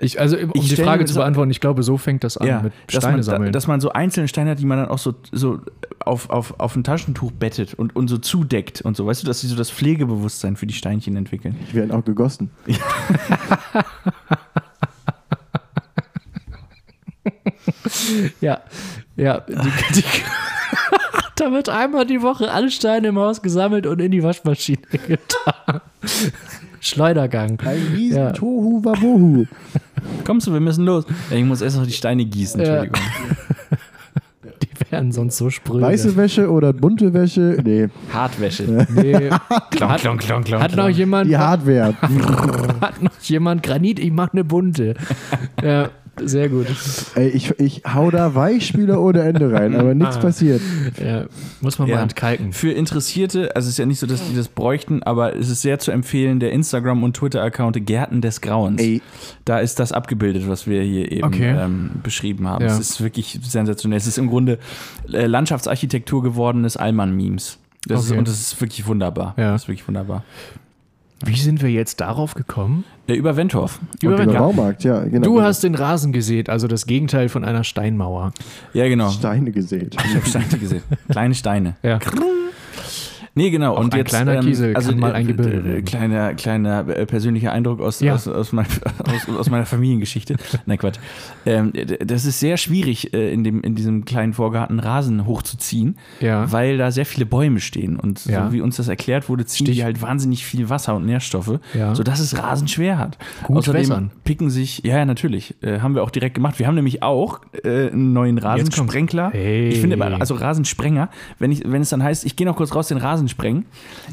Ich, 0.00 0.20
also, 0.20 0.36
um 0.36 0.50
Ich 0.54 0.62
die 0.68 0.74
stell 0.74 0.84
Frage 0.84 1.04
zu 1.04 1.14
beantworten, 1.14 1.50
ich 1.50 1.60
glaube, 1.60 1.82
so 1.82 1.96
fängt 1.96 2.24
das 2.24 2.36
an 2.36 2.46
ja, 2.46 2.62
mit 2.62 2.72
dass 2.88 2.96
Steine 3.02 3.16
man, 3.18 3.22
sammeln. 3.22 3.52
dass 3.52 3.66
man 3.66 3.80
so 3.80 3.90
einzelne 3.92 4.28
Steine 4.28 4.50
hat, 4.50 4.58
die 4.58 4.66
man 4.66 4.78
dann 4.78 4.88
auch 4.88 4.98
so, 4.98 5.14
so 5.30 5.60
auf, 6.00 6.30
auf, 6.30 6.58
auf 6.58 6.74
ein 6.74 6.84
Taschentuch 6.84 7.30
bettet 7.32 7.74
und, 7.74 7.94
und 7.94 8.08
so 8.08 8.18
zudeckt 8.18 8.80
und 8.82 8.96
so. 8.96 9.06
Weißt 9.06 9.22
du, 9.22 9.26
dass 9.26 9.40
sie 9.40 9.46
so 9.46 9.56
das 9.56 9.70
Pflegebewusstsein 9.70 10.56
für 10.56 10.66
die 10.66 10.74
Steinchen 10.74 11.14
entwickeln. 11.16 11.56
Die 11.70 11.74
werden 11.74 11.92
auch 11.92 12.04
gegossen. 12.04 12.50
Ja, 12.66 12.76
ja. 18.40 18.60
Die, 19.16 19.22
die, 19.94 20.04
da 21.36 21.52
wird 21.52 21.68
einmal 21.68 22.06
die 22.06 22.22
Woche 22.22 22.50
alle 22.50 22.70
Steine 22.70 23.08
im 23.08 23.18
Haus 23.18 23.42
gesammelt 23.42 23.86
und 23.86 24.00
in 24.00 24.10
die 24.10 24.22
Waschmaschine 24.22 24.78
getan. 25.06 25.80
Schleudergang. 26.80 27.58
Ein 27.64 27.92
riesen 27.94 28.18
Ja. 28.18 28.32
Tohu 28.32 28.84
Wabohu. 28.84 29.46
Kommst 30.24 30.46
du, 30.48 30.52
wir 30.52 30.60
müssen 30.60 30.84
los. 30.84 31.04
Ja, 31.30 31.36
ich 31.36 31.44
muss 31.44 31.60
erst 31.60 31.76
noch 31.76 31.86
die 31.86 31.92
Steine 31.92 32.24
gießen, 32.24 32.60
Ja. 32.60 32.82
Entschuldigung. 32.82 33.02
Die 34.62 34.90
werden 34.90 35.12
sonst 35.12 35.36
so 35.38 35.48
spröde. 35.48 35.82
Weiße 35.86 36.16
Wäsche 36.16 36.50
oder 36.50 36.72
bunte 36.72 37.14
Wäsche? 37.14 37.56
Nee, 37.64 37.88
Hartwäsche. 38.12 38.86
Nee. 38.94 39.30
klonk, 39.70 39.92
hat, 39.92 40.00
klonk, 40.00 40.20
klonk, 40.20 40.44
klonk. 40.46 40.62
hat 40.62 40.74
noch 40.76 40.88
jemand 40.88 41.30
die 41.30 41.36
Hardware. 41.36 41.94
hat 42.80 43.00
noch 43.00 43.12
jemand 43.22 43.62
Granit, 43.62 43.98
ich 44.00 44.10
mach 44.10 44.32
eine 44.32 44.42
bunte. 44.44 44.94
ja, 45.62 45.88
sehr 46.24 46.48
gut. 46.48 46.66
Ey, 47.14 47.28
ich, 47.28 47.58
ich 47.58 47.82
hau 47.92 48.10
da 48.10 48.34
Weichspüler 48.34 49.00
ohne 49.00 49.22
Ende 49.22 49.50
rein, 49.52 49.74
aber 49.74 49.94
nichts 49.94 50.18
passiert. 50.18 50.60
Ja, 51.02 51.24
muss 51.60 51.78
man 51.78 51.88
mal 51.88 51.94
Ja. 51.96 52.02
entkalken. 52.02 52.52
Für 52.52 52.70
Interessierte, 52.70 53.54
also 53.56 53.66
es 53.66 53.74
ist 53.74 53.78
ja 53.78 53.86
nicht 53.86 53.98
so, 53.98 54.06
dass 54.06 54.26
die 54.28 54.36
das 54.36 54.48
bräuchten, 54.48 55.02
aber 55.02 55.34
es 55.36 55.48
ist 55.48 55.62
sehr 55.62 55.78
zu 55.78 55.90
empfehlen, 55.90 56.38
der 56.40 56.52
Instagram- 56.52 57.02
und 57.02 57.16
Twitter-Account 57.16 57.86
Gärten 57.86 58.20
des 58.20 58.40
Grauens. 58.40 58.80
Ey, 58.80 59.00
Da 59.44 59.58
ist 59.58 59.78
das 59.80 59.92
abgebildet, 59.92 60.48
was 60.48 60.66
wir 60.66 60.82
hier 60.82 61.10
eben 61.10 61.24
Okay. 61.26 61.56
ähm, 61.58 61.90
beschrieben 62.02 62.46
haben. 62.46 62.64
Ja. 62.64 62.70
Es 62.72 62.78
ist 62.78 63.00
wirklich 63.02 63.38
sensationell. 63.42 63.96
Es 63.96 64.06
ist 64.06 64.18
im 64.18 64.28
Grunde 64.28 64.58
äh, 65.12 65.26
Landschaftsarchitektur 65.26 66.22
gewordenes 66.22 66.76
Allmann-Memes. 66.76 67.58
Das 67.86 68.04
ist, 68.04 68.10
Okay. 68.10 68.18
und 68.18 68.28
das 68.28 68.40
ist 68.40 68.60
wirklich 68.60 68.86
wunderbar. 68.86 69.34
Ja. 69.36 69.52
Das 69.52 69.62
ist 69.62 69.68
wirklich 69.68 69.88
wunderbar. 69.88 70.22
Wie 71.24 71.36
sind 71.36 71.62
wir 71.62 71.70
jetzt 71.70 72.00
darauf 72.00 72.34
gekommen? 72.34 72.84
Äh, 73.06 73.14
über 73.14 73.36
Wentorf. 73.36 73.80
Über 74.02 74.14
über 74.14 74.18
Wentorf. 74.18 74.38
Baumarkt, 74.38 74.84
ja, 74.84 75.00
genau. 75.04 75.24
Du 75.24 75.42
hast 75.42 75.62
den 75.62 75.74
Rasen 75.74 76.12
gesät, 76.12 76.48
also 76.48 76.66
das 76.66 76.86
Gegenteil 76.86 77.28
von 77.28 77.44
einer 77.44 77.64
Steinmauer. 77.64 78.32
Ja, 78.74 78.88
genau. 78.88 79.10
Steine 79.10 79.52
gesät. 79.52 79.96
Ich 80.04 80.14
habe 80.14 80.26
Steine 80.26 80.58
gesehen. 80.58 80.82
Kleine 81.08 81.34
Steine. 81.34 81.76
Ja. 81.82 81.98
Nee, 83.34 83.50
genau. 83.50 83.74
Auch 83.74 83.80
und 83.80 83.94
ein 83.94 83.98
jetzt, 83.98 84.10
kleiner 84.10 84.34
ähm, 84.34 84.40
Kiesel 84.44 84.76
also, 84.76 84.90
kann 84.90 85.00
mal 85.00 85.12
äh, 85.12 85.14
ein 85.14 85.26
Gebilde 85.26 85.58
äh, 85.58 85.64
werden. 85.64 85.84
Kleiner, 85.86 86.34
kleiner 86.34 86.86
äh, 86.88 87.06
persönlicher 87.06 87.50
Eindruck 87.52 87.80
aus, 87.80 88.00
Ja. 88.00 88.14
aus, 88.14 88.28
aus, 88.28 88.52
mein, 88.52 88.66
aus, 89.26 89.34
aus 89.38 89.48
meiner 89.50 89.64
Familiengeschichte. 89.64 90.36
Nein, 90.66 90.76
Quatsch. 90.78 90.98
Ähm, 91.46 91.72
das 92.04 92.24
ist 92.26 92.40
sehr 92.40 92.56
schwierig, 92.58 93.14
in, 93.14 93.42
dem, 93.42 93.62
in 93.62 93.74
diesem 93.74 94.04
kleinen 94.04 94.34
Vorgarten 94.34 94.78
Rasen 94.80 95.24
hochzuziehen, 95.26 95.96
Ja. 96.20 96.52
weil 96.52 96.76
da 96.76 96.90
sehr 96.90 97.06
viele 97.06 97.24
Bäume 97.24 97.60
stehen. 97.60 97.96
Und 97.98 98.26
Ja. 98.26 98.46
so 98.46 98.52
wie 98.52 98.60
uns 98.60 98.76
das 98.76 98.88
erklärt 98.88 99.28
wurde, 99.30 99.46
ziehen 99.46 99.66
Stich- 99.66 99.76
die 99.76 99.84
halt 99.84 100.02
wahnsinnig 100.02 100.44
viel 100.44 100.68
Wasser 100.68 100.94
und 100.94 101.06
Nährstoffe, 101.06 101.58
Ja. 101.72 101.94
sodass 101.94 102.20
es 102.20 102.36
Rasen 102.36 102.68
schwer 102.68 102.98
hat. 102.98 103.16
Gut 103.44 103.56
Außerdem 103.58 103.80
wässern. 103.80 104.10
picken 104.24 104.50
sich, 104.50 104.82
ja, 104.84 104.98
ja, 104.98 105.04
natürlich, 105.06 105.54
äh, 105.62 105.80
haben 105.80 105.94
wir 105.94 106.02
auch 106.02 106.10
direkt 106.10 106.34
gemacht. 106.34 106.58
Wir 106.58 106.66
haben 106.66 106.74
nämlich 106.74 107.02
auch 107.02 107.40
äh, 107.64 107.88
einen 107.90 108.12
neuen. 108.12 108.36
Rasensprenkler. 108.38 109.30
Hey. 109.32 109.68
Ich 109.68 109.80
finde, 109.80 110.02
also 110.20 110.34
Rasensprenger, 110.34 111.08
wenn, 111.38 111.50
ich, 111.52 111.62
wenn 111.64 111.80
es 111.82 111.90
dann 111.90 112.02
heißt, 112.02 112.24
ich 112.26 112.36
gehe 112.36 112.46
noch 112.46 112.56
kurz 112.56 112.74
raus 112.74 112.88
den 112.88 112.98
Rasen 112.98 113.21
sprengen, 113.28 113.64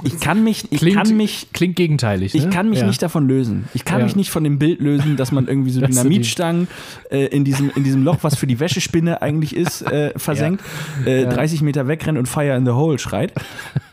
ich 0.04 0.20
kann 0.20 0.44
mich, 0.44 0.66
ich 0.72 0.80
Klingt, 0.80 0.98
kann 0.98 1.18
mich, 1.18 1.48
klingt 1.54 1.76
gegenteilig. 1.76 2.36
ich 2.36 2.46
ne? 2.46 2.50
kann 2.50 2.70
mich 2.70 2.80
ja. 2.80 2.88
nicht 2.88 3.02
davon 3.02 3.28
lösen. 3.28 3.66
Ich 3.74 3.86
kann 3.86 4.00
Ja. 4.00 4.06
mich 4.06 4.16
nicht 4.16 4.30
von 4.32 4.44
dem 4.44 4.60
Bild 4.60 4.80
lösen, 4.82 5.18
dass 5.18 5.32
man 5.32 5.48
irgendwie 5.48 5.72
so 5.72 5.82
Dynamitstangen 5.86 6.68
äh, 7.12 7.26
in, 7.28 7.44
diesem, 7.46 7.72
in 7.76 7.84
diesem 7.84 8.04
Loch, 8.04 8.18
was 8.22 8.36
für 8.36 8.48
die 8.48 8.60
Wäschespinne 8.60 9.22
eigentlich 9.22 9.56
ist, 9.56 9.82
äh, 9.84 10.12
versenkt, 10.18 10.64
äh, 11.06 11.26
30 11.26 11.62
Meter 11.62 11.88
wegrennt 11.88 12.18
und 12.18 12.28
Fire 12.28 12.56
in 12.56 12.66
the 12.66 12.72
Hole 12.72 13.00
schreit. 13.00 13.34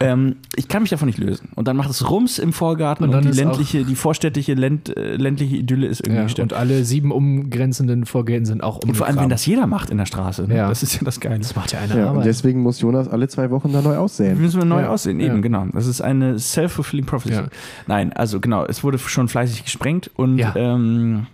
ähm, 0.00 0.36
ich 0.54 0.68
kann 0.68 0.82
mich 0.82 0.90
davon 0.90 1.06
nicht 1.06 1.18
lösen. 1.18 1.48
Und 1.54 1.68
dann 1.68 1.76
macht 1.76 1.90
es 1.90 2.08
Rums 2.10 2.38
im 2.38 2.52
Vorgarten 2.52 3.04
Und 3.08 3.14
und, 3.14 3.24
die 3.24 3.30
ländliche, 3.30 3.84
die 3.84 3.94
vorstädtliche 3.94 4.54
Länd, 4.54 4.96
äh, 4.96 5.16
ländliche 5.16 5.56
Idylle 5.56 5.86
ist 5.86 6.00
irgendwie 6.00 6.16
Ja, 6.18 6.22
gestört. 6.24 6.52
und 6.52 6.58
alle 6.58 6.84
sieben 6.84 7.10
umgrenzenden 7.12 8.04
Vorgärten 8.06 8.44
sind 8.46 8.62
auch 8.62 8.78
Und 8.84 8.96
vor 8.96 9.06
allem, 9.06 9.16
wenn 9.18 9.28
das 9.28 9.46
jeder 9.46 9.66
macht 9.66 9.90
in 9.90 9.98
der 9.98 10.06
Straße. 10.06 10.46
Ne? 10.46 10.56
Ja. 10.56 10.68
Das 10.68 10.82
ist 10.82 10.94
ja 10.94 11.00
das 11.04 11.20
Geile. 11.20 11.38
Das 11.38 11.54
macht 11.56 11.72
ja 11.72 11.78
eine 11.80 11.96
Ja, 11.98 12.10
und 12.10 12.24
deswegen 12.24 12.60
muss 12.62 12.80
Jonas 12.80 13.08
alle 13.08 13.28
zwei 13.28 13.50
Wochen 13.50 13.72
da 13.72 13.82
neu 13.82 13.96
aussehen. 13.96 14.40
Müssen 14.40 14.58
wir 14.60 14.64
neu 14.64 14.82
Ja, 14.82 14.90
aussehen, 15.06 15.20
ja. 15.20 15.26
eben, 15.26 15.42
genau. 15.42 15.66
Das 15.72 15.86
ist 15.86 16.00
eine 16.00 16.38
self-fulfilling 16.38 17.06
prophecy. 17.06 17.34
Ja. 17.34 17.48
Nein, 17.86 18.12
also 18.12 18.40
genau, 18.40 18.64
es 18.64 18.82
wurde 18.84 18.98
schon 18.98 19.28
fleißig 19.28 19.64
gesprengt 19.64 20.10
und 20.16 20.38
Ja. 20.38 20.54
ähm, 20.56 21.26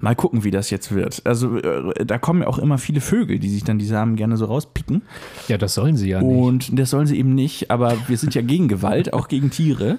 mal 0.00 0.14
gucken, 0.16 0.44
wie 0.44 0.50
das 0.50 0.70
jetzt 0.70 0.92
wird. 0.94 1.22
Also 1.24 1.58
äh, 1.58 2.04
da 2.04 2.18
kommen 2.18 2.42
ja 2.42 2.48
auch 2.48 2.58
immer 2.58 2.78
viele 2.78 3.00
Vögel, 3.00 3.38
die 3.38 3.48
sich 3.48 3.64
dann 3.64 3.78
die 3.78 3.84
Samen 3.86 4.16
gerne 4.16 4.36
so 4.36 4.46
rauspicken. 4.46 5.02
ja, 5.48 5.58
das 5.58 5.74
sollen 5.74 5.96
sie 5.96 6.08
ja 6.10 6.20
nicht. 6.20 6.28
Und 6.36 6.78
das 6.78 6.90
sollen 6.90 7.06
sie 7.06 7.18
eben 7.18 7.34
nicht, 7.34 7.70
aber 7.70 7.96
wir 8.08 8.16
sind 8.18 8.34
ja 8.34 8.42
gegen 8.42 8.68
Gewalt, 8.68 9.12
auch 9.12 9.28
gegen 9.28 9.50
Tiere. 9.50 9.98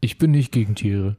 Ich 0.00 0.18
bin 0.18 0.30
nicht 0.32 0.52
gegen 0.52 0.74
Tiere. 0.74 1.16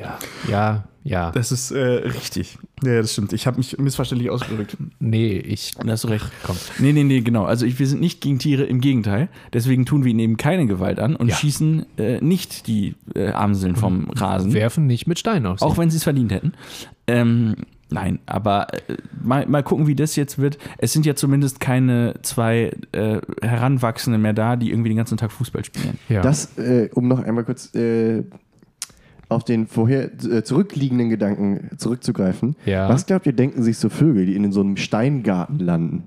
Ja, 0.00 0.18
ja, 0.48 0.84
ja. 1.04 1.30
Das 1.32 1.52
ist 1.52 1.70
äh, 1.70 1.78
richtig. 1.78 2.58
Ja, 2.82 3.00
das 3.00 3.12
stimmt. 3.12 3.32
Ich 3.32 3.46
habe 3.46 3.58
mich 3.58 3.76
missverständlich 3.78 4.30
ausgedrückt. 4.30 4.76
Nee, 4.98 5.36
ich. 5.38 5.72
Da 5.74 5.92
hast 5.92 6.04
du 6.04 6.08
recht. 6.08 6.26
Komm. 6.42 6.56
Nee, 6.78 6.92
nee, 6.92 7.04
nee, 7.04 7.20
genau. 7.20 7.44
Also 7.44 7.66
ich, 7.66 7.78
wir 7.78 7.86
sind 7.86 8.00
nicht 8.00 8.20
gegen 8.20 8.38
Tiere, 8.38 8.64
im 8.64 8.80
Gegenteil. 8.80 9.28
Deswegen 9.52 9.84
tun 9.86 10.04
wir 10.04 10.10
ihnen 10.10 10.20
eben 10.20 10.36
keine 10.36 10.66
Gewalt 10.66 10.98
an 11.00 11.16
und 11.16 11.28
Ja. 11.28 11.36
schießen 11.36 11.86
äh, 11.98 12.20
nicht 12.20 12.66
die 12.66 12.94
äh, 13.14 13.30
Amseln 13.32 13.76
vom 13.76 14.10
Rasen. 14.10 14.52
Werfen 14.54 14.86
nicht 14.86 15.06
mit 15.06 15.18
Steinen 15.18 15.46
auf 15.46 15.58
sie. 15.60 15.64
Auch 15.64 15.76
wenn 15.78 15.90
sie 15.90 15.96
es 15.98 16.04
verdient 16.04 16.32
hätten. 16.32 16.52
Ähm, 17.06 17.56
nein, 17.90 18.18
aber 18.26 18.72
äh, 18.88 18.96
mal, 19.22 19.46
mal 19.46 19.62
gucken, 19.62 19.86
wie 19.86 19.94
das 19.94 20.16
jetzt 20.16 20.38
wird. 20.38 20.58
Es 20.78 20.92
sind 20.92 21.04
ja 21.06 21.14
zumindest 21.14 21.60
keine 21.60 22.14
zwei 22.22 22.72
äh, 22.92 23.20
Heranwachsende 23.42 24.18
mehr 24.18 24.32
da, 24.32 24.56
die 24.56 24.70
irgendwie 24.70 24.90
den 24.90 24.96
ganzen 24.98 25.16
Tag 25.18 25.32
Fußball 25.32 25.64
spielen. 25.64 25.98
ja. 26.08 26.20
Das, 26.22 26.56
äh, 26.58 26.88
um 26.94 27.08
noch 27.08 27.18
einmal 27.20 27.44
kurz 27.44 27.74
äh, 27.74 28.22
auf 29.30 29.44
den 29.44 29.66
vorher 29.66 30.10
äh, 30.30 30.42
zurückliegenden 30.42 31.08
Gedanken 31.08 31.70
zurückzugreifen. 31.78 32.56
Ja. 32.66 32.88
Was 32.88 33.06
glaubt 33.06 33.26
ihr, 33.26 33.32
denken 33.32 33.62
sich 33.62 33.78
so 33.78 33.88
Vögel, 33.88 34.26
die 34.26 34.34
in 34.36 34.52
so 34.52 34.60
einem 34.60 34.76
Steingarten 34.76 35.58
landen? 35.58 36.04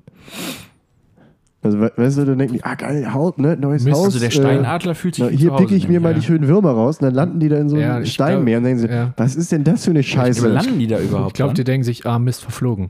Also, 1.61 1.79
we- 1.79 1.93
weißt 1.95 2.17
du, 2.17 2.25
dann 2.25 2.37
denken 2.39 2.55
die, 2.55 2.63
ah 2.65 2.75
geil, 2.75 3.13
Haut, 3.13 3.37
ne, 3.39 3.55
neues 3.55 3.85
Mist, 3.85 3.95
Haus. 3.95 4.05
Also 4.07 4.19
der 4.19 4.31
Steinadler 4.31 4.95
fühlt 4.95 5.15
sich 5.15 5.23
na, 5.23 5.29
hier 5.29 5.51
picke 5.51 5.73
ich 5.75 5.83
mir 5.87 5.93
nämlich, 5.93 6.03
mal 6.03 6.09
ja. 6.11 6.19
die 6.19 6.25
schönen 6.25 6.47
Würmer 6.49 6.71
raus 6.71 6.97
und 6.99 7.05
dann 7.05 7.13
landen 7.13 7.39
die 7.39 7.47
da 7.47 7.57
in 7.57 7.69
so 7.69 7.77
Ja, 7.77 7.95
einem 7.95 8.03
ich 8.03 8.11
Steinmeer 8.13 8.57
und 8.57 8.65
denken 8.65 8.79
sie, 8.81 8.87
ja. 8.89 9.13
was 9.15 9.37
ist 9.37 9.53
denn 9.53 9.63
das 9.63 9.85
für 9.85 9.91
eine 9.91 10.03
Scheiße? 10.03 10.45
landen 10.49 10.77
die 10.79 10.87
da 10.87 10.99
überhaupt? 10.99 11.29
ich 11.29 11.33
glaube, 11.35 11.53
die 11.53 11.63
denken 11.63 11.85
sich, 11.85 12.05
ah, 12.05 12.19
Mist, 12.19 12.41
verflogen. 12.43 12.89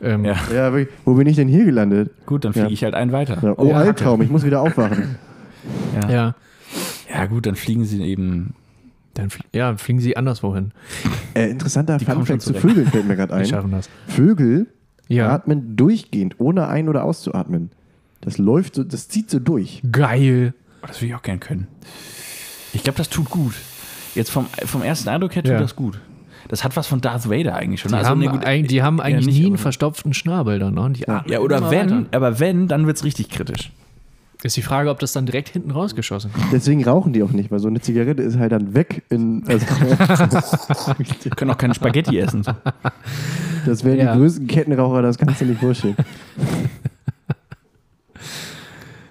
Ähm, 0.00 0.24
Ja. 0.24 0.36
Ja, 0.54 0.72
wirklich, 0.72 0.96
wo 1.04 1.14
bin 1.14 1.26
ich 1.26 1.34
denn 1.34 1.48
hier 1.48 1.64
gelandet? 1.64 2.10
Gut, 2.24 2.44
dann 2.44 2.52
fliege 2.52 2.68
Ja. 2.68 2.72
ich 2.72 2.84
halt 2.84 2.94
einen 2.94 3.10
weiter. 3.10 3.38
Ja, 3.42 3.54
oh, 3.56 3.66
Ja, 3.66 3.74
Albtraum, 3.78 4.22
ich 4.22 4.30
muss 4.30 4.44
wieder 4.44 4.60
aufwachen. 4.62 5.16
Ja. 6.02 6.10
ja. 6.10 6.34
ja, 7.12 7.26
gut, 7.26 7.46
dann 7.46 7.54
fliegen 7.56 7.84
sie 7.84 8.02
eben. 8.02 8.54
Dann 9.14 9.28
ja, 9.52 9.76
fliegen 9.76 10.00
sie 10.00 10.16
anderswo 10.16 10.54
hin. 10.54 10.72
Äh, 11.34 11.50
interessanter 11.50 11.98
Die 11.98 12.04
kommen 12.04 12.18
Fun 12.24 12.26
Fact 12.26 12.44
schon 12.44 12.54
zu. 12.54 12.60
Vögeln 12.60 12.86
fällt 12.88 13.06
mir 13.06 13.16
gerade 13.16 13.34
Die 13.34 13.40
ein. 13.40 13.46
schaffen 13.46 13.70
das. 13.70 13.88
Vögel 14.08 14.66
Ja. 15.08 15.30
atmen 15.30 15.76
durchgehend, 15.76 16.36
ohne 16.38 16.68
ein- 16.68 16.88
oder 16.88 17.04
auszuatmen. 17.04 17.70
Das 18.22 18.38
läuft 18.38 18.76
so, 18.76 18.84
das 18.84 19.08
zieht 19.08 19.28
so 19.30 19.38
durch. 19.38 19.82
Geil. 19.90 20.54
Oh, 20.82 20.86
das 20.86 20.98
würde 21.00 21.06
ich 21.08 21.14
auch 21.14 21.22
gern 21.22 21.40
können. 21.40 21.66
Ich 22.72 22.82
glaube, 22.84 22.96
das 22.96 23.10
tut 23.10 23.28
gut. 23.28 23.54
Jetzt 24.14 24.30
vom, 24.30 24.46
vom 24.64 24.82
ersten 24.82 25.08
Eindruck 25.08 25.34
her 25.34 25.42
tut 25.42 25.52
Ja. 25.52 25.58
das 25.58 25.76
gut. 25.76 26.00
Das 26.48 26.64
hat 26.64 26.76
was 26.76 26.86
von 26.86 27.00
Darth 27.00 27.28
Vader 27.30 27.54
eigentlich 27.54 27.80
schon. 27.80 27.90
Die, 27.92 27.96
Also, 27.98 28.10
haben, 28.10 28.18
nee, 28.18 28.26
gut, 28.26 28.44
eig- 28.44 28.66
die 28.66 28.82
haben 28.82 28.98
ja, 28.98 29.04
eigentlich 29.04 29.26
nicht, 29.26 29.38
nie 29.40 29.46
einen 29.46 29.58
verstopften 29.58 30.12
Schnabel 30.12 30.58
dann. 30.58 30.74
Ne? 30.74 30.92
Ja, 31.26 31.38
oder 31.40 31.70
wenn, 31.70 31.90
weiter. 31.90 32.06
aber 32.12 32.40
wenn, 32.40 32.66
dann 32.68 32.86
wird 32.86 32.96
es 32.96 33.04
richtig 33.04 33.28
kritisch. 33.30 33.72
Ist 34.44 34.56
die 34.56 34.62
Frage, 34.62 34.90
ob 34.90 34.98
das 34.98 35.12
dann 35.12 35.24
direkt 35.26 35.50
hinten 35.50 35.70
rausgeschossen 35.70 36.32
kommt. 36.32 36.52
Deswegen 36.52 36.82
rauchen 36.84 37.12
die 37.12 37.22
auch 37.22 37.30
nicht, 37.30 37.50
weil 37.52 37.60
so 37.60 37.68
eine 37.68 37.80
Zigarette 37.80 38.22
ist 38.22 38.38
halt 38.38 38.50
dann 38.52 38.74
weg. 38.74 39.02
In, 39.08 39.44
also, 39.46 39.64
Wir 41.22 41.30
können 41.36 41.50
auch 41.52 41.58
keine 41.58 41.74
Spaghetti 41.74 42.18
essen. 42.18 42.42
Das 43.64 43.84
wären 43.84 43.98
Ja. 43.98 44.12
die 44.14 44.18
größten 44.18 44.46
Kettenraucher, 44.48 45.02
das 45.02 45.16
kannst 45.18 45.40
du 45.40 45.44
nicht 45.44 45.60
vorstellen. 45.60 45.94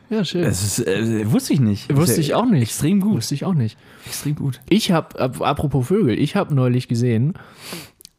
Ja, 0.10 0.26
schön. 0.26 0.44
Das 0.44 0.62
ist, 0.62 0.86
äh, 0.86 1.32
wusste 1.32 1.54
ich 1.54 1.62
nicht. 1.62 1.96
Wusste 1.96 2.20
ich 2.20 2.34
auch 2.34 2.46
nicht. 2.46 2.64
Extrem 2.64 3.00
gut. 3.00 3.16
Wusste 3.16 3.34
ich 3.34 3.46
auch 3.46 3.54
nicht. 3.54 3.78
Extrem 4.06 4.36
gut. 4.36 4.60
Ich 4.68 4.92
habe, 4.92 5.18
apropos 5.22 5.88
Vögel, 5.88 6.20
ich 6.20 6.36
habe 6.36 6.54
neulich 6.54 6.90
gesehen, 6.90 7.36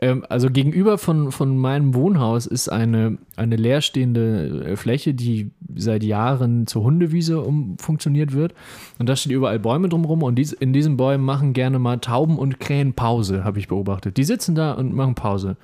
ähm, 0.02 0.26
also 0.28 0.50
gegenüber 0.50 0.98
von, 0.98 1.30
von 1.30 1.56
meinem 1.56 1.94
Wohnhaus 1.94 2.46
ist 2.46 2.68
eine, 2.68 3.18
eine 3.36 3.56
leerstehende 3.56 4.72
äh, 4.72 4.76
Fläche, 4.76 5.14
die 5.14 5.52
seit 5.74 6.02
Jahren 6.02 6.66
zur 6.66 6.82
Hundewiese 6.82 7.40
umfunktioniert 7.40 8.32
wird. 8.32 8.52
Und 8.98 9.08
da 9.08 9.14
stehen 9.14 9.32
überall 9.32 9.60
Bäume 9.60 9.88
drumherum 9.88 10.24
und 10.24 10.34
dies, 10.34 10.52
in 10.52 10.72
diesen 10.72 10.96
Bäumen 10.96 11.24
machen 11.24 11.52
gerne 11.52 11.78
mal 11.78 11.98
Tauben 12.00 12.36
und 12.36 12.58
Krähen 12.58 12.94
Pause, 12.94 13.44
habe 13.44 13.60
ich 13.60 13.68
beobachtet. 13.68 14.16
Die 14.16 14.24
sitzen 14.24 14.56
da 14.56 14.72
und 14.72 14.92
machen 14.92 15.14
Pause, 15.14 15.56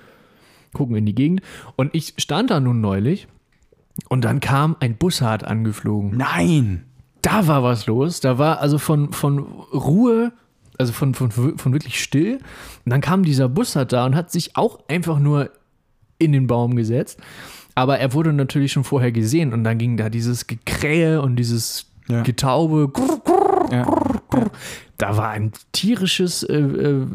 gucken 0.73 0.95
in 0.95 1.05
die 1.05 1.17
Gegend. 1.17 1.43
Und 1.75 1.95
ich 1.95 2.15
stand 2.17 2.51
da 2.51 2.61
nun 2.61 2.81
neulich 2.81 3.27
und 4.09 4.25
dann 4.25 4.39
kam 4.39 4.77
ein 4.79 4.97
Bussard 4.97 5.43
angeflogen 5.43 6.17
Nein! 6.17 6.85
da 7.23 7.47
war 7.47 7.63
was 7.63 7.87
los. 7.87 8.21
Da 8.21 8.39
war 8.39 8.61
also 8.61 8.79
von, 8.79 9.13
von 9.13 9.39
Ruhe, 9.39 10.33
also 10.79 10.93
von, 10.93 11.15
von, 11.15 11.31
von 11.31 11.73
wirklich 11.73 12.01
still. 12.03 12.37
Und 12.85 12.91
dann 12.91 13.01
kam 13.01 13.23
dieser 13.25 13.49
Bussard 13.49 13.93
da 13.93 14.07
und 14.07 14.15
hat 14.15 14.31
sich 14.33 14.57
auch 14.57 14.79
einfach 14.89 15.19
nur 15.19 15.51
in 16.19 16.33
den 16.33 16.47
Baum 16.47 16.77
gesetzt. 16.77 17.21
Aber 17.75 17.99
er 17.99 18.13
wurde 18.13 18.33
natürlich 18.33 18.73
schon 18.73 18.85
vorher 18.85 19.13
gesehen 19.13 19.53
und 19.53 19.63
dann 19.65 19.79
ging 19.79 19.97
da 19.97 20.09
dieses 20.11 20.47
Gekrähe 20.47 21.21
und 21.23 21.37
dieses 21.37 21.87
Ja. 22.09 22.23
Getaube. 22.23 22.91
Ja. 23.71 23.87
Da 24.97 25.17
war 25.17 25.29
ein 25.31 25.53
tierisches 25.73 26.43
äh, 26.43 26.57
äh, 26.59 27.07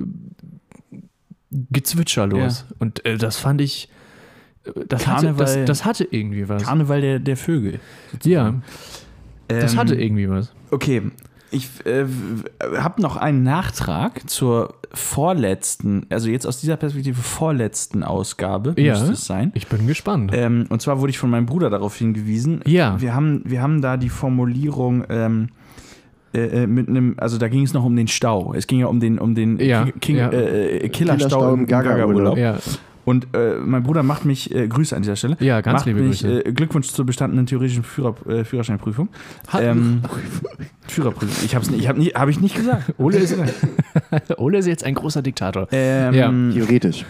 Gezwitscher 1.51 2.28
los. 2.28 2.66
Und 2.80 3.05
äh, 3.05 3.18
das 3.18 3.38
fand 3.38 3.61
ich. 3.61 3.89
Das 4.88 5.05
hatte, 5.07 5.28
Karneval- 5.28 5.38
das, 5.38 5.66
das 5.66 5.86
hatte 5.86 6.07
irgendwie 6.09 6.47
was. 6.47 6.64
Karneval 6.64 7.01
der, 7.01 7.20
der 7.20 7.36
Vögel. 7.36 7.80
ja, 8.24 8.55
das 9.49 9.74
Ähm, 9.74 9.80
hatte 9.80 9.95
irgendwie 9.95 10.30
was. 10.30 10.53
Okay, 10.72 11.01
Ich 11.54 11.70
äh, 11.86 12.06
habe 12.78 13.01
noch 13.01 13.16
einen 13.18 13.43
Nachtrag 13.43 14.30
zur 14.30 14.74
vorletzten, 14.93 16.06
also 16.10 16.30
jetzt 16.30 16.45
aus 16.45 16.60
dieser 16.60 16.78
Perspektive 16.78 17.22
vorletzten 17.22 18.04
Ausgabe 18.04 18.74
Ja. 18.78 18.93
müsste 18.93 19.14
es 19.14 19.26
sein. 19.26 19.51
Ich 19.56 19.68
bin 19.68 19.88
gespannt. 19.88 20.32
Ähm, 20.34 20.66
und 20.70 20.82
zwar 20.82 20.99
wurde 20.99 21.10
ich 21.12 21.18
von 21.18 21.30
meinem 21.30 21.45
Bruder 21.45 21.70
darauf 21.70 21.95
hingewiesen. 21.95 22.62
Ja. 22.66 22.99
Wir 23.01 23.14
haben, 23.16 23.41
wir 23.45 23.62
haben 23.62 23.82
da 23.82 23.97
die 23.97 24.10
Formulierung 24.10 25.04
ähm, 25.10 25.49
äh, 26.36 26.64
äh, 26.64 26.68
mit 26.68 26.89
einem, 26.89 27.16
also 27.18 27.38
da 27.38 27.47
ging 27.47 27.64
es 27.64 27.74
noch 27.74 27.86
um 27.86 27.95
den 27.95 28.08
Stau. 28.08 28.54
Es 28.56 28.68
ging 28.68 28.80
ja 28.80 28.88
um 28.88 28.99
den, 28.99 29.20
um 29.20 29.36
den 29.36 29.60
Ja, 29.60 29.86
King, 30.01 30.18
ja. 30.18 30.30
äh, 30.30 30.78
äh, 30.78 30.89
Killerstau 30.89 31.28
Killerstau 31.39 31.54
im 31.54 31.68
Gaga-Urlaub. 31.68 32.36
Gaga-Urlaub. 32.36 32.38
ja, 32.38 32.58
Und 33.06 33.28
äh, 33.36 33.56
mein 33.58 33.84
Bruder 33.84 34.01
macht 34.01 34.24
mich, 34.24 34.54
äh, 34.56 34.68
Grüße 34.68 34.95
an 34.95 35.01
dieser 35.01 35.16
Stelle, 35.18 35.36
ja, 35.41 35.60
ganz 35.62 35.80
macht 35.80 35.86
liebe 35.88 36.01
mich, 36.01 36.22
Grüße. 36.22 36.45
äh, 36.45 36.54
Glückwunsch 36.54 36.88
zur 36.88 37.06
bestandenen 37.06 37.45
theoretischen 37.45 37.84
Führer, 37.84 38.16
äh, 38.28 38.45
Führerscheinprüfung. 38.45 39.10
Ähm, 39.60 40.01
Führerprüfung. 40.88 41.36
Ich 41.45 41.54
hab's 41.56 41.70
nicht, 41.70 41.82
ich 41.82 41.88
hab 41.89 41.97
nie, 41.97 42.08
hab 42.10 42.30
ich 42.30 42.39
nicht 42.39 42.56
gesagt. 42.56 42.93
Ole, 42.97 43.18
ist, 43.18 43.36
Ole 44.38 44.58
ist 44.60 44.68
jetzt 44.68 44.84
ein 44.86 44.93
großer 44.93 45.22
Diktator. 45.22 45.68
Ähm, 45.72 46.14
Ja. 46.14 46.32
Theoretisch. 46.54 47.06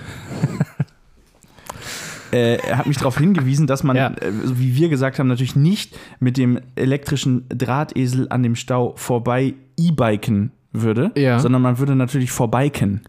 äh, 2.32 2.56
er 2.58 2.78
hat 2.80 2.88
mich 2.88 2.98
darauf 2.98 3.18
hingewiesen, 3.18 3.68
dass 3.68 3.84
man, 3.84 3.96
Ja. 3.96 4.08
äh, 4.20 4.32
so 4.44 4.58
wie 4.60 4.76
wir 4.76 4.90
gesagt 4.90 5.20
haben, 5.20 5.28
natürlich 5.28 5.56
nicht 5.56 5.96
mit 6.20 6.38
dem 6.38 6.60
elektrischen 6.76 7.46
Drahtesel 7.50 8.28
an 8.30 8.42
dem 8.42 8.56
Stau 8.56 8.94
vorbei 8.96 9.54
e-biken 9.78 10.52
würde, 10.72 11.12
Ja. 11.16 11.38
sondern 11.40 11.62
man 11.62 11.78
würde 11.78 11.96
natürlich 11.96 12.32
vorbeiken. 12.32 13.02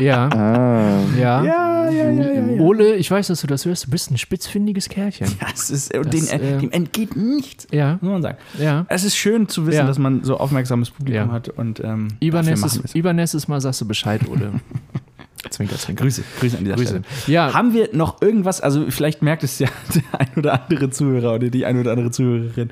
Ja, 0.00 0.28
Ah. 0.32 0.98
ja. 1.18 1.44
ja, 1.44 1.90
ja, 1.90 2.10
ja. 2.10 2.60
Ole, 2.60 2.94
ich 2.96 3.10
weiß, 3.10 3.26
dass 3.28 3.40
du 3.42 3.46
das 3.46 3.64
hörst. 3.66 3.86
Du 3.86 3.90
bist 3.90 4.10
ein 4.10 4.18
spitzfindiges 4.18 4.88
Kerlchen. 4.88 5.26
Das 5.40 5.70
ist, 5.70 5.94
und 5.94 6.12
Das, 6.12 6.28
den, 6.28 6.40
äh, 6.40 6.58
dem 6.58 6.70
entgeht 6.70 7.16
nichts, 7.16 7.66
Ja, 7.70 7.98
muss 8.00 8.10
man 8.12 8.22
sagen. 8.22 8.38
ja. 8.58 8.86
Es 8.88 9.04
ist 9.04 9.16
schön 9.16 9.48
zu 9.48 9.66
wissen, 9.66 9.78
Ja. 9.78 9.86
dass 9.86 9.98
man 9.98 10.24
so 10.24 10.38
aufmerksames 10.38 10.90
Publikum 10.90 11.28
Ja. 11.28 11.32
hat 11.32 11.48
und 11.50 11.80
ähm, 11.80 12.08
machen 12.22 12.46
wir 12.46 12.52
es. 12.54 12.94
übernächstes 12.94 13.46
Mal 13.48 13.60
sagst 13.60 13.80
du 13.82 13.86
Bescheid, 13.86 14.22
Ole. 14.28 14.52
zwinker, 15.50 15.76
zwinker. 15.76 16.02
Grüße, 16.04 16.22
Grüße 16.40 16.58
an 16.58 16.64
dieser 16.64 16.76
Grüße. 16.76 16.88
Stelle. 16.88 17.04
Ja, 17.26 17.52
Haben 17.54 17.72
wir 17.72 17.90
noch 17.92 18.20
irgendwas, 18.22 18.60
also 18.60 18.86
vielleicht 18.90 19.22
merkt 19.22 19.42
es 19.44 19.58
ja 19.58 19.68
der 19.94 20.20
ein 20.20 20.28
oder 20.36 20.62
andere 20.62 20.90
Zuhörer 20.90 21.34
oder 21.34 21.48
die 21.50 21.64
ein 21.66 21.78
oder 21.78 21.90
andere 21.92 22.10
Zuhörerin, 22.10 22.70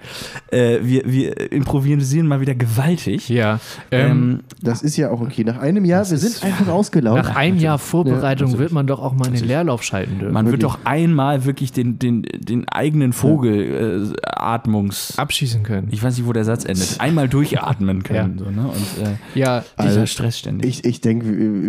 äh, 0.51 0.79
wir, 0.83 1.03
wir 1.07 1.53
improvisieren 1.53 2.27
mal 2.27 2.41
wieder 2.41 2.55
gewaltig. 2.55 3.29
ja. 3.29 3.59
Ähm, 3.91 4.11
Ähm, 4.11 4.41
Das 4.63 4.83
ist 4.83 4.97
ja 4.97 5.11
auch 5.11 5.21
okay. 5.21 5.45
Nach 5.45 5.59
einem 5.59 5.85
Jahr, 5.85 6.09
wir 6.09 6.19
sind 6.19 6.43
einfach 6.45 6.67
nach 6.67 6.73
ausgelaugt. 6.75 7.37
einem 7.37 7.59
Jahr 7.59 7.79
Vorbereitung 7.79 8.49
natürlich. 8.49 8.59
wird 8.59 8.73
man 8.73 8.87
doch 8.87 9.01
auch 9.01 9.13
mal 9.15 9.29
in 9.29 9.35
den 9.35 9.45
Leerlauf 9.47 9.83
schalten 9.83 10.19
dürfen. 10.19 10.33
man 10.33 10.51
wird 10.51 10.63
doch 10.63 10.79
einmal 10.85 11.45
wirklich 11.45 11.73
den, 11.73 11.99
den, 11.99 12.23
den 12.23 12.69
eigenen 12.69 13.13
Vogel 13.13 14.13
äh, 14.15 14.21
Atmungs... 14.27 15.19
abschießen 15.19 15.63
können. 15.63 15.89
Ich 15.91 16.03
weiß 16.03 16.17
nicht, 16.17 16.27
wo 16.27 16.33
der 16.33 16.45
Satz 16.45 16.65
endet. 16.65 16.97
Einmal 17.01 17.29
durchatmen 17.29 18.03
können. 18.05 18.39
So, 18.39 18.51
ne? 18.51 18.63
Und 18.69 19.05
äh, 19.07 19.39
Ja, 19.39 19.65
dieser 19.79 19.89
Also, 20.01 20.07
Stress 20.07 20.39
ständig. 20.39 20.69
Ich, 20.69 20.85
ich 20.85 21.01
denke, 21.01 21.27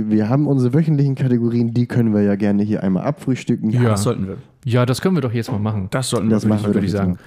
wir, 0.09 0.29
haben 0.29 0.47
unsere 0.47 0.73
wöchentlichen 0.91 1.15
Kategorien, 1.15 1.73
die 1.73 1.87
können 1.87 2.13
wir 2.13 2.21
ja 2.21 2.35
gerne 2.35 2.63
hier 2.63 2.83
einmal 2.83 3.03
abfrühstücken. 3.03 3.69
Ja. 3.69 3.83
das 3.83 4.03
sollten 4.03 4.27
wir. 4.27 4.37
Ja, 4.63 4.85
das 4.85 5.01
können 5.01 5.15
wir 5.15 5.21
doch 5.21 5.33
jetzt 5.33 5.51
mal 5.51 5.57
machen. 5.59 5.87
Das 5.91 6.09
sollten 6.09 6.29
Das 6.29 6.43
wir 6.43 6.49
machen 6.49 6.73
würde 6.73 6.85
ich 6.85 6.91
sagen. 6.91 7.17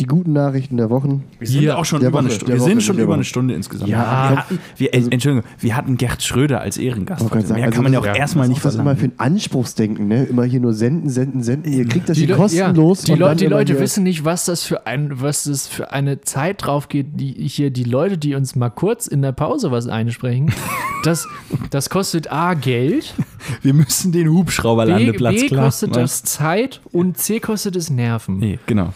Die 0.00 0.04
guten 0.06 0.32
Nachrichten 0.32 0.76
der 0.76 0.90
Wochen. 0.90 1.24
Wir 1.38 1.48
sind 1.48 1.62
Ja, 1.62 1.76
auch 1.76 1.84
schon 1.84 2.00
über 2.02 2.18
eine 2.18 2.28
Woche, 2.28 2.34
Stunde. 2.36 2.44
der 2.52 2.54
Wir 2.56 2.60
Woche, 2.62 2.70
sind 2.70 2.82
schon 2.82 2.98
über 2.98 3.14
eine 3.14 3.24
Stunde 3.24 3.54
insgesamt. 3.54 3.90
Ja, 3.90 3.98
wir 4.30 4.36
hatten, 4.38 4.58
wir, 4.76 4.94
äh, 4.94 4.96
Entschuldigung, 5.10 5.42
wir 5.58 5.76
hatten 5.76 5.96
Gerd 5.96 6.22
Schröder 6.22 6.60
als 6.60 6.76
Ehrengast. 6.76 7.22
Heute. 7.30 7.46
sag- 7.46 7.56
Mehr 7.56 7.64
also 7.66 7.74
kann 7.76 7.84
man 7.84 7.92
ja 7.94 7.98
auch 8.00 8.04
das- 8.06 8.16
erstmal 8.18 8.48
nicht 8.48 8.64
das 8.64 8.74
immer 8.74 8.94
für 8.96 9.06
ein 9.06 9.12
Anspruchsdenken, 9.18 10.06
ne? 10.08 10.24
Immer 10.24 10.44
hier 10.44 10.60
nur 10.60 10.74
senden, 10.74 11.08
senden, 11.08 11.42
senden. 11.42 11.72
Ihr 11.72 11.86
kriegt 11.86 12.08
das 12.10 12.18
hier 12.18 12.28
Le- 12.28 12.36
kostenlos. 12.36 13.06
Ja, 13.06 13.14
die, 13.14 13.20
dann 13.20 13.36
die 13.38 13.46
Leute 13.46 13.72
hier- 13.72 13.80
wissen 13.82 14.04
nicht, 14.04 14.24
was 14.24 14.44
das 14.44 14.62
für 14.64 14.86
ein, 14.86 15.20
was 15.20 15.44
das 15.44 15.66
für 15.66 15.92
eine 15.92 16.20
Zeit 16.20 16.64
drauf 16.66 16.88
geht, 16.90 17.06
die 17.20 17.32
hier 17.32 17.70
die 17.70 17.84
Leute, 17.84 18.18
die 18.18 18.34
uns 18.34 18.54
mal 18.54 18.70
kurz 18.70 19.06
in 19.06 19.22
der 19.22 19.32
Pause 19.32 19.70
was 19.70 19.86
einsprechen, 19.88 20.52
das, 21.04 21.26
das 21.70 21.88
kostet 21.88 22.30
A 22.30 22.52
Geld, 22.54 23.14
Wir 23.62 23.72
müssen 23.74 24.12
den 24.12 24.24
B, 24.24 24.30
Hubschrauberlandeplatz 24.30 25.40
B 25.40 25.46
klar 25.48 25.64
kostet 25.64 25.90
machen. 25.90 26.02
das 26.02 26.22
Zeit 26.22 26.80
und 26.92 27.18
C 27.18 27.40
kostet 27.40 27.76
es 27.76 27.90
Nerven. 27.90 28.38
Nee, 28.38 28.58
genau. 28.66 28.92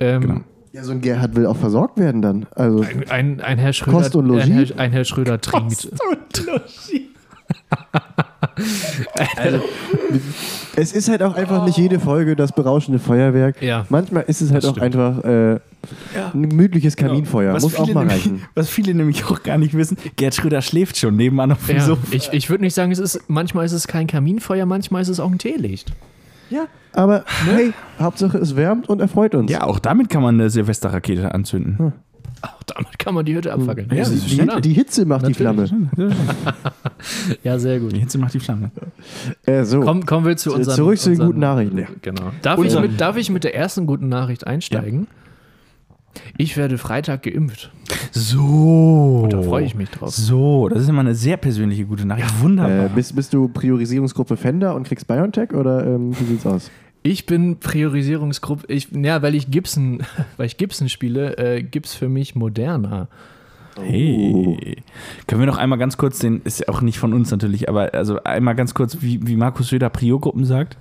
Ähm, 0.00 0.20
genau. 0.22 0.40
Ja, 0.72 0.84
so 0.84 0.92
ein 0.92 1.00
Gerhard 1.00 1.34
will 1.34 1.46
auch 1.46 1.56
versorgt 1.56 1.98
werden 1.98 2.22
dann. 2.22 2.46
Also, 2.54 2.80
ein, 2.82 3.10
ein, 3.10 3.40
ein 3.40 3.58
Herr 3.58 3.72
Schröder, 3.72 3.98
Kost 3.98 4.14
und 4.16 4.26
Logis? 4.26 4.44
ein 4.44 4.52
Herr, 4.52 4.78
ein 4.78 4.92
Herr 4.92 5.04
Schröder 5.04 5.40
trinkt. 5.40 5.88
es 10.76 10.92
ist 10.92 11.08
halt 11.08 11.22
auch 11.22 11.34
einfach 11.34 11.64
nicht 11.64 11.76
jede 11.78 11.98
Folge 12.00 12.36
das 12.36 12.52
berauschende 12.52 12.98
Feuerwerk. 12.98 13.60
Ja. 13.62 13.86
Manchmal 13.88 14.24
ist 14.26 14.40
es 14.40 14.52
halt 14.52 14.64
auch 14.64 14.76
stimmt. 14.76 14.84
einfach 14.96 15.24
äh, 15.24 15.60
ein 16.34 16.48
gemütliches 16.48 16.96
Kaminfeuer. 16.96 17.54
Was 17.54 17.62
Muss 17.62 17.76
auch 17.76 17.84
viele 17.84 17.94
mal 17.94 18.06
nämlich- 18.06 18.26
reichen. 18.26 18.42
Was 18.54 18.68
viele 18.68 18.94
nämlich 18.94 19.24
auch 19.24 19.42
gar 19.42 19.58
nicht 19.58 19.74
wissen, 19.76 19.96
Gerd 20.16 20.34
Schröder 20.34 20.62
schläft 20.62 20.96
schon 20.96 21.16
nebenan 21.16 21.52
auf 21.52 21.66
dem 21.66 21.76
Ja, 21.76 21.82
Sofa. 21.84 22.02
ich 22.12 22.30
ich 22.32 22.50
würde 22.50 22.64
nicht 22.64 22.74
sagen, 22.74 22.92
es 22.92 22.98
ist, 22.98 23.20
manchmal 23.28 23.66
ist 23.66 23.72
es 23.72 23.86
kein 23.88 24.06
Kaminfeuer, 24.06 24.66
manchmal 24.66 25.02
ist 25.02 25.08
es 25.08 25.20
auch 25.20 25.30
ein 25.30 25.38
Teelicht. 25.38 25.92
Ja. 26.50 26.66
Aber 26.92 27.24
hey, 27.46 27.72
Hauptsache 27.98 28.38
es 28.38 28.56
wärmt 28.56 28.88
und 28.88 29.00
erfreut 29.00 29.34
uns. 29.34 29.50
Ja, 29.50 29.64
auch 29.64 29.78
damit 29.78 30.08
kann 30.08 30.22
man 30.22 30.34
eine 30.34 30.50
Silvesterrakete 30.50 31.34
anzünden. 31.34 31.92
Auch 32.42 32.62
damit 32.64 32.98
kann 32.98 33.14
man 33.14 33.24
die 33.24 33.34
Hütte 33.34 33.52
abfackeln. 33.52 33.90
Ja, 33.92 34.04
Die, 34.08 34.38
klar. 34.38 34.60
die 34.60 34.72
Hitze 34.72 35.04
macht 35.04 35.26
die 35.28 35.34
Flamme. 35.34 35.66
ja, 37.42 37.58
sehr 37.58 37.80
gut. 37.80 37.92
Die 37.92 37.98
Hitze 37.98 38.18
macht 38.18 38.32
die 38.32 38.40
Flamme. 38.40 38.70
Äh, 39.44 39.64
so. 39.64 39.80
Komm, 39.80 40.06
kommen 40.06 40.24
wir 40.26 40.36
zu 40.36 40.54
unseren. 40.54 40.74
Zurück 40.74 40.98
zu 40.98 41.10
den 41.10 41.12
unseren, 41.12 41.26
guten 41.28 41.40
Nachrichten. 41.40 41.78
Ja, 41.78 41.86
genau. 42.00 42.32
Darf 42.40 42.62
ich, 42.64 42.78
mit, 42.80 43.00
darf 43.00 43.16
ich 43.16 43.30
mit 43.30 43.44
der 43.44 43.54
ersten 43.54 43.86
guten 43.86 44.08
Nachricht 44.08 44.46
einsteigen? 44.46 45.06
Ich 46.36 46.56
werde 46.56 46.78
Freitag 46.78 47.22
geimpft. 47.22 47.70
So. 48.12 49.28
Da 49.30 49.42
freue 49.42 49.64
ich 49.64 49.74
mich 49.74 49.90
drauf. 49.90 50.10
So, 50.10 50.68
das 50.68 50.82
ist 50.82 50.88
immer 50.88 51.00
eine 51.00 51.14
sehr 51.14 51.36
persönliche 51.36 51.84
gute 51.84 52.06
Nachricht. 52.06 52.40
Wunderbar. 52.40 52.86
Äh, 52.86 52.90
bist, 52.94 53.14
bist 53.14 53.32
du 53.32 53.48
Priorisierungsgruppe 53.48 54.36
Fender 54.36 54.74
und 54.74 54.86
kriegst 54.86 55.06
BioNTech 55.06 55.52
oder 55.52 55.86
ähm, 55.86 56.18
wie 56.18 56.24
sieht's 56.24 56.46
aus? 56.46 56.70
Ich 57.02 57.26
bin 57.26 57.58
Priorisierungsgruppe. 57.58 58.66
Ich, 58.68 58.88
ja, 58.92 59.22
weil 59.22 59.34
ich 59.34 59.50
Gibson, 59.50 60.02
weil 60.36 60.46
ich 60.46 60.56
Gibson 60.56 60.88
spiele, 60.88 61.38
äh, 61.38 61.62
gibt's 61.62 61.94
für 61.94 62.08
mich 62.08 62.34
moderner. 62.34 63.08
Hey. 63.80 64.82
Können 65.26 65.40
wir 65.40 65.46
noch 65.46 65.56
einmal 65.56 65.78
ganz 65.78 65.96
kurz 65.96 66.18
den, 66.18 66.42
ist 66.42 66.60
ja 66.60 66.68
auch 66.68 66.80
nicht 66.82 66.98
von 66.98 67.14
uns 67.14 67.30
natürlich, 67.30 67.68
aber 67.68 67.94
also 67.94 68.22
einmal 68.24 68.54
ganz 68.54 68.74
kurz, 68.74 68.98
wie, 69.00 69.26
wie 69.26 69.36
Markus 69.36 69.68
Söder 69.68 69.88
Prio-Gruppen 69.88 70.44
sagt? 70.44 70.76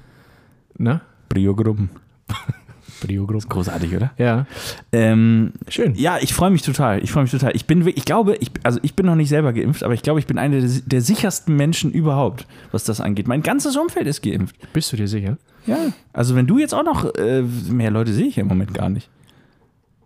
Ne? 0.78 1.02
Prio-Gruppen. 1.30 1.90
Prio-Gruppe. 3.00 3.47
Großartig, 3.47 3.95
oder? 3.95 4.12
Ja. 4.18 4.45
Ähm, 4.91 5.54
Schön. 5.68 5.95
Ja, 5.95 6.18
ich 6.20 6.34
freue 6.34 6.50
mich 6.52 6.62
total. 6.62 7.04
Ich 7.04 7.12
freue 7.12 7.24
mich 7.24 7.32
total. 7.32 7.56
Ich 7.56 7.66
bin, 7.66 7.86
ich 7.88 8.06
glaube, 8.06 8.36
ich, 8.36 8.52
also 8.64 8.80
ich 8.84 8.95
bin 8.95 9.06
noch 9.06 9.16
nicht 9.16 9.30
selber 9.30 9.54
geimpft, 9.54 9.84
aber 9.84 9.93
ich 9.93 10.02
glaube, 10.02 10.20
ich 10.20 10.28
bin 10.28 10.38
einer 10.38 10.60
der, 10.60 10.70
der 10.86 11.02
sichersten 11.02 11.56
Menschen 11.56 11.91
überhaupt, 11.91 12.45
was 12.72 12.84
das 12.84 13.02
angeht. 13.02 13.28
Mein 13.28 13.41
ganzes 13.43 13.76
Umfeld 13.78 14.08
ist 14.08 14.22
geimpft. 14.22 14.56
Bist 14.74 14.91
du 14.91 14.97
dir 14.97 15.08
sicher? 15.08 15.38
Ja. 15.66 15.78
Also 16.14 16.36
wenn 16.36 16.47
du 16.47 16.58
jetzt 16.60 16.74
auch 16.74 16.84
noch, 16.84 17.14
äh, 17.16 17.41
mehr 17.70 17.91
Leute 17.91 18.14
sehe 18.14 18.28
ich 18.28 18.36
ja 18.38 18.41
im 18.43 18.47
Moment 18.50 18.74
gar 18.74 18.89
nicht. 18.89 19.10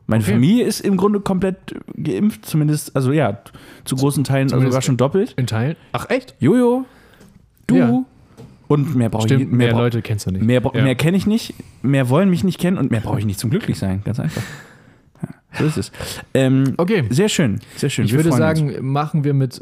Meine 0.06 0.22
Okay. 0.24 0.34
Familie 0.34 0.66
ist 0.66 0.82
im 0.82 0.98
Grunde 0.98 1.22
komplett 1.22 1.56
geimpft, 1.96 2.46
zumindest, 2.46 2.94
also 2.96 3.14
ja, 3.14 3.40
zu 3.86 3.96
großen 3.96 4.26
Teilen 4.26 4.50
Zumindest- 4.50 4.74
sogar 4.74 4.82
schon 4.82 4.98
doppelt. 4.98 5.34
In 5.38 5.48
Teilen? 5.48 5.78
Ach, 5.94 6.10
echt? 6.10 6.36
Jojo, 6.40 6.86
du 7.68 7.76
Ja. 7.78 8.04
Und 8.74 8.96
mehr 8.96 9.10
brauche 9.10 9.24
ich 9.28 9.34
Stimmt, 9.34 9.52
nicht. 9.52 9.58
mehr, 9.58 9.72
brau- 9.74 9.80
Leute 9.80 10.02
kennst 10.02 10.26
du 10.28 10.32
nicht. 10.32 10.44
Mehr, 10.44 10.62
Ja. 10.74 10.84
mehr 10.84 10.96
kenne 10.96 11.18
ich 11.18 11.26
nicht, 11.28 11.54
mehr 11.82 12.10
wollen 12.10 12.30
mich 12.30 12.44
nicht 12.44 12.60
kennen 12.60 12.78
und 12.78 12.92
mehr 12.92 13.02
brauche 13.02 13.20
ich 13.20 13.26
nicht 13.26 13.40
zum 13.40 13.50
Glücklichsein. 13.50 14.02
Ganz 14.04 14.20
einfach. 14.20 14.42
Ja, 15.22 15.30
so 15.60 15.66
ist 15.66 15.78
es. 15.78 15.92
Ähm, 16.34 16.74
Okay. 16.78 17.04
Sehr 17.10 17.30
schön, 17.30 17.60
sehr 17.76 17.90
schön. 17.90 18.06
Ich 18.06 18.12
Wir 18.12 18.20
würde 18.24 18.32
sagen, 18.36 18.70
uns. 18.70 18.82
machen 18.82 19.24
wir 19.24 19.34
mit 19.34 19.62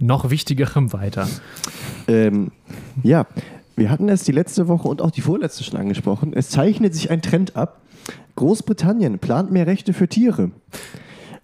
noch 0.00 0.30
Wichtigerem 0.30 0.92
weiter. 0.92 1.28
Ähm, 2.06 2.52
ja, 3.02 3.26
wir 3.76 3.90
hatten 3.90 4.08
es 4.08 4.22
die 4.24 4.32
letzte 4.32 4.68
Woche 4.68 4.88
und 4.88 5.02
auch 5.02 5.10
die 5.10 5.20
vorletzte 5.20 5.64
schon 5.64 5.78
angesprochen. 5.78 6.32
Es 6.34 6.50
zeichnet 6.50 6.94
sich 6.94 7.10
ein 7.10 7.20
Trend 7.22 7.56
ab. 7.56 7.82
Großbritannien 8.36 9.18
plant 9.18 9.50
mehr 9.50 9.66
Rechte 9.66 9.92
für 9.92 10.08
Tiere. 10.08 10.50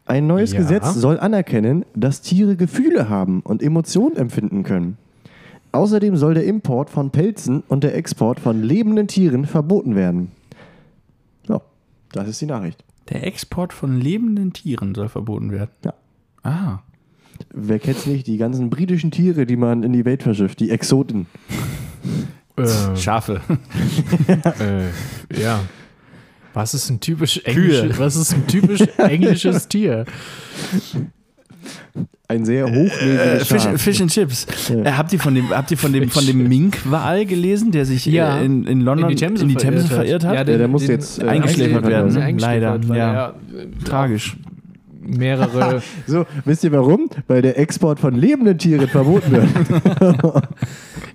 Ein 0.07 0.27
neues 0.27 0.53
Ja. 0.53 0.59
Gesetz 0.61 0.95
soll 0.95 1.19
anerkennen, 1.19 1.85
dass 1.95 2.21
Tiere 2.21 2.57
Gefühle 2.57 3.09
haben 3.09 3.41
und 3.41 3.63
Emotionen 3.63 4.17
empfinden 4.17 4.63
können. 4.63 4.97
Außerdem 5.75 6.17
soll 6.17 6.35
der 6.35 6.45
Import 6.45 6.89
von 6.89 7.11
Pelzen 7.11 7.65
und 7.67 7.83
der 7.83 7.97
Export 7.97 8.39
von 8.39 8.63
lebenden 8.63 9.09
Tieren 9.09 9.45
verboten 9.45 9.97
werden. 9.97 10.31
Ja, 11.49 11.61
das 12.13 12.29
ist 12.29 12.41
die 12.41 12.47
Nachricht. 12.47 12.85
Der 13.09 13.27
Export 13.27 13.73
von 13.73 14.01
lebenden 14.01 14.53
Tieren 14.53 14.95
soll 14.95 15.09
verboten 15.09 15.51
werden. 15.51 15.73
Ja. 15.85 15.95
Ah. 16.45 16.79
Wer 17.53 17.81
kennt's 17.81 18.07
nicht? 18.07 18.29
Die 18.29 18.37
ganzen 18.37 18.71
britischen 18.71 19.11
Tiere, 19.11 19.47
die 19.47 19.57
man 19.57 19.83
in 19.83 19.93
die 19.93 20.05
Welt 20.05 20.23
verschifft, 20.23 20.61
die 20.61 20.71
Exoten. 20.71 21.27
Äh, 22.57 22.97
Schafe. 22.97 23.41
äh, 24.61 25.41
ja. 25.43 25.61
Was 26.53 26.73
ist 26.75 26.89
ein 26.89 27.01
typisch 27.01 27.41
englisches, 27.43 27.99
was 27.99 28.15
ist 28.15 28.33
ein 28.33 28.47
typisch 28.47 28.83
englisches 28.99 29.67
Tier? 29.67 30.05
Ein 32.27 32.45
sehr 32.45 32.65
hochlebiges 32.67 33.47
Fish, 33.49 33.63
Schaf. 33.63 33.81
Fish 33.83 34.01
and 34.01 34.11
Chips. 34.11 34.47
Ja. 34.71 34.77
Äh, 34.83 34.93
habt 34.93 35.13
ihr 35.13 35.21
von 35.21 35.35
dem, 35.35 35.51
habt 35.51 35.71
ihr 35.71 35.77
von 35.79 35.93
dem, 35.93 36.09
von 36.09 36.25
dem 36.27 36.49
Mink-Wal 36.49 37.27
gelesen, 37.27 37.71
der 37.71 37.85
sich 37.85 38.07
Ja. 38.07 38.39
äh, 38.39 38.45
in, 38.47 38.65
in 38.67 38.81
London 38.81 39.11
in 39.11 39.17
die 39.49 39.55
Themse, 39.57 39.87
verirrt 39.89 40.25
hat? 40.25 40.35
Ja, 40.35 40.45
der 40.45 40.67
muss 40.69 40.87
jetzt, 40.87 41.23
äh, 41.23 41.27
eingeschläfert 41.29 41.87
werden, 41.87 42.13
ne? 42.15 42.35
Leider, 42.39 42.81
ja. 42.95 43.29
äh, 43.29 43.85
Tragisch. 43.85 44.37
mehrere. 45.07 45.83
So, 46.07 46.25
wisst 46.47 46.65
ihr 46.65 46.73
warum? 46.73 47.11
Weil 47.27 47.43
der 47.43 47.59
Export 47.59 48.01
von 48.01 48.15
lebenden 48.15 48.57
Tieren 48.59 48.89
verboten 48.89 49.33
wird. 49.33 49.49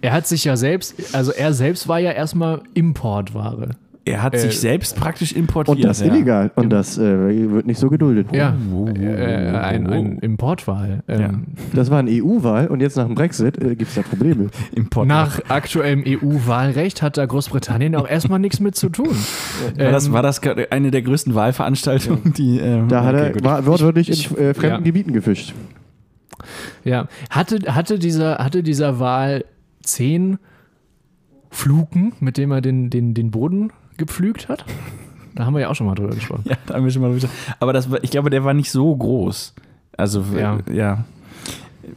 er 0.02 0.14
hat 0.14 0.28
sich 0.28 0.46
ja 0.46 0.56
selbst, 0.58 0.94
also 1.14 1.32
er 1.32 1.54
selbst 1.54 1.88
war 1.88 2.00
ja 2.00 2.12
erstmal 2.12 2.62
Importware. 2.76 3.72
Er 4.10 4.24
hat 4.24 4.34
Äh, 4.34 4.40
sich 4.40 4.60
selbst 4.60 4.96
praktisch 4.96 5.34
importiert. 5.34 5.78
Und 5.78 5.84
das 5.86 6.02
ja. 6.02 6.08
illegal. 6.08 6.52
Und 6.56 6.70
das 6.72 6.98
äh, 6.98 7.52
wird 7.52 7.68
nicht 7.68 7.80
so 7.80 7.90
geduldet. 7.90 8.28
Ja, 8.34 8.56
Oh, 8.74 8.86
oh, 8.86 8.90
oh, 8.92 8.96
äh, 9.00 9.52
oh, 9.54 9.58
ein, 9.58 9.88
ein 9.88 10.20
Importwahl. 10.20 11.04
Ähm, 11.08 11.46
Das 11.74 11.92
war 11.92 12.00
eine 12.00 12.10
EU-Wahl 12.12 12.68
und 12.68 12.82
jetzt 12.82 12.98
nach 12.98 13.06
dem 13.06 13.16
Brexit 13.16 13.58
äh, 13.62 13.76
gibt 13.76 13.90
es 13.90 13.96
da 13.96 14.02
Probleme. 14.02 14.48
Import. 14.76 15.08
Nach 15.08 15.40
aktuellem 15.50 16.04
EU-Wahlrecht 16.06 17.02
hat 17.02 17.18
da 17.18 17.26
Großbritannien 17.26 17.96
auch 17.96 18.08
erstmal 18.08 18.40
nichts 18.40 18.60
mit 18.60 18.76
zu 18.76 18.90
tun. 18.90 19.10
war, 19.78 19.92
das, 19.92 20.08
Ähm, 20.08 20.14
war 20.14 20.24
das 20.24 20.42
eine 20.72 20.92
der 20.92 21.02
größten 21.04 21.36
Wahlveranstaltungen, 21.36 22.34
die. 22.34 22.60
ähm, 22.60 22.88
Da 22.88 23.04
hat 23.04 23.16
okay, 23.16 23.34
er 23.38 23.44
war 23.44 23.66
wortwörtlich 23.66 24.10
in 24.10 24.38
äh, 24.38 24.54
fremden 24.54 24.76
Ja. 24.78 24.80
Gebieten 24.80 25.14
gefischt. 25.14 25.54
Ja, 26.84 27.08
hatte, 27.30 27.60
hatte, 27.76 28.00
dieser, 28.00 28.38
hatte 28.40 28.64
dieser 28.64 29.00
Wahl 29.00 29.46
zehn 29.84 30.40
Fluken, 31.52 32.14
mit 32.20 32.38
dem 32.38 32.52
er 32.52 32.62
den, 32.62 32.90
den, 32.90 33.14
den 33.14 33.32
Boden 33.32 33.72
gepflügt 34.00 34.50
hat? 34.50 34.66
Da 35.36 35.46
haben 35.46 35.54
wir 35.54 35.62
ja 35.62 35.70
auch 35.70 35.76
schon 35.76 35.86
mal 35.86 35.94
drüber 35.96 36.16
gesprochen. 36.16 36.44
Ja, 36.50 36.56
da 36.66 36.74
haben 36.74 36.84
wir 36.84 36.92
schon 36.92 37.02
mal 37.04 37.10
drüber 37.10 37.22
gesprochen. 37.22 37.56
Aber 37.60 37.72
das, 37.74 37.92
war- 37.92 38.04
ich 38.04 38.10
glaube, 38.10 38.32
der 38.32 38.44
war 38.44 38.54
nicht 38.56 38.72
so 38.72 38.96
groß. 38.96 39.54
Also, 39.96 40.26
Ja. 40.36 40.58
ja. 40.74 41.04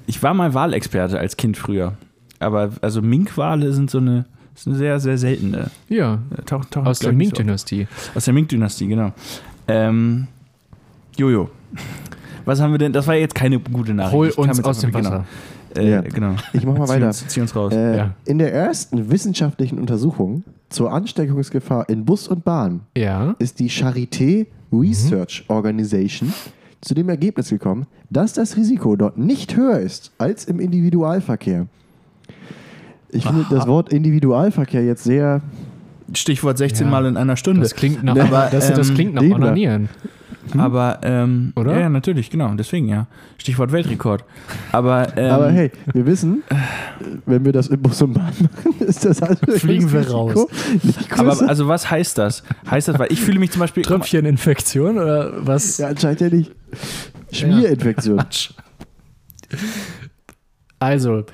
Ich 0.07 0.23
war 0.23 0.35
mal 0.35 0.53
Wahlexperte 0.55 1.19
als 1.19 1.37
Kind 1.37 1.57
früher. 1.57 1.95
Aber 2.39 2.71
also 2.83 3.01
Minkwale 3.03 3.73
sind 3.73 3.91
so 3.91 3.99
eine, 3.99 4.25
ist 4.55 4.67
eine 4.67 4.77
sehr, 4.77 5.01
sehr 5.01 5.17
seltene. 5.19 5.71
Ja, 5.89 6.19
Äh, 6.37 6.43
Tauch, 6.43 6.65
aus 6.85 6.99
der 6.99 7.13
Ming-Dynastie. 7.13 7.87
auf. 7.91 8.17
Aus 8.17 8.25
der 8.25 8.35
Ming-Dynastie, 8.35 8.87
genau. 8.89 9.13
Ähm, 9.69 10.27
Jojo. 11.17 11.51
Was 12.45 12.61
haben 12.61 12.73
wir 12.73 12.79
denn? 12.79 12.93
Das 12.93 13.07
war 13.07 13.15
jetzt 13.15 13.35
keine 13.35 13.61
gute 13.61 13.95
Nachricht. 13.95 14.13
Hol 14.15 14.31
uns 14.31 14.65
aus 14.65 14.81
dem 14.81 14.93
Wasser. 14.93 15.11
Genau. 15.11 15.25
Äh, 15.77 15.91
Ja. 15.91 16.01
genau. 16.03 16.35
Ich 16.53 16.65
mach 16.65 16.77
mal 16.77 16.87
Zieh 16.87 16.93
weiter. 16.95 17.07
Uns, 17.09 17.27
zieh 17.29 17.41
uns 17.41 17.55
raus. 17.57 17.73
Äh, 17.75 17.97
Ja. 17.97 18.15
In 18.25 18.39
der 18.39 18.53
ersten 18.53 19.11
wissenschaftlichen 19.11 19.79
Untersuchung 19.79 20.45
zur 20.69 20.93
Ansteckungsgefahr 20.93 21.89
in 21.89 22.05
Bus 22.05 22.29
und 22.29 22.45
Bahn 22.45 22.81
Ja. 22.97 23.35
ist 23.39 23.59
die 23.61 23.71
Charité 23.71 24.47
Research 24.73 25.45
Organization 25.49 26.33
zu 26.81 26.95
dem 26.95 27.09
Ergebnis 27.09 27.51
gekommen, 27.51 27.87
dass 28.11 28.33
das 28.33 28.57
Risiko 28.57 28.97
dort 28.97 29.17
nicht 29.19 29.57
höher 29.57 29.79
ist 29.79 30.11
als 30.19 30.47
im 30.47 30.59
Individualverkehr. 30.61 31.67
Ich 33.11 33.25
finde 33.27 33.45
das 33.51 33.67
Wort 33.67 33.93
Individualverkehr 33.93 34.83
jetzt 34.85 35.05
sehr. 35.05 35.43
Stichwort 36.15 36.59
16 36.59 36.87
Ja. 36.87 36.91
Mal 36.91 37.07
in 37.07 37.17
einer 37.17 37.37
Stunde. 37.37 37.61
Das 37.61 37.75
klingt 37.75 38.03
nach, 38.03 38.17
Aber, 38.19 38.49
das, 38.51 38.73
das 38.73 38.89
ähm, 38.89 38.95
klingt 38.95 39.15
nach 39.15 39.23
Debra. 39.23 39.55
Onanieren. 40.45 40.61
Aber, 40.61 41.01
ähm, 41.03 41.53
Oder? 41.57 41.73
Ja, 41.73 41.81
ja, 41.81 41.89
natürlich, 41.89 42.31
genau. 42.31 42.53
Deswegen, 42.55 42.89
ja. 42.89 43.07
Stichwort 43.39 43.73
Weltrekord. 43.73 44.25
Aber, 44.73 45.17
ähm, 45.17 45.33
Aber 45.33 45.51
hey, 45.51 45.71
wir 45.93 46.07
wissen, 46.07 46.43
wenn 47.27 47.45
wir 47.45 47.53
das 47.53 47.69
in 47.69 47.81
Bus 47.81 48.03
und 48.03 48.15
Bahn 48.15 48.33
machen, 48.41 48.75
ist 48.81 49.05
das 49.05 49.23
also 49.23 49.47
Fliegen 49.59 49.93
wir 49.93 50.11
raus. 50.11 50.47
Aber 51.17 51.49
also 51.49 51.69
was 51.69 51.91
heißt 51.91 52.19
das? 52.19 52.43
Heißt 52.71 52.89
das, 52.89 52.99
weil 52.99 53.13
ich 53.13 53.21
fühle 53.21 53.39
mich 53.39 53.51
zum 53.51 53.61
Beispiel. 53.61 53.83
Tröpfcheninfektion 53.83 54.99
oder 54.99 55.47
was? 55.47 55.79
ja, 55.79 55.89
anscheinend 55.89 56.21
ja 56.21 56.29
nicht. 56.29 56.53
Schmierinfektion. 57.33 58.23
Also, 60.79 61.25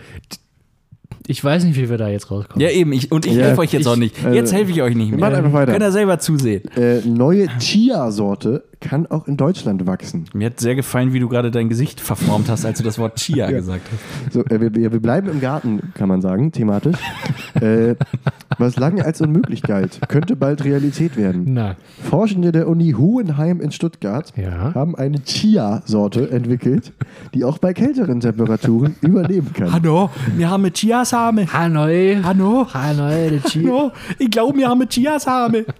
ich 1.28 1.44
weiß 1.44 1.64
nicht, 1.64 1.76
wie 1.76 1.88
wir 1.90 1.98
da 1.98 2.08
jetzt 2.08 2.30
rauskommen. 2.30 2.60
Ja, 2.60 2.70
eben. 2.70 2.92
Ich, 2.92 3.12
und 3.12 3.26
ich 3.26 3.34
Ja, 3.34 3.44
helfe 3.46 3.60
euch 3.60 3.72
jetzt 3.72 3.82
ich- 3.82 3.86
auch 3.88 3.96
nicht. 3.96 4.16
also, 4.24 4.34
Jetzt 4.36 4.52
helfe 4.52 4.70
ich 4.72 4.82
euch 4.82 4.94
nicht 4.96 5.10
wir 5.10 5.18
mehr. 5.18 5.30
machen 5.30 5.44
einfach 5.44 5.52
weiter. 5.52 5.72
Könnt 5.72 5.84
ihr 5.84 5.92
selber 5.92 6.18
zusehen. 6.18 6.62
Äh, 6.76 7.00
neue 7.06 7.46
Chia-Sorte 7.58 8.64
kann 8.80 9.06
auch 9.06 9.26
in 9.26 9.36
Deutschland 9.36 9.86
wachsen. 9.86 10.24
Mir 10.32 10.46
hat 10.46 10.60
sehr 10.60 10.74
gefallen, 10.74 11.12
wie 11.12 11.20
du 11.20 11.28
gerade 11.28 11.50
dein 11.50 11.68
Gesicht 11.68 12.00
verformt 12.00 12.48
hast, 12.48 12.64
als 12.64 12.78
du 12.78 12.84
das 12.84 12.98
Wort 12.98 13.16
Chia 13.16 13.50
gesagt 13.50 13.82
hast. 13.92 14.32
So, 14.32 14.44
äh, 14.44 14.60
wir, 14.60 14.74
wir 14.74 14.92
wir 14.92 15.00
bleiben 15.00 15.28
im 15.28 15.40
Garten, 15.40 15.92
kann 15.94 16.08
man 16.08 16.20
sagen, 16.22 16.52
thematisch. 16.52 16.96
Äh, 17.60 17.94
was 18.58 18.76
lange 18.76 19.04
als 19.04 19.20
unmöglich 19.20 19.62
galt, 19.62 20.00
könnte 20.08 20.36
bald 20.36 20.64
Realität 20.64 21.16
werden. 21.16 21.44
Na, 21.48 21.76
Forschende 22.08 22.52
der 22.52 22.68
Uni 22.68 22.92
Hohenheim 22.92 23.60
in 23.60 23.70
Stuttgart 23.72 24.32
Ja. 24.36 24.74
haben 24.74 24.94
eine 24.96 25.22
Chia-Sorte 25.22 26.30
entwickelt, 26.30 26.92
die 27.34 27.44
auch 27.44 27.58
bei 27.58 27.72
kälteren 27.74 28.20
Temperaturen 28.20 28.96
überleben 29.00 29.52
kann. 29.52 29.72
Hallo, 29.72 30.10
wir 30.36 30.50
haben 30.50 30.64
Chiasame. 30.72 31.52
Hanoi. 31.52 32.18
Hallo. 32.22 32.66
Hanoi, 32.72 33.30
der 33.30 33.40
Chi. 33.40 33.64
Hallo, 33.64 33.92
ich 34.18 34.30
glaube, 34.30 34.58
wir 34.58 34.68
haben 34.68 34.86
Chiasame. 34.88 35.64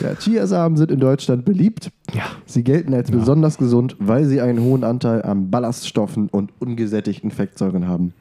Ja, 0.00 0.14
Chiasamen 0.14 0.76
sind 0.76 0.92
in 0.92 1.00
Deutschland 1.00 1.44
beliebt. 1.44 1.90
Ja. 2.14 2.22
Sie 2.44 2.62
gelten 2.62 2.94
als 2.94 3.10
besonders 3.10 3.58
gesund, 3.58 3.96
weil 3.98 4.24
sie 4.24 4.40
einen 4.40 4.60
hohen 4.60 4.84
Anteil 4.84 5.22
an 5.22 5.50
Ballaststoffen 5.50 6.28
und 6.28 6.52
ungesättigten 6.60 7.32
Fettsäuren 7.32 7.88
haben. 7.88 8.12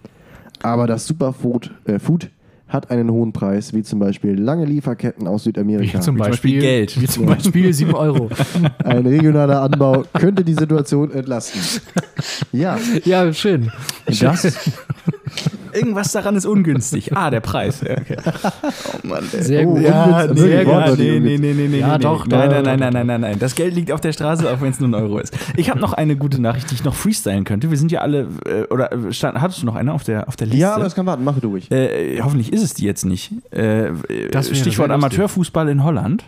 Aber 0.63 0.87
das 0.87 1.05
Superfood 1.05 1.69
äh, 1.85 1.99
Food 1.99 2.31
hat 2.67 2.89
einen 2.89 3.11
hohen 3.11 3.31
Preis, 3.31 3.73
wie 3.73 3.83
zum 3.83 3.99
Beispiel 3.99 4.39
lange 4.39 4.65
Lieferketten 4.65 5.27
aus 5.27 5.43
Südamerika. 5.43 5.99
Wie 5.99 6.01
zum 6.01 6.17
Beispiel 6.17 6.31
Beispiel, 6.31 6.61
Geld. 6.61 7.01
Wie 7.01 7.07
zum 7.07 7.25
Beispiel 7.25 7.73
7 7.73 7.93
Euro. 7.93 8.29
Ein 8.83 9.05
regionaler 9.05 9.61
Anbau 9.61 10.03
könnte 10.13 10.43
die 10.43 10.53
Situation 10.53 11.11
entlasten. 11.11 11.61
Ja, 12.51 12.79
ja, 13.03 13.33
schön. 13.33 13.71
das 14.05 14.71
Irgendwas 15.75 16.11
daran 16.11 16.35
ist 16.35 16.45
ungünstig. 16.45 17.15
Ah, 17.15 17.29
der 17.29 17.41
Preis. 17.41 17.81
Ja, 17.81 17.97
okay. 17.97 18.17
Oh 18.23 19.07
Mann. 19.07 19.23
ey. 19.33 19.43
Sehr 19.43 19.67
Oh, 19.67 19.73
gut. 19.73 19.81
ja, 19.83 19.89
Ja, 20.25 20.27
nee, 20.33 20.41
nee, 20.41 20.53
ja, 20.53 20.61
ja, 20.61 20.95
nee, 20.95 21.19
nee, 21.19 21.19
nee, 21.19 21.37
nee, 21.37 21.53
nee, 21.53 21.67
nee. 21.67 21.79
Ja, 21.79 21.97
nee. 21.97 22.03
doch, 22.03 22.25
Nein, 22.27 22.49
doch, 22.49 22.55
nein, 22.55 22.63
nein, 22.63 22.63
doch. 22.63 22.79
nein, 22.79 22.93
nein, 22.93 23.07
nein, 23.07 23.21
nein. 23.21 23.39
Das 23.39 23.55
Geld 23.55 23.75
liegt 23.75 23.91
auf 23.91 24.01
der 24.01 24.13
Straße, 24.13 24.49
auch 24.49 24.61
wenn 24.61 24.69
es 24.71 24.79
nur 24.79 24.89
ein 24.89 24.93
Euro 24.95 25.19
ist. 25.19 25.37
Ich 25.57 25.69
habe 25.69 25.79
noch 25.79 25.93
eine 25.93 26.15
gute 26.15 26.41
Nachricht, 26.41 26.69
die 26.71 26.75
ich 26.75 26.83
noch 26.83 26.95
freestylen 26.95 27.43
könnte. 27.43 27.69
Wir 27.69 27.77
sind 27.77 27.91
ja 27.91 28.01
alle, 28.01 28.27
äh, 28.45 28.63
oder 28.71 28.91
äh, 28.91 29.11
stand, 29.13 29.39
hattest 29.41 29.61
du 29.61 29.65
noch 29.65 29.75
eine 29.75 29.93
auf 29.93 30.03
der, 30.03 30.27
auf 30.27 30.35
der 30.35 30.47
Liste? 30.47 30.61
Ja, 30.61 30.75
aber 30.75 30.83
das 30.85 30.95
kann 30.95 31.05
warten, 31.05 31.23
mach 31.23 31.39
durch. 31.39 31.69
äh, 31.71 32.19
hoffentlich 32.21 32.51
ist 32.53 32.63
es 32.63 32.73
die 32.73 32.85
jetzt 32.85 33.05
nicht. 33.05 33.31
Äh, 33.51 33.89
Stichwort 34.41 34.87
sehr. 34.87 34.95
Amateurfußball 34.95 35.69
in 35.69 35.83
Holland. 35.83 36.23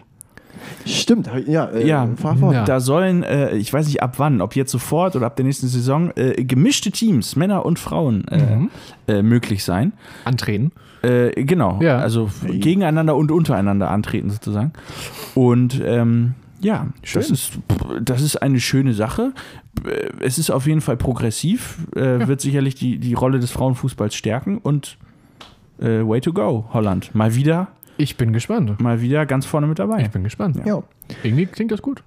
Stimmt, 0.85 1.29
ja, 1.47 1.65
äh, 1.65 1.87
Ja, 1.87 2.07
fahr 2.15 2.35
fort. 2.37 2.53
Ja. 2.53 2.63
Da 2.65 2.79
sollen, 2.79 3.23
äh, 3.23 3.55
ich 3.55 3.71
weiß 3.73 3.87
nicht 3.87 4.01
ab 4.01 4.15
wann, 4.17 4.41
ob 4.41 4.55
jetzt 4.55 4.71
sofort 4.71 5.15
oder 5.15 5.25
ab 5.25 5.35
der 5.35 5.45
nächsten 5.45 5.67
Saison, 5.67 6.11
äh, 6.15 6.43
gemischte 6.43 6.91
Teams, 6.91 7.35
Männer 7.35 7.65
und 7.65 7.79
Frauen, 7.79 8.25
äh, 8.29 8.55
Mhm. 8.55 8.69
äh, 9.07 9.21
möglich 9.21 9.63
sein. 9.63 9.93
Antreten. 10.25 10.71
Äh, 11.03 11.43
genau, 11.43 11.79
Ja. 11.81 11.99
also 11.99 12.29
gegeneinander 12.45 13.15
und 13.15 13.31
untereinander 13.31 13.91
antreten 13.91 14.29
sozusagen. 14.29 14.73
Und 15.35 15.81
ähm, 15.85 16.33
ja, 16.59 16.87
das 17.13 17.29
ist, 17.29 17.51
das 18.01 18.21
ist 18.21 18.37
eine 18.41 18.59
schöne 18.59 18.93
Sache. 18.93 19.33
Es 20.19 20.39
ist 20.39 20.49
auf 20.49 20.65
jeden 20.65 20.81
Fall 20.81 20.97
progressiv, 20.97 21.77
äh, 21.95 22.27
wird 22.27 22.41
sicherlich 22.41 22.73
die, 22.73 22.97
die 22.97 23.13
Rolle 23.13 23.39
des 23.39 23.51
Frauenfußballs 23.51 24.15
stärken 24.15 24.57
und 24.57 24.97
äh, 25.79 26.01
way 26.03 26.19
to 26.19 26.33
go, 26.33 26.65
Holland. 26.73 27.13
Mal 27.13 27.35
wieder, 27.35 27.67
Ich 27.97 28.15
bin 28.17 28.31
gespannt. 28.33 28.79
mal 28.81 29.01
wieder 29.01 29.25
ganz 29.25 29.45
vorne 29.45 29.67
mit 29.67 29.79
dabei. 29.79 30.01
Ich 30.01 30.09
bin 30.11 30.23
gespannt. 30.23 30.59
Ja. 30.65 30.83
Irgendwie 31.23 31.45
klingt 31.47 31.71
das 31.71 31.81
gut. 31.81 32.03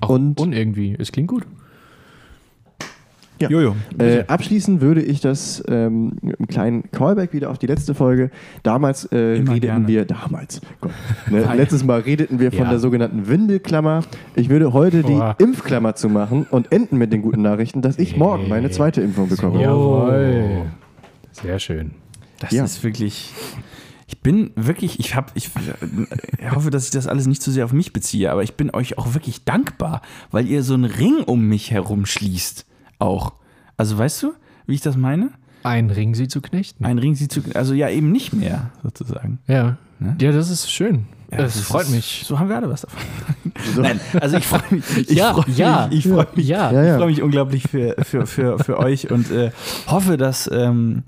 Auch 0.00 0.10
Und- 0.10 0.40
unirgendwie. 0.40 0.96
Es 0.98 1.10
klingt 1.12 1.28
gut. 1.28 1.44
Ja. 3.38 3.50
Jojo. 3.50 3.76
Äh, 3.98 4.24
abschließen 4.28 4.80
würde 4.80 5.02
ich 5.02 5.20
das 5.20 5.62
ähm, 5.68 6.16
mit 6.22 6.38
einem 6.38 6.46
kleinen 6.48 6.90
Callback 6.90 7.34
wieder 7.34 7.50
auf 7.50 7.58
die 7.58 7.66
letzte 7.66 7.94
Folge. 7.94 8.30
Damals 8.62 9.04
äh, 9.06 9.16
redeten 9.18 9.60
gerne. 9.60 9.88
wir, 9.88 10.04
damals, 10.06 10.62
Gott, 10.80 10.92
ne, 11.30 11.46
letztes 11.54 11.84
Mal 11.84 12.00
redeten 12.00 12.38
wir 12.40 12.50
von 12.50 12.64
Ja. 12.64 12.70
der 12.70 12.78
sogenannten 12.78 13.28
Windelklammer. 13.28 14.04
Ich 14.36 14.48
würde 14.48 14.72
heute 14.72 15.02
die 15.02 15.12
Boah. 15.12 15.34
Impfklammer 15.38 15.94
zu 15.94 16.08
machen 16.08 16.46
und 16.50 16.72
enden 16.72 16.96
mit 16.96 17.12
den 17.12 17.20
guten 17.20 17.42
Nachrichten, 17.42 17.82
dass 17.82 17.98
ich 17.98 18.16
morgen 18.16 18.48
meine 18.48 18.70
zweite 18.70 19.02
Impfung 19.02 19.28
bekomme. 19.28 19.60
Jawohl. 19.60 20.62
Sehr 21.32 21.58
schön. 21.58 21.90
Das 22.40 22.52
Ja. 22.52 22.64
ist 22.64 22.82
wirklich. 22.84 23.34
Ich 24.26 24.32
bin 24.32 24.50
wirklich, 24.56 24.98
ich 24.98 25.14
habe, 25.14 25.30
ich 25.34 25.50
äh, 25.54 26.50
hoffe, 26.50 26.70
dass 26.70 26.86
ich 26.86 26.90
das 26.90 27.06
alles 27.06 27.28
nicht 27.28 27.40
zu 27.40 27.52
sehr 27.52 27.64
auf 27.64 27.72
mich 27.72 27.92
beziehe, 27.92 28.32
aber 28.32 28.42
ich 28.42 28.54
bin 28.54 28.74
euch 28.74 28.98
auch 28.98 29.14
wirklich 29.14 29.44
dankbar, 29.44 30.02
weil 30.32 30.48
ihr 30.48 30.64
so 30.64 30.74
einen 30.74 30.84
Ring 30.84 31.22
um 31.24 31.42
mich 31.46 31.70
herum 31.70 32.06
schließt. 32.06 32.66
Auch. 32.98 33.34
Also 33.76 33.96
weißt 33.96 34.24
du, 34.24 34.32
wie 34.66 34.74
ich 34.74 34.80
das 34.80 34.96
meine? 34.96 35.30
Ein 35.62 35.90
Ring 35.90 36.16
sie 36.16 36.26
zu 36.26 36.40
knechten. 36.40 36.84
Ein 36.84 36.98
Ring 36.98 37.14
sieht 37.14 37.30
zu, 37.30 37.40
also 37.54 37.72
ja 37.72 37.88
eben 37.88 38.10
nicht 38.10 38.32
mehr 38.32 38.72
sozusagen. 38.82 39.38
ja. 39.46 39.76
Ne? 40.00 40.16
Ja, 40.20 40.32
das 40.32 40.50
ist 40.50 40.72
schön. 40.72 41.06
Ja, 41.30 41.38
das, 41.38 41.60
freut 41.60 41.84
ist, 41.84 41.90
mich. 41.92 42.24
So 42.26 42.40
haben 42.40 42.48
wir 42.48 42.56
alle 42.56 42.68
was 42.68 42.80
davon. 42.80 43.00
So. 43.76 43.80
Nein, 43.80 44.00
also 44.20 44.38
ich 44.38 44.46
freue 44.46 44.60
mich. 44.70 44.84
Ich 45.08 45.10
Ja, 45.10 45.34
freu 45.34 45.44
mich, 45.46 45.56
ja, 45.56 45.88
ich 45.92 46.08
freue 46.08 46.26
mich, 46.34 46.48
ja. 46.48 46.72
Ja, 46.72 46.82
ich 46.82 46.96
freue 46.96 47.06
mich 47.06 47.22
unglaublich 47.22 47.62
für, 47.62 47.94
für, 48.02 48.26
für, 48.26 48.58
für 48.58 48.78
euch 48.78 49.08
und 49.10 49.30
äh, 49.30 49.52
hoffe, 49.86 50.16
dass 50.16 50.50
ähm, 50.52 51.04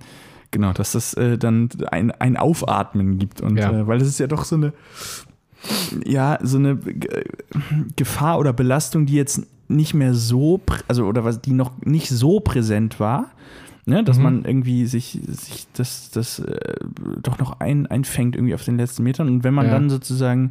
genau, 0.50 0.72
dass 0.72 0.92
das 0.92 1.14
äh, 1.14 1.38
dann 1.38 1.68
ein, 1.90 2.10
ein 2.10 2.36
Aufatmen 2.36 3.18
gibt 3.18 3.40
und 3.40 3.56
Ja. 3.56 3.70
äh, 3.72 3.86
weil 3.86 4.00
es 4.00 4.08
ist 4.08 4.18
ja 4.20 4.26
doch 4.26 4.44
so 4.44 4.56
eine 4.56 4.72
ja 6.04 6.38
so 6.42 6.58
eine 6.58 6.76
G- 6.76 7.08
Gefahr 7.96 8.38
oder 8.38 8.52
Belastung, 8.52 9.06
die 9.06 9.14
jetzt 9.14 9.46
nicht 9.68 9.94
mehr 9.94 10.14
so 10.14 10.60
also 10.86 11.04
oder 11.06 11.24
was 11.24 11.40
die 11.40 11.52
noch 11.52 11.72
nicht 11.84 12.08
so 12.08 12.40
präsent 12.40 13.00
war. 13.00 13.30
Ne, 13.86 14.04
dass 14.04 14.18
Mhm. 14.18 14.22
man 14.22 14.44
irgendwie 14.44 14.84
sich, 14.84 15.18
sich 15.26 15.66
das, 15.72 16.10
das 16.10 16.40
äh, 16.40 16.60
doch 17.22 17.38
noch 17.38 17.58
ein, 17.60 17.86
einfängt 17.86 18.36
irgendwie 18.36 18.52
auf 18.54 18.62
den 18.62 18.76
letzten 18.76 19.02
Metern. 19.02 19.28
Und 19.28 19.44
wenn 19.44 19.54
man 19.54 19.64
Ja. 19.64 19.72
dann 19.72 19.88
sozusagen 19.88 20.50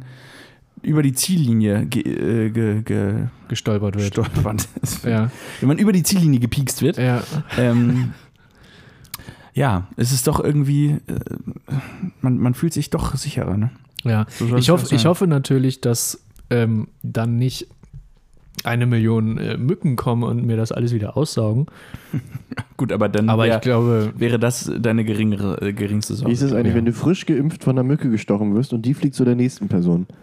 über 0.82 1.02
die 1.02 1.12
Ziellinie 1.12 1.86
ge, 1.86 2.02
äh, 2.02 2.50
ge, 2.50 2.82
ge, 2.82 3.26
Gestolpert 3.46 3.94
wird. 3.94 4.12
gestolpert. 4.12 4.66
Ja. 5.04 5.30
Wenn 5.60 5.68
man 5.68 5.78
über 5.78 5.92
die 5.92 6.02
Ziellinie 6.02 6.40
gepiekst 6.40 6.82
wird. 6.82 6.96
Ja. 6.96 7.22
Ähm, 7.56 8.12
ja, 9.58 9.88
es 9.96 10.12
ist 10.12 10.26
doch 10.28 10.38
irgendwie, 10.42 10.90
äh, 10.90 10.98
man, 12.20 12.38
man 12.38 12.54
fühlt 12.54 12.72
sich 12.72 12.90
doch 12.90 13.14
sicherer. 13.16 13.56
Ne? 13.56 13.70
Ja, 14.04 14.26
So 14.30 14.56
ich, 14.56 14.66
sein. 14.66 14.84
ich 14.92 15.04
hoffe 15.06 15.26
natürlich, 15.26 15.80
dass 15.80 16.20
ähm, 16.50 16.88
dann 17.02 17.36
nicht 17.36 17.66
eine 18.64 18.86
Million 18.86 19.38
äh, 19.38 19.56
Mücken 19.56 19.96
kommen 19.96 20.22
und 20.24 20.44
mir 20.44 20.56
das 20.56 20.72
alles 20.72 20.92
wieder 20.92 21.16
aussaugen. 21.16 21.66
Gut, 22.76 22.92
aber 22.92 23.08
dann 23.08 23.28
Aber 23.28 23.44
wär, 23.44 23.56
ich 23.56 23.60
glaube, 23.60 24.12
wäre 24.16 24.38
das 24.38 24.70
deine 24.80 25.04
geringere, 25.04 25.60
äh, 25.60 25.72
geringste 25.72 26.14
Sorge. 26.14 26.30
Wie 26.30 26.34
ist 26.34 26.42
es 26.42 26.52
eigentlich, 26.52 26.72
Ja. 26.72 26.78
wenn 26.78 26.84
du 26.86 26.92
frisch 26.92 27.26
geimpft 27.26 27.64
von 27.64 27.76
einer 27.78 27.84
Mücke 27.86 28.10
gestochen 28.10 28.54
wirst 28.54 28.72
und 28.72 28.82
die 28.82 28.94
fliegt 28.94 29.14
zu 29.14 29.24
der 29.24 29.34
nächsten 29.36 29.68
Person? 29.68 30.06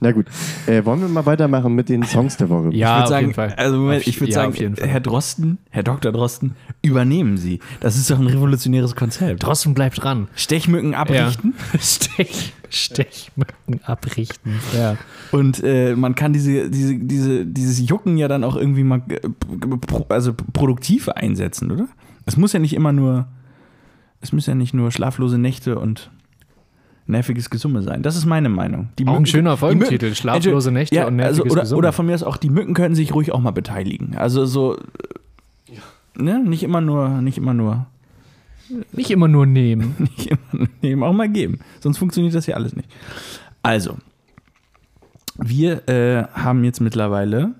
Na 0.00 0.12
gut, 0.12 0.26
äh, 0.66 0.84
wollen 0.84 1.00
wir 1.00 1.08
mal 1.08 1.26
weitermachen 1.26 1.74
mit 1.74 1.88
den 1.88 2.02
Songs 2.04 2.36
der 2.36 2.48
Woche? 2.48 2.70
Ja, 2.72 2.72
ich 2.72 2.84
auf 2.92 2.98
würde 2.98 3.08
sagen, 3.08 3.20
jeden 3.26 3.34
Fall. 3.34 3.54
also 3.56 3.76
Moment, 3.78 4.00
Auf- 4.02 4.06
ich 4.06 4.20
würde 4.20 4.32
ja, 4.32 4.34
sagen, 4.40 4.48
auf 4.52 4.58
jeden 4.58 4.76
Fall. 4.76 4.88
Herr 4.88 5.00
Drosten, 5.00 5.58
Herr 5.70 5.82
Dr. 5.82 6.12
Drosten, 6.12 6.56
übernehmen 6.82 7.36
Sie. 7.36 7.60
Das 7.80 7.96
ist 7.96 8.10
doch 8.10 8.18
ein 8.18 8.26
revolutionäres 8.26 8.94
Konzept. 8.96 9.42
Drosten 9.42 9.74
bleibt 9.74 10.02
dran. 10.02 10.28
Stechmücken 10.34 10.94
abrichten 10.94 11.54
Stech, 11.80 12.52
Stechmücken 12.70 13.80
abrichten. 13.84 14.54
Ja. 14.76 14.96
und 15.32 15.62
äh, 15.64 15.94
man 15.96 16.14
kann 16.14 16.32
diese, 16.32 16.70
diese, 16.70 16.96
diese, 16.98 17.46
dieses 17.46 17.88
Jucken 17.88 18.16
ja 18.16 18.28
dann 18.28 18.44
auch 18.44 18.56
irgendwie 18.56 18.84
mal 18.84 19.02
äh, 19.08 19.20
also 20.08 20.34
produktiv 20.52 21.08
einsetzen, 21.08 21.70
oder? 21.70 21.88
Es 22.26 22.36
muss 22.36 22.52
ja 22.52 22.60
nicht 22.60 22.74
immer 22.74 22.92
nur, 22.92 23.26
es 24.20 24.32
müssen 24.32 24.50
ja 24.50 24.54
nicht 24.54 24.74
nur 24.74 24.90
schlaflose 24.92 25.38
Nächte 25.38 25.78
und 25.78 26.10
nerviges 27.10 27.50
Gesumme 27.50 27.82
sein. 27.82 28.02
Das 28.02 28.16
ist 28.16 28.24
meine 28.26 28.48
Meinung. 28.48 28.88
Die 28.98 29.04
Auch 29.04 29.08
ein 29.10 29.12
Mücken- 29.22 29.26
schöner 29.26 29.42
die 29.56 29.64
Mücken- 29.64 29.80
Folgentitel. 29.80 30.14
Schlaflose 30.14 30.70
Nächte 30.72 30.94
ja, 30.96 31.06
und 31.06 31.16
nerviges 31.16 31.40
also, 31.42 31.52
oder, 31.52 31.60
Gesumme. 31.62 31.78
oder 31.78 31.92
von 31.92 32.06
mir 32.06 32.14
aus 32.14 32.22
auch, 32.22 32.36
die 32.36 32.50
Mücken 32.50 32.74
können 32.74 32.94
sich 32.94 33.14
ruhig 33.14 33.32
auch 33.32 33.40
mal 33.40 33.50
beteiligen. 33.50 34.16
Also 34.16 34.46
so, 34.46 34.76
äh, 34.76 36.22
ne, 36.22 36.38
nicht 36.42 36.62
immer 36.62 36.80
nur, 36.80 37.08
nicht 37.20 37.38
immer 37.38 37.54
nur, 37.54 37.86
Nicht 38.92 39.10
immer 39.10 39.26
nur 39.28 39.46
nehmen. 39.46 39.94
nicht 39.98 40.26
immer 40.26 40.38
nur 40.52 40.68
nehmen, 40.82 41.02
auch 41.02 41.12
mal 41.12 41.28
geben. 41.28 41.58
Sonst 41.80 41.98
funktioniert 41.98 42.34
das 42.34 42.46
ja 42.46 42.54
alles 42.56 42.74
nicht. 42.76 42.88
Also, 43.62 43.96
wir 45.36 45.88
äh, 45.88 46.24
haben 46.34 46.62
jetzt 46.64 46.80
mittlerweile, 46.80 47.52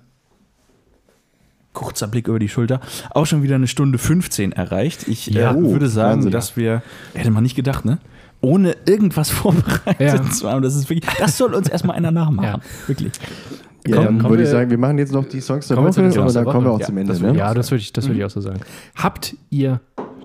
kurzer 1.73 2.07
Blick 2.07 2.27
über 2.27 2.39
die 2.39 2.49
Schulter, 2.49 2.81
auch 3.11 3.25
schon 3.25 3.43
wieder 3.43 3.55
eine 3.55 3.67
Stunde 3.67 3.97
15 3.97 4.51
erreicht. 4.51 5.07
Ich 5.07 5.27
Ja. 5.27 5.51
äh, 5.53 5.61
würde 5.61 5.87
sagen, 5.87 6.17
Wahnsinn. 6.17 6.31
dass 6.31 6.57
wir, 6.57 6.81
hätte 7.13 7.31
man 7.31 7.43
nicht 7.43 7.55
gedacht, 7.55 7.85
ne? 7.85 7.97
Ohne 8.41 8.75
irgendwas 8.85 9.29
vorbereitet 9.31 9.99
Ja. 9.99 10.29
zu 10.29 10.49
haben. 10.49 10.61
Das 10.63 10.75
ist 10.75 10.89
wirklich, 10.89 11.09
das 11.17 11.37
soll 11.37 11.53
uns 11.53 11.69
erstmal 11.69 11.95
einer 11.95 12.11
nachmachen. 12.11 12.45
Ja. 12.45 12.59
Wirklich. 12.87 13.13
Ja, 13.87 13.95
Komm, 14.05 14.19
dann 14.19 14.29
würde 14.29 14.43
ich 14.43 14.49
sagen, 14.49 14.69
wir 14.69 14.77
machen 14.77 14.97
jetzt 14.99 15.11
noch 15.11 15.25
die 15.25 15.41
Songs 15.41 15.67
der 15.67 15.77
Woche 15.77 15.87
und 15.87 15.93
Songs 15.93 16.15
dann 16.15 16.43
der 16.43 16.43
kommen 16.53 16.65
wir 16.65 16.71
Woche. 16.71 16.83
auch 16.83 16.85
zum 16.85 16.95
Ja, 16.95 17.01
Ende. 17.01 17.13
das 17.13 17.21
Ne? 17.21 17.35
Ja, 17.37 17.53
das 17.53 17.71
würde 17.71 17.81
ich, 17.81 17.91
das 17.93 18.07
würde 18.07 18.19
ich 18.19 18.25
auch 18.25 18.29
so 18.29 18.41
sagen. 18.41 18.59
Habt 18.95 19.35
ihr 19.49 19.79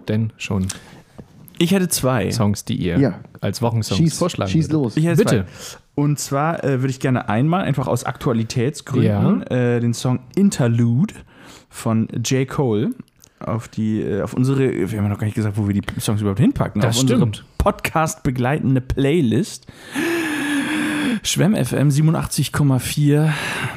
denn 0.08 0.32
schon 0.36 0.66
Ich 1.58 1.72
hätte 1.72 1.88
zwei. 1.88 2.30
Songs, 2.32 2.64
die 2.66 2.74
ihr 2.76 2.98
Ja. 2.98 3.20
als 3.40 3.62
Wochensongs 3.62 3.96
Schieß, 3.98 4.18
vorschlagen 4.18 4.50
schieß 4.50 4.70
los. 4.70 4.96
Ich 4.96 5.06
hätte 5.06 5.16
Bitte. 5.24 5.46
Zwei. 5.58 5.78
Und 5.94 6.18
zwar 6.18 6.62
äh, 6.64 6.80
würde 6.82 6.90
ich 6.90 7.00
gerne 7.00 7.30
einmal, 7.30 7.64
einfach 7.64 7.86
aus 7.86 8.04
Aktualitätsgründen, 8.04 9.42
äh, 9.46 9.80
den 9.80 9.94
Song 9.94 10.20
Interlude 10.34 11.14
von 11.70 12.08
J. 12.24 12.46
Cole 12.46 12.90
auf 13.40 13.68
die, 13.68 14.02
äh, 14.02 14.20
auf 14.22 14.34
unsere, 14.34 14.58
wir 14.72 14.86
haben 14.98 15.04
ja 15.04 15.08
noch 15.08 15.18
gar 15.18 15.24
nicht 15.26 15.34
gesagt, 15.34 15.56
wo 15.56 15.66
wir 15.66 15.74
die 15.74 15.82
Songs 16.00 16.20
überhaupt 16.20 16.40
hinpacken. 16.40 16.82
Das 16.82 16.96
auf 16.96 17.02
unsere 17.02 17.18
stimmt. 17.20 17.44
Podcast 17.66 18.22
begleitende 18.22 18.80
Playlist. 18.80 19.66
Schwemm 21.24 21.56
FM 21.56 21.88
87,4 21.88 23.28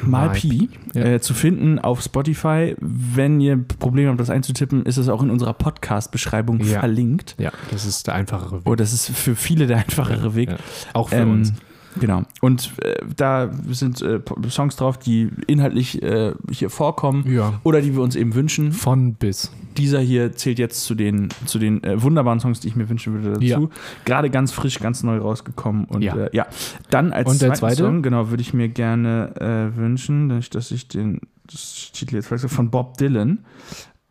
mal 0.02 0.28
Pi 0.30 0.68
ja. 0.94 1.02
äh, 1.02 1.20
zu 1.20 1.34
finden 1.34 1.80
auf 1.80 2.00
Spotify. 2.00 2.76
Wenn 2.78 3.40
ihr 3.40 3.56
Probleme 3.80 4.10
habt, 4.10 4.20
das 4.20 4.30
einzutippen, 4.30 4.86
ist 4.86 4.96
es 4.96 5.08
auch 5.08 5.24
in 5.24 5.30
unserer 5.30 5.54
Podcast-Beschreibung 5.54 6.60
Ja. 6.60 6.78
verlinkt. 6.78 7.34
Ja, 7.40 7.50
das 7.72 7.84
ist 7.84 8.06
der 8.06 8.14
einfachere 8.14 8.58
Weg. 8.58 8.62
Oh, 8.66 8.76
das 8.76 8.92
ist 8.92 9.08
für 9.08 9.34
viele 9.34 9.66
der 9.66 9.78
einfachere 9.78 10.36
Weg. 10.36 10.50
Ja. 10.50 10.56
Auch 10.92 11.08
für 11.08 11.16
Ähm, 11.16 11.32
uns. 11.32 11.52
Genau. 11.98 12.22
Und 12.40 12.72
äh, 12.82 12.96
da 13.16 13.50
sind 13.68 14.00
äh, 14.00 14.20
Songs 14.48 14.76
drauf, 14.76 14.98
die 14.98 15.28
inhaltlich 15.48 16.00
äh, 16.02 16.34
hier 16.50 16.70
vorkommen 16.70 17.24
Ja. 17.28 17.54
oder 17.64 17.82
die 17.82 17.94
wir 17.94 18.02
uns 18.02 18.14
eben 18.14 18.34
wünschen. 18.34 18.72
Von 18.72 19.14
bis. 19.14 19.50
Dieser 19.76 20.00
hier 20.00 20.32
zählt 20.34 20.58
jetzt 20.58 20.84
zu 20.84 20.94
den, 20.94 21.30
zu 21.46 21.58
den 21.58 21.82
äh, 21.82 22.00
wunderbaren 22.02 22.38
Songs, 22.38 22.60
die 22.60 22.68
ich 22.68 22.76
mir 22.76 22.88
wünschen 22.88 23.12
würde 23.14 23.32
dazu. 23.32 23.44
Ja. 23.44 23.60
Gerade 24.04 24.30
ganz 24.30 24.52
frisch, 24.52 24.78
ganz 24.78 25.02
neu 25.02 25.18
rausgekommen. 25.18 25.84
Und 25.86 26.02
Ja. 26.02 26.16
ja, 26.16 26.24
äh, 26.26 26.36
ja. 26.36 26.46
dann 26.90 27.12
als 27.12 27.28
Und 27.28 27.42
der 27.42 27.54
zweiten 27.54 27.74
zweite? 27.76 27.82
Song, 27.90 28.02
genau, 28.02 28.30
würde 28.30 28.42
ich 28.42 28.54
mir 28.54 28.68
gerne 28.68 29.34
äh, 29.74 29.76
wünschen, 29.76 30.28
dass 30.50 30.70
ich, 30.70 30.86
den 30.88 31.20
das 31.46 31.90
Titel 31.92 32.14
jetzt 32.14 32.28
verwechsel, 32.28 32.48
von 32.48 32.70
Bob 32.70 32.98
Dylan. 32.98 33.40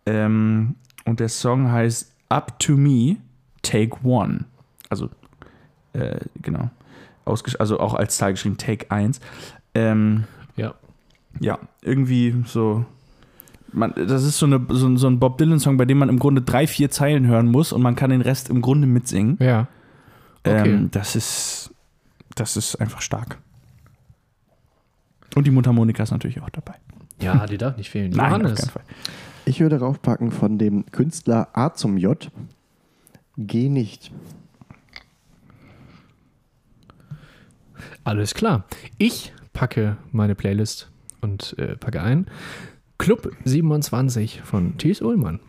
Ähm, 0.06 0.76
und 1.06 1.20
der 1.22 1.30
Song 1.30 1.72
heißt 1.72 2.14
Up 2.28 2.60
to 2.60 2.74
Me, 2.74 3.18
Take 3.62 3.96
One. 4.04 4.46
Also, 4.90 5.10
äh, 5.94 6.20
genau. 6.42 6.70
Ausgesch 7.26 7.56
also 7.60 7.80
auch 7.80 7.94
als 7.94 8.18
Zahl 8.18 8.32
geschrieben, 8.34 8.58
Take 8.58 8.90
1. 8.92 9.20
Ähm, 9.76 10.24
Ja. 10.56 10.74
ja, 11.40 11.60
irgendwie 11.82 12.44
so. 12.46 12.86
Man, 13.72 13.94
das 13.96 14.24
ist 14.24 14.40
so, 14.40 14.48
eine, 14.48 14.66
so, 14.70 14.88
ein- 14.88 14.98
so 14.98 15.08
ein 15.08 15.20
Bob 15.20 15.38
Dylan-Song, 15.38 15.78
bei 15.78 15.86
dem 15.86 16.00
man 16.00 16.10
im 16.10 16.18
Grunde 16.18 16.42
drei, 16.42 16.66
vier 16.66 16.90
Zeilen 16.90 17.28
hören 17.28 17.46
muss 17.48 17.72
und 17.72 17.84
man 17.84 17.96
kann 17.96 18.10
den 18.10 18.22
Rest 18.22 18.50
im 18.50 18.62
Grunde 18.62 18.88
mitsingen. 18.88 19.38
Ja. 19.40 19.68
Okay. 20.44 20.70
Ähm, 20.74 20.90
das 20.92 21.16
ist. 21.16 21.72
Das 22.36 22.56
ist 22.58 22.76
einfach 22.78 23.02
stark. 23.02 23.38
Und 25.36 25.46
die 25.46 25.52
Mundharmonika 25.52 26.02
ist 26.04 26.12
natürlich 26.12 26.42
auch 26.42 26.50
dabei. 26.50 26.76
Ja, 27.22 27.46
die 27.46 27.58
darf 27.58 27.78
nicht 27.78 27.90
fehlen. 27.90 28.12
Nein, 28.16 28.46
auf 28.46 28.56
keinen 28.56 28.70
Fall. 28.70 28.84
Ich 29.46 29.60
würde 29.60 29.80
raufpacken 29.80 30.32
von 30.32 30.58
dem 30.58 30.86
Künstler 30.92 31.50
A 31.54 31.74
zum 31.74 31.98
J. 31.98 32.32
Geh 33.38 33.70
nicht. 33.70 34.12
Alles 38.10 38.34
klar. 38.34 38.66
Ich 38.98 39.34
packe 39.54 39.98
meine 40.12 40.34
Playlist 40.34 40.90
und 41.22 41.56
äh, 41.60 41.76
packe 41.76 42.02
ein 42.02 42.26
Club 42.98 43.32
27 43.46 44.42
von 44.44 44.78
Thies 44.78 45.02
Ullmann. 45.02 45.40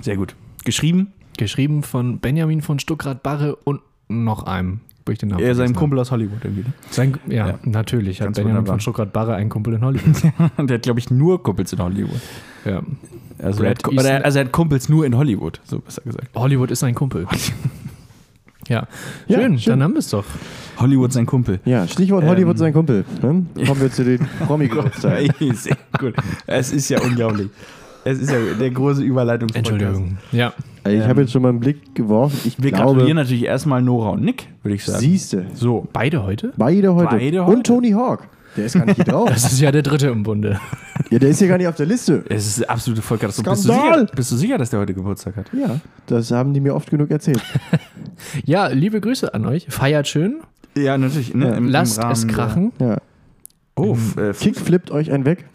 Sehr 0.00 0.16
gut. 0.16 0.34
Geschrieben, 0.64 1.12
Geschrieben 1.36 1.82
von 1.84 2.18
Benjamin 2.18 2.62
von 2.62 2.78
Stuckrad-Barre 2.80 3.54
und 3.56 3.80
noch 4.08 4.42
einem. 4.42 4.80
wo 5.06 5.12
ich 5.12 5.18
den 5.18 5.28
Namen 5.30 5.42
er 5.42 5.54
seinem 5.54 5.74
Kumpel 5.74 5.98
aus 6.00 6.10
Hollywood 6.10 6.40
irgendwie. 6.44 6.64
habe. 6.64 6.72
Sein, 6.90 7.16
ja, 7.28 7.48
Ja. 7.50 7.58
natürlich. 7.64 8.20
Hat 8.20 8.34
Benjamin 8.34 8.56
wunderbar. 8.56 8.74
von 8.74 8.80
Stuckrad-Barre 8.80 9.34
einen 9.36 9.48
Kumpel 9.48 9.74
in 9.74 9.80
Hollywood. 9.84 10.24
Ne? 10.24 10.66
Der 10.66 10.74
hat, 10.74 10.82
glaube 10.82 10.98
ich, 11.00 11.10
nur 11.10 11.42
Kumpels 11.42 11.72
in 11.72 11.78
Hollywood. 11.78 12.20
ja. 12.64 12.82
Also, 13.38 13.62
er 13.62 13.70
hat, 13.70 13.84
also 14.24 14.38
er 14.38 14.44
hat 14.44 14.52
Kumpels 14.52 14.88
nur 14.90 15.06
in 15.06 15.16
Hollywood, 15.16 15.60
so 15.64 15.78
besser 15.78 16.02
gesagt. 16.02 16.28
Hollywood 16.34 16.70
ist 16.72 16.80
sein 16.80 16.94
Kumpel. 16.94 17.26
ja. 18.70 18.86
Ja, 19.28 19.38
Schön, 19.38 19.58
schön. 19.58 19.70
dann 19.72 19.82
haben 19.82 19.92
wir 19.92 19.98
es 19.98 20.08
doch. 20.08 20.24
Hollywood 20.78 21.12
sein 21.12 21.26
Kumpel. 21.26 21.60
Ja, 21.66 21.86
Stichwort 21.86 22.22
Ähm. 22.22 22.30
Hollywood 22.30 22.56
sein 22.56 22.72
Kumpel. 22.72 23.04
Ne? 23.20 23.44
Kommen 23.66 23.80
wir 23.80 23.90
zu 23.90 24.04
den 24.04 24.20
promi 24.46 24.70
Ey, 25.02 25.30
Sehr 25.54 25.76
gut. 25.98 26.14
Es 26.46 26.72
ist 26.72 26.88
ja 26.88 27.00
unglaublich. 27.02 27.50
Es 28.02 28.18
ist 28.18 28.30
ja 28.30 28.38
der 28.58 28.70
große 28.70 29.02
Überleitung. 29.02 29.50
Entschuldigung. 29.52 30.16
Ja. 30.32 30.54
Ich 30.84 30.92
Ähm. 30.92 31.06
habe 31.06 31.20
jetzt 31.20 31.32
schon 31.32 31.42
mal 31.42 31.50
einen 31.50 31.60
Blick 31.60 31.94
geworfen. 31.94 32.40
Ich 32.46 32.62
Wir 32.62 32.70
glaube, 32.70 32.92
gratulieren 32.94 33.16
natürlich 33.16 33.44
erstmal 33.44 33.82
Nora 33.82 34.10
und 34.10 34.22
Nick, 34.24 34.46
würde 34.62 34.76
ich 34.76 34.84
sagen. 34.84 35.00
siehste. 35.00 35.44
So. 35.52 35.86
Beide 35.92 36.22
heute? 36.22 36.54
Beide 36.56 36.94
heute. 36.94 37.10
Beide 37.16 37.44
heute. 37.44 37.56
Und 37.58 37.66
Tony 37.66 37.90
Hawk. 37.90 38.26
Der 38.56 38.66
ist 38.66 38.74
gar 38.74 38.84
nicht 38.84 38.96
hier 38.96 39.04
drauf. 39.04 39.28
Das 39.28 39.52
ist 39.52 39.60
ja 39.60 39.70
der 39.70 39.82
dritte 39.82 40.08
im 40.08 40.22
Bunde. 40.22 40.60
ja, 41.10 41.18
der 41.18 41.28
ist 41.30 41.38
hier 41.38 41.48
gar 41.48 41.58
nicht 41.58 41.68
auf 41.68 41.76
der 41.76 41.86
Liste. 41.86 42.24
Es 42.28 42.46
ist 42.46 42.58
eine 42.58 42.70
absolute 42.70 43.02
Vollkatastrophe. 43.02 43.50
Bist 43.50 43.64
du, 43.68 43.72
sicher, 43.72 44.06
bist 44.14 44.32
du 44.32 44.36
sicher, 44.36 44.58
dass 44.58 44.70
der 44.70 44.80
heute 44.80 44.94
Geburtstag 44.94 45.36
hat? 45.36 45.46
Ja, 45.52 45.80
das 46.06 46.30
haben 46.30 46.52
die 46.52 46.60
mir 46.60 46.74
oft 46.74 46.90
genug 46.90 47.10
erzählt. 47.10 47.42
Ja, 48.44 48.66
liebe 48.66 49.00
Grüße 49.00 49.32
an 49.32 49.46
euch. 49.46 49.66
Feiert 49.70 50.06
schön. 50.06 50.40
Ja, 50.76 50.98
natürlich. 50.98 51.34
Ne? 51.34 51.46
Ja. 51.46 51.52
Im, 51.52 51.64
im 51.64 51.70
Lasst 51.70 51.98
Rahmen 51.98 52.12
es 52.12 52.28
krachen. 52.28 52.72
Ja. 52.78 52.98
Oh, 53.80 53.92
f- 53.94 54.16
äh, 54.16 54.32
Kick 54.32 54.56
flippt 54.58 54.90
euch 54.90 55.10
einen 55.12 55.24
weg. 55.24 55.46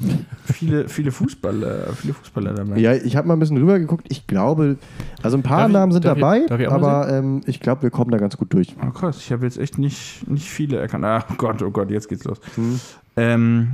viele, 0.52 0.88
viele 0.90 1.12
Fußballer, 1.12 1.94
viele 1.96 2.14
Fußballer 2.14 2.54
dabei. 2.54 2.78
Ja, 2.80 2.94
ich 2.94 3.16
habe 3.16 3.28
mal 3.28 3.36
ein 3.36 3.40
bisschen 3.40 3.58
rüber 3.58 3.78
geguckt. 3.80 4.08
Ich 4.10 4.28
glaube, 4.28 4.78
also 5.22 5.38
ein 5.38 5.44
paar 5.44 5.60
Darf 5.60 5.68
ich- 5.70 5.74
Namen 5.74 5.92
sind 5.92 6.06
ich- 6.06 6.12
dabei, 6.14 6.46
darf 6.48 6.60
ich 6.60 6.68
mal 6.70 6.76
aber 6.76 7.10
ähm, 7.14 7.42
ich 7.46 7.60
glaube, 7.60 7.84
wir 7.84 7.90
kommen 7.92 8.12
da 8.12 8.18
ganz 8.18 8.38
gut 8.38 8.54
durch. 8.54 8.76
Oh 8.86 8.92
krass, 8.92 9.18
ich 9.20 9.32
habe 9.32 9.46
jetzt 9.46 9.58
echt 9.58 9.78
nicht, 9.78 10.28
nicht 10.30 10.50
viele 10.50 10.78
erkannt. 10.78 11.06
Ah, 11.06 11.24
oh 11.32 11.36
Gott, 11.38 11.62
oh 11.62 11.72
Gott, 11.72 11.92
jetzt 11.92 12.10
geht's 12.10 12.24
los. 12.26 12.40
Hm. 12.56 12.80
Ähm, 13.18 13.68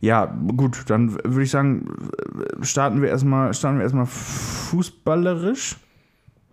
ja, 0.00 0.24
gut, 0.56 0.84
dann 0.88 1.12
würde 1.12 1.42
ich 1.42 1.50
sagen, 1.50 1.86
starten 2.62 3.02
wir 3.02 3.08
erstmal, 3.10 3.52
starten 3.54 3.76
wir 3.78 3.82
erstmal 3.82 4.06
fußballerisch. 4.06 5.76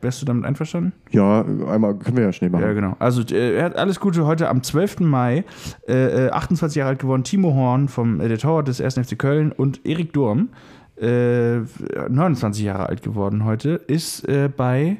Wärst 0.02 0.22
du 0.22 0.26
damit 0.26 0.46
einverstanden? 0.46 0.94
Ja, 1.12 1.42
einmal 1.42 1.96
können 1.96 2.18
wir 2.18 2.24
ja 2.24 2.32
schnell 2.32 2.50
machen. 2.50 2.64
Ja, 2.64 2.74
genau. 2.74 2.96
Also, 3.00 3.22
äh, 3.34 3.56
er 3.58 3.66
hat 3.66 3.76
alles 3.76 4.00
Gute 4.00 4.26
heute 4.26 4.50
am 4.50 4.64
12. 4.64 5.02
Mai, 5.02 5.44
äh, 5.88 6.28
äh, 6.28 6.30
28 6.32 6.78
Jahre 6.78 6.90
alt 6.90 7.00
geworden, 7.00 7.24
Timo 7.24 7.54
Horn 7.54 7.88
vom 7.88 8.20
äh, 8.20 8.28
der 8.28 8.38
Torwart 8.38 8.68
des 8.68 8.82
1. 8.82 8.96
FC 8.96 9.18
Köln 9.18 9.52
und 9.52 9.86
Erik 9.86 10.14
Durm, 10.14 10.50
äh, 10.98 11.60
29 12.10 12.64
Jahre 12.64 12.90
alt 12.90 13.04
geworden 13.04 13.46
heute, 13.46 13.72
ist 13.72 14.28
äh, 14.28 14.50
bei, 14.56 14.98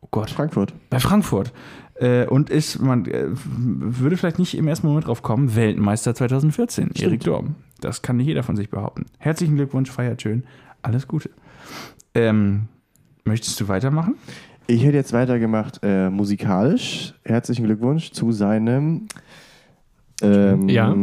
oh 0.00 0.08
Gott, 0.10 0.30
Frankfurt. 0.30 0.74
bei 0.90 1.00
Frankfurt. 1.00 1.52
Äh, 1.96 2.26
und 2.26 2.50
ist, 2.50 2.80
man 2.80 3.06
äh, 3.06 3.28
würde 3.28 4.16
vielleicht 4.16 4.40
nicht 4.40 4.56
im 4.56 4.66
ersten 4.66 4.88
Moment 4.88 5.06
drauf 5.06 5.22
kommen, 5.22 5.54
Weltmeister 5.54 6.14
2014, 6.14 6.90
Erik 6.96 7.20
Dorm. 7.20 7.54
Das 7.80 8.02
kann 8.02 8.16
nicht 8.16 8.26
jeder 8.26 8.42
von 8.42 8.56
sich 8.56 8.68
behaupten. 8.68 9.06
Herzlichen 9.18 9.54
Glückwunsch, 9.56 9.90
feiert 9.90 10.22
schön. 10.22 10.44
Alles 10.82 11.06
Gute. 11.06 11.30
Ähm, 12.14 12.68
möchtest 13.24 13.60
du 13.60 13.68
weitermachen? 13.68 14.14
Ich 14.66 14.82
hätte 14.84 14.96
jetzt 14.96 15.12
weitergemacht 15.12 15.80
äh, 15.82 16.08
musikalisch. 16.10 17.14
Herzlichen 17.24 17.64
Glückwunsch 17.64 18.12
zu 18.12 18.32
seinem 18.32 19.08
ähm, 20.22 20.68
Ja. 20.68 20.94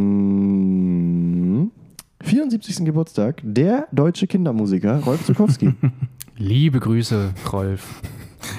74. 2.23 2.85
Geburtstag. 2.85 3.41
Der 3.43 3.88
deutsche 3.91 4.27
Kindermusiker 4.27 4.99
Rolf 5.03 5.26
Zukowski. 5.26 5.73
Liebe 6.38 6.80
Grüße, 6.80 7.34
Rolf. 7.52 8.02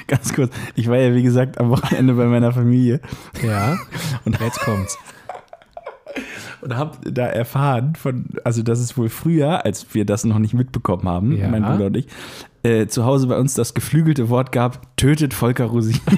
Ganz 0.06 0.32
kurz. 0.32 0.52
Ich 0.76 0.88
war 0.88 0.96
ja, 0.98 1.14
wie 1.14 1.22
gesagt, 1.22 1.58
am 1.58 1.70
Wochenende 1.70 2.14
bei 2.14 2.26
meiner 2.26 2.52
Familie 2.52 3.00
Ja, 3.42 3.76
und 4.24 4.38
jetzt 4.40 4.60
kommt's. 4.60 4.96
Und 6.60 6.76
habe 6.76 7.10
da 7.10 7.26
erfahren, 7.26 7.94
von, 7.96 8.26
also 8.44 8.62
dass 8.62 8.78
es 8.80 8.96
wohl 8.96 9.08
früher, 9.08 9.64
als 9.64 9.86
wir 9.94 10.04
das 10.04 10.24
noch 10.24 10.38
nicht 10.38 10.54
mitbekommen 10.54 11.08
haben, 11.08 11.36
Ja. 11.36 11.48
mein 11.48 11.62
Bruder 11.62 11.86
und 11.86 11.96
ich, 11.96 12.06
äh, 12.62 12.86
zu 12.86 13.04
Hause 13.04 13.26
bei 13.26 13.36
uns 13.38 13.54
das 13.54 13.74
geflügelte 13.74 14.28
Wort 14.28 14.52
gab: 14.52 14.96
Tötet 14.96 15.34
Volker 15.34 15.64
Rosin. 15.66 15.98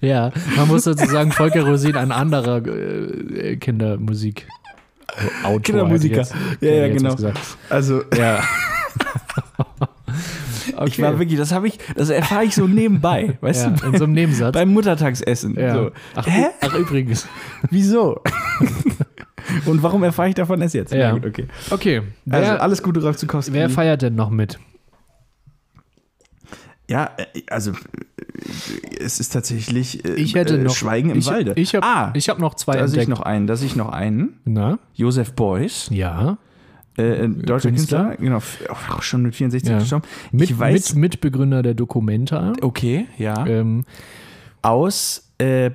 Ja, 0.00 0.30
man 0.56 0.68
muss 0.68 0.84
sozusagen 0.84 1.32
Volker 1.32 1.66
Rosin, 1.66 1.94
ein 1.96 2.12
anderer 2.12 2.64
äh, 2.66 3.56
Kindermusik. 3.56 4.48
Autor, 5.44 5.60
Kindermusiker. 5.60 6.16
jetzt- 6.16 6.34
Ja, 6.62 6.70
ja, 6.70 6.88
genau. 6.88 7.14
Also, 7.68 8.02
ja. 8.16 8.42
Ich 10.86 11.00
war 11.00 11.18
wirklich, 11.18 11.38
das 11.38 11.52
habe 11.52 11.68
ich, 11.68 11.78
das 11.96 12.10
erfahre 12.10 12.44
ich 12.44 12.54
so 12.54 12.66
nebenbei, 12.66 13.38
weißt 13.40 13.64
ja, 13.64 13.70
du, 13.70 13.86
in 13.86 13.98
so 13.98 14.04
einem 14.04 14.12
Nebensatz. 14.14 14.52
beim 14.54 14.72
Muttertagsessen. 14.72 15.54
ja. 15.58 15.74
So. 15.74 15.90
Ach, 16.14 16.26
Hä? 16.26 16.46
ach, 16.60 16.74
übrigens. 16.74 17.26
Wieso? 17.70 18.20
Und 19.66 19.82
warum 19.82 20.02
erfahre 20.02 20.28
ich 20.28 20.34
davon 20.34 20.60
erst 20.60 20.74
jetzt? 20.74 20.92
Ja. 20.92 21.12
Gut, 21.12 21.26
okay. 21.26 21.46
Okay, 21.70 22.02
wer, 22.24 22.38
Also 22.38 22.52
alles 22.62 22.82
Gute, 22.82 23.00
Rolf 23.02 23.16
Zukowski. 23.16 23.52
wer 23.52 23.70
feiert 23.70 24.02
denn 24.02 24.14
noch 24.14 24.30
mit? 24.30 24.58
Ja, 26.88 27.10
äh, 27.16 27.42
also 27.48 27.70
äh, 27.70 27.76
es 29.00 29.20
ist 29.20 29.30
tatsächlich 29.32 30.04
äh, 30.04 30.14
Ich 30.14 30.34
hätte 30.34 30.54
äh, 30.54 30.58
noch 30.58 30.74
Schweigen 30.74 31.10
im 31.10 31.18
ich, 31.18 31.26
Walde. 31.26 31.52
Ich 31.56 31.74
habe 31.74 31.86
ah, 31.86 32.12
ich 32.14 32.28
hab 32.28 32.38
noch 32.38 32.54
zwei 32.54 32.76
da 32.76 32.88
sehe 32.88 33.02
ich 33.02 33.08
noch 33.08 33.20
einen, 33.20 33.46
da 33.46 33.56
sehe 33.56 33.66
ich 33.68 33.76
noch 33.76 33.90
einen. 33.90 34.40
Na? 34.44 34.78
Josef 34.94 35.32
Beuys, 35.34 35.88
Ja. 35.92 36.38
Äh, 37.00 37.24
ein 37.24 37.42
deutscher 37.42 37.68
Künstler. 37.70 38.04
Künstler, 38.04 38.24
genau, 38.24 38.36
f- 38.38 38.64
auch 38.68 39.02
schon 39.02 39.22
mit 39.22 39.34
64 39.34 39.70
Ja. 39.70 39.78
gestorben. 39.78 40.06
Mit, 40.32 40.58
weiß, 40.58 40.94
mit 40.94 41.00
Mitbegründer 41.00 41.62
der 41.62 41.74
Documenta. 41.74 42.52
okay, 42.62 43.06
ja, 43.18 43.46
Ähm, 43.46 43.84
aus 44.62 45.32
äh, 45.38 45.70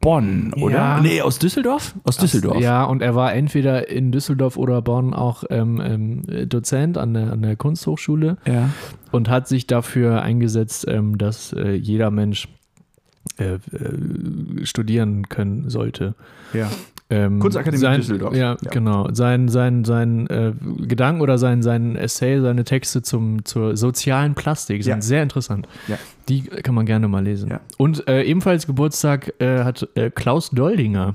Bonn, 0.00 0.52
oder? 0.54 0.74
Ja. 0.76 1.00
Nee, 1.00 1.20
aus 1.22 1.38
Düsseldorf? 1.40 1.94
Aus 2.04 2.16
Düsseldorf. 2.18 2.60
Ja, 2.60 2.84
und 2.84 3.02
er 3.02 3.14
war 3.16 3.34
entweder 3.34 3.88
in 3.88 4.12
Düsseldorf 4.12 4.56
oder 4.56 4.80
Bonn 4.82 5.14
auch 5.14 5.42
ähm, 5.50 5.80
ähm, 5.84 6.48
Dozent 6.48 6.96
an 6.96 7.14
der, 7.14 7.32
an 7.32 7.42
der 7.42 7.56
Kunsthochschule 7.56 8.36
ja. 8.46 8.70
und 9.10 9.28
hat 9.28 9.48
sich 9.48 9.66
dafür 9.66 10.22
eingesetzt, 10.22 10.84
ähm, 10.86 11.18
dass 11.18 11.52
äh, 11.54 11.72
jeder 11.72 12.12
Mensch 12.12 12.46
äh, 13.38 13.54
äh, 13.54 14.64
studieren 14.64 15.28
können 15.28 15.70
sollte. 15.70 16.14
ja. 16.52 16.70
Ähm, 17.08 17.38
Kunstakademie 17.38 17.80
sein, 17.80 18.00
Düsseldorf. 18.00 18.34
Ja, 18.34 18.56
Ja. 18.60 18.70
genau. 18.70 19.08
Sein, 19.12 19.48
sein, 19.48 19.84
sein 19.84 20.26
äh, 20.26 20.52
Gedanken 20.86 21.20
oder 21.20 21.38
sein, 21.38 21.62
sein 21.62 21.94
Essay, 21.94 22.40
seine 22.40 22.64
Texte 22.64 23.00
zum, 23.02 23.44
zur 23.44 23.76
sozialen 23.76 24.34
Plastik 24.34 24.82
sind 24.82 24.96
Ja. 24.96 25.00
sehr 25.02 25.22
interessant. 25.22 25.68
Ja. 25.86 25.96
Die 26.28 26.42
kann 26.42 26.74
man 26.74 26.84
gerne 26.86 27.06
mal 27.06 27.22
lesen. 27.22 27.50
Ja. 27.50 27.60
Und 27.78 28.08
äh, 28.08 28.24
ebenfalls 28.24 28.66
Geburtstag 28.66 29.32
äh, 29.40 29.62
hat 29.62 29.88
äh, 29.94 30.10
Klaus 30.10 30.50
Doldinger, 30.50 31.14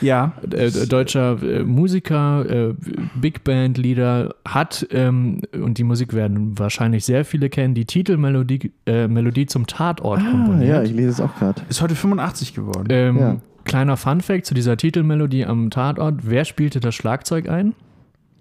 Ja, 0.00 0.32
äh, 0.50 0.70
deutscher 0.88 1.40
äh, 1.40 1.62
Musiker, 1.62 2.44
äh, 2.70 2.74
Big 3.14 3.44
Band 3.44 3.78
Leader, 3.78 4.34
hat, 4.44 4.88
ähm, 4.90 5.42
und 5.52 5.78
die 5.78 5.84
Musik 5.84 6.14
werden 6.14 6.58
wahrscheinlich 6.58 7.04
sehr 7.04 7.24
viele 7.24 7.48
kennen, 7.48 7.74
die 7.74 7.84
Titelmelodie 7.84 8.72
äh, 8.86 9.06
Melodie 9.06 9.46
zum 9.46 9.68
Tatort 9.68 10.20
ah, 10.20 10.30
komponiert. 10.32 10.68
ja, 10.68 10.82
ich 10.82 10.90
lese 10.92 11.10
es 11.10 11.20
auch 11.20 11.36
gerade. 11.38 11.62
ist 11.68 11.80
heute 11.80 11.94
85 11.94 12.54
geworden. 12.54 12.88
Ähm, 12.90 13.18
Ja. 13.18 13.36
Kleiner 13.68 13.96
Funfact 13.96 14.46
zu 14.46 14.54
dieser 14.54 14.76
Titelmelodie 14.76 15.44
am 15.46 15.70
Tatort. 15.70 16.20
Wer 16.28 16.44
spielte 16.44 16.80
das 16.80 16.94
Schlagzeug 16.94 17.48
ein? 17.48 17.74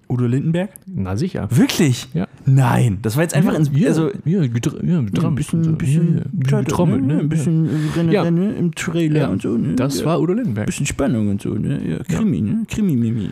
Udo 0.10 0.26
Lindenberg? 0.26 0.70
Na 0.86 1.18
sicher. 1.18 1.50
Wirklich? 1.52 2.08
Ja. 2.14 2.28
Nein, 2.46 3.00
das 3.02 3.18
war 3.18 3.24
jetzt 3.24 3.36
einfach 3.36 3.54
ins, 3.54 3.70
ja, 3.74 3.90
also 3.90 4.10
ja, 4.24 4.40
gedr- 4.40 4.82
ja, 4.86 5.00
ein 5.00 5.36
bisschen, 5.36 5.66
so. 5.66 5.70
ein 5.72 5.78
bisschen, 5.78 6.16
ja, 6.16 6.22
ja, 6.52 6.58
ein 6.60 6.64
getrommelt, 6.66 7.04
ne? 7.06 7.20
Ein 7.20 7.28
bisschen 7.28 7.70
Renne, 7.94 8.14
Ja. 8.14 8.22
Renne 8.22 8.54
im 8.54 8.74
Trailer 8.74 9.20
Ja. 9.20 9.28
und 9.28 9.42
so. 9.42 9.58
Ne? 9.58 9.74
Das 9.76 10.00
ja. 10.00 10.06
war 10.06 10.22
Udo 10.22 10.32
Lindenberg. 10.34 10.68
bisschen 10.68 10.86
Spannung 10.86 11.28
und 11.30 11.42
so, 11.42 11.50
ne? 11.56 11.82
Ja, 11.86 11.98
Krimi, 12.04 12.40
ne? 12.40 12.64
Krimi, 12.70 12.96
Mimi. 12.96 13.30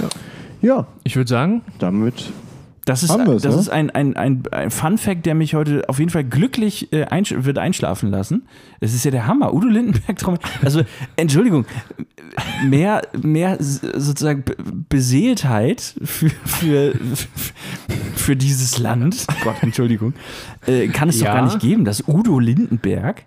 Ja. 0.00 0.08
Ja, 0.60 0.86
Ich 1.04 1.14
würde 1.14 1.28
sagen, 1.28 1.62
damit 1.78 2.32
Das 2.84 3.04
ist, 3.04 3.10
das 3.10 3.44
ne? 3.54 3.60
ist 3.60 3.68
ein, 3.68 3.90
ein, 3.90 4.16
ein, 4.16 4.42
ein 4.50 4.70
Fun-Fact, 4.72 5.24
der 5.24 5.36
mich 5.36 5.54
heute 5.54 5.88
auf 5.88 6.00
jeden 6.00 6.10
Fall 6.10 6.24
glücklich 6.24 6.92
äh, 6.92 7.04
einsch 7.04 7.32
wird 7.36 7.56
einschlafen 7.58 8.10
lassen. 8.10 8.42
Es 8.80 8.92
ist 8.92 9.04
ja 9.04 9.12
der 9.12 9.28
Hammer. 9.28 9.54
Udo 9.54 9.68
Lindenberg 9.68 10.18
Trommel. 10.18 10.40
Also, 10.64 10.82
Entschuldigung, 11.14 11.64
mehr, 12.66 13.02
mehr 13.22 13.56
sozusagen 13.60 14.42
Be 14.42 14.56
Beseeltheit 14.88 15.94
für, 16.02 16.30
für, 16.44 16.92
für 18.16 18.36
dieses 18.36 18.78
Land, 18.78 19.26
oh 19.30 19.34
Gott, 19.44 19.56
Entschuldigung, 19.62 20.14
äh, 20.66 20.88
kann 20.88 21.08
es 21.08 21.18
doch 21.18 21.26
Ja. 21.26 21.34
gar 21.34 21.44
nicht 21.44 21.60
geben. 21.60 21.84
Das 21.84 22.02
Udo 22.08 22.38
Lindenberg, 22.40 23.24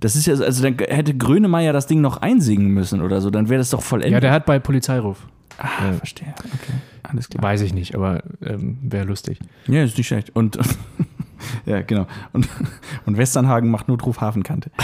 das 0.00 0.16
ist 0.16 0.26
ja, 0.26 0.36
so- 0.36 0.44
also 0.44 0.62
dann 0.62 0.76
hätte 0.78 1.14
Grönemeyer 1.14 1.72
das 1.72 1.86
Ding 1.86 2.00
noch 2.00 2.18
einsingen 2.22 2.68
müssen 2.68 3.02
oder 3.02 3.20
so, 3.20 3.30
dann 3.30 3.48
wäre 3.48 3.58
das 3.58 3.70
doch 3.70 3.82
vollendet. 3.82 4.12
ja, 4.14 4.20
der 4.20 4.32
hat 4.32 4.46
bei 4.46 4.58
Polizeiruf. 4.58 5.26
Ah, 5.58 5.90
äh, 5.90 5.92
verstehe. 5.94 6.34
Okay, 6.38 6.74
alles 7.02 7.28
klar. 7.28 7.42
Weiß 7.42 7.60
ich 7.62 7.74
nicht, 7.74 7.94
aber 7.94 8.22
ähm, 8.42 8.78
wäre 8.82 9.04
lustig. 9.04 9.38
Ja, 9.66 9.84
ist 9.84 9.96
nicht 9.96 10.06
schlecht. 10.06 10.30
Und 10.34 10.58
ja, 11.66 11.82
genau. 11.82 12.06
Und, 12.32 12.48
und 13.06 13.16
Westernhagen 13.16 13.70
macht 13.70 13.88
Notruf 13.88 14.20
Hafenkante. 14.20 14.70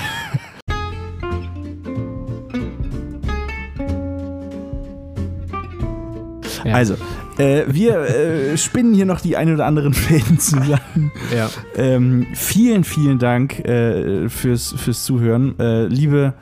Ja. 6.64 6.74
Also, 6.74 6.94
äh, 7.38 7.64
wir 7.68 8.00
äh, 8.00 8.56
spinnen 8.58 8.92
hier 8.92 9.06
noch 9.06 9.20
die 9.20 9.36
ein 9.36 9.52
oder 9.52 9.66
anderen 9.66 9.94
Fäden 9.94 10.38
zusammen. 10.38 10.78
Ja. 11.34 11.48
Ähm, 11.76 12.26
vielen, 12.34 12.82
vielen 12.82 13.20
Dank 13.20 13.60
äh, 13.60 14.28
fürs, 14.28 14.74
fürs 14.76 15.04
Zuhören. 15.04 15.58
Äh, 15.60 15.86
liebe, 15.86 16.34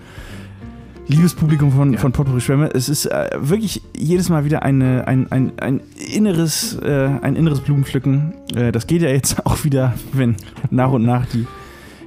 liebes 1.09 1.35
Publikum 1.35 1.73
von, 1.73 1.95
Ja. 1.95 1.99
von 1.99 2.13
Potpourri 2.13 2.41
Schwämme, 2.41 2.71
es 2.73 2.89
ist 2.89 3.07
äh, 3.07 3.31
wirklich 3.39 3.83
jedes 3.97 4.29
Mal 4.29 4.45
wieder 4.45 4.63
eine, 4.63 5.07
ein, 5.07 5.31
ein, 5.33 5.53
ein, 5.59 5.81
inneres, 5.97 6.79
äh, 6.83 7.09
ein 7.23 7.35
inneres 7.35 7.61
Blumenpflücken. 7.61 8.35
Äh, 8.55 8.73
das 8.73 8.87
geht 8.87 9.03
ja 9.03 9.09
jetzt 9.09 9.45
auch 9.47 9.65
wieder, 9.65 9.95
wenn 10.13 10.37
nach 10.71 10.93
und 10.93 11.05
nach 11.05 11.27
die, 11.27 11.47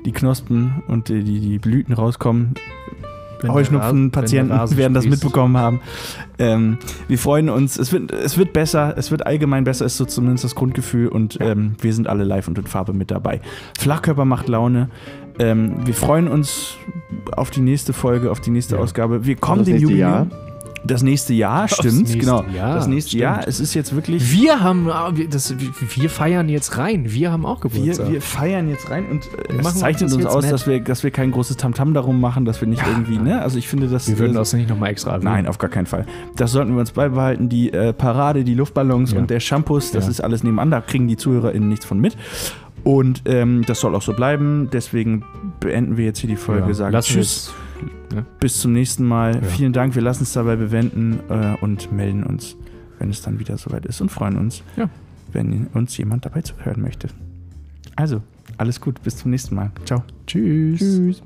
die 0.05 0.11
Knospen 0.11 0.83
und 0.87 1.09
die, 1.09 1.23
die, 1.23 1.59
Blüten 1.59 1.93
rauskommen. 1.93 2.53
Heuschnupfen-Patienten 3.47 4.77
werden 4.77 4.93
das 4.93 5.07
mitbekommen 5.07 5.57
haben. 5.57 5.81
Ähm, 6.37 6.77
wir 7.07 7.17
freuen 7.17 7.49
uns. 7.49 7.79
Es 7.79 7.91
wird, 7.91 8.11
es 8.11 8.37
wird 8.37 8.53
besser. 8.53 8.93
Es 8.97 9.09
wird 9.09 9.25
allgemein 9.25 9.63
besser, 9.63 9.85
ist 9.85 9.97
so 9.97 10.05
zumindest 10.05 10.43
das 10.43 10.53
Grundgefühl. 10.53 11.07
Und 11.07 11.39
ähm, 11.41 11.75
wir 11.81 11.91
sind 11.93 12.07
alle 12.07 12.23
live 12.23 12.47
und 12.47 12.59
in 12.59 12.67
Farbe 12.67 12.93
mit 12.93 13.09
dabei. 13.09 13.41
Flachkörper 13.79 14.25
macht 14.25 14.47
Laune. 14.47 14.89
Ähm, 15.41 15.75
wir 15.85 15.93
freuen 15.93 16.27
uns 16.27 16.77
auf 17.35 17.49
die 17.51 17.61
nächste 17.61 17.93
Folge, 17.93 18.31
auf 18.31 18.39
die 18.41 18.51
nächste 18.51 18.75
Ja. 18.75 18.81
Ausgabe. 18.81 19.25
Wir 19.25 19.35
kommen 19.35 19.59
das 19.59 19.67
dem 19.67 19.77
Jubiläum. 19.77 19.99
Jahr. 19.99 20.27
Das 20.83 21.03
nächste 21.03 21.35
Jahr, 21.35 21.67
stimmt, 21.67 21.99
nächste 21.99 22.17
genau. 22.17 22.43
Jahr, 22.55 22.73
das 22.73 22.87
nächste 22.87 23.09
stimmt. 23.09 23.21
Jahr. 23.21 23.47
Es 23.47 23.59
ist 23.59 23.75
jetzt 23.75 23.93
wirklich. 23.93 24.31
Wir 24.33 24.61
haben, 24.63 24.89
ah, 24.89 25.11
wir, 25.13 25.29
das, 25.29 25.53
wir, 25.59 25.69
wir 25.95 26.09
feiern 26.09 26.49
jetzt 26.49 26.75
rein. 26.79 27.05
Wir 27.07 27.31
haben 27.31 27.45
auch 27.45 27.63
Wir, 27.63 27.69
Geburtstag. 27.69 28.11
wir 28.11 28.19
feiern 28.19 28.67
jetzt 28.67 28.89
rein 28.89 29.05
und 29.11 29.25
äh, 29.27 29.53
Wir 29.53 29.59
es 29.59 29.75
zeichnet 29.75 30.09
das 30.09 30.15
uns 30.15 30.25
aus, 30.25 30.43
nett. 30.43 30.51
dass 30.53 30.65
wir, 30.65 30.79
dass 30.79 31.03
wir 31.03 31.11
kein 31.11 31.29
großes 31.29 31.57
Tamtam 31.57 31.93
darum 31.93 32.19
machen, 32.19 32.45
dass 32.45 32.61
wir 32.61 32.67
nicht 32.67 32.81
irgendwie, 32.87 33.19
ne? 33.19 33.43
Also 33.43 33.59
ich 33.59 33.67
finde, 33.67 33.89
das 33.89 34.07
wir 34.07 34.17
würden 34.17 34.31
äh, 34.31 34.39
das 34.39 34.53
nicht 34.53 34.69
nochmal 34.69 34.89
extra 34.89 35.11
erwähnen. 35.11 35.25
Nein, 35.31 35.45
auf 35.47 35.59
gar 35.59 35.69
keinen 35.69 35.85
Fall. 35.85 36.07
Das 36.35 36.51
sollten 36.51 36.73
wir 36.73 36.79
uns 36.79 36.91
beibehalten. 36.93 37.47
Die 37.47 37.71
äh, 37.71 37.93
Parade, 37.93 38.43
die 38.43 38.55
Luftballons 38.55 39.11
Ja. 39.11 39.19
und 39.19 39.29
der 39.29 39.39
Shampoos, 39.39 39.91
das 39.91 40.05
Ja. 40.05 40.09
ist 40.09 40.21
alles 40.21 40.43
nebenan. 40.43 40.71
Da 40.71 40.81
kriegen 40.81 41.07
die 41.07 41.15
ZuhörerInnen 41.15 41.69
nichts 41.69 41.85
von 41.85 41.99
mit. 41.99 42.17
Und 42.83 43.21
ähm, 43.25 43.63
das 43.67 43.79
soll 43.79 43.93
auch 43.95 44.01
so 44.01 44.13
bleiben. 44.13 44.69
Deswegen 44.71 45.23
beenden 45.59 45.97
wir 45.97 46.05
jetzt 46.05 46.19
hier 46.19 46.29
die 46.29 46.35
Folge. 46.35 46.67
Ja, 46.67 46.73
Sagen 46.73 46.99
Tschüss, 47.01 47.53
ne? 48.13 48.25
bis 48.39 48.59
zum 48.59 48.73
nächsten 48.73 49.05
Mal. 49.05 49.35
Ja. 49.35 49.41
Vielen 49.43 49.73
Dank. 49.73 49.95
Wir 49.95 50.01
lassen 50.01 50.23
es 50.23 50.33
dabei 50.33 50.55
bewenden 50.55 51.19
äh, 51.29 51.55
und 51.61 51.91
melden 51.91 52.23
uns, 52.23 52.55
wenn 52.99 53.09
es 53.09 53.21
dann 53.21 53.39
wieder 53.39 53.57
soweit 53.57 53.85
ist. 53.85 54.01
Und 54.01 54.09
freuen 54.11 54.37
uns, 54.37 54.63
Ja. 54.77 54.89
wenn 55.31 55.67
uns 55.73 55.95
jemand 55.97 56.25
dabei 56.25 56.41
zuhören 56.41 56.81
möchte. 56.81 57.07
Also, 57.95 58.21
alles 58.57 58.81
gut. 58.81 59.01
Bis 59.03 59.17
zum 59.17 59.31
nächsten 59.31 59.55
Mal. 59.55 59.71
Ciao. 59.85 60.03
Tschüss. 60.25 60.79
Tschüss. 60.79 61.23